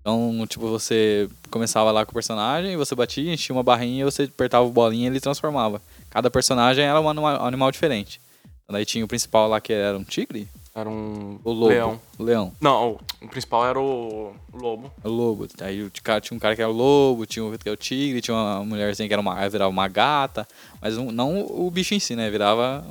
Então, 0.01 0.45
tipo, 0.47 0.67
você 0.67 1.29
começava 1.51 1.91
lá 1.91 2.03
com 2.05 2.11
o 2.11 2.13
personagem, 2.13 2.75
você 2.75 2.95
batia, 2.95 3.33
enchia 3.33 3.55
uma 3.55 3.61
barrinha, 3.63 4.03
você 4.03 4.23
apertava 4.23 4.65
o 4.65 4.71
bolinha 4.71 5.03
e 5.05 5.11
ele 5.11 5.19
transformava. 5.19 5.79
Cada 6.09 6.29
personagem 6.31 6.83
era 6.83 6.99
um 6.99 7.07
anima- 7.07 7.37
animal 7.47 7.71
diferente. 7.71 8.19
Então, 8.43 8.73
daí 8.73 8.83
tinha 8.85 9.05
o 9.05 9.07
principal 9.07 9.47
lá 9.47 9.61
que 9.61 9.71
era 9.71 9.95
um 9.97 10.03
tigre, 10.03 10.47
Era 10.73 10.89
um 10.89 11.39
o 11.43 11.51
lobo. 11.51 11.67
leão. 11.67 12.01
O 12.17 12.23
leão. 12.23 12.51
Não, 12.59 12.97
o, 13.21 13.27
principal 13.27 13.67
era 13.67 13.79
o 13.79 14.33
lobo. 14.51 14.91
O 15.03 15.09
lobo. 15.09 15.47
Aí 15.61 15.87
tinha 15.91 16.35
um 16.35 16.39
cara 16.39 16.55
que 16.55 16.61
era 16.63 16.71
o 16.71 16.73
lobo, 16.73 17.25
tinha 17.27 17.45
um 17.45 17.51
que 17.55 17.69
era 17.69 17.73
o 17.73 17.77
tigre, 17.77 18.21
tinha 18.21 18.35
uma 18.35 18.65
mulherzinha 18.65 19.07
que 19.07 19.13
era 19.13 19.21
uma, 19.21 19.47
virava 19.49 19.69
uma 19.69 19.87
gata. 19.87 20.47
Mas 20.81 20.97
não 20.97 21.41
o 21.45 21.69
bicho 21.69 21.93
em 21.93 21.99
si, 21.99 22.15
né? 22.15 22.27
Virava 22.31 22.83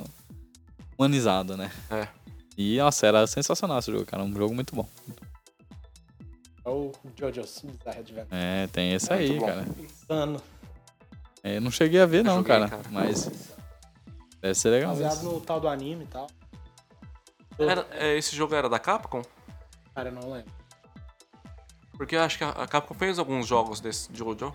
humanizado, 0.97 1.57
né? 1.57 1.69
É. 1.89 2.07
E, 2.57 2.77
nossa, 2.77 3.07
era 3.07 3.25
sensacional 3.27 3.79
esse 3.79 3.91
jogo, 3.91 4.05
cara. 4.05 4.23
Um 4.23 4.33
jogo 4.33 4.53
muito 4.53 4.75
bom. 4.75 4.87
É 6.63 6.69
o 6.69 6.91
Jojo's 7.19 7.61
Bizarre 7.63 7.99
Adventure. 7.99 8.27
É, 8.31 8.67
tem 8.67 8.93
esse 8.93 9.11
aí, 9.11 9.39
bom. 9.39 9.45
cara. 9.47 9.65
Insano. 9.79 10.41
É, 11.43 11.57
eu 11.57 11.61
não 11.61 11.71
cheguei 11.71 11.99
a 12.01 12.05
ver, 12.05 12.23
não, 12.23 12.35
joguei, 12.37 12.53
cara, 12.55 12.69
cara. 12.69 12.83
Mas. 12.91 13.31
Deve 14.41 14.55
ser 14.55 14.69
legal. 14.69 14.91
Baseado 14.91 15.23
no 15.23 15.39
tal 15.41 15.59
do 15.59 15.67
anime 15.67 16.03
e 16.03 16.07
tal. 16.07 16.27
Era- 17.57 17.85
é, 17.91 18.17
esse 18.17 18.35
jogo 18.35 18.53
era 18.55 18.69
da 18.69 18.79
Capcom? 18.79 19.21
Cara, 19.93 20.09
eu 20.09 20.13
não 20.13 20.31
lembro. 20.31 20.51
Porque 21.93 22.15
eu 22.15 22.21
acho 22.21 22.37
que 22.37 22.43
a 22.43 22.67
Capcom 22.67 22.93
fez 22.95 23.19
alguns 23.19 23.45
jogos 23.47 23.79
desse 23.79 24.09
Jojo. 24.13 24.53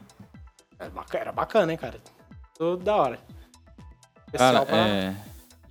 Era 0.78 0.90
bacana, 0.90 1.20
era 1.22 1.32
bacana 1.32 1.72
hein, 1.72 1.78
cara. 1.78 2.00
Tudo 2.58 2.82
da 2.82 2.96
hora. 2.96 3.18
Cara, 4.32 4.58
Especial 4.62 4.66
pra- 4.66 4.76
é. 4.88 5.14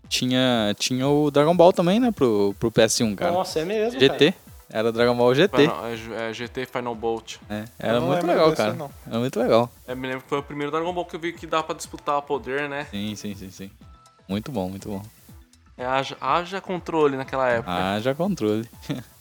Tinha, 0.08 0.74
tinha 0.80 1.08
o 1.08 1.30
Dragon 1.32 1.56
Ball 1.56 1.74
também, 1.74 2.00
né? 2.00 2.12
Pro, 2.12 2.56
pro 2.60 2.72
PS1, 2.72 3.16
cara. 3.16 3.32
Nossa, 3.32 3.60
é 3.60 3.66
mesmo, 3.66 4.00
GT. 4.00 4.34
Era 4.70 4.92
Dragon 4.92 5.16
Ball 5.16 5.34
GT. 5.36 5.58
Final- 5.58 5.86
é, 5.88 5.96
G- 5.96 6.14
é 6.14 6.34
GT 6.34 6.66
Final 6.66 6.96
Bolt. 6.96 7.38
É, 7.50 7.66
era 7.78 8.02
muito 8.02 8.26
legal, 8.26 8.52
cara. 8.54 8.74
não. 8.74 8.90
Era 9.08 9.20
muito 9.20 9.40
legal. 9.40 9.72
É, 9.88 9.94
me 9.96 10.08
lembro 10.08 10.24
que 10.24 10.30
foi 10.30 10.40
o 10.40 10.44
primeiro 10.44 10.72
Dragon 10.72 10.92
Ball 10.94 11.06
que 11.06 11.16
eu 11.16 11.20
vi 11.20 11.34
que 11.34 11.46
dá 11.46 11.62
pra 11.62 11.76
disputar 11.76 12.18
o 12.18 12.22
poder, 12.22 12.68
né? 12.68 12.88
Sim, 12.92 13.16
sim, 13.16 13.36
sim, 13.36 13.52
sim. 13.52 13.72
Muito 14.28 14.52
bom, 14.52 14.68
muito 14.70 14.90
bom. 14.90 15.04
É, 15.78 15.86
haja, 15.86 16.18
haja 16.22 16.62
controle 16.62 17.16
naquela 17.18 17.48
época. 17.50 17.72
Haja 17.96 18.16
controle. 18.16 18.68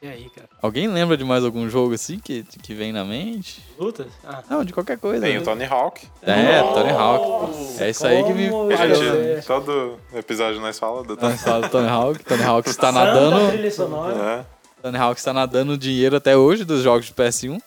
E 0.00 0.06
aí, 0.06 0.30
cara? 0.30 0.48
Alguém 0.62 0.86
lembra 0.86 1.16
de 1.16 1.24
mais 1.24 1.44
algum 1.44 1.68
jogo 1.68 1.92
assim 1.92 2.20
que, 2.20 2.44
que 2.44 2.72
vem 2.72 2.92
na 2.92 3.04
mente? 3.04 3.64
Lutas? 3.76 4.06
Ah. 4.24 4.44
Não, 4.48 4.64
de 4.64 4.72
qualquer 4.72 4.96
coisa. 4.96 5.20
Tem 5.20 5.34
né? 5.34 5.40
o 5.40 5.44
Tony 5.44 5.64
Hawk. 5.64 6.06
É, 6.22 6.62
Tony 6.62 6.90
Hawk. 6.90 7.82
É 7.82 7.90
isso 7.90 8.06
aí 8.06 8.22
que 8.22 8.32
me. 8.32 8.46
A 8.74 8.94
gente, 8.94 9.44
todo 9.44 9.98
episódio 10.14 10.60
nós 10.60 10.78
fala 10.78 11.02
do 11.02 11.16
Tony 11.16 11.32
Nós 11.32 11.42
fala 11.42 11.66
do 11.66 11.70
Tony 11.70 11.88
Hawk. 11.88 12.24
Tony 12.24 12.42
Hawk 12.44 12.68
está 12.68 12.92
Santa 12.92 13.04
nadando. 13.04 13.48
trilha 13.50 13.70
sonora. 13.72 14.46
É, 14.46 14.82
Tony 14.82 14.96
Hawk 14.98 15.18
está 15.18 15.32
nadando 15.32 15.76
dinheiro 15.76 16.14
até 16.14 16.36
hoje 16.36 16.64
dos 16.64 16.82
jogos 16.82 17.06
de 17.06 17.12
PS1. 17.12 17.60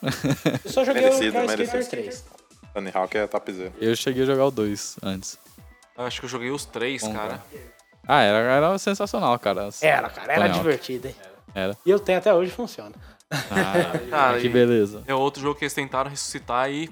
Eu 0.64 0.72
só 0.72 0.86
joguei 0.86 1.02
Merecido, 1.02 1.38
o 1.38 1.48
merecido. 1.48 1.90
3. 1.90 2.26
Tony 2.74 2.92
Hawk 2.94 3.18
é 3.18 3.28
topzera. 3.28 3.74
Eu 3.78 3.94
cheguei 3.94 4.24
a 4.24 4.26
jogar 4.26 4.46
o 4.46 4.52
2 4.52 4.96
antes. 5.04 5.38
Eu 5.98 6.06
Acho 6.06 6.22
que 6.22 6.26
eu 6.26 6.30
joguei 6.30 6.50
os 6.50 6.64
três, 6.64 7.02
Bom, 7.02 7.14
cara. 7.14 7.44
Ah, 8.08 8.22
era, 8.22 8.38
era 8.38 8.78
sensacional, 8.78 9.38
cara. 9.38 9.68
Era, 9.82 10.10
cara, 10.10 10.32
era 10.32 10.42
Tony 10.44 10.50
Hawk. 10.52 10.60
divertido, 10.60 11.08
hein? 11.10 11.16
Era. 11.54 11.78
E 11.86 11.90
eu 11.90 12.00
tenho 12.00 12.18
até 12.18 12.34
hoje 12.34 12.52
funciona. 12.52 12.96
Ah, 13.30 13.98
Cara, 14.10 14.40
que 14.42 14.50
beleza. 14.50 15.04
é 15.08 15.14
outro 15.16 15.42
jogo 15.42 15.58
que 15.58 15.64
eles 15.66 15.74
tentaram 15.74 16.10
ressuscitar 16.10 16.70
e 16.70 16.90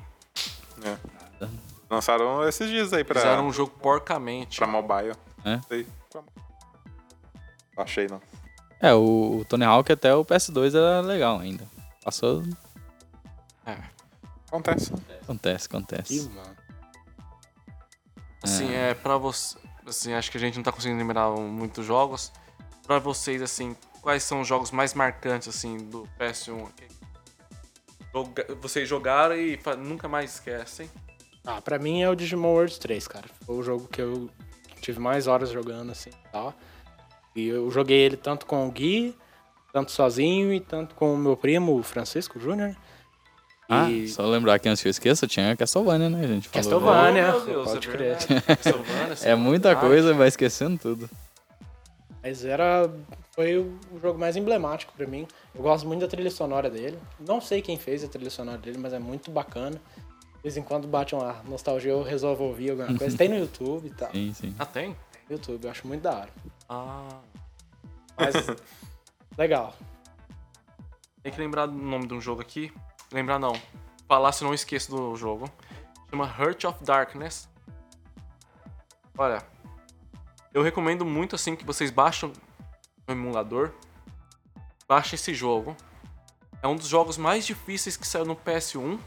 Lançaram 1.90 2.48
esses 2.48 2.70
dias 2.70 2.94
aí 2.94 3.04
pra, 3.04 3.20
fizeram 3.20 3.48
um 3.48 3.52
jogo 3.52 3.72
porcamente. 3.82 4.58
pra 4.58 4.68
mobile. 4.68 5.16
É? 5.44 5.60
Sei. 5.68 5.88
Achei, 7.76 8.08
não. 8.08 8.22
É, 8.80 8.94
o, 8.94 9.44
Tony 9.50 9.66
Hawk 9.66 9.92
até 9.92 10.14
o 10.14 10.24
PS2 10.24 10.76
era 10.76 11.02
legal 11.02 11.40
ainda. 11.40 11.66
Passou. 12.04 12.44
Acontece. 14.48 14.94
Acontece, 15.22 15.68
acontece. 15.68 16.16
Ih, 16.16 16.30
mano. 16.30 16.56
Assim, 18.44 18.74
é 18.74 18.94
pra 18.94 19.18
você. 19.18 19.58
Assim, 19.86 20.14
acho 20.14 20.32
que 20.32 20.38
a 20.38 20.40
gente 20.40 20.56
não 20.56 20.64
tá 20.64 20.72
conseguindo 20.72 21.00
lembrar 21.00 21.30
muitos 21.32 21.86
jogos. 21.86 22.32
Pra 22.86 23.00
vocês, 23.00 23.42
assim, 23.42 23.76
quais 24.02 24.24
são 24.24 24.42
os 24.42 24.48
jogos 24.48 24.72
mais 24.72 24.94
marcantes, 24.94 25.48
assim, 25.48 25.78
do 25.78 26.08
PS1? 26.20 26.68
Joga- 28.14 28.48
Vocês 28.62 28.88
jogaram 28.90 29.36
e 29.36 29.58
fa- 29.58 29.76
nunca 29.76 30.08
mais 30.08 30.34
esquecem. 30.36 30.90
Ah, 31.46 31.62
pra 31.62 31.80
mim 31.80 32.02
é 32.02 32.10
o 32.10 32.16
Digimon 32.16 32.50
World 32.54 32.80
3, 32.80 33.08
cara. 33.08 33.26
Foi 33.46 33.56
o 33.56 33.64
jogo 33.64 33.88
que 33.88 34.02
eu 34.02 34.30
tive 34.82 35.00
mais 35.00 35.28
horas 35.28 35.50
jogando, 35.52 35.92
assim, 35.92 36.10
e 36.10 36.32
tal. 36.32 36.54
E 37.36 37.48
eu 37.48 37.70
joguei 37.72 37.98
ele 38.00 38.18
tanto 38.18 38.46
com 38.46 38.68
o 38.68 38.72
Gui, 38.72 39.16
tanto 39.72 39.92
sozinho 39.92 40.52
e 40.54 40.60
tanto 40.60 40.96
com 40.96 41.14
o 41.14 41.18
meu 41.18 41.38
primo, 41.38 41.78
o 41.78 41.84
Francisco 41.84 42.40
Júnior. 42.40 42.76
Ah, 43.72 43.90
E 43.90 44.08
só 44.08 44.26
lembrar 44.26 44.58
que 44.58 44.68
antes 44.68 44.82
que 44.82 44.88
eu 44.88 44.92
esqueça, 44.92 45.28
tinha 45.28 45.56
Castlevania, 45.56 46.10
né? 46.10 46.24
A 46.24 46.28
gente. 46.28 46.50
Castlevania, 46.50 47.36
Oh, 47.36 47.40
meu 47.42 47.46
Deus, 47.46 47.72
pode 47.72 47.88
é 47.88 47.92
crer. 47.92 48.18
É 49.24 49.36
muita 49.36 49.76
coisa, 49.76 50.12
vai 50.16 50.28
esquecendo 50.28 50.80
tudo. 50.80 51.08
Mas 52.22 52.44
era. 52.44 52.92
Foi 53.32 53.58
o 53.58 53.80
jogo 54.02 54.20
mais 54.20 54.36
emblemático 54.36 54.94
pra 54.94 55.08
mim. 55.08 55.28
Eu 55.56 55.62
gosto 55.62 55.88
muito 55.88 56.02
da 56.02 56.08
trilha 56.08 56.30
sonora 56.30 56.70
dele. 56.70 57.00
Não 57.20 57.40
sei 57.40 57.62
quem 57.62 57.78
fez 57.78 58.04
a 58.04 58.08
trilha 58.08 58.30
sonora 58.30 58.58
dele, 58.58 58.78
mas 58.78 58.94
é 58.94 59.00
muito 59.00 59.32
bacana. 59.32 59.82
De 60.36 60.44
vez 60.44 60.58
em 60.58 60.64
quando 60.64 60.88
bate 60.88 61.16
uma 61.16 61.42
nostalgia, 61.44 61.92
eu 61.92 62.04
resolvo 62.04 62.46
ouvir 62.46 62.72
alguma 62.72 62.98
coisa. 62.98 63.18
Tem 63.18 63.30
no 63.30 63.38
YouTube 63.40 63.88
e 63.88 63.92
tal. 63.92 64.12
Sim, 64.12 64.34
sim. 64.34 64.56
Ah, 64.60 64.66
tem? 64.66 64.90
No 65.30 65.36
YouTube, 65.36 65.64
eu 65.66 65.72
acho 65.72 65.88
muito 65.88 66.02
da 66.02 66.12
hora. 66.12 66.30
Ah. 66.68 67.20
Mas. 68.18 68.34
legal. 69.38 69.74
Tem 71.24 71.32
que 71.32 71.40
lembrar 71.40 71.66
do 71.66 71.74
nome 71.74 72.08
de 72.08 72.14
um 72.14 72.22
jogo 72.22 72.42
aqui. 72.42 72.72
Lembrar 73.12 73.40
não. 73.40 73.54
Falar 74.08 74.32
se 74.32 74.44
não 74.44 74.54
esqueço 74.54 74.92
do 74.92 75.16
jogo. 75.16 75.50
Chama 76.10 76.26
Heart 76.26 76.64
of 76.66 76.84
Darkness. 76.84 77.48
Olha, 79.18 79.44
eu 80.54 80.64
recomendo 80.64 81.06
muito 81.06 81.36
assim 81.36 81.56
que 81.56 81.66
vocês 81.66 81.92
baixem 81.92 82.32
no 83.08 83.14
emulador. 83.14 83.72
Baixem 84.88 85.16
esse 85.16 85.34
jogo. 85.34 85.76
É 86.62 86.68
um 86.68 86.76
dos 86.76 86.88
jogos 86.88 87.18
mais 87.18 87.46
difíceis 87.46 87.96
que 87.96 88.08
saiu 88.08 88.26
no 88.26 88.36
PS1. 88.36 89.00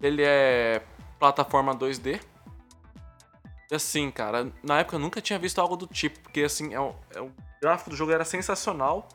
Ele 0.00 0.22
é 0.22 0.82
plataforma 1.18 1.74
2D. 1.74 2.20
E 3.70 3.74
assim, 3.74 4.10
cara, 4.10 4.52
na 4.62 4.80
época 4.80 4.96
eu 4.96 5.00
nunca 5.00 5.20
tinha 5.20 5.38
visto 5.38 5.60
algo 5.60 5.76
do 5.76 5.86
tipo, 5.86 6.20
porque 6.20 6.42
assim, 6.42 6.74
é 6.74 6.80
o, 6.80 6.94
é 7.14 7.20
o 7.20 7.32
gráfico 7.62 7.90
do 7.90 7.96
jogo 7.96 8.12
era 8.12 8.24
sensacional. 8.24 9.08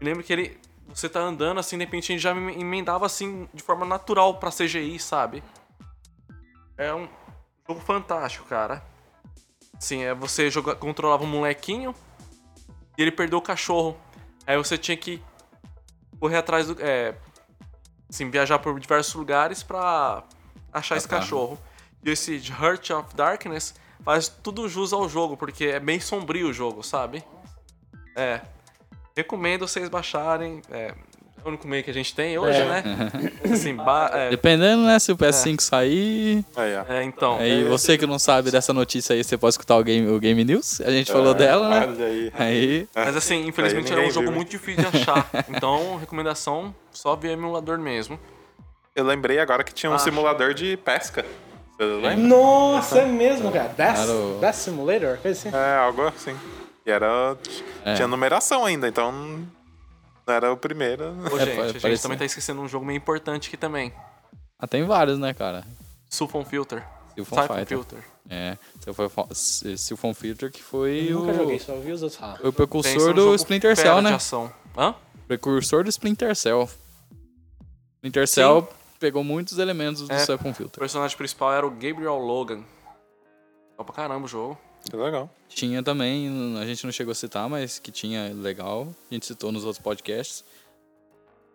Lembro 0.00 0.24
que 0.24 0.32
ele. 0.32 0.60
Você 0.88 1.08
tá 1.08 1.20
andando 1.20 1.60
assim, 1.60 1.78
de 1.78 1.84
repente 1.84 2.10
a 2.10 2.14
gente 2.14 2.22
já 2.22 2.34
me 2.34 2.60
emendava 2.60 3.06
assim 3.06 3.48
de 3.54 3.62
forma 3.62 3.86
natural 3.86 4.40
pra 4.40 4.50
CGI, 4.50 4.98
sabe? 4.98 5.40
É 6.76 6.92
um 6.92 7.08
jogo 7.68 7.80
fantástico, 7.80 8.44
cara. 8.46 8.82
Assim, 9.80 10.02
é 10.02 10.14
você 10.14 10.50
joga, 10.50 10.74
controlava 10.74 11.24
um 11.24 11.26
molequinho 11.26 11.94
e 12.98 13.02
ele 13.02 13.10
perdeu 13.10 13.38
o 13.38 13.42
cachorro. 13.42 13.96
Aí 14.46 14.54
você 14.58 14.76
tinha 14.76 14.96
que 14.96 15.22
correr 16.20 16.36
atrás 16.36 16.66
do. 16.66 16.76
É, 16.80 17.14
assim, 18.08 18.28
viajar 18.28 18.58
por 18.58 18.78
diversos 18.78 19.14
lugares 19.14 19.62
pra 19.62 20.22
achar 20.70 20.98
esse 20.98 21.08
tá. 21.08 21.18
cachorro. 21.18 21.58
E 22.04 22.10
esse 22.10 22.36
Heart 22.50 22.90
of 22.90 23.14
Darkness 23.14 23.74
faz 24.04 24.28
tudo 24.28 24.68
jus 24.68 24.92
ao 24.92 25.08
jogo, 25.08 25.34
porque 25.34 25.64
é 25.64 25.80
bem 25.80 25.98
sombrio 25.98 26.50
o 26.50 26.52
jogo, 26.52 26.82
sabe? 26.82 27.24
É. 28.14 28.42
Recomendo 29.16 29.66
vocês 29.66 29.88
baixarem. 29.88 30.60
É, 30.70 30.94
é 31.42 31.44
o 31.44 31.48
único 31.48 31.66
meio 31.66 31.82
que 31.82 31.90
a 31.90 31.94
gente 31.94 32.14
tem 32.14 32.36
hoje, 32.38 32.58
É. 32.60 32.64
né? 32.64 32.82
Assim, 33.52 33.76
é, 34.12 34.30
Dependendo, 34.30 34.82
né? 34.84 34.98
Se 34.98 35.10
o 35.12 35.16
PS5 35.16 35.60
sair. 35.60 36.44
Aí, 36.56 36.76
ó. 36.76 36.92
é, 36.92 37.02
então. 37.02 37.38
Aí 37.38 37.64
você 37.64 37.96
que 37.96 38.06
não 38.06 38.18
sabe 38.18 38.50
dessa 38.50 38.72
notícia 38.72 39.14
aí, 39.14 39.24
você 39.24 39.36
pode 39.36 39.54
escutar 39.54 39.76
o 39.76 39.82
Game, 39.84 40.08
o 40.08 40.18
Game 40.18 40.44
News. 40.44 40.80
A 40.80 40.90
gente 40.90 41.10
falou 41.10 41.34
dela, 41.34 41.68
né? 41.68 41.86
Olha 41.88 42.06
aí. 42.06 42.32
Aí. 42.38 42.88
Mas 42.94 43.16
assim, 43.16 43.46
infelizmente 43.46 43.92
Aí 43.92 44.04
é 44.04 44.08
um 44.08 44.10
jogo 44.10 44.26
viu. 44.26 44.36
muito 44.36 44.50
difícil 44.50 44.82
de 44.90 44.96
achar. 44.98 45.28
Então, 45.48 45.96
recomendação, 45.96 46.74
só 46.92 47.16
via 47.16 47.32
emulador 47.32 47.78
mesmo. 47.78 48.18
Eu 48.94 49.04
lembrei 49.04 49.38
agora 49.38 49.62
que 49.64 49.72
tinha 49.72 49.90
um 49.90 49.94
Acho. 49.94 50.04
simulador 50.04 50.52
de 50.52 50.76
pesca. 50.78 51.24
Você 51.78 51.84
lembra? 51.84 52.16
Nossa, 52.16 52.98
é 52.98 53.06
mesmo, 53.06 53.50
cara. 53.50 53.68
Best, 53.70 53.94
Claro. 54.04 54.38
Best 54.40 54.60
Simulator? 54.60 55.16
Coisa 55.18 55.48
assim. 55.48 55.56
É, 55.56 55.76
algo 55.78 56.02
assim. 56.08 56.36
E 56.84 56.90
era. 56.90 57.36
É. 57.84 57.94
Tinha 57.94 58.06
numeração 58.08 58.64
ainda, 58.66 58.86
então. 58.88 59.46
Não 60.30 60.36
era 60.36 60.52
o 60.52 60.56
primeiro. 60.56 61.04
Ô, 61.32 61.36
É, 61.38 61.44
gente, 61.44 61.60
a 61.60 61.66
gente 61.68 61.80
parece- 61.80 62.02
também 62.02 62.16
tá 62.18 62.24
esquecendo 62.24 62.60
um 62.60 62.68
jogo 62.68 62.86
meio 62.86 62.96
importante 62.98 63.48
aqui 63.48 63.56
também. 63.56 63.92
Ah, 64.58 64.66
tem 64.66 64.84
vários, 64.84 65.18
né, 65.18 65.34
cara? 65.34 65.64
Sulfon 66.08 66.44
Filter. 66.44 66.86
Siphon 67.16 67.36
Fighter. 67.42 67.66
Filter. 67.66 68.04
É, 68.30 68.56
Siphon 69.76 70.14
Filter 70.14 70.50
que 70.52 70.62
foi 70.62 71.08
Eu 71.10 71.18
nunca 71.20 71.32
o, 71.32 71.34
joguei, 71.34 71.58
só 71.58 71.72
ouvi 71.72 71.90
os 71.90 72.02
outros 72.02 72.20
foi 72.40 72.48
o 72.48 72.52
precursor 72.52 73.12
do 73.12 73.34
Splinter 73.34 73.76
Cell, 73.76 74.00
né? 74.00 74.14
ação. 74.14 74.52
Hã? 74.78 74.94
Precursor 75.26 75.82
do 75.82 75.90
Splinter 75.90 76.34
Cell. 76.36 76.68
Splinter 77.96 78.28
Cell 78.28 78.68
pegou 79.00 79.24
muitos 79.24 79.58
elementos 79.58 80.06
do 80.06 80.12
É. 80.14 80.18
Siphon 80.20 80.50
O 80.50 80.54
Filter. 80.54 80.78
personagem 80.78 81.16
principal 81.16 81.52
era 81.52 81.66
o 81.66 81.70
Gabriel 81.70 82.16
Logan. 82.18 82.62
Legal 83.72 83.84
pra 83.84 83.94
caramba 83.94 84.24
o 84.24 84.28
jogo. 84.28 84.56
Que 84.88 84.96
legal. 84.96 85.28
Tinha 85.50 85.82
também, 85.82 86.56
a 86.58 86.64
gente 86.64 86.84
não 86.84 86.92
chegou 86.92 87.10
a 87.10 87.14
citar, 87.14 87.48
mas 87.48 87.78
que 87.78 87.90
tinha 87.90 88.32
legal, 88.32 88.88
a 89.10 89.14
gente 89.14 89.26
citou 89.26 89.50
nos 89.50 89.64
outros 89.64 89.82
podcasts. 89.82 90.44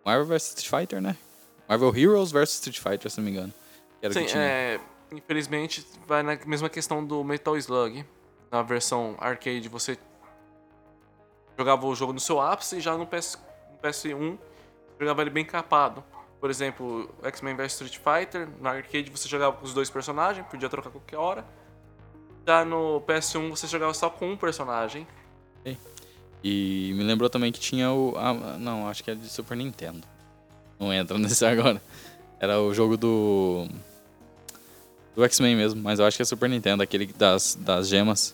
Marvel 0.04 0.26
vs 0.26 0.48
Street 0.48 0.68
Fighter, 0.68 1.00
né? 1.00 1.16
Marvel 1.66 1.96
Heroes 1.96 2.30
vs 2.30 2.52
Street 2.54 2.78
Fighter, 2.78 3.10
se 3.10 3.18
não 3.18 3.24
me 3.24 3.30
engano. 3.30 3.52
Que 4.00 4.12
Sim, 4.12 4.20
que 4.20 4.26
tinha. 4.26 4.42
é, 4.42 4.80
infelizmente 5.10 5.84
vai 6.06 6.22
na 6.22 6.38
mesma 6.46 6.68
questão 6.68 7.04
do 7.04 7.24
Metal 7.24 7.56
Slug. 7.56 8.04
Na 8.50 8.62
versão 8.62 9.16
arcade 9.18 9.68
você 9.68 9.98
jogava 11.58 11.86
o 11.86 11.94
jogo 11.94 12.12
no 12.12 12.20
seu 12.20 12.40
ápice 12.40 12.76
e 12.76 12.80
já 12.80 12.96
no, 12.96 13.06
PS, 13.06 13.38
no 13.72 13.78
PS1 13.78 14.38
jogava 15.00 15.22
ele 15.22 15.30
bem 15.30 15.44
capado. 15.44 16.04
Por 16.38 16.50
exemplo, 16.50 17.10
X-Men 17.22 17.56
vs 17.56 17.72
Street 17.72 17.96
Fighter, 17.98 18.46
na 18.60 18.72
arcade 18.72 19.10
você 19.10 19.26
jogava 19.26 19.56
com 19.56 19.64
os 19.64 19.72
dois 19.72 19.88
personagens, 19.88 20.46
podia 20.46 20.68
trocar 20.68 20.90
qualquer 20.90 21.16
hora. 21.16 21.44
Já 22.46 22.64
no 22.64 23.00
PS1 23.06 23.50
você 23.50 23.66
jogava 23.66 23.92
só 23.92 24.08
com 24.08 24.30
um 24.32 24.36
personagem. 24.36 25.06
E 26.44 26.92
me 26.94 27.02
lembrou 27.02 27.28
também 27.28 27.50
que 27.50 27.58
tinha 27.58 27.90
o. 27.90 28.14
ah, 28.16 28.32
não, 28.58 28.86
acho 28.88 29.02
que 29.02 29.10
é 29.10 29.14
de 29.16 29.28
Super 29.28 29.56
Nintendo. 29.56 30.02
Não 30.78 30.92
entra 30.92 31.18
nesse 31.18 31.44
agora. 31.44 31.82
Era 32.38 32.60
o 32.60 32.72
jogo 32.72 32.96
do. 32.96 33.66
Do 35.16 35.24
X-Men 35.24 35.56
mesmo, 35.56 35.82
mas 35.82 35.98
eu 35.98 36.04
acho 36.06 36.16
que 36.16 36.22
é 36.22 36.26
Super 36.26 36.48
Nintendo, 36.48 36.82
aquele 36.84 37.06
das, 37.06 37.56
das 37.58 37.88
gemas. 37.88 38.32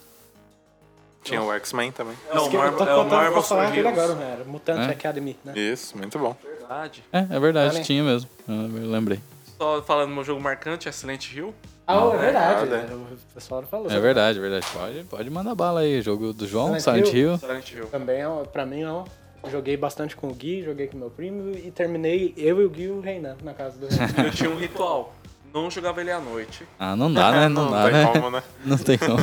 Tinha 1.23 1.41
o 1.41 1.51
X-Men 1.55 1.91
também. 1.93 2.17
Não, 2.35 2.43
Esque- 2.43 2.57
eu 2.57 2.61
Marvel, 2.61 2.79
tô 2.79 2.85
é 2.85 2.95
o 2.97 3.09
Marvel 3.09 3.43
falar 3.43 3.69
aquele 3.69 3.89
agora, 3.89 4.15
né? 4.17 4.33
Era 4.33 4.45
Mutant 4.45 4.81
É? 4.91 4.93
Academy, 4.93 5.39
né? 5.45 5.53
Isso, 5.57 5.97
muito 5.97 6.19
bom. 6.19 6.37
Verdade. 6.43 7.05
É, 7.13 7.19
é 7.31 7.41
verdade, 7.41 7.77
Ah, 7.77 7.79
né? 7.79 7.85
tinha 7.85 8.03
mesmo. 8.03 8.29
Eu 8.49 8.91
lembrei. 8.91 9.21
Só 9.63 9.81
falando 9.81 10.09
no 10.09 10.17
meu 10.17 10.25
jogo 10.25 10.41
marcante, 10.41 10.89
é 10.89 10.93
Silent 10.93 11.33
Hill. 11.33 11.55
Ah, 11.87 12.11
é 12.15 12.19
verdade. 12.19 12.69
verdade. 12.69 12.93
é, 12.93 12.95
O 12.97 13.07
pessoal 13.33 13.63
falou. 13.63 13.89
É 13.89 14.01
verdade, 14.01 14.39
é 14.39 14.43
verdade. 14.43 14.67
Pode, 14.73 15.05
pode 15.05 15.31
mandar 15.31 15.55
bala 15.55 15.81
aí. 15.83 16.03
Jogo 16.03 16.33
do 16.33 16.49
João, 16.49 16.77
Silent 16.81 17.07
Silent 17.07 17.15
Hill. 17.15 17.39
Silent 17.39 17.71
Hill. 17.73 17.87
Também, 17.87 18.23
é 18.23 18.45
pra 18.53 18.67
mim, 18.67 18.83
ó, 18.83 19.05
joguei 19.49 19.77
bastante 19.77 20.17
com 20.17 20.27
o 20.27 20.35
Gui, 20.35 20.65
joguei 20.65 20.89
com 20.89 20.99
meu 20.99 21.11
primo 21.11 21.53
e 21.57 21.71
terminei 21.71 22.35
eu 22.37 22.61
e 22.61 22.65
o 22.65 22.71
Gui 22.71 22.91
reinando 23.01 23.45
na 23.45 23.55
casa 23.55 23.79
do 23.79 23.87
Renan. 23.87 24.27
Eu 24.27 24.33
tinha 24.33 24.51
um 24.51 24.57
ritual. 24.57 25.15
Não 25.55 25.71
jogava 25.71 26.01
ele 26.01 26.11
à 26.11 26.19
noite. 26.19 26.67
Ah, 26.77 26.97
não 26.97 27.13
dá, 27.13 27.31
né? 27.31 27.49
Não, 27.49 27.71
dá, 27.71 27.85
tem 27.85 27.93
né? 27.93 28.13
como, 28.13 28.31
né? 28.33 28.43
Não 28.67 28.79
tem 28.79 28.99
como. 28.99 29.19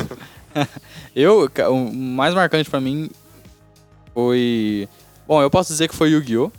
eu, 1.14 1.50
o 1.68 1.92
mais 1.94 2.32
marcante 2.32 2.70
pra 2.70 2.80
mim 2.80 3.10
foi. 4.14 4.88
Bom, 5.28 5.42
eu 5.42 5.50
posso 5.50 5.70
dizer 5.70 5.86
que 5.86 5.94
foi 5.94 6.08
Yu-Gi-Oh! 6.12 6.50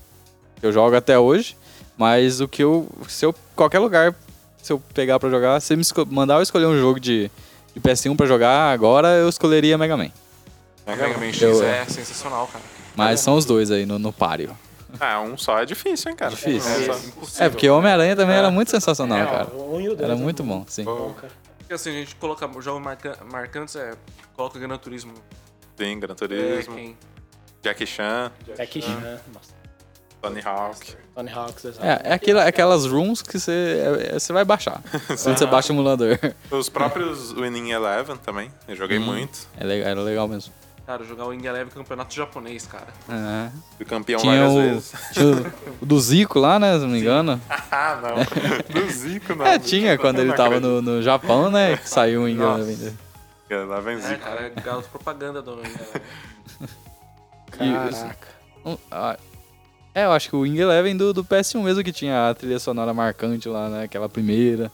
Que 0.59 0.67
eu 0.67 0.71
jogo 0.71 0.95
até 0.95 1.17
hoje. 1.17 1.55
Mas 1.97 2.41
o 2.41 2.47
que 2.47 2.63
eu. 2.63 2.87
Se 3.07 3.25
eu. 3.25 3.33
Qualquer 3.55 3.79
lugar, 3.79 4.15
se 4.61 4.71
eu 4.73 4.79
pegar 4.93 5.19
pra 5.19 5.29
jogar, 5.29 5.59
se 5.59 5.75
me 5.75 5.83
mandar 6.09 6.35
eu 6.35 6.41
escolher 6.41 6.65
um 6.65 6.77
jogo 6.79 6.99
de, 6.99 7.29
de 7.73 7.79
PS1 7.81 8.15
pra 8.15 8.25
jogar 8.25 8.71
agora, 8.71 9.09
eu 9.09 9.29
escolheria 9.29 9.77
Mega 9.77 9.95
Man. 9.97 10.09
Mega 10.87 11.07
Man 11.17 11.27
X 11.31 11.41
Eu- 11.41 11.63
é 11.63 11.85
sensacional, 11.85 12.47
cara. 12.47 12.63
Mas 12.95 13.19
são 13.21 13.35
os 13.35 13.45
dois 13.45 13.71
aí 13.71 13.85
no, 13.85 13.97
no 13.99 14.11
páreo. 14.11 14.57
Ah, 14.99 15.21
um 15.21 15.37
só 15.37 15.59
é 15.59 15.65
difícil, 15.65 16.11
hein, 16.11 16.17
cara? 16.17 16.31
Difícil. 16.31 16.69
É, 16.69 16.97
impossível. 17.07 17.45
É, 17.45 17.49
porque 17.49 17.69
o 17.69 17.77
Homem-Aranha 17.77 18.13
também 18.15 18.35
era 18.35 18.51
muito 18.51 18.71
sensacional, 18.71 19.17
É, 19.19 19.25
cara. 19.25 19.47
um 19.55 19.79
e 19.79 19.87
Era 19.93 20.11
é 20.13 20.15
muito 20.15 20.43
bom, 20.43 20.65
sim. 20.67 20.83
bom, 20.83 21.13
cara. 21.13 21.31
Porque 21.59 21.73
assim, 21.73 21.91
a 21.91 21.93
gente 21.93 22.15
coloca 22.17 22.45
jogos 22.61 22.81
marca 22.83 23.17
marcantes, 23.31 23.75
é, 23.77 23.93
coloca 24.35 24.59
Gran 24.59 24.77
Turismo. 24.77 25.13
Sim, 25.77 25.97
Gran 25.99 26.11
É, 26.11 26.15
Turismo, 26.15 26.75
quem- 26.75 26.97
Jackie 27.63 27.85
Chan, 27.85 28.31
Jackie 28.57 28.81
Chan, 28.81 29.21
nossa, 29.33 29.53
Tony 30.21 30.41
Hawk. 30.45 30.95
Tony 31.15 31.29
exato. 31.29 31.85
É, 31.85 32.01
é 32.05 32.13
aquela- 32.13 32.45
aquelas 32.45 32.85
rooms 32.85 33.21
que 33.21 33.39
você, 33.39 33.51
é- 33.51 34.15
é- 34.15 34.19
você 34.19 34.31
vai 34.31 34.45
baixar. 34.45 34.81
Quando 35.07 35.37
você 35.37 35.45
baixa 35.45 35.73
o 35.73 35.75
emulador. 35.75 36.17
Os 36.51 36.69
próprios 36.69 37.31
Winning 37.31 37.71
Eleven 37.71 38.17
também, 38.17 38.51
eu 38.67 38.75
joguei 38.75 38.99
Hum. 38.99 39.05
muito. 39.05 39.47
É 39.57 39.63
legal, 39.63 39.89
era 39.89 40.01
legal 40.01 40.27
mesmo. 40.27 40.53
Cara, 40.85 41.03
jogar 41.05 41.25
o 41.25 41.29
Wing 41.29 41.45
Eleven 41.45 41.71
campeonato 41.73 42.13
japonês, 42.13 42.65
cara. 42.67 42.87
É. 43.07 43.49
Fui 43.77 43.85
campeão 43.85 44.19
Tinha 44.19 44.33
várias 44.47 44.51
o, 44.53 44.61
vezes. 44.61 44.93
tinha 45.13 45.25
o- 45.25 45.53
o 45.81 45.85
do 45.85 45.99
Zico 46.01 46.37
lá, 46.39 46.59
né? 46.59 46.73
Se 46.73 46.79
não 46.81 46.89
me 46.89 46.99
engano. 46.99 47.39
Ah, 47.71 47.97
não. 48.01 48.15
Do 48.81 48.89
Zico, 48.91 49.33
não. 49.33 49.45
É, 49.45 49.57
tinha 49.57 49.97
quando 49.97 50.19
ele 50.19 50.33
tava 50.33 50.59
no, 50.59 50.81
no 50.81 51.01
Japão, 51.01 51.49
né? 51.49 51.77
Que 51.77 51.87
saiu 51.89 52.27
em 52.27 52.35
Nossa. 52.35 52.59
Lá 53.49 53.79
vem 53.79 53.95
É, 53.95 53.99
Zico. 53.99 54.19
cara, 54.19 54.41
é 54.47 54.49
garoto 54.49 54.89
propaganda 54.89 55.41
do 55.41 55.51
Wing 55.55 55.67
Eleven. 55.67 56.01
Caraca. 57.51 58.27
Ah, 58.91 59.17
É, 59.93 60.05
eu 60.05 60.11
acho 60.11 60.29
que 60.29 60.35
o 60.35 60.41
Wing 60.41 60.57
Eleven 60.59 60.95
do, 60.95 61.11
do 61.13 61.23
PS1 61.23 61.61
mesmo 61.61 61.83
que 61.83 61.91
tinha 61.91 62.29
a 62.29 62.33
trilha 62.33 62.59
sonora 62.59 62.93
marcante 62.93 63.49
lá, 63.49 63.67
né? 63.69 63.83
Aquela 63.83 64.07
primeira. 64.07 64.71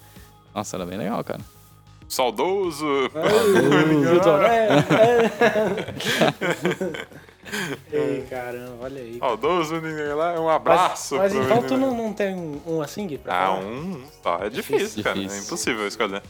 Nossa, 0.53 0.77
era 0.77 0.85
bem 0.85 0.97
legal, 0.97 1.23
cara. 1.23 1.41
Saudoso. 2.07 2.85
Milton, 3.89 4.37
é, 4.45 4.67
é. 7.91 7.95
Ei, 7.97 8.21
caramba, 8.29 8.75
olha 8.81 9.01
aí. 9.01 9.17
Saudoso 9.19 9.75
Winning 9.79 9.99
Eleven. 9.99 10.39
Um 10.41 10.45
Mas, 10.45 10.55
abraço. 10.55 11.15
mas 11.17 11.33
pro 11.33 11.43
então 11.43 11.63
tu 11.63 11.77
não, 11.77 11.95
não 11.95 12.13
tem 12.13 12.61
um 12.65 12.81
assim, 12.81 13.07
Gui? 13.07 13.17
pra 13.17 13.33
Ah, 13.33 13.47
falar? 13.47 13.59
um 13.65 14.03
só 14.21 14.37
é 14.43 14.49
difícil, 14.49 15.03
cara. 15.03 15.17
É 15.17 15.21
Difícil. 15.21 15.43
impossível 15.45 15.87
escolher. 15.87 16.21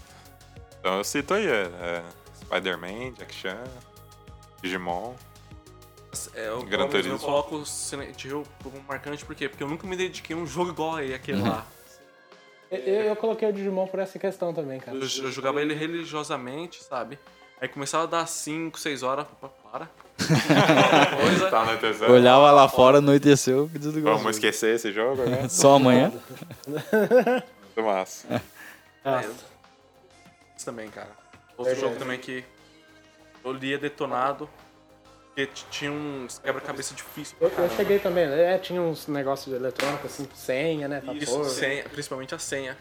Então 0.79 0.97
eu 0.97 1.03
cito 1.03 1.33
aí, 1.33 1.47
é, 1.47 1.69
é 1.81 2.03
Spider-Man, 2.41 3.13
Jack 3.17 3.33
Chan, 3.33 3.57
Digimon. 4.61 5.13
É, 6.35 6.47
eu, 6.47 6.63
Gran 6.63 6.83
eu, 6.83 6.89
Turismo. 6.89 7.13
eu 7.13 7.19
coloco 7.19 7.55
o 7.57 7.65
Silent 7.65 8.23
Hill 8.23 8.43
como 8.63 8.81
marcante, 8.87 9.25
por 9.25 9.35
quê? 9.35 9.47
Porque 9.49 9.63
eu 9.63 9.67
nunca 9.67 9.85
me 9.87 9.95
dediquei 9.95 10.35
a 10.35 10.39
um 10.39 10.45
jogo 10.45 10.71
igual 10.71 10.95
a 10.95 11.01
aquele 11.01 11.41
Uhum. 11.41 11.49
lá. 11.49 11.65
Eu, 12.69 12.79
eu 13.03 13.15
coloquei 13.15 13.47
o 13.47 13.53
Digimon 13.53 13.87
por 13.87 13.97
essa 13.97 14.19
questão 14.19 14.53
também, 14.53 14.77
cara. 14.77 14.97
Eu, 14.97 15.01
eu 15.01 15.31
jogava 15.31 15.61
ele 15.61 15.73
religiosamente, 15.73 16.83
sabe? 16.83 17.17
Aí 17.61 17.67
começava 17.69 18.03
a 18.03 18.07
dar 18.07 18.27
5, 18.27 18.77
6 18.77 19.03
horas, 19.03 19.25
opa, 19.41 19.47
para. 19.71 19.89
Coisa. 21.17 21.47
Tá 21.49 21.63
no 21.63 21.77
terceiro. 21.77 22.11
Olhava 22.13 22.51
lá 22.51 22.67
fora, 22.67 22.97
anoiteceu 22.97 23.71
e 23.73 23.79
desligou. 23.79 24.17
Vamos 24.17 24.35
esquecer 24.35 24.75
esse 24.75 24.91
jogo, 24.91 25.23
né? 25.23 25.47
Só 25.49 25.75
amanhã. 25.75 26.11
Muito 26.67 27.83
massa. 27.83 28.41
Ah, 29.05 29.23
Isso 30.55 30.65
também, 30.65 30.89
cara. 30.89 31.09
Outro 31.57 31.73
Verdade. 31.73 31.79
jogo 31.79 31.95
também 31.97 32.19
que 32.19 32.43
eu 33.45 33.53
lia 33.53 33.77
detonado, 33.77 34.49
porque 35.37 35.51
tinha 35.69 35.91
uns 35.91 36.39
quebra-cabeça 36.39 36.95
difícil 36.95 37.37
eu, 37.39 37.49
eu 37.49 37.69
cheguei 37.69 37.99
também, 37.99 38.23
é, 38.23 38.57
tinha 38.57 38.81
uns 38.81 39.05
negócios 39.05 39.55
eletrônicos, 39.55 40.11
assim, 40.11 40.27
senha, 40.33 40.87
né? 40.87 41.03
Isso, 41.13 41.43
senha, 41.45 41.83
principalmente 41.83 42.33
a 42.33 42.39
senha. 42.39 42.75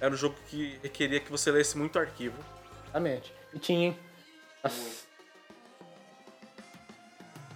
Era 0.00 0.14
um 0.14 0.16
jogo 0.16 0.36
que 0.46 0.78
requeria 0.84 1.18
que 1.18 1.28
você 1.30 1.50
lesse 1.50 1.76
muito 1.76 1.98
arquivo. 1.98 2.36
Exatamente. 2.84 3.32
E 3.52 3.58
tinha, 3.58 3.88
hein? 3.88 3.98
Nossa. 4.62 5.06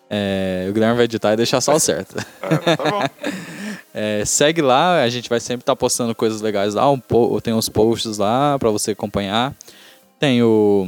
É, 0.09 0.65
o 0.69 0.73
Guilherme 0.73 0.97
vai 0.97 1.05
editar 1.05 1.35
e 1.35 1.37
deixar 1.37 1.61
só 1.61 1.74
o 1.74 1.78
certo. 1.78 2.16
é, 2.41 2.77
tá 2.77 2.91
bom. 2.91 3.03
É, 3.98 4.23
segue 4.27 4.60
lá, 4.60 5.01
a 5.02 5.09
gente 5.09 5.27
vai 5.27 5.40
sempre 5.40 5.62
estar 5.62 5.74
postando 5.74 6.14
coisas 6.14 6.43
legais 6.43 6.74
lá. 6.74 6.90
Um 6.90 6.98
po- 7.01 7.40
tem 7.40 7.55
uns 7.55 7.66
posts 7.70 8.18
lá 8.18 8.59
pra 8.59 8.68
você 8.70 8.90
acompanhar. 8.90 9.55
Tem 10.20 10.43
o. 10.43 10.86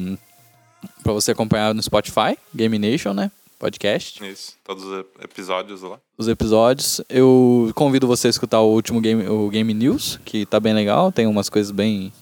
pra 1.03 1.15
você 1.15 1.31
acompanhar 1.31 1.73
no 1.75 1.83
Spotify, 1.83 2.37
Game 2.55 2.79
Nation, 2.79 3.15
né? 3.15 3.31
Podcast. 3.59 4.23
Isso, 4.31 4.53
todos 4.63 4.85
os 4.85 5.05
episódios 5.25 5.81
lá. 5.81 5.97
Os 6.19 6.29
episódios. 6.29 7.01
Eu 7.09 7.73
convido 7.75 8.07
você 8.07 8.27
a 8.27 8.31
escutar 8.31 8.61
o 8.61 8.71
último 8.71 9.01
Game, 9.01 9.27
o 9.27 9.49
Game 9.49 9.73
News, 9.73 10.21
que 10.25 10.45
tá 10.45 10.61
bem 10.61 10.75
legal. 10.75 11.11
Tem 11.11 11.27
umas 11.27 11.49
coisas 11.49 11.71
bem. 11.73 12.13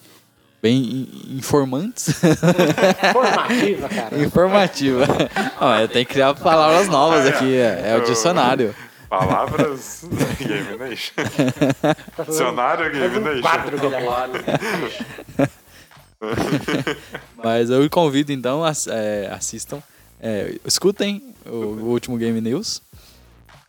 bem 0.62 0.76
in- 0.78 1.36
informantes. 1.36 2.14
Formativa, 3.12 3.88
cara. 3.88 4.18
Informativa. 4.22 5.04
Eu 5.82 5.88
tenho 5.88 6.06
que 6.06 6.12
criar 6.12 6.32
palavras 6.34 6.88
novas 6.88 7.26
aqui. 7.26 7.54
É, 7.56 7.90
é 7.92 7.96
o 7.98 8.04
dicionário. 8.04 8.74
Palavras 9.08 10.04
Game 10.38 10.76
Nation. 10.78 11.14
Dicionário 12.26 12.90
Game 12.90 13.18
Nation. 13.20 13.42
Mas 17.42 17.70
eu 17.70 17.88
convido 17.90 18.32
então, 18.32 18.62
é, 18.66 19.30
assistam, 19.32 19.82
é, 20.20 20.58
escutem 20.64 21.22
o, 21.44 21.50
o 21.50 21.84
último 21.90 22.16
Game 22.16 22.40
News. 22.40 22.82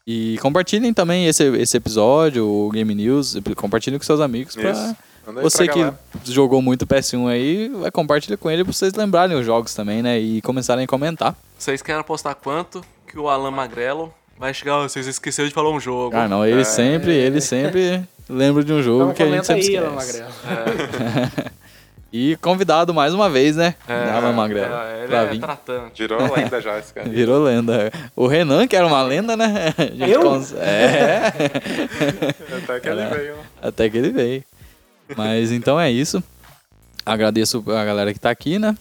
E 0.06 0.38
compartilhem 0.42 0.94
também 0.94 1.28
esse, 1.28 1.44
esse 1.58 1.76
episódio, 1.76 2.48
o 2.48 2.70
Game 2.72 2.96
News, 2.96 3.38
compartilhem 3.58 4.00
com 4.00 4.06
seus 4.06 4.22
amigos 4.22 4.56
pra 4.56 4.72
Isso. 4.72 4.96
Você 5.42 5.66
pra 5.66 5.74
que 5.74 5.80
galera. 5.80 6.00
jogou 6.24 6.62
muito 6.62 6.88
PS1 6.88 7.28
aí, 7.28 7.68
vai 7.68 7.92
compartilhar 7.92 8.38
com 8.38 8.50
ele 8.50 8.64
pra 8.64 8.72
vocês 8.72 8.94
lembrarem 8.94 9.38
os 9.38 9.46
jogos 9.46 9.74
também, 9.74 10.02
né? 10.02 10.18
E 10.18 10.42
começarem 10.42 10.86
a 10.86 10.88
comentar. 10.88 11.36
Vocês 11.58 11.82
querem 11.82 12.00
apostar 12.00 12.34
quanto 12.36 12.82
que 13.06 13.20
o 13.20 13.28
Alan 13.28 13.52
Magrelo 13.52 14.14
vai 14.40 14.54
chegar? 14.54 14.76
"Ah, 14.80 14.84
Vocês 14.90 15.08
esqueceram 15.08 15.48
de 15.48 15.54
falar 15.54 15.72
um 15.72 15.80
jogo. 15.80 16.16
Ah, 16.16 16.28
não, 16.28 16.46
ele 16.46 16.64
sempre, 16.66 17.14
ele 17.14 17.42
sempre 17.42 18.04
lembra 18.30 18.64
de 18.64 18.72
um 18.74 18.82
jogo 18.82 19.04
Então 19.12 19.14
que 19.14 19.24
a 19.24 19.28
gente 19.28 19.46
sempre 19.46 19.64
aí, 19.68 19.76
esquece. 19.76 19.96
Magrelo. 19.96 21.52
E 22.12 22.38
convidado 22.38 22.94
mais 22.94 23.14
uma 23.14 23.30
vez, 23.30 23.58
né? 23.58 23.76
Alan 24.16 24.32
Magrelo. 24.32 24.74
É, 24.74 25.00
ele 25.00 25.08
pra 25.08 25.22
é 25.24 25.26
vir. 25.26 25.40
tratante. 25.42 26.02
Virou 26.04 26.34
lenda 26.36 26.62
já 26.62 26.80
esse 26.80 26.94
cara. 26.94 27.08
Virou 27.10 27.44
lenda. 27.44 27.92
O 28.16 28.28
Renan, 28.28 28.66
que 28.66 28.78
era 28.78 28.88
uma 28.88 29.04
lenda, 29.04 29.36
né? 29.36 29.74
Eu? 30.08 30.22
cons- 30.22 30.54
É. 30.54 31.34
Até 32.64 32.80
que 32.80 32.88
ele 32.90 33.06
veio. 33.08 33.36
né? 33.36 33.44
Até 33.62 33.90
que 33.90 33.98
ele 33.98 34.10
veio. 34.12 34.44
Mas 35.18 35.52
então 35.52 35.78
é 35.80 35.92
isso. 35.92 36.24
Agradeço 37.06 37.62
a 37.68 37.84
galera 37.84 38.14
que 38.14 38.20
tá 38.20 38.30
aqui, 38.30 38.58
né? 38.58 38.76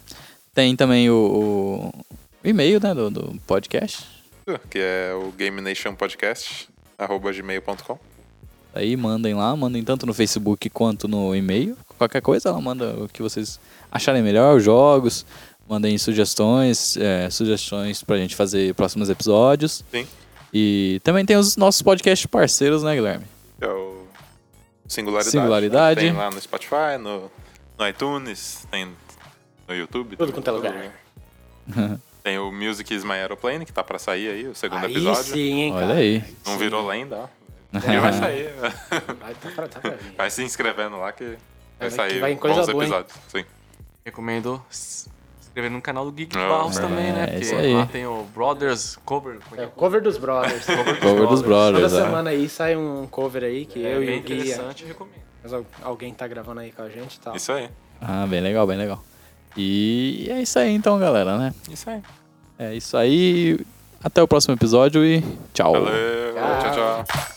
Tem 0.55 0.77
também 0.77 1.11
o, 1.11 1.93
o 1.93 2.49
e-mail, 2.49 2.81
né, 2.81 2.95
do, 2.95 3.11
do 3.11 3.41
podcast. 3.45 4.05
Que 4.71 4.79
é 4.79 5.13
o 5.15 5.33
Game 5.33 5.61
Nation 5.61 5.95
Podcast, 5.95 6.69
arroba 6.99 7.33
gmail.com. 7.33 7.99
Aí 8.75 8.97
mandem 8.97 9.35
lá, 9.35 9.57
mandem 9.57 9.83
tanto 9.83 10.07
no 10.07 10.13
Facebook 10.13 10.69
quanto 10.71 11.09
no 11.09 11.35
e-mail. 11.35 11.77
Qualquer 11.97 12.21
coisa, 12.21 12.51
ela 12.51 12.61
manda 12.61 12.95
o 13.05 13.09
que 13.09 13.23
vocês 13.23 13.59
acharem 13.91 14.23
melhor, 14.23 14.57
os 14.57 14.65
jogos. 14.65 15.25
Mandem 15.69 15.97
sugestões, 15.99 16.97
é, 16.97 17.29
sugestões 17.31 18.03
pra 18.03 18.19
gente 18.19 18.37
fazer 18.37 18.75
próximos 18.75 19.11
episódios. 19.11 19.83
Sim. 19.91 20.07
E 20.53 21.01
também 21.03 21.25
tem 21.25 21.37
os 21.37 21.57
nossos 21.57 21.83
podcasts 21.83 22.27
parceiros, 22.27 22.83
né, 22.83 22.95
Guilherme? 22.95 23.25
Que 23.59 23.65
é 23.65 23.69
o 23.69 24.07
Singularidade. 24.87 25.31
Singularidade. 25.31 26.01
Tem 26.01 26.13
lá 26.13 26.31
no 26.31 26.41
Spotify, 26.41 26.99
no, 27.01 27.31
no 27.79 27.89
iTunes, 27.89 28.67
tem 28.71 28.89
no 29.67 29.75
YouTube. 29.75 30.17
Tudo 30.17 30.33
quanto 30.33 30.49
é 30.49 30.53
lugar. 30.53 30.93
Tem 32.27 32.41
o 32.41 32.51
Music 32.51 32.93
is 32.93 33.05
My 33.05 33.13
Aeroplane, 33.13 33.65
que 33.65 33.73
tá 33.73 33.85
pra 33.85 34.01
sair 34.01 34.29
aí, 34.29 34.49
o 34.49 34.55
segundo 34.57 34.85
Aí 34.85 34.91
episódio. 34.91 35.23
sim, 35.23 35.61
hein, 35.61 35.73
Olha 35.73 35.95
aí. 35.95 36.25
Não 36.45 36.59
virou 36.59 36.85
lenda, 36.85 37.19
ó. 37.19 37.29
E 37.79 38.01
vai 38.01 38.13
sair. 38.13 38.51
Vai, 39.21 39.33
tá 39.35 39.51
pra, 39.55 39.69
tá 39.69 39.79
pra 39.79 39.91
vir. 39.93 40.13
Vai 40.17 40.29
se 40.29 40.43
inscrevendo 40.43 40.97
lá 40.99 41.13
que 41.13 41.25
vai 41.25 41.37
Vai 41.79 41.89
que 41.89 41.95
sair 41.95 42.19
vai 42.21 42.33
em 42.33 42.37
coisa 42.37 42.63
bons 42.63 42.73
boa, 42.73 42.85
hein? 42.85 42.91
episódios. 42.91 43.17
Sim. 43.29 43.45
Recomendo 44.05 44.61
se 44.69 45.09
inscrever 45.41 45.71
no 45.71 45.81
canal 45.81 46.05
do 46.05 46.11
Geek 46.11 46.37
Barros 46.37 46.77
é, 46.79 46.81
também, 46.81 47.13
né? 47.13 47.23
é 47.23 47.27
Porque 47.29 47.43
isso 47.45 47.55
aí. 47.55 47.75
lá 47.75 47.87
tem 47.87 48.05
o 48.07 48.25
Brothers 48.35 48.99
Cover. 49.05 49.39
É 49.57 49.61
É 49.61 49.63
é? 49.63 49.67
o 49.69 49.71
cover 49.71 50.03
dos 50.03 50.19
brothers. 50.19 50.67
Cover 50.67 51.29
dos 51.29 51.43
Toda 51.43 51.47
Brothers. 51.47 51.93
é. 51.93 52.03
semana 52.03 52.31
aí 52.31 52.49
sai 52.49 52.75
um 52.75 53.07
cover 53.07 53.45
aí 53.45 53.67
que 53.67 53.79
eu 53.79 53.87
É 53.87 53.93
e 53.93 53.99
o 53.99 54.01
Gui. 54.01 54.17
interessante, 54.17 54.85
recomendo. 54.85 55.23
Mas 55.45 55.53
al- 55.53 55.65
alguém 55.81 56.13
tá 56.13 56.27
gravando 56.27 56.59
aí 56.59 56.73
com 56.73 56.83
a 56.83 56.89
gente 56.89 57.15
e 57.15 57.21
tal. 57.21 57.37
Isso 57.37 57.53
aí. 57.53 57.69
Ah, 58.01 58.27
bem 58.29 58.41
legal, 58.41 58.67
bem 58.67 58.77
legal. 58.77 59.01
E 59.57 60.27
é 60.31 60.43
isso 60.43 60.59
aí 60.59 60.75
então, 60.75 60.99
galera, 60.99 61.39
né? 61.39 61.55
Isso 61.71 61.89
aí. 61.89 62.03
É 62.59 62.75
isso 62.75 62.97
aí. 62.97 63.59
Até 64.05 64.23
o 64.23 64.29
próximo 64.29 64.55
episódio 64.55 65.05
e 65.05 65.25
tchau. 65.53 65.73
Valeu. 65.73 66.35
Tchau. 66.35 66.73
tchau. 66.73 67.05
tchau. 67.05 67.37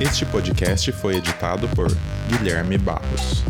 Este 0.00 0.24
podcast 0.24 0.90
foi 0.92 1.16
editado 1.16 1.68
por 1.68 1.88
Guilherme 2.28 2.78
Barros. 2.78 3.44